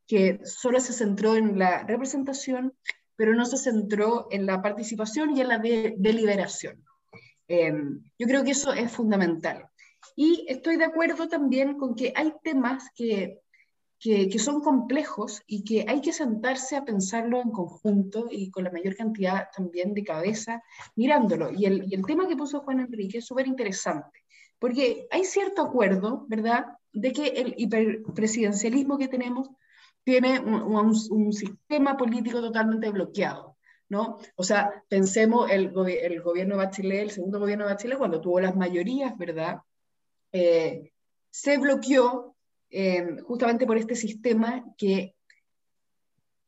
que 0.09 0.41
solo 0.45 0.81
se 0.81 0.93
centró 0.93 1.37
en 1.37 1.57
la 1.57 1.85
representación, 1.85 2.75
pero 3.15 3.33
no 3.35 3.45
se 3.45 3.59
centró 3.59 4.27
en 4.33 4.45
la 4.45 4.61
participación 4.61 5.37
y 5.37 5.41
en 5.43 5.49
la 5.49 5.59
deliberación. 5.59 6.88
Em, 7.49 8.03
yo 8.19 8.27
creo 8.27 8.45
que 8.45 8.53
eso 8.53 8.73
es 8.73 8.93
fundamental. 8.93 9.69
Y 10.15 10.45
estoy 10.49 10.77
de 10.77 10.85
acuerdo 10.85 11.29
también 11.29 11.79
con 11.79 11.95
que 11.95 12.13
hay 12.15 12.33
temas 12.43 12.85
que 12.95 13.41
que, 13.99 14.39
son 14.39 14.61
complejos 14.61 15.43
y 15.47 15.65
que 15.65 15.85
hay 15.89 16.01
que 16.01 16.13
sentarse 16.13 16.77
a 16.77 16.85
pensarlo 16.85 17.41
en 17.41 17.51
conjunto 17.51 18.29
y 18.31 18.51
con 18.51 18.65
la 18.65 18.71
mayor 18.71 18.97
cantidad 18.97 19.49
también 19.55 19.93
de 19.93 20.05
cabeza 20.05 20.63
mirándolo. 20.95 21.51
Y 21.53 21.67
el, 21.67 21.85
y 21.91 21.95
el 21.95 22.07
tema 22.07 22.29
que 22.29 22.37
puso 22.37 22.61
Juan 22.61 22.81
Enrique 22.81 23.19
es 23.19 23.27
súper 23.27 23.47
interesante, 23.47 24.25
porque 24.59 25.07
hay 25.11 25.25
cierto 25.25 25.63
acuerdo, 25.63 26.27
¿verdad?, 26.29 26.67
de 26.93 27.13
que 27.13 27.27
el 27.27 27.55
hiperpresidencialismo 27.59 28.99
que 28.99 29.09
tenemos 29.09 29.51
tiene 30.05 30.41
un, 30.41 30.95
un, 31.11 31.33
sistema 31.33 31.97
político 31.97 32.41
totalmente 32.41 32.89
bloqueado. 32.91 33.58
¿No? 33.91 34.19
O 34.37 34.45
sea, 34.45 34.85
pensemos 34.89 35.51
el, 35.51 35.73
el 36.03 36.21
gobierno 36.21 36.57
de 36.57 36.65
Bachelet, 36.65 37.01
el 37.01 37.11
segundo 37.11 37.41
gobierno 37.41 37.65
de 37.65 37.73
Bachelet, 37.73 37.97
cuando 37.97 38.21
tuvo 38.21 38.39
las 38.39 38.55
mayorías, 38.55 39.17
¿verdad? 39.17 39.61
Eh, 40.31 40.93
se 41.31 41.57
bloqueó 41.57 42.37
eh, 42.71 43.23
justamente 43.23 43.67
por 43.67 43.79
este 43.79 43.95
sistema 43.95 44.65
que, 44.77 45.15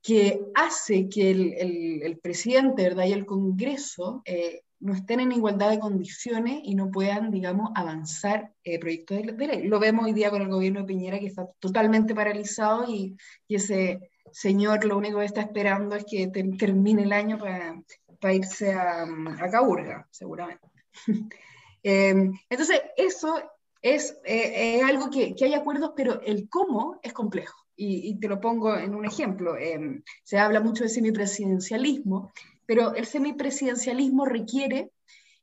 que 0.03 0.41
hace 0.55 1.09
que 1.09 1.31
el, 1.31 2.03
el, 2.03 2.19
presidente 2.19 2.83
¿verdad? 2.83 3.07
y 3.07 3.13
el 3.13 3.25
Congreso 3.25 4.23
eh, 4.27 4.63
no 4.81 4.95
estén 4.95 5.21
en 5.21 5.33
igualdad 5.33 5.71
de 5.71 5.79
condiciones 5.79 6.61
y 6.65 6.75
no 6.75 6.91
puedan, 6.91 7.31
digamos, 7.31 7.71
avanzar 7.75 8.53
eh, 8.65 8.79
proyectos 8.79 9.19
de, 9.19 9.47
ley. 9.47 9.63
Lo 9.65 9.79
vemos 9.79 10.07
hoy 10.07 10.13
día 10.13 10.31
con 10.31 10.43
el 10.43 10.49
gobierno 10.49 10.81
de 10.81 10.87
Piñera 10.87 11.19
que 11.19 11.27
está 11.27 11.47
totalmente 11.59 12.15
paralizado 12.15 12.87
y, 12.89 13.17
y 13.47 13.55
ese 13.55 14.11
señor 14.33 14.85
lo 14.85 14.97
único 14.97 15.19
que 15.19 15.27
está 15.27 15.41
esperando 15.41 15.97
es 15.97 16.05
que 16.05 16.29
termine 16.59 17.03
el 17.03 17.13
año 17.13 17.39
para, 17.39 17.81
para 18.21 18.35
irse 18.35 18.73
a, 18.73 19.03
a 19.03 19.51
Caburga, 19.51 20.07
seguramente. 20.11 20.67
entonces, 21.83 22.81
eso 22.97 23.41
es, 23.83 24.19
eh, 24.25 24.83
algo 24.83 25.11
que, 25.11 25.35
que, 25.35 25.47
hay 25.47 25.55
acuerdos, 25.55 25.93
pero 25.97 26.21
el 26.23 26.49
cómo 26.49 26.99
es 27.03 27.13
complejo. 27.13 27.57
Y, 27.83 28.21
te 28.21 28.29
lo 28.29 28.39
pongo 28.41 28.77
en 28.77 28.95
un 28.95 29.07
ejemplo. 29.07 29.57
Em, 29.57 30.03
se 30.23 30.39
habla 30.39 30.61
mucho 30.61 30.85
de 30.85 30.91
semipresidencialismo, 30.91 32.31
pero 32.67 32.95
el 32.95 33.07
semipresidencialismo 33.07 34.27
requiere, 34.27 34.91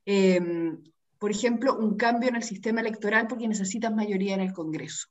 em, 0.05 0.83
por 1.17 1.31
ejemplo, 1.31 1.75
un 1.75 1.97
cambio 1.97 2.29
en 2.29 2.35
el 2.35 2.43
sistema 2.43 2.81
electoral 2.81 3.25
porque 3.27 3.47
necesitas 3.47 3.91
mayoría 3.91 4.35
en 4.35 4.41
el 4.41 4.53
Congreso. 4.53 5.07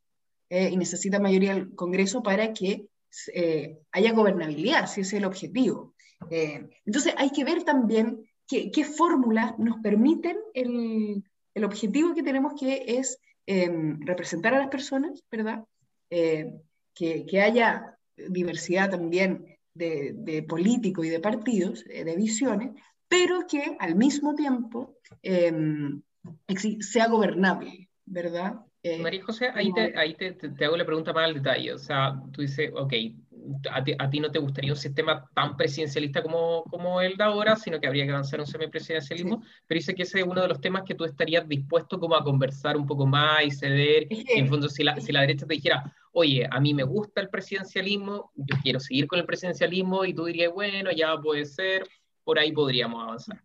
Eh, 0.48 0.70
y 0.70 0.76
necesitas 0.76 1.20
mayoría 1.20 1.50
en 1.50 1.58
el 1.58 1.74
Congreso 1.74 2.22
para 2.22 2.52
que 2.52 2.86
eh, 3.34 3.78
haya 3.92 4.12
gobernabilidad, 4.12 4.86
si 4.86 5.02
es 5.02 5.12
el 5.12 5.24
objetivo. 5.24 5.94
entonces 6.30 7.14
hay 7.18 7.30
que 7.30 7.44
ver 7.44 7.62
también 7.62 8.26
qué, 8.46 8.70
qué 8.70 8.84
fórmulas 8.84 9.58
nos 9.58 9.80
permiten 9.80 10.36
el, 10.54 11.22
el 11.56 11.64
objetivo 11.64 12.14
que 12.14 12.22
tenemos 12.22 12.52
que 12.58 12.84
es 12.98 13.18
em, 13.46 13.98
representar 14.00 14.54
a 14.54 14.58
las 14.58 14.68
personas, 14.68 15.24
¿verdad? 15.30 15.64
Eh, 16.10 16.52
que, 16.94 17.26
que, 17.26 17.40
haya 17.40 17.98
diversidad 18.16 18.90
también 18.90 19.56
de, 19.74 20.12
de 20.14 20.42
políticos 20.42 21.06
y 21.06 21.08
de 21.08 21.20
partidos, 21.20 21.84
eh, 21.88 22.04
de 22.04 22.14
visiones, 22.14 22.70
pero 23.08 23.46
que 23.46 23.76
al 23.78 23.94
mismo 23.96 24.34
tiempo 24.34 24.96
em, 25.22 26.02
sea 26.80 27.08
gobernable, 27.08 27.88
¿verdad? 28.04 28.60
Eh, 28.86 28.98
María 28.98 29.24
José, 29.24 29.50
ahí, 29.52 29.72
te, 29.72 29.98
ahí 29.98 30.14
te, 30.14 30.32
te, 30.32 30.64
hago 30.64 30.76
la 30.76 30.84
pregunta 30.84 31.12
más 31.12 31.24
al 31.24 31.34
detalle. 31.34 31.72
O 31.72 31.78
sea, 31.78 32.22
tú 32.32 32.42
dices, 32.42 32.70
ok, 32.72 32.92
a 33.70 34.10
ti, 34.10 34.20
no 34.20 34.30
te 34.30 34.38
gustaría 34.38 34.72
un 34.72 34.78
sistema 34.78 35.28
tan 35.34 35.56
presidencialista 35.56 36.22
como, 36.22 36.62
como 36.64 37.00
el 37.00 37.16
de 37.16 37.24
ahora, 37.24 37.56
sino 37.56 37.80
que 37.80 37.88
habría 37.88 38.04
que 38.04 38.12
avanzar 38.12 38.38
un 38.38 38.46
semipresidencialismo, 38.46 39.42
pero 39.66 39.78
dice 39.78 39.94
que 39.94 40.04
ese 40.04 40.20
es 40.20 40.26
uno 40.26 40.42
de 40.42 40.48
los 40.48 40.60
temas 40.60 40.84
que 40.84 40.94
tú 40.94 41.04
estarías 41.04 41.48
dispuesto 41.48 41.98
como 41.98 42.14
a 42.14 42.22
conversar 42.22 42.76
un 42.76 42.86
poco 42.86 43.06
más 43.06 43.44
y 43.44 43.50
ceder. 43.50 44.06
en 44.10 44.44
el 44.44 44.48
fondo, 44.48 44.68
si 44.68 44.84
la, 44.84 45.00
si 45.00 45.10
la 45.10 45.22
derecha 45.22 45.46
te 45.46 45.54
dijera, 45.54 45.92
oye, 46.12 46.46
a 46.48 46.60
mí 46.60 46.72
me 46.72 46.84
gusta 46.84 47.20
el 47.20 47.28
presidencialismo, 47.28 48.30
yo 48.36 48.56
quiero 48.62 48.78
seguir 48.78 49.08
con 49.08 49.18
el 49.18 49.26
presidencialismo, 49.26 50.04
y 50.04 50.14
tú 50.14 50.26
dirías, 50.26 50.52
bueno, 50.52 50.90
ya 50.92 51.16
puede 51.18 51.44
ser, 51.44 51.88
por 52.22 52.38
ahí 52.38 52.52
podríamos 52.52 53.02
avanzar. 53.02 53.42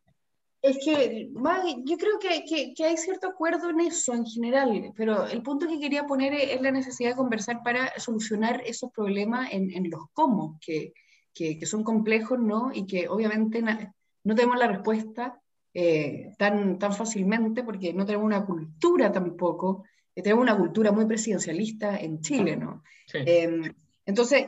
Es 0.61 0.77
que 0.83 1.29
yo 1.33 1.97
creo 1.97 2.19
que, 2.19 2.73
que, 2.75 2.85
hay 2.85 2.95
cierto 2.95 3.29
acuerdo 3.29 3.71
en 3.71 3.79
eso 3.79 4.13
en 4.13 4.25
general, 4.25 4.93
pero 4.95 5.25
el 5.25 5.41
punto 5.41 5.67
que 5.67 5.79
quería 5.79 6.05
poner 6.05 6.33
es, 6.33 6.61
la 6.61 6.69
necesidad 6.69 7.11
de 7.11 7.15
conversar 7.15 7.63
para 7.63 7.97
solucionar 7.99 8.61
esos 8.65 8.91
problemas 8.91 9.51
en, 9.51 9.71
en 9.71 9.89
los 9.89 10.01
cómo, 10.13 10.59
que, 10.61 10.93
que, 11.33 11.65
son 11.65 11.83
complejos, 11.83 12.39
¿no? 12.39 12.71
Y 12.71 12.85
que 12.85 13.07
obviamente 13.09 13.61
no 13.61 14.35
tenemos 14.35 14.59
la 14.59 14.67
respuesta 14.67 15.41
eh, 15.73 16.33
tan, 16.37 16.77
tan 16.77 16.93
fácilmente 16.93 17.63
porque 17.63 17.93
no 17.93 18.05
tenemos 18.05 18.25
una 18.25 18.45
cultura 18.45 19.11
tampoco, 19.11 19.85
eh, 20.13 20.21
tenemos 20.21 20.43
una 20.43 20.57
cultura 20.57 20.91
muy 20.91 21.05
presidencialista 21.05 21.97
en 21.97 22.21
Chile, 22.21 22.55
¿no? 22.55 22.83
Em, 23.13 23.63
entonces, 24.05 24.47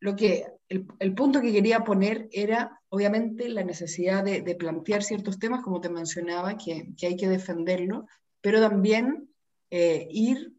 lo 0.00 0.16
que, 0.16 0.46
el, 0.74 0.86
el, 0.98 1.14
punto 1.14 1.40
que 1.40 1.52
quería 1.52 1.84
poner 1.84 2.28
era 2.32 2.80
obviamente 2.94 3.48
la 3.48 3.64
necesidad 3.64 4.22
de, 4.22 4.54
plantear 4.54 5.02
ciertos 5.02 5.40
temas, 5.40 5.62
como 5.62 5.80
te 5.80 5.88
mencionaba, 5.88 6.56
que, 6.56 6.94
hay 7.02 7.16
que 7.16 7.28
defenderlo, 7.28 8.06
pero 8.40 8.60
también 8.60 9.28
eh, 9.70 10.06
ir 10.10 10.52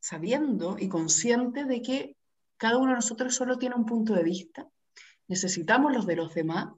sabiendo 0.00 0.76
y 0.76 0.88
consciente 0.88 1.64
de 1.64 1.80
que 1.80 2.16
cada 2.56 2.78
uno 2.78 2.90
de 2.90 2.96
nosotros 2.96 3.36
solo 3.36 3.58
tiene 3.58 3.76
un 3.76 3.86
punto 3.86 4.12
de 4.14 4.24
vista, 4.24 4.68
necesitamos 5.28 5.92
los 5.92 6.04
de 6.04 6.16
los 6.16 6.34
demás 6.34 6.74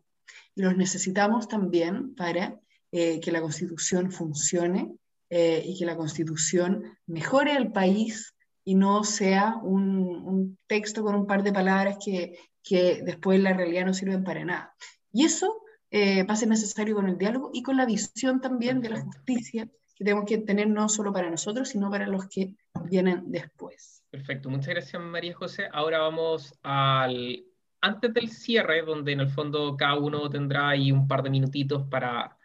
y 0.55 0.61
los 0.61 0.77
necesitamos 0.77 1.49
también 1.49 2.15
para 2.15 2.61
eh, 2.93 3.21
que 3.21 3.33
la 3.33 3.41
constitución 3.41 4.13
funcione 4.13 4.95
eh, 5.31 5.63
y 5.65 5.79
que 5.79 5.87
la 5.87 5.97
constitución 5.97 6.99
mejore 7.07 7.57
el 7.57 7.73
país 7.73 8.35
y 8.65 8.75
no 8.75 9.03
sea 9.03 9.57
un, 9.63 9.99
un, 9.99 10.59
texto 10.67 11.03
con 11.03 11.15
un 11.15 11.27
par 11.27 11.43
de 11.43 11.53
palabras 11.53 11.97
que, 12.05 12.39
que 12.65 13.03
después 13.05 13.37
en 13.37 13.45
la 13.45 13.53
realidad 13.53 13.87
no 13.87 13.95
sirven 13.95 14.25
para 14.25 14.45
nada. 14.45 14.75
Y 15.13 15.25
eso 15.25 15.63
eh, 15.91 16.25
va 16.25 16.33
a 16.35 16.37
ser 16.37 16.49
necesario 16.49 16.97
con 16.97 17.09
el 17.09 17.19
diálogo 17.19 17.51
y 17.53 17.63
con 17.63 17.77
la 17.77 17.87
visión 17.87 18.41
también 18.41 18.81
de 18.81 18.89
la 18.89 19.01
justicia 19.01 19.69
que 19.95 20.05
tenemos 20.05 20.25
que 20.27 20.39
tener 20.39 20.67
no 20.67 20.89
solo 20.89 21.13
para 21.13 21.31
nosotros, 21.31 21.69
sino 21.69 21.91
para 21.91 22.09
los 22.09 22.27
que 22.29 22.55
vienen 22.87 23.31
después. 23.31 24.03
Perfecto, 24.11 24.51
muchas 24.51 24.69
gracias 24.69 25.01
María 25.01 25.35
José. 25.35 25.69
Ahora 25.73 25.99
vamos 25.99 26.59
al, 26.63 27.45
antes 27.81 28.13
del 28.13 28.29
cierre, 28.31 28.83
donde 28.83 29.13
en 29.13 29.21
el 29.21 29.29
fondo 29.29 29.77
cada 29.77 29.97
uno 29.97 30.29
tendrá 30.31 30.71
ahí 30.71 30.91
un 30.91 31.07
par 31.07 31.23
de 31.23 31.31
minutitos 31.31 31.87
para, 31.89 32.37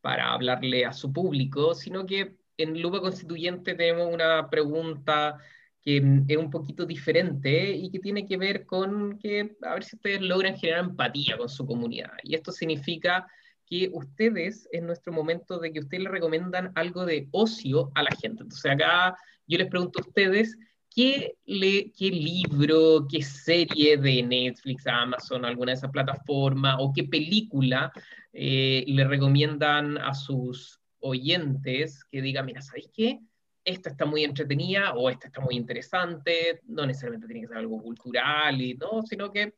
para 0.00 0.32
hablarle 0.32 0.84
a 0.84 0.92
su 0.92 1.12
público, 1.12 1.74
sino 1.74 2.06
que 2.06 2.36
en 2.58 2.80
Lupa 2.80 3.00
Constituyente 3.00 3.74
tenemos 3.74 4.12
una 4.12 4.48
pregunta 4.50 5.38
que 5.84 6.00
mm, 6.00 6.24
es 6.28 6.36
un 6.36 6.50
poquito 6.50 6.86
diferente 6.86 7.72
y 7.72 7.90
que 7.90 7.98
tiene 7.98 8.26
que 8.26 8.36
ver 8.36 8.64
con 8.64 9.18
que, 9.18 9.56
a 9.62 9.74
ver 9.74 9.84
si 9.84 9.96
ustedes 9.96 10.22
logran 10.22 10.56
generar 10.56 10.84
empatía 10.84 11.36
con 11.36 11.48
su 11.48 11.66
comunidad. 11.66 12.12
Y 12.22 12.34
esto 12.34 12.50
significa 12.50 13.26
que 13.66 13.90
ustedes, 13.92 14.68
en 14.72 14.86
nuestro 14.86 15.12
momento 15.12 15.58
de 15.58 15.72
que 15.72 15.80
ustedes 15.80 16.04
le 16.04 16.10
recomiendan 16.10 16.72
algo 16.74 17.04
de 17.04 17.28
ocio 17.32 17.90
a 17.94 18.02
la 18.02 18.10
gente. 18.10 18.42
Entonces 18.42 18.70
acá 18.70 19.16
yo 19.46 19.58
les 19.58 19.68
pregunto 19.68 20.00
a 20.00 20.06
ustedes, 20.06 20.56
¿qué, 20.94 21.34
le, 21.44 21.92
qué 21.92 22.10
libro, 22.10 23.06
qué 23.10 23.22
serie 23.22 23.96
de 23.96 24.22
Netflix, 24.22 24.86
Amazon, 24.86 25.44
alguna 25.44 25.72
de 25.72 25.78
esas 25.78 25.90
plataformas, 25.90 26.76
o 26.78 26.92
qué 26.94 27.04
película 27.04 27.92
eh, 28.32 28.84
le 28.86 29.04
recomiendan 29.04 29.98
a 29.98 30.14
sus 30.14 30.80
oyentes 31.00 32.04
que 32.04 32.22
digan, 32.22 32.46
mira, 32.46 32.62
¿sabéis 32.62 32.88
qué? 32.92 33.20
Esta 33.64 33.90
está 33.90 34.04
muy 34.04 34.24
entretenida 34.24 34.92
o 34.94 35.08
esta 35.08 35.28
está 35.28 35.40
muy 35.40 35.56
interesante, 35.56 36.60
no 36.66 36.84
necesariamente 36.86 37.26
tiene 37.26 37.42
que 37.42 37.48
ser 37.48 37.56
algo 37.56 37.82
cultural, 37.82 38.60
y, 38.60 38.74
¿no? 38.74 39.02
sino 39.02 39.30
que 39.30 39.54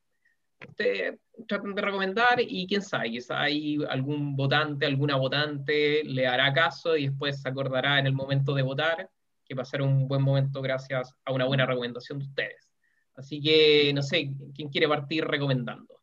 te 0.74 1.18
traten 1.46 1.74
de 1.74 1.82
recomendar 1.82 2.40
y 2.40 2.66
quién 2.66 2.82
sabe, 2.82 3.10
quizá 3.10 3.42
hay 3.42 3.78
algún 3.88 4.36
votante, 4.36 4.86
alguna 4.86 5.16
votante 5.16 6.02
le 6.04 6.26
hará 6.26 6.52
caso 6.52 6.96
y 6.96 7.08
después 7.08 7.42
se 7.42 7.48
acordará 7.48 7.98
en 7.98 8.06
el 8.06 8.14
momento 8.14 8.54
de 8.54 8.62
votar 8.62 9.10
que 9.44 9.54
pasaron 9.54 9.88
un 9.88 10.08
buen 10.08 10.22
momento 10.22 10.60
gracias 10.60 11.14
a 11.24 11.32
una 11.32 11.44
buena 11.44 11.66
recomendación 11.66 12.18
de 12.18 12.24
ustedes. 12.24 12.68
Así 13.14 13.40
que, 13.40 13.92
no 13.94 14.02
sé, 14.02 14.32
¿quién 14.54 14.68
quiere 14.68 14.88
partir 14.88 15.24
recomendando? 15.24 16.00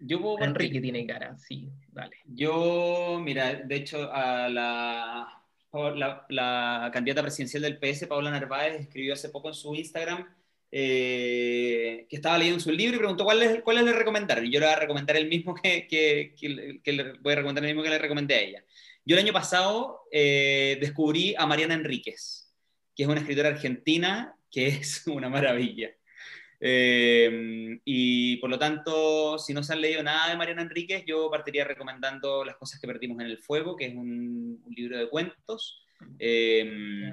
Yo 0.00 0.20
puedo 0.20 0.38
Enrique 0.44 0.80
tiene 0.80 1.04
cara, 1.06 1.36
sí, 1.36 1.68
dale. 1.88 2.16
Yo, 2.26 3.18
mira, 3.20 3.54
de 3.54 3.74
hecho, 3.74 4.12
a 4.12 4.48
la, 4.48 5.37
la, 5.72 6.90
candidata 6.92 7.22
presidencial 7.22 7.62
del 7.62 7.78
PS, 7.78 8.06
Paula 8.06 8.30
Narváez, 8.30 8.80
escribió 8.80 9.14
hace 9.14 9.28
poco 9.28 9.48
en 9.48 9.54
su 9.54 9.74
Instagram 9.74 10.26
eh, 10.70 12.06
que 12.08 12.16
estaba 12.16 12.36
leyendo 12.36 12.60
su 12.60 12.70
libro 12.70 12.96
y 12.96 12.98
preguntó 12.98 13.24
cuál 13.24 13.42
es, 13.42 13.62
cuál 13.62 13.84
le 13.84 13.92
recomendaron. 13.92 14.44
Y 14.46 14.50
yo 14.50 14.60
le 14.60 14.66
voy 14.66 14.74
a 14.74 14.78
recomendar 14.78 15.16
el 15.16 15.28
mismo 15.28 15.54
que, 15.54 15.86
le 16.84 17.12
voy 17.20 17.32
a 17.32 17.36
recomendar 17.36 17.64
el 17.64 17.70
mismo 17.70 17.82
que 17.82 17.90
le 17.90 17.98
recomendé 17.98 18.34
a 18.34 18.40
ella. 18.40 18.64
Yo 19.04 19.16
el 19.16 19.24
año 19.24 19.32
pasado 19.32 20.02
eh, 20.12 20.76
descubrí 20.80 21.34
a 21.38 21.46
Mariana 21.46 21.74
Enríquez, 21.74 22.52
que 22.94 23.04
es 23.04 23.08
una 23.08 23.20
escritora 23.20 23.50
argentina 23.50 24.36
que 24.50 24.66
es 24.68 25.06
una 25.06 25.28
maravilla. 25.28 25.90
Eh, 26.60 27.80
y 27.84 28.36
por 28.38 28.50
lo 28.50 28.58
tanto, 28.58 29.38
si 29.38 29.54
no 29.54 29.62
se 29.62 29.72
han 29.72 29.80
leído 29.80 30.02
nada 30.02 30.28
de 30.28 30.36
Mariana 30.36 30.62
Enríquez, 30.62 31.04
yo 31.06 31.30
partiría 31.30 31.64
recomendando 31.64 32.44
Las 32.44 32.56
cosas 32.56 32.80
que 32.80 32.86
perdimos 32.86 33.20
en 33.20 33.26
el 33.26 33.38
fuego, 33.38 33.76
que 33.76 33.86
es 33.86 33.94
un, 33.94 34.62
libro 34.74 34.98
de 34.98 35.08
cuentos. 35.08 35.82
Eh, 36.18 37.12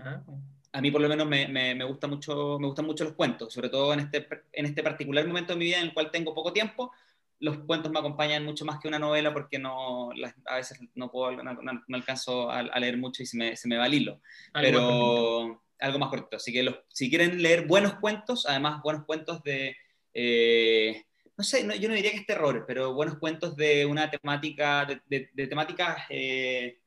a 0.71 0.81
mí 0.81 0.91
por 0.91 1.01
lo 1.01 1.09
menos 1.09 1.25
me, 1.27 1.47
me, 1.47 1.83
gusta 1.85 2.05
mucho, 2.07 2.59
me 2.59 2.67
gustan 2.67 2.85
mucho 2.85 3.05
los 3.05 3.13
cuentos, 3.13 3.53
sobre 3.53 3.69
todo 3.69 3.93
en 3.93 4.01
este, 4.01 4.27
en 4.51 4.65
este 4.65 4.83
particular 4.83 5.25
momento 5.25 5.53
de 5.53 5.59
mi 5.59 5.65
vida 5.65 5.77
en 5.77 5.85
el 5.85 5.93
cual 5.93 6.11
tengo 6.11 6.35
poco 6.35 6.51
tiempo. 6.51 6.91
Los 7.39 7.59
cuentos 7.59 7.91
me 7.91 7.99
acompañan 7.99 8.43
mucho 8.45 8.65
más 8.65 8.79
que 8.79 8.87
una 8.87 8.99
novela 8.99 9.33
porque 9.33 9.57
no, 9.57 10.11
a 10.45 10.55
veces 10.55 10.79
no, 10.95 11.09
puedo, 11.09 11.31
no, 11.31 11.81
alcanzo 11.93 12.49
a, 12.49 12.61
leer 12.79 12.97
mucho 12.97 13.23
y 13.23 13.25
se 13.25 13.37
me, 13.37 13.55
se 13.55 13.67
me 13.67 13.77
va 13.77 13.87
el 13.87 13.93
hilo. 13.93 14.21
Pero 14.53 15.61
algo 15.79 15.99
más 15.99 16.09
corto. 16.09 16.37
Así 16.37 16.51
que 16.51 16.63
los, 16.63 16.75
si 16.89 17.09
quieren 17.09 17.41
leer 17.41 17.67
buenos 17.67 17.95
cuentos, 17.95 18.45
además 18.47 18.81
buenos 18.83 19.05
cuentos 19.05 19.43
de, 19.43 19.75
eh, 20.13 21.03
no 21.37 21.43
sé, 21.43 21.67
yo 21.79 21.89
no 21.89 21.95
diría 21.95 22.11
que 22.11 22.17
es 22.17 22.25
terror, 22.25 22.63
pero 22.65 22.93
buenos 22.93 23.17
cuentos 23.17 23.55
de 23.55 23.85
una 23.85 24.09
temática, 24.09 24.85
de, 24.85 25.29
de, 25.33 25.47
temáticas, 25.47 25.97
eh, 26.09 26.79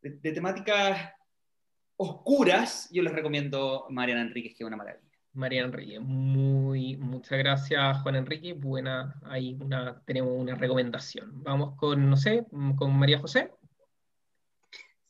de, 0.00 0.32
temáticas 0.32 1.12
oscuras, 1.96 2.88
yo 2.90 3.02
les 3.02 3.12
recomiendo 3.12 3.86
Mariana 3.90 4.22
Enríquez, 4.22 4.56
que 4.56 4.64
es 4.64 4.66
una 4.66 4.76
maravilla. 4.76 5.06
Mariana 5.34 5.68
Enrique, 5.68 5.98
muy, 5.98 6.96
muchas 6.98 7.38
gracias 7.38 8.02
Juan 8.02 8.16
Enrique, 8.16 8.52
buena, 8.52 9.18
ahí 9.24 9.58
tenemos 10.04 10.32
una 10.34 10.54
recomendación. 10.54 11.42
Vamos 11.42 11.76
con, 11.76 12.08
no 12.08 12.16
sé, 12.16 12.44
con 12.76 12.98
María 12.98 13.18
José. 13.18 13.50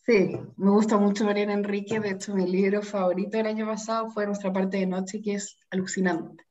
Sí, 0.05 0.37
me 0.57 0.71
gusta 0.71 0.99
mucho 0.99 1.25
Mariana 1.25 1.53
Enrique. 1.53 2.01
De 2.01 2.11
hecho, 2.11 2.35
mi 2.35 2.47
libro 2.47 2.83
favorito 2.83 3.37
del 3.37 3.47
año 3.47 3.67
pasado 3.67 4.11
fue 4.11 4.27
Nuestra 4.27 4.53
parte 4.53 4.79
de 4.79 4.87
noche, 4.87 5.23
que 5.23 5.35
es 5.35 5.57
alucinante. 5.71 6.45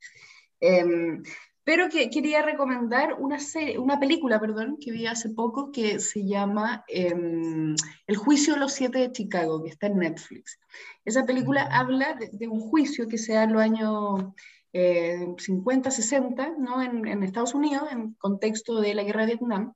Em, 0.61 1.22
pero 1.65 1.90
que 1.90 2.10
quería 2.10 2.44
recomendar 2.44 3.15
una, 3.19 3.40
serie, 3.40 3.78
una 3.78 3.99
película 3.99 4.40
perdón, 4.40 4.78
que 4.80 4.91
vi 4.91 5.06
hace 5.06 5.30
poco 5.32 5.72
que 5.72 5.99
se 5.99 6.26
llama 6.26 6.86
em, 6.88 7.76
El 8.07 8.15
juicio 8.15 8.53
de 8.53 8.61
los 8.61 8.72
siete 8.72 8.99
de 8.99 9.11
Chicago, 9.11 9.61
que 9.64 9.69
está 9.69 9.88
en 9.88 9.98
Netflix. 9.98 10.57
Esa 11.03 11.26
película 11.26 11.65
mm. 11.65 11.73
habla 11.73 12.18
de, 12.32 12.48
un 12.48 12.61
juicio 12.61 13.07
que 13.10 13.18
se 13.18 13.34
da 13.34 13.44
en 13.44 13.53
los 13.53 13.61
años 13.61 14.26
50, 14.72 15.90
eh, 15.90 15.91
60, 15.91 16.53
¿no? 16.57 16.82
en, 16.82 17.06
en 17.06 17.23
Estados 17.23 17.53
Unidos, 17.53 17.90
en 17.91 18.14
contexto 18.14 18.80
de 18.80 18.94
la 18.94 19.03
guerra 19.03 19.26
de 19.26 19.36
Vietnam 19.36 19.73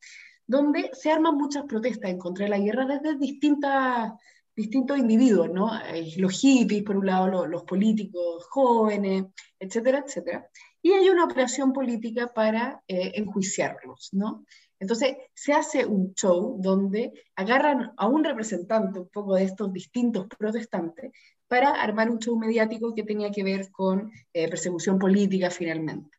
donde 0.47 0.91
se 0.93 1.11
arman 1.11 1.35
muchas 1.35 1.65
protestas 1.65 2.11
en 2.11 2.17
contra 2.17 2.45
de 2.45 2.49
la 2.49 2.59
guerra 2.59 2.85
desde 2.85 3.17
distintas, 3.17 4.13
distintos 4.55 4.97
individuos, 4.97 5.49
¿no? 5.49 5.71
Los 6.17 6.39
hippies, 6.39 6.83
por 6.83 6.97
un 6.97 7.05
lado, 7.05 7.45
los, 7.47 7.63
políticos 7.63 8.45
jóvenes, 8.49 9.25
etcétera, 9.59 10.03
etcétera. 10.05 10.47
Y 10.81 10.91
hay 10.91 11.09
una 11.09 11.25
operación 11.25 11.73
política 11.73 12.31
para 12.33 12.83
eh, 12.87 13.13
enjuiciarlos, 13.15 14.09
¿no? 14.13 14.45
Entonces 14.79 15.17
se 15.33 15.53
hace 15.53 15.85
un 15.85 16.13
show 16.13 16.57
donde 16.59 17.13
agarran 17.35 17.93
a 17.97 18.07
un 18.07 18.23
representante 18.23 18.99
un 18.99 19.09
poco 19.09 19.35
de 19.35 19.45
estos 19.45 19.71
distintos 19.71 20.27
protestantes 20.27 21.11
para 21.47 21.69
armar 21.69 22.09
un 22.09 22.19
show 22.19 22.37
mediático 22.37 22.93
que 22.93 23.03
tenía 23.03 23.31
que 23.31 23.43
ver 23.43 23.71
con 23.71 24.11
eh, 24.33 24.49
persecución 24.49 24.99
política 24.99 25.49
finalmente. 25.49 26.09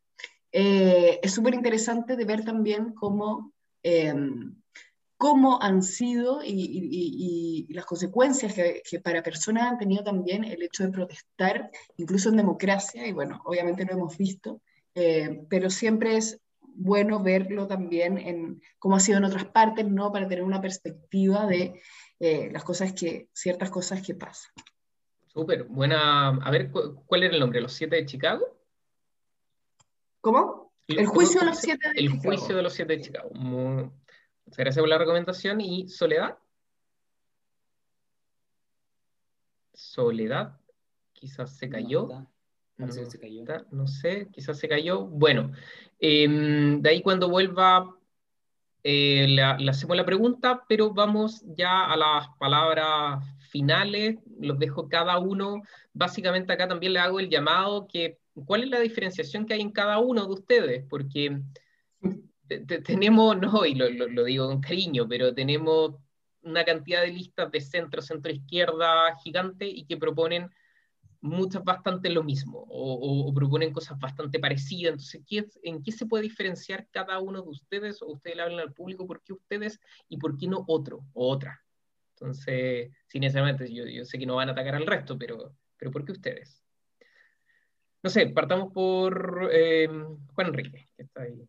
Eh, 0.51 1.19
es 1.21 1.31
súper 1.33 1.53
interesante 1.53 2.15
de 2.15 2.25
ver 2.25 2.43
también 2.43 2.93
cómo 2.93 3.53
Em, 3.89 4.53
cómo 5.15 5.61
han 5.61 5.81
sido 5.81 6.41
y, 6.43 7.65
las 7.69 7.85
consecuencias 7.85 8.53
que, 8.53 8.99
para 8.99 9.23
personas 9.23 9.63
han 9.63 9.77
tenido 9.77 10.03
también 10.03 10.43
el 10.43 10.61
hecho 10.61 10.83
de 10.83 10.91
protestar, 10.91 11.71
incluso 11.95 12.27
en 12.27 12.35
democracia, 12.35 13.07
y 13.07 13.13
bueno, 13.13 13.41
obviamente 13.45 13.85
lo 13.85 13.93
hemos 13.93 14.17
visto, 14.17 14.59
eh, 14.93 15.41
pero 15.49 15.69
siempre 15.69 16.17
es 16.17 16.41
bueno 16.59 17.23
verlo 17.23 17.65
también 17.65 18.17
en 18.17 18.61
cómo 18.77 18.97
ha 18.97 18.99
sido 18.99 19.19
en 19.19 19.23
otras 19.23 19.45
partes, 19.45 19.87
¿no? 19.87 20.11
Para 20.11 20.27
tener 20.27 20.43
una 20.43 20.59
perspectiva 20.59 21.47
de 21.47 21.81
eh, 22.19 22.49
las 22.51 22.65
cosas 22.65 22.91
que, 22.91 23.29
ciertas 23.31 23.69
cosas 23.69 24.05
que 24.05 24.15
pasan. 24.15 24.51
Súper, 25.27 25.63
buena. 25.63 26.27
A 26.27 26.51
ver, 26.51 26.71
¿cuál 27.05 27.23
era 27.23 27.33
el 27.33 27.39
nombre? 27.39 27.61
¿Los 27.61 27.71
siete 27.71 27.95
de 27.95 28.05
Chicago? 28.05 28.45
¿Cómo? 30.19 30.66
El 30.87 31.05
juicio 31.05 31.41
de 31.41 31.47
los 31.47 31.59
siete 31.59 31.89
de 31.89 31.99
El 31.99 32.09
juicio 32.09 32.55
de 32.55 32.63
los 32.63 32.73
siete 32.73 32.97
de 32.97 33.01
Chicago. 33.01 33.29
muchas 33.33 33.91
gracias 34.57 34.81
por 34.81 34.89
la 34.89 34.97
recomendación. 34.97 35.59
¿Y 35.59 35.89
Soledad? 35.89 36.37
Soledad, 39.73 40.59
quizás 41.13 41.57
se 41.57 41.69
cayó. 41.69 42.07
No, 42.77 42.91
se 42.91 43.19
cayó. 43.19 43.43
no 43.71 43.87
sé, 43.87 44.27
quizás 44.31 44.59
se 44.59 44.67
cayó. 44.67 45.05
Bueno, 45.05 45.51
em, 45.99 46.81
de 46.81 46.89
ahí 46.89 47.01
cuando 47.01 47.27
vuelva 47.27 47.97
eh, 48.83 49.25
le 49.27 49.69
hacemos 49.69 49.97
la 49.97 50.05
pregunta, 50.05 50.63
pero 50.69 50.93
vamos 50.93 51.43
ya 51.57 51.85
a 51.85 51.97
las 51.97 52.29
palabras 52.39 53.21
finales. 53.49 54.17
Los 54.39 54.57
dejo 54.59 54.87
cada 54.87 55.19
uno. 55.19 55.61
Básicamente 55.93 56.53
acá 56.53 56.67
también 56.67 56.93
le 56.93 56.99
hago 56.99 57.19
el 57.19 57.29
llamado 57.29 57.87
que 57.87 58.19
¿cuál 58.45 58.63
es 58.63 58.69
la 58.69 58.79
diferenciación 58.79 59.45
que 59.45 59.53
hay 59.53 59.61
en 59.61 59.71
cada 59.71 59.99
uno 59.99 60.25
de 60.25 60.33
ustedes? 60.33 60.85
Porque 60.89 61.41
tenemos, 62.85 63.37
no, 63.41 63.65
y 63.65 63.75
lo, 63.75 64.23
digo 64.23 64.47
con 64.47 64.61
cariño, 64.61 65.07
pero 65.07 65.33
tenemos 65.33 65.95
una 66.41 66.63
cantidad 66.63 67.01
de 67.01 67.09
listas 67.09 67.51
de 67.51 67.61
centro, 67.61 68.01
centro 68.01 68.31
izquierda 68.31 69.15
gigante 69.23 69.67
y 69.67 69.85
que 69.85 69.97
proponen 69.97 70.49
muchas 71.19 71.63
bastante 71.63 72.09
lo 72.09 72.23
mismo 72.23 72.63
o, 72.69 73.33
proponen 73.33 73.73
cosas 73.73 73.99
bastante 73.99 74.39
parecidas. 74.39 74.93
Entonces, 74.93 75.23
¿qué 75.27 75.45
¿en 75.63 75.83
qué 75.83 75.91
se 75.91 76.05
puede 76.05 76.23
diferenciar 76.23 76.87
cada 76.91 77.19
uno 77.19 77.41
de 77.41 77.49
ustedes 77.49 78.01
o 78.01 78.07
ustedes 78.07 78.37
le 78.37 78.43
hablan 78.43 78.59
al 78.59 78.73
público 78.73 79.05
por 79.05 79.21
qué 79.23 79.33
ustedes 79.33 79.79
y 80.07 80.17
por 80.17 80.37
qué 80.37 80.47
no 80.47 80.63
otro 80.67 81.03
o 81.13 81.29
otra? 81.29 81.61
Entonces, 82.15 82.91
sin 83.07 83.21
necesariamente, 83.21 83.71
yo, 83.71 83.85
yo 83.85 84.05
sé 84.05 84.17
que 84.17 84.25
no 84.25 84.35
van 84.35 84.49
a 84.49 84.53
atacar 84.53 84.75
al 84.75 84.87
resto, 84.87 85.17
pero, 85.17 85.53
pero 85.77 85.91
¿por 85.91 86.05
qué 86.05 86.13
ustedes? 86.13 86.63
No 88.07 88.11
sé, 88.11 88.27
partamos 88.27 88.71
por 88.71 89.49
eh, 89.51 89.89
Juan 90.33 90.47
Enrique, 90.47 90.87
que 90.95 91.03
está 91.03 91.23
ahí. 91.23 91.43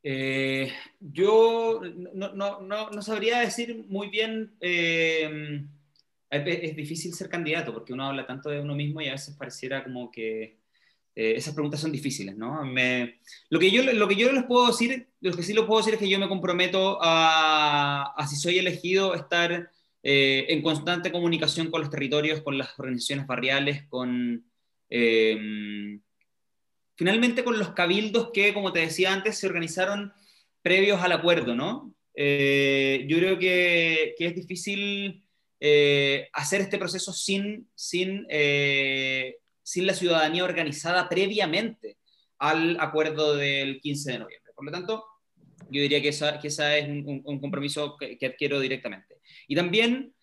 Eh, 0.00 0.72
yo 1.00 1.80
no, 2.14 2.32
no, 2.34 2.60
no, 2.60 3.02
sabría 3.02 3.40
decir 3.40 3.84
muy 3.88 4.08
bien, 4.08 4.54
eh, 4.60 5.64
es, 6.30 6.76
difícil 6.76 7.14
ser 7.14 7.28
candidato 7.28 7.74
porque 7.74 7.92
uno 7.92 8.04
habla 8.04 8.28
tanto 8.28 8.48
de 8.48 8.60
uno 8.60 8.76
mismo 8.76 9.00
y 9.00 9.08
a 9.08 9.14
veces 9.14 9.34
pareciera 9.34 9.82
como 9.82 10.08
que 10.08 10.60
esas 11.16 11.52
preguntas 11.52 11.80
son 11.80 11.90
difíciles, 11.90 12.36
¿no? 12.36 12.64
Me, 12.64 13.18
lo, 13.50 13.58
que 13.58 13.72
yo, 13.72 13.82
lo 13.82 14.06
que 14.06 14.14
yo 14.14 14.30
les 14.30 14.44
puedo 14.44 14.68
decir, 14.68 15.08
lo 15.20 15.34
que 15.34 15.42
sí 15.42 15.52
les 15.52 15.64
puedo 15.64 15.80
decir 15.80 15.94
es 15.94 15.98
que 15.98 16.08
yo 16.08 16.20
me 16.20 16.28
comprometo 16.28 17.00
a, 17.02 18.14
a 18.16 18.28
si 18.28 18.36
soy 18.36 18.56
elegido, 18.58 19.16
estar 19.16 19.68
en 20.00 20.62
constante 20.62 21.10
comunicación 21.10 21.72
con 21.72 21.80
los 21.80 21.90
territorios, 21.90 22.42
con 22.42 22.56
las 22.56 22.78
organizaciones 22.78 23.26
barriales, 23.26 23.84
con 23.88 24.44
Em, 24.88 26.00
finalmente 26.96 27.44
con 27.44 27.58
los 27.58 27.72
cabildos 27.72 28.30
que, 28.32 28.54
como 28.54 28.72
te 28.72 28.80
decía 28.80 29.12
antes, 29.12 29.38
se 29.38 29.46
organizaron 29.46 30.12
previos 30.62 31.00
al 31.02 31.12
acuerdo, 31.12 31.54
¿no? 31.54 31.94
Eh, 32.14 33.04
yo 33.08 33.18
creo 33.18 33.38
que, 33.38 34.14
es 34.18 34.34
difícil 34.34 35.22
eh, 35.60 36.28
hacer 36.32 36.62
este 36.62 36.78
proceso 36.78 37.12
sin, 37.12 37.68
sin, 37.74 38.26
eh, 38.30 39.36
sin 39.62 39.86
la 39.86 39.94
ciudadanía 39.94 40.44
organizada 40.44 41.08
previamente 41.08 41.98
al 42.38 42.78
acuerdo 42.80 43.36
del 43.36 43.80
15 43.80 44.12
de 44.12 44.18
noviembre. 44.18 44.52
Por 44.54 44.64
lo 44.64 44.72
tanto, 44.72 45.04
yo 45.70 45.82
diría 45.82 46.00
que 46.00 46.08
esa, 46.08 46.40
que 46.40 46.48
esa 46.48 46.76
es 46.76 46.88
un, 46.88 47.40
compromiso 47.40 47.96
que, 47.98 48.16
que, 48.16 48.26
adquiero 48.26 48.60
directamente. 48.60 49.18
Y 49.46 49.54
también 49.54 50.14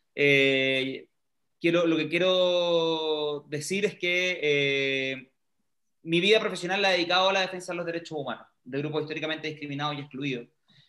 lo 1.71 1.97
que 1.97 2.09
quiero 2.09 3.45
decir 3.47 3.85
es 3.85 3.97
que 3.97 4.39
eh, 4.41 5.31
mi 6.03 6.19
vida 6.19 6.39
profesional 6.39 6.81
la 6.81 6.91
he 6.91 6.97
dedicado 6.97 7.29
a 7.29 7.33
la 7.33 7.41
defensa 7.41 7.71
de 7.71 7.77
los 7.77 7.85
derechos 7.85 8.17
humanos, 8.17 8.45
de 8.63 8.79
grupos 8.79 9.03
históricamente 9.03 9.47
discriminados 9.47 9.95
y 9.95 10.01
excluidos. 10.01 10.47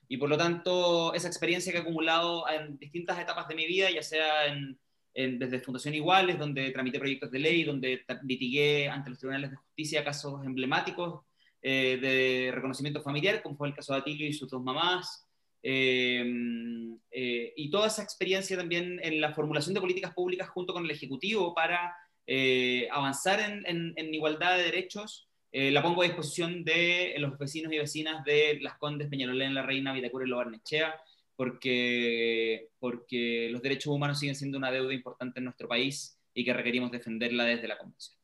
Y 0.09 0.17
por 0.17 0.29
lo 0.29 0.37
tanto, 0.37 1.15
esa 1.15 1.29
experiencia 1.29 1.73
que 1.73 1.79
he 1.79 1.83
acumulado 1.83 2.49
en 2.49 2.79
distintas 2.79 3.19
etapas 3.19 3.49
de 3.49 3.55
mi 3.55 3.67
vida, 3.67 3.91
ya 3.91 4.03
sea 4.03 4.47
en, 4.47 4.79
desde 5.15 5.61
Fundación 5.61 5.95
Iguales, 5.95 6.39
donde 6.39 6.71
tramité 6.73 6.99
proyectos 6.99 7.31
de 7.31 7.39
ley, 7.39 7.65
donde 7.65 8.05
litigué 8.25 8.89
ante 8.89 9.11
los 9.11 9.19
tribunales 9.19 9.51
de 9.51 9.57
justicia 9.57 10.05
casos 10.05 10.45
emblemáticos 10.45 11.25
eh, 11.63 11.99
de 12.01 12.53
reconocimiento 12.53 13.01
familiar, 13.01 13.43
como 13.43 13.57
fue 13.57 13.69
el 13.69 13.75
caso 13.75 13.95
de 13.95 14.01
Atilio 14.01 14.27
y 14.27 14.33
sus 14.33 14.51
dos 14.51 14.63
mamás, 14.63 15.27
y 15.66 17.70
toda 17.70 17.86
esa 17.86 18.03
experiencia 18.03 18.57
también 18.57 19.01
en 19.03 19.20
la 19.20 19.32
formulación 19.32 19.74
de 19.74 19.81
políticas 19.81 20.12
públicas 20.12 20.49
junto 20.49 20.73
con 20.73 20.85
el 20.85 20.91
Ejecutivo 20.91 21.55
para 21.55 21.97
eh, 22.27 22.89
avanzar 22.91 23.41
en, 23.41 24.15
igualdad 24.15 24.57
de 24.57 24.65
derechos, 24.65 25.28
la 25.53 25.82
pongo 25.82 26.03
a 26.03 26.07
disposición 26.07 26.65
de 26.65 27.15
los 27.19 27.39
vecinos 27.39 27.73
y 27.73 27.78
vecinas 27.78 28.24
de 28.24 28.59
Las 28.61 28.77
Condes, 28.77 29.09
Peñalolén, 29.09 29.55
La 29.55 29.62
Reina, 29.62 29.93
Vitacura 29.93 30.27
y 30.27 30.28
Lobarnechea, 30.28 31.01
porque, 31.36 32.70
porque 32.78 33.49
los 33.51 33.62
derechos 33.62 33.93
humanos 33.93 34.19
siguen 34.19 34.35
siendo 34.35 34.59
una 34.59 34.70
deuda 34.70 34.93
importante 34.93 35.39
en 35.39 35.45
nuestro 35.45 35.69
país 35.69 36.19
y 36.35 36.45
que 36.45 36.53
requerimos 36.53 36.91
defenderla 36.91 37.45
desde 37.45 37.69
la 37.69 37.78
Convención. 37.78 38.16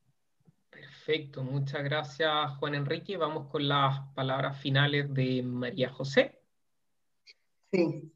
Perfecto, 0.68 1.42
muchas 1.42 1.84
gracias 1.84 2.50
Juan 2.58 2.74
Enrique. 2.74 3.16
Vamos 3.16 3.48
con 3.48 3.68
las 3.68 4.00
palabras 4.14 4.60
finales 4.60 5.12
de 5.12 5.42
María 5.42 5.90
José. 5.90 6.39
Sí. 7.72 8.12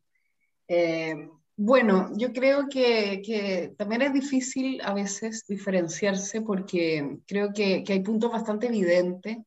Eh, 0.68 1.28
bueno, 1.56 2.10
yo 2.16 2.32
creo 2.32 2.68
que, 2.68 3.22
que, 3.24 3.74
también 3.78 4.02
es 4.02 4.12
difícil 4.12 4.80
a 4.82 4.92
veces 4.92 5.46
diferenciarse 5.46 6.42
porque 6.42 7.18
creo 7.26 7.52
que, 7.52 7.84
que 7.84 7.92
hay 7.92 8.00
puntos 8.00 8.32
bastante 8.32 8.66
evidentes 8.66 9.38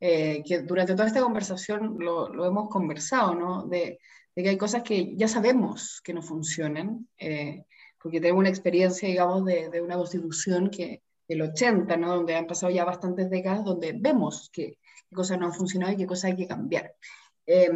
eh, 0.00 0.42
que 0.46 0.60
durante 0.62 0.94
toda 0.94 1.08
esta 1.08 1.22
conversación 1.22 1.96
lo, 1.98 2.28
lo 2.28 2.46
hemos 2.46 2.68
conversado, 2.68 3.34
¿no? 3.34 3.66
De, 3.66 3.98
que 4.36 4.48
hay 4.48 4.56
cosas 4.56 4.84
que 4.84 5.16
ya 5.16 5.26
sabemos 5.26 6.00
que 6.04 6.14
no 6.14 6.22
funcionan, 6.22 7.08
eh, 7.18 7.64
porque 8.00 8.20
tenemos 8.20 8.38
una 8.38 8.48
experiencia, 8.48 9.08
digamos, 9.08 9.44
de, 9.44 9.68
de, 9.68 9.82
una 9.82 9.96
constitución 9.96 10.70
que 10.70 11.02
del 11.26 11.42
80, 11.42 11.96
¿no? 11.96 12.16
donde 12.16 12.36
han 12.36 12.46
pasado 12.46 12.72
ya 12.72 12.84
bastantes 12.84 13.28
décadas, 13.30 13.64
donde 13.64 13.92
vemos 13.98 14.48
que, 14.52 14.78
cosas 15.12 15.38
no 15.38 15.46
han 15.46 15.54
funcionado 15.54 15.92
y 15.92 15.96
qué 15.96 16.06
cosas 16.06 16.30
hay 16.30 16.36
que 16.36 16.46
cambiar. 16.46 16.94
Eh, 17.46 17.70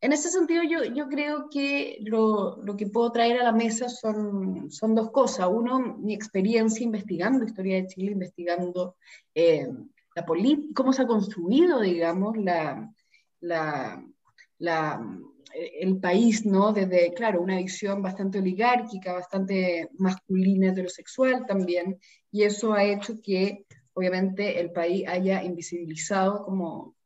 en 0.00 0.12
ese 0.12 0.30
sentido, 0.30 0.62
yo, 0.62 0.84
yo 0.84 1.08
creo 1.08 1.48
que 1.50 1.98
lo, 2.02 2.62
lo, 2.62 2.76
que 2.76 2.86
puedo 2.86 3.10
traer 3.10 3.40
a 3.40 3.44
la 3.44 3.52
mesa 3.52 3.88
son, 3.88 4.70
son 4.70 4.94
dos 4.94 5.10
cosas. 5.10 5.48
Uno, 5.50 5.80
mi 5.98 6.14
experiencia 6.14 6.84
investigando 6.84 7.44
historia 7.44 7.76
de 7.76 7.86
Chile, 7.88 8.12
investigando 8.12 8.96
eh, 9.34 9.68
la 10.14 10.24
cómo 10.74 10.92
se 10.92 11.02
ha 11.02 11.06
construido, 11.06 11.80
digamos, 11.80 12.36
la, 12.36 12.92
la, 13.40 14.04
la 14.58 15.00
el 15.54 15.98
país, 15.98 16.44
¿no? 16.44 16.72
Desde, 16.72 17.12
claro, 17.14 17.40
una 17.40 17.56
visión 17.56 18.02
bastante 18.02 18.38
oligárquica, 18.38 19.14
bastante 19.14 19.88
masculina, 19.98 20.70
heterosexual 20.70 21.46
también, 21.46 21.98
y 22.30 22.42
eso 22.42 22.74
ha 22.74 22.84
hecho 22.84 23.20
que, 23.22 23.66
obviamente, 23.94 24.60
el 24.60 24.72
país 24.72 25.06
haya 25.08 25.42
invisibilizado 25.42 26.44
como 26.44 26.96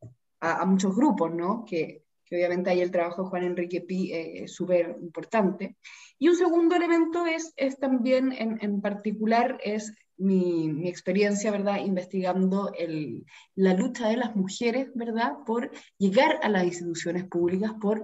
a, 0.40 0.64
muchos 0.66 0.94
grupos, 0.94 1.32
¿no? 1.34 1.64
Que, 1.64 2.01
obviamente 2.36 2.70
ahí 2.70 2.80
el 2.80 2.90
trabajo 2.90 3.22
de 3.22 3.28
Juan 3.28 3.44
Enrique 3.44 3.80
Pi 3.80 4.12
eh, 4.12 4.44
es 4.44 4.54
súper 4.54 4.96
importante. 5.00 5.76
Y 6.18 6.28
un 6.28 6.36
segundo 6.36 6.76
elemento 6.76 7.26
es, 7.26 7.52
es 7.56 7.78
también, 7.78 8.32
en, 8.32 8.58
en 8.60 8.80
particular, 8.80 9.58
es 9.64 9.92
mi, 10.22 10.88
experiencia, 10.88 11.50
¿verdad?, 11.50 11.78
investigando 11.84 12.72
el, 12.78 13.24
la 13.54 13.74
lucha 13.74 14.08
de 14.08 14.16
las 14.16 14.36
mujeres, 14.36 14.90
¿verdad?, 14.94 15.32
por 15.44 15.70
llegar 15.98 16.38
a 16.42 16.48
las 16.48 16.64
instituciones 16.64 17.24
públicas 17.24 17.72
por, 17.80 18.02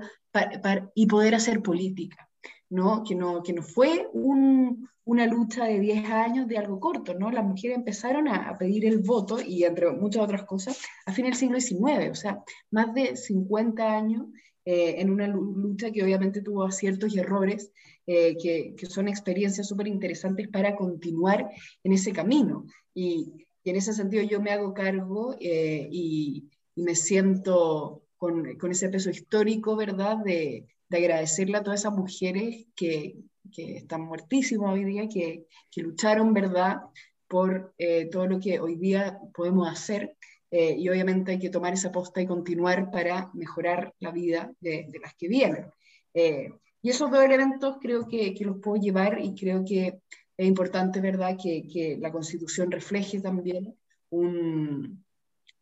y 0.95 1.07
poder 1.07 1.35
hacer 1.35 1.63
política, 1.63 2.28
¿no? 2.71 3.03
Que 3.05 3.15
no, 3.15 3.43
que 3.43 3.53
no 3.53 3.63
fue 3.63 4.09
una 4.13 5.27
lucha 5.27 5.65
de 5.65 5.81
10 5.81 6.05
años 6.11 6.49
de 6.49 6.59
algo 6.59 6.79
corto, 6.81 7.15
¿no? 7.15 7.31
Las 7.31 7.45
mujeres 7.45 7.79
empezaron 7.79 8.29
a, 8.29 8.57
pedir 8.59 8.85
el 8.85 8.99
voto 8.99 9.39
y 9.41 9.65
entre 9.65 9.91
muchas 9.93 10.23
otras 10.23 10.45
cosas 10.45 10.81
a 11.07 11.13
fin 11.13 11.25
del 11.25 11.35
siglo 11.35 11.61
XIX, 11.61 12.11
o 12.11 12.15
sea, 12.15 12.43
más 12.71 12.93
de 12.95 13.17
50 13.17 13.97
años 13.97 14.27
eh, 14.65 15.01
en 15.01 15.09
una 15.09 15.27
lucha 15.27 15.91
que 15.91 16.03
obviamente 16.03 16.43
tuvo 16.43 16.65
aciertos 16.65 17.15
y 17.15 17.21
errores, 17.21 17.73
eh, 18.07 18.37
que, 18.37 18.75
que, 18.77 18.87
son 18.87 19.09
experiencias 19.09 19.67
súper 19.67 19.87
interesantes 19.87 20.49
para 20.49 20.77
continuar 20.77 21.51
en 21.83 21.93
ese 21.93 22.13
camino. 22.13 22.67
Y, 22.95 23.33
en 23.65 23.77
ese 23.77 23.93
sentido 23.93 24.23
yo 24.23 24.41
me 24.41 24.51
hago 24.51 24.73
cargo 24.73 25.37
eh, 25.41 25.89
y, 25.91 26.49
y, 26.75 26.83
me 26.83 26.95
siento 26.95 28.03
con, 28.17 28.57
con, 28.57 28.71
ese 28.71 28.89
peso 28.89 29.11
histórico, 29.11 29.77
¿verdad?, 29.77 30.19
de, 30.25 30.67
de, 30.89 30.99
agradecerle 30.99 31.59
a 31.59 31.63
todas 31.63 31.81
esas 31.81 31.93
mujeres 31.93 32.67
que, 32.75 33.17
que 33.55 33.77
están 33.79 34.03
muertísimas 34.03 34.73
hoy 34.73 34.85
día, 34.85 35.09
que, 35.09 35.47
que 35.71 35.83
lucharon, 35.83 36.33
¿verdad?, 36.33 36.83
por 37.29 37.75
todo 38.11 38.27
lo 38.27 38.41
que 38.41 38.59
hoy 38.59 38.77
día 38.77 39.21
podemos 39.35 39.69
hacer 39.71 40.17
eh, 40.51 40.77
y 40.79 40.89
obviamente 40.89 41.33
hay 41.33 41.39
que 41.39 41.51
tomar 41.51 41.75
esa 41.75 41.93
posta 41.93 42.23
y 42.23 42.27
continuar 42.27 42.91
para 42.91 43.31
mejorar 43.35 43.95
la 44.01 44.11
vida 44.11 44.53
de, 44.61 44.89
las 45.03 45.15
que 45.15 45.29
vienen. 45.29 45.67
Eh, 46.15 46.51
y 46.81 46.91
esos 46.91 47.11
dos 47.11 47.23
elementos 47.23 47.77
creo 47.81 48.07
que, 48.09 48.33
que, 48.35 48.45
los 48.45 48.59
puedo 48.59 48.81
llevar 48.81 49.19
y 49.21 49.35
creo 49.35 49.65
que 49.65 50.01
es 50.37 50.47
importante, 50.47 51.01
¿verdad?, 51.01 51.37
que, 51.43 51.67
que 51.67 51.99
la 51.99 52.11
Constitución 52.13 52.71
refleje 52.71 53.21
también 53.21 53.77
un, 54.11 55.05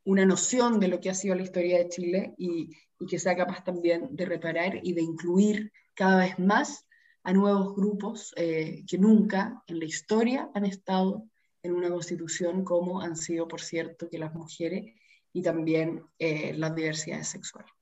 una 0.07 0.25
noción 0.25 0.81
de 0.81 0.89
lo 0.89 1.01
que 1.01 1.11
ha 1.11 1.15
sido 1.15 1.35
la 1.35 1.43
historia 1.43 1.79
de 1.79 1.89
Chile 1.89 2.35
y, 2.39 2.71
y, 2.99 3.07
que 3.07 3.19
sea 3.19 3.37
capaz 3.37 3.63
también 3.63 4.09
de 4.11 4.25
reparar 4.25 4.81
y 4.83 4.95
de 4.95 5.03
incluir 5.03 5.73
cada 5.95 6.19
vez 6.19 6.39
más 6.39 6.87
a 7.25 7.33
nuevos 7.33 7.75
grupos 7.75 8.33
eh, 8.37 8.85
que 8.87 8.99
nunca 8.99 9.63
en 9.67 9.81
la 9.81 9.85
historia 9.85 10.49
han 10.55 10.65
estado 10.65 11.25
en 11.61 11.73
una 11.73 11.91
constitución 11.91 12.65
como 12.65 13.01
han 13.01 13.17
sido, 13.17 13.49
por 13.49 13.61
cierto, 13.61 14.09
que 14.09 14.19
las 14.19 14.33
mujeres 14.33 14.95
y 15.33 15.43
también 15.43 16.05
eh, 16.21 16.55
las 16.55 16.75
diversidades 16.77 17.27
sexuales. 17.27 17.73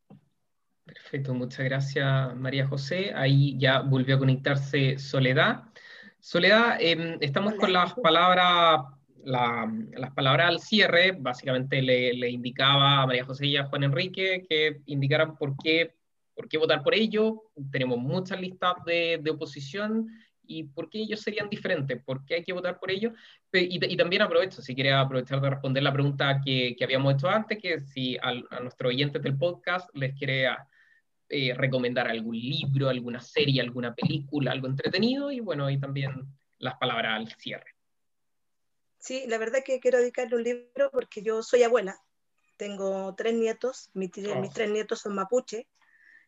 Perfecto, 0.85 1.35
muchas 1.35 1.65
gracias 1.67 2.35
María 2.37 2.67
José. 2.67 3.13
Ahí 3.15 3.59
ya 3.59 3.81
volvió 3.81 4.17
a 4.17 4.19
conectarse 4.19 4.99
Soledad. 4.99 5.65
Soledad, 6.21 6.79
em, 6.81 7.19
estamos 7.21 7.55
con 7.55 7.71
las 7.71 7.93
palabras, 7.95 8.81
las 9.25 10.13
palabras 10.15 10.49
al 10.49 10.61
cierre. 10.61 11.13
Básicamente 11.19 11.83
le, 11.83 12.31
indicaba 12.31 13.03
a 13.03 13.07
María 13.07 13.25
José 13.25 13.47
y 13.47 13.57
a 13.57 13.65
Juan 13.65 13.85
Enrique 13.85 14.45
que 14.49 14.81
indicaran 14.87 15.37
por 15.37 15.57
qué, 15.63 15.95
por 16.35 16.49
qué 16.49 16.59
votar 16.59 16.83
por 16.83 16.95
ello. 16.95 17.43
Tenemos 17.71 17.99
muchas 17.99 18.41
listas 18.41 18.75
de, 18.87 19.19
de 19.23 19.31
oposición 19.31 20.09
y 20.47 20.65
por 20.65 20.91
qué 20.91 20.99
ellos 20.99 21.21
serían 21.21 21.49
diferentes, 21.49 22.03
por 22.03 22.25
qué 22.25 22.37
hay 22.37 22.45
que 22.45 22.53
votar 22.53 22.79
por 22.79 22.91
ellos. 22.91 23.13
Y, 23.53 23.97
también 23.97 24.23
aprovecho, 24.23 24.61
si 24.61 24.75
quiere 24.75 24.93
aprovechar 24.93 25.41
de 25.41 25.51
responder 25.51 25.83
la 25.83 25.93
pregunta 25.93 26.41
que, 26.45 26.75
que 26.77 26.85
habíamos 26.85 27.15
hecho 27.15 27.29
antes, 27.29 27.59
que 27.59 27.81
si 27.81 28.17
a, 28.19 28.31
a 28.51 28.61
nuestros 28.61 28.91
oyentes 28.91 29.23
del 29.23 29.39
podcast 29.39 29.89
les 29.95 30.13
quiere 30.15 30.49
eh, 31.29 31.55
recomendar 31.55 32.09
algún 32.09 32.39
libro, 32.39 32.89
alguna 32.89 33.21
serie, 33.21 33.61
alguna 33.61 33.95
película, 33.95 34.53
algo 34.53 34.67
entretenido, 34.67 35.33
y 35.33 35.41
bueno, 35.41 35.71
y 35.71 35.79
también 35.79 36.13
las 36.59 36.75
palabras 36.77 37.17
al 37.17 37.29
cierre. 37.39 37.74
Sí, 39.05 39.25
la 39.27 39.37
verdad 39.37 39.63
que 39.63 39.81
quiero 39.81 39.99
dedicarle 39.99 40.35
un 40.35 40.45
libro 40.45 40.91
porque 40.91 41.21
yo 41.21 41.43
soy 41.43 41.63
abuela, 41.63 42.03
tengo 42.57 43.15
tres 43.15 43.35
nietos, 43.35 43.91
mis, 43.93 44.17
mis 44.17 44.29
oh. 44.29 44.51
tres 44.55 44.71
nietos 44.71 45.01
son 45.01 45.15
mapuche, 45.15 45.69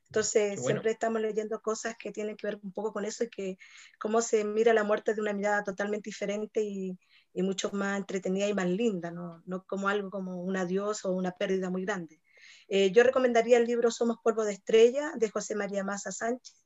entonces, 0.09 0.63
siempre 0.63 0.91
estamos 0.91 1.23
leyendo 1.23 1.63
cosas 1.63 1.97
que 1.99 2.13
tienen 2.13 2.37
que 2.37 2.47
ver 2.47 2.61
un 2.63 2.73
poco 2.73 2.93
con 2.93 3.07
eso 3.07 3.25
y 3.25 3.31
que 3.31 3.59
cómo 3.99 4.21
se 4.21 4.45
mira 4.45 4.75
la 4.75 4.85
muerte 4.85 5.15
de 5.15 5.23
una 5.23 5.33
mirada 5.33 5.65
totalmente 5.65 6.11
diferente 6.11 6.63
y, 6.63 6.99
y 7.33 7.43
mucho 7.43 7.71
más 7.73 7.97
entretenida 7.97 8.47
y 8.47 8.53
más 8.53 8.69
linda, 8.69 9.11
¿no? 9.11 9.43
no 9.47 9.65
como 9.65 9.89
algo 9.89 10.11
como 10.11 10.43
un 10.43 10.59
adiós 10.59 11.07
o 11.07 11.13
una 11.13 11.33
pérdida 11.33 11.71
muy 11.71 11.83
grande. 11.87 12.21
Eh, 12.69 12.93
yo 12.93 13.05
recomendaría 13.05 13.57
el 13.57 13.65
libro 13.65 13.91
Somos 13.91 14.19
Polvo 14.23 14.45
de 14.45 14.53
Estrella 14.53 15.13
de 15.17 15.31
José 15.31 15.55
María 15.55 15.83
Maza 15.83 16.13
Sánchez, 16.13 16.63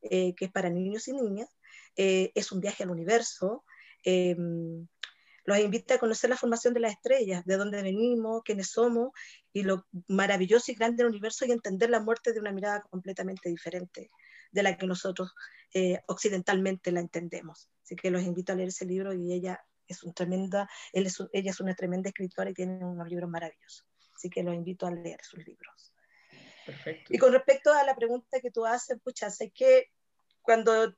eh, 0.00 0.34
que 0.34 0.46
es 0.46 0.50
para 0.50 0.70
niños 0.70 1.08
y 1.08 1.12
niñas. 1.12 1.50
Eh, 1.94 2.32
es 2.34 2.52
un 2.52 2.60
viaje 2.60 2.84
al 2.84 2.90
universo 2.90 3.66
los 5.44 5.58
invita 5.58 5.94
a 5.94 5.98
conocer 5.98 6.30
la 6.30 6.36
formación 6.36 6.74
de 6.74 6.80
las 6.80 6.92
estrellas, 6.92 7.44
de 7.44 7.56
dónde 7.56 7.82
venimos, 7.82 8.42
quiénes 8.44 8.70
somos 8.70 9.10
y 9.52 9.62
lo 9.62 9.86
maravilloso 10.08 10.70
y 10.70 10.74
grande 10.74 11.02
del 11.02 11.10
universo 11.10 11.44
y 11.44 11.52
entender 11.52 11.90
la 11.90 12.00
muerte 12.00 12.32
de 12.32 12.40
una 12.40 12.52
mirada 12.52 12.82
completamente 12.82 13.48
diferente 13.48 14.10
de 14.52 14.62
la 14.62 14.76
que 14.76 14.86
nosotros 14.86 15.34
eh, 15.74 16.00
occidentalmente 16.06 16.92
la 16.92 17.00
entendemos. 17.00 17.70
Así 17.82 17.96
que 17.96 18.10
los 18.10 18.22
invito 18.22 18.52
a 18.52 18.56
leer 18.56 18.68
ese 18.68 18.84
libro 18.84 19.12
y 19.12 19.32
ella 19.32 19.64
es, 19.86 20.02
un 20.02 20.14
tremenda, 20.14 20.68
ella 20.92 21.50
es 21.50 21.60
una 21.60 21.74
tremenda 21.74 22.08
escritora 22.10 22.50
y 22.50 22.54
tiene 22.54 22.84
unos 22.84 23.08
libros 23.08 23.28
maravillosos. 23.28 23.86
Así 24.14 24.30
que 24.30 24.42
los 24.42 24.54
invito 24.54 24.86
a 24.86 24.90
leer 24.90 25.20
sus 25.22 25.44
libros. 25.44 25.92
Perfecto. 26.64 27.12
Y 27.12 27.18
con 27.18 27.32
respecto 27.32 27.72
a 27.72 27.82
la 27.84 27.96
pregunta 27.96 28.40
que 28.40 28.50
tú 28.50 28.64
haces, 28.64 29.00
pucha, 29.02 29.30
sé 29.30 29.50
que 29.50 29.90
cuando 30.42 30.94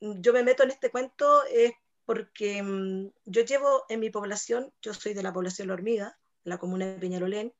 yo 0.00 0.32
me 0.32 0.42
meto 0.42 0.62
en 0.62 0.70
este 0.70 0.90
cuento 0.90 1.44
es 1.44 1.72
porque 2.06 2.62
mm, 2.62 3.10
yo 3.26 3.42
llevo 3.42 3.84
en 3.88 4.00
mi 4.00 4.08
población, 4.10 4.72
yo 4.80 4.94
soy 4.94 5.12
de 5.12 5.22
la 5.22 5.32
población 5.32 5.68
La 5.68 5.74
Hormiga, 5.74 6.18
la 6.44 6.56
comuna 6.56 6.86
de 6.86 6.98
Peñalolén, 6.98 7.52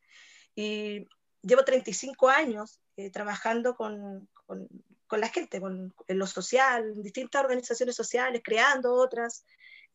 y 0.55 1.09
llevo 1.43 1.65
35 1.65 2.31
años 2.31 2.81
eh, 2.97 3.11
trabajando 3.11 3.75
con, 3.77 4.29
con, 4.47 4.69
con 5.07 5.21
la 5.21 5.29
gente, 5.29 5.61
con, 5.61 5.95
en 6.07 6.19
lo 6.19 6.27
social, 6.27 6.93
en 6.95 7.03
distintas 7.03 7.43
organizaciones 7.43 7.97
sociales, 7.97 8.41
creando 8.43 8.95
otras 8.95 9.45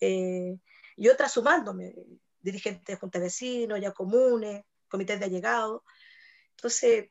eh, 0.01 0.57
y 0.97 1.07
otras 1.07 1.31
sumándome, 1.31 1.95
dirigentes 2.41 2.85
de 2.85 2.99
junta 2.99 3.19
de 3.19 3.25
vecinos, 3.25 3.79
ya 3.79 3.91
comunes, 3.91 4.63
comités 4.89 5.19
de 5.19 5.25
allegados. 5.25 5.81
Entonces, 6.57 7.07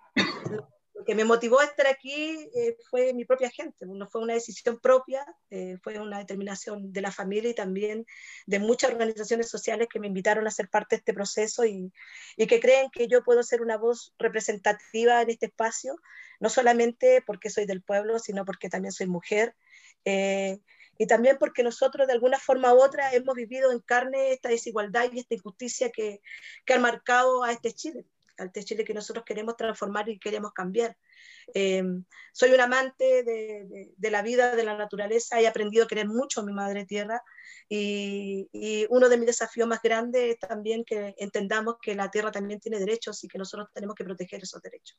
lo 1.00 1.06
que 1.06 1.14
me 1.14 1.24
motivó 1.24 1.60
a 1.60 1.64
estar 1.64 1.86
aquí 1.86 2.50
eh, 2.54 2.76
fue 2.90 3.14
mi 3.14 3.24
propia 3.24 3.48
gente, 3.48 3.86
no 3.86 4.06
fue 4.06 4.20
una 4.20 4.34
decisión 4.34 4.78
propia, 4.78 5.24
eh, 5.48 5.78
fue 5.82 5.98
una 5.98 6.18
determinación 6.18 6.92
de 6.92 7.00
la 7.00 7.10
familia 7.10 7.50
y 7.50 7.54
también 7.54 8.04
de 8.46 8.58
muchas 8.58 8.90
organizaciones 8.90 9.48
sociales 9.48 9.88
que 9.90 9.98
me 9.98 10.08
invitaron 10.08 10.46
a 10.46 10.50
ser 10.50 10.68
parte 10.68 10.96
de 10.96 10.98
este 10.98 11.14
proceso 11.14 11.64
y, 11.64 11.90
que 12.36 12.60
creen 12.60 12.90
que 12.92 13.08
yo 13.08 13.24
puedo 13.24 13.42
ser 13.42 13.62
una 13.62 13.78
voz 13.78 14.12
representativa 14.18 15.22
en 15.22 15.30
este 15.30 15.46
espacio, 15.46 15.96
no 16.38 16.50
solamente 16.50 17.22
porque 17.26 17.48
soy 17.48 17.64
del 17.64 17.82
pueblo, 17.82 18.18
sino 18.18 18.44
porque 18.44 18.68
también 18.68 18.92
soy 18.92 19.06
mujer. 19.06 19.54
Eh, 20.04 20.58
y 20.98 21.06
también 21.06 21.38
porque 21.38 21.62
nosotros 21.62 22.06
de 22.08 22.12
alguna 22.12 22.38
forma 22.38 22.74
u 22.74 22.82
otra 22.82 23.14
hemos 23.14 23.34
vivido 23.34 23.72
en 23.72 23.80
carne 23.80 24.32
esta 24.32 24.50
desigualdad 24.50 25.10
y 25.12 25.20
esta 25.20 25.34
injusticia 25.34 25.90
que 25.90 26.20
han 26.68 26.82
marcado 26.82 27.42
a 27.42 27.52
este 27.52 27.72
Chile 27.72 28.04
al 28.40 28.52
Chile 28.52 28.84
que 28.84 28.94
nosotros 28.94 29.24
queremos 29.24 29.56
transformar 29.56 30.08
y 30.08 30.18
queremos 30.18 30.52
cambiar. 30.52 30.96
Eh, 31.54 31.82
soy 32.32 32.52
un 32.52 32.60
amante 32.60 33.24
de, 33.24 33.92
de, 33.96 34.10
la 34.10 34.22
vida, 34.22 34.54
de 34.54 34.64
la 34.64 34.76
naturaleza, 34.76 35.40
he 35.40 35.46
aprendido 35.46 35.84
a 35.84 35.88
querer 35.88 36.06
mucho 36.06 36.40
a 36.40 36.44
mi 36.44 36.52
madre 36.52 36.86
tierra 36.86 37.22
y, 37.68 38.48
y, 38.52 38.86
uno 38.88 39.08
de 39.08 39.16
mis 39.16 39.26
desafíos 39.26 39.68
más 39.68 39.80
grandes 39.82 40.22
es 40.22 40.38
también 40.38 40.84
que 40.84 41.14
entendamos 41.18 41.76
que 41.82 41.94
la 41.94 42.10
tierra 42.10 42.30
también 42.30 42.60
tiene 42.60 42.78
derechos 42.78 43.22
y 43.24 43.28
que 43.28 43.38
nosotros 43.38 43.68
tenemos 43.74 43.94
que 43.94 44.04
proteger 44.04 44.42
esos 44.42 44.62
derechos. 44.62 44.98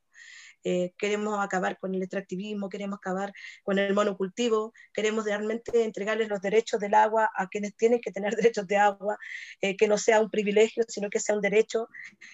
Eh, 0.63 0.93
queremos 0.97 1.39
acabar 1.39 1.79
con 1.79 1.95
el 1.95 2.03
extractivismo, 2.03 2.69
queremos 2.69 2.97
acabar 2.97 3.33
con 3.63 3.79
el 3.79 3.93
monocultivo, 3.93 4.73
queremos 4.93 5.25
realmente 5.25 5.83
entregarles 5.83 6.29
los 6.29 6.41
derechos 6.41 6.79
del 6.79 6.93
agua 6.93 7.29
a 7.35 7.47
quienes 7.47 7.75
tienen 7.75 7.99
que 7.99 8.11
tener 8.11 8.35
derechos 8.35 8.67
de 8.67 8.77
agua, 8.77 9.17
eh, 9.61 9.75
que 9.75 9.87
no 9.87 9.97
sea 9.97 10.21
un 10.21 10.29
privilegio, 10.29 10.83
sino 10.87 11.09
que 11.09 11.19
sea 11.19 11.35
un 11.35 11.41
derecho. 11.41 11.87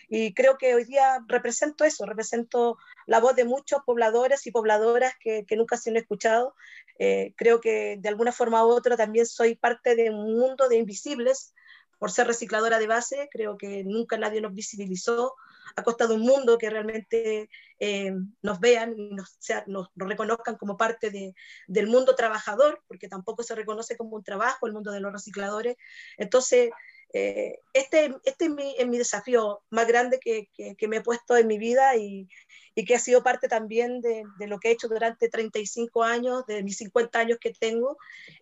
Y 0.09 0.33
creo 0.33 0.57
que 0.57 0.75
hoy 0.75 0.83
día 0.83 1.19
represento 1.27 1.85
eso, 1.85 2.05
represento 2.05 2.77
la 3.05 3.19
voz 3.19 3.35
de 3.35 3.45
muchos 3.45 3.76
pobladores 3.85 4.45
y 4.47 4.51
pobladoras 4.51 5.13
que, 5.19 5.45
que 5.45 5.55
nunca 5.55 5.77
se 5.77 5.89
han 5.89 5.97
escuchado. 5.97 6.55
Eh, 6.99 7.33
creo 7.37 7.61
que 7.61 7.97
de 7.99 8.09
alguna 8.09 8.31
forma 8.31 8.65
u 8.65 8.69
otra 8.69 8.97
también 8.97 9.25
soy 9.25 9.55
parte 9.55 9.95
de 9.95 10.09
un 10.09 10.37
mundo 10.37 10.67
de 10.69 10.77
invisibles 10.77 11.53
por 11.99 12.11
ser 12.11 12.27
recicladora 12.27 12.79
de 12.79 12.87
base, 12.87 13.27
creo 13.31 13.57
que 13.57 13.83
nunca 13.83 14.17
nadie 14.17 14.39
nos 14.41 14.53
visibilizó 14.53 15.35
ha 15.75 15.83
costado 15.83 16.15
un 16.15 16.21
mundo 16.21 16.57
que 16.57 16.69
realmente 16.69 17.49
eh, 17.79 18.11
nos 18.41 18.59
vean 18.59 18.97
y 18.97 19.11
nos, 19.13 19.37
nos, 19.67 19.89
reconozcan 19.95 20.57
como 20.57 20.77
parte 20.77 21.09
de, 21.11 21.35
del 21.67 21.87
mundo 21.87 22.15
trabajador, 22.15 22.83
porque 22.87 23.07
tampoco 23.07 23.43
se 23.43 23.55
reconoce 23.55 23.97
como 23.97 24.15
un 24.15 24.23
trabajo 24.23 24.67
el 24.67 24.73
mundo 24.73 24.91
de 24.91 24.99
los 24.99 25.11
recicladores. 25.11 25.75
Entonces, 26.17 26.71
eh, 27.13 27.59
este, 27.73 28.13
este 28.25 28.45
es 28.45 28.51
mi, 28.51 28.75
es 28.77 28.87
mi, 28.87 28.97
desafío 28.97 29.61
más 29.69 29.87
grande 29.87 30.19
que, 30.19 30.49
que, 30.53 30.75
que, 30.75 30.87
me 30.87 30.97
he 30.97 31.01
puesto 31.01 31.37
en 31.37 31.47
mi 31.47 31.57
vida 31.57 31.95
y, 31.95 32.27
y 32.75 32.85
que 32.85 32.95
ha 32.95 32.99
sido 32.99 33.23
parte 33.23 33.47
también 33.47 34.01
de, 34.01 34.23
de, 34.37 34.47
lo 34.47 34.59
que 34.59 34.69
he 34.69 34.71
hecho 34.71 34.87
durante 34.87 35.29
35 35.29 36.03
años, 36.03 36.45
de 36.45 36.63
mis 36.63 36.77
50 36.77 37.17
años 37.17 37.37
que 37.39 37.53
tengo, 37.53 37.97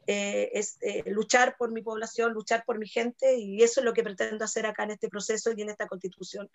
eh, 0.07 0.49
es 0.53 0.77
eh, 0.81 1.03
luchar 1.05 1.55
por 1.57 1.71
mi 1.71 1.81
población, 1.81 2.33
luchar 2.33 2.63
por 2.65 2.79
mi 2.79 2.87
gente 2.87 3.37
y 3.37 3.61
eso 3.61 3.81
es 3.81 3.85
lo 3.85 3.93
que 3.93 4.03
pretendo 4.03 4.43
hacer 4.43 4.65
acá 4.65 4.83
en 4.83 4.91
este 4.91 5.09
proceso 5.09 5.51
y 5.55 5.61
en 5.61 5.69
esta 5.69 5.87
constitución. 5.87 6.49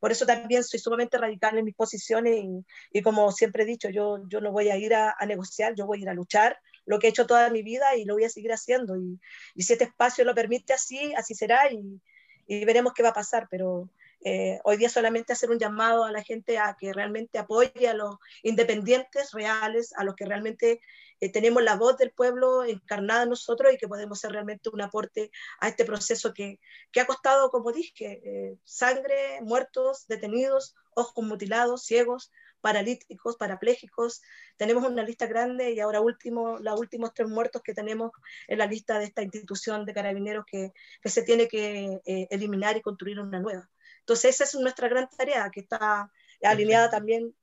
Por 0.00 0.12
eso 0.12 0.26
también 0.26 0.62
soy 0.62 0.78
sumamente 0.78 1.18
radical 1.18 1.58
en 1.58 1.64
mis 1.64 1.74
posiciones 1.74 2.44
y, 2.44 2.64
y 2.92 3.02
como 3.02 3.32
siempre 3.32 3.64
he 3.64 3.66
dicho, 3.66 3.90
yo, 3.90 4.18
yo 4.28 4.40
no 4.40 4.52
voy 4.52 4.70
a 4.70 4.76
ir 4.76 4.94
a, 4.94 5.14
a, 5.18 5.26
negociar, 5.26 5.74
yo 5.74 5.86
voy 5.86 5.98
a 5.98 6.02
ir 6.02 6.08
a 6.08 6.14
luchar 6.14 6.58
lo 6.88 6.98
que 6.98 7.06
he 7.06 7.10
hecho 7.10 7.26
toda 7.26 7.50
mi 7.50 7.62
vida 7.62 7.96
y 7.96 8.04
lo 8.04 8.14
voy 8.14 8.24
a 8.24 8.30
seguir 8.30 8.52
haciendo. 8.52 8.96
Y, 8.96 9.20
si 9.62 9.74
este 9.74 9.84
espacio 9.84 10.24
lo 10.24 10.34
permite 10.34 10.72
así, 10.72 11.12
así 11.14 11.34
será 11.34 11.70
y, 11.70 12.00
y 12.46 12.64
veremos 12.64 12.94
qué 12.94 13.02
va 13.02 13.10
a 13.10 13.14
pasar, 13.14 13.46
pero 13.50 13.90
eh, 14.24 14.58
hoy 14.64 14.78
día 14.78 14.88
solamente 14.88 15.32
hacer 15.32 15.50
un 15.50 15.58
llamado 15.58 16.04
a 16.04 16.10
la 16.10 16.24
gente 16.24 16.58
a 16.58 16.76
que 16.78 16.92
realmente 16.92 17.38
apoye 17.38 17.88
a 17.88 17.94
los 17.94 18.16
independientes 18.42 19.32
reales, 19.32 19.92
a 19.96 20.02
los 20.02 20.16
que 20.16 20.24
realmente 20.24 20.80
eh, 21.20 21.30
tenemos 21.30 21.62
la 21.62 21.76
voz 21.76 21.98
del 21.98 22.10
pueblo 22.10 22.64
encarnada 22.64 23.24
en 23.24 23.28
nosotros 23.28 23.72
y 23.72 23.76
que 23.76 23.86
podemos 23.86 24.18
ser 24.18 24.32
realmente 24.32 24.70
un 24.70 24.80
aporte 24.80 25.30
a 25.60 25.68
este 25.68 25.84
proceso 25.84 26.32
que, 26.32 26.58
que 26.90 27.00
ha 27.00 27.06
costado, 27.06 27.50
como 27.50 27.70
dije, 27.70 28.20
eh, 28.24 28.56
sangre, 28.64 29.40
muertos, 29.42 30.06
detenidos, 30.08 30.74
ojos 30.94 31.24
mutilados, 31.24 31.84
ciegos, 31.84 32.32
paralíticos, 32.60 33.36
parapléjicos. 33.36 34.22
Tenemos 34.56 34.84
una 34.84 35.02
lista 35.02 35.26
grande 35.26 35.72
y 35.72 35.80
ahora 35.80 36.00
último, 36.00 36.58
los 36.58 36.78
últimos 36.78 37.14
tres 37.14 37.28
muertos 37.28 37.62
que 37.62 37.74
tenemos 37.74 38.12
en 38.46 38.58
la 38.58 38.66
lista 38.66 38.98
de 38.98 39.06
esta 39.06 39.22
institución 39.22 39.84
de 39.84 39.94
carabineros 39.94 40.44
que, 40.46 40.72
que 41.00 41.08
se 41.08 41.22
tiene 41.22 41.48
que 41.48 42.00
eh, 42.04 42.26
eliminar 42.30 42.76
y 42.76 42.82
construir 42.82 43.20
una 43.20 43.40
nueva. 43.40 43.68
Entonces 44.00 44.34
esa 44.34 44.44
es 44.44 44.54
nuestra 44.54 44.88
gran 44.88 45.08
tarea 45.08 45.50
que 45.50 45.60
está 45.60 46.10
alineada 46.42 46.90
también 46.90 47.34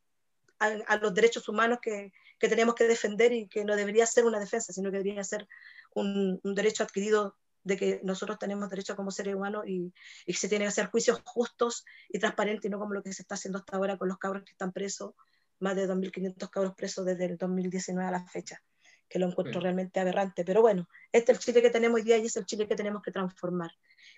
a, 0.59 0.67
a 0.87 0.97
los 0.97 1.13
derechos 1.13 1.47
humanos 1.49 1.79
que, 1.81 2.11
que, 2.39 2.47
tenemos 2.47 2.75
que 2.75 2.85
defender 2.85 3.33
y 3.33 3.47
que 3.47 3.65
no 3.65 3.75
debería 3.75 4.05
ser 4.05 4.25
una 4.25 4.39
defensa, 4.39 4.73
sino 4.73 4.89
que 4.89 4.97
debería 4.97 5.23
ser 5.23 5.47
un, 5.93 6.39
un 6.43 6.55
derecho 6.55 6.83
adquirido 6.83 7.35
de 7.65 7.77
que 7.77 7.99
nosotros 8.03 8.37
tenemos 8.39 8.69
derecho 8.69 8.95
como 8.95 9.11
seres 9.11 9.35
humanos 9.35 9.63
y, 9.67 9.91
y 10.25 10.33
se 10.33 10.47
tienen 10.47 10.67
que 10.67 10.69
hacer 10.69 10.85
juicios 10.85 11.19
justos 11.25 11.83
y 12.09 12.19
transparentes 12.19 12.65
y 12.65 12.69
no 12.69 12.79
como 12.79 12.93
lo 12.93 13.03
que 13.03 13.11
se 13.11 13.23
está 13.23 13.35
haciendo 13.35 13.57
hasta 13.57 13.75
ahora 13.75 13.97
con 13.97 14.07
los 14.07 14.19
cabros 14.19 14.43
que 14.43 14.51
están 14.51 14.71
presos, 14.71 15.15
más 15.59 15.75
de 15.75 15.89
2.500 15.89 16.49
cabros 16.49 16.75
presos 16.75 17.05
desde 17.05 17.25
el 17.25 17.37
2019 17.37 18.07
a 18.07 18.11
la 18.11 18.25
fecha, 18.27 18.61
que 19.09 19.17
lo 19.17 19.27
encuentro 19.27 19.59
sí. 19.59 19.63
realmente 19.63 19.99
aberrante. 19.99 20.45
Pero 20.45 20.61
bueno, 20.61 20.87
este 21.11 21.31
es 21.31 21.39
el 21.39 21.43
Chile 21.43 21.61
que 21.63 21.71
tenemos 21.71 21.95
hoy 21.95 22.03
día 22.03 22.17
y 22.17 22.27
es 22.27 22.37
el 22.37 22.45
Chile 22.45 22.67
que 22.67 22.75
tenemos 22.75 23.01
que 23.01 23.11
transformar. 23.11 23.71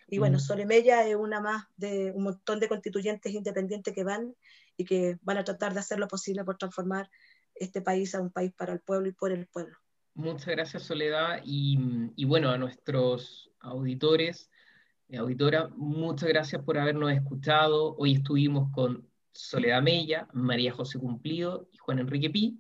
Y 0.07 0.19
bueno, 0.19 0.39
Solemella 0.39 1.07
es 1.07 1.15
una 1.15 1.39
más 1.39 1.65
de 1.77 2.11
un 2.11 2.23
montón 2.23 2.59
de 2.59 2.67
constituyentes 2.67 3.33
independientes 3.33 3.93
que 3.93 4.03
van 4.03 4.35
y 4.75 4.83
que 4.83 5.17
van 5.21 5.37
a 5.37 5.45
tratar 5.45 5.73
de 5.73 5.79
hacer 5.79 5.99
lo 5.99 6.07
posible 6.09 6.43
por 6.43 6.57
transformar 6.57 7.09
este 7.55 7.81
país 7.81 8.13
a 8.13 8.21
un 8.21 8.31
país 8.31 8.51
para 8.53 8.73
el 8.73 8.81
pueblo 8.81 9.07
y 9.07 9.13
por 9.13 9.31
el 9.31 9.47
pueblo. 9.47 9.77
Muchas 10.17 10.47
gracias, 10.47 10.81
Soledad. 10.81 11.41
Y, 11.45 12.25
bueno, 12.25 12.49
a 12.49 12.57
nuestros 12.57 13.51
auditores, 13.59 14.49
eh, 15.09 15.17
auditora, 15.17 15.69
muchas 15.75 16.27
gracias 16.29 16.63
por 16.63 16.79
habernos 16.79 17.11
escuchado. 17.11 17.95
Hoy 17.97 18.13
estuvimos 18.13 18.71
con 18.71 19.07
Soledad 19.31 19.83
Mella, 19.83 20.27
María 20.33 20.73
José 20.73 20.97
Cumplido 20.97 21.69
y 21.71 21.77
Juan 21.77 21.99
Enrique 21.99 22.31
Pi, 22.31 22.59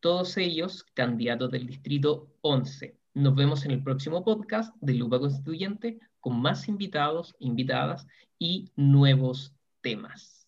todos 0.00 0.38
ellos 0.38 0.82
candidatos 0.94 1.50
del 1.50 1.66
Distrito 1.66 2.32
11. 2.40 2.98
Nos 3.12 3.34
vemos 3.34 3.66
en 3.66 3.72
el 3.72 3.82
próximo 3.82 4.24
podcast 4.24 4.74
de 4.80 4.94
Lupa 4.94 5.18
Constituyente 5.20 5.98
con 6.18 6.40
más 6.40 6.66
invitados, 6.66 7.36
invitadas 7.40 8.06
y 8.38 8.72
nuevos 8.74 9.54
temas. 9.82 10.39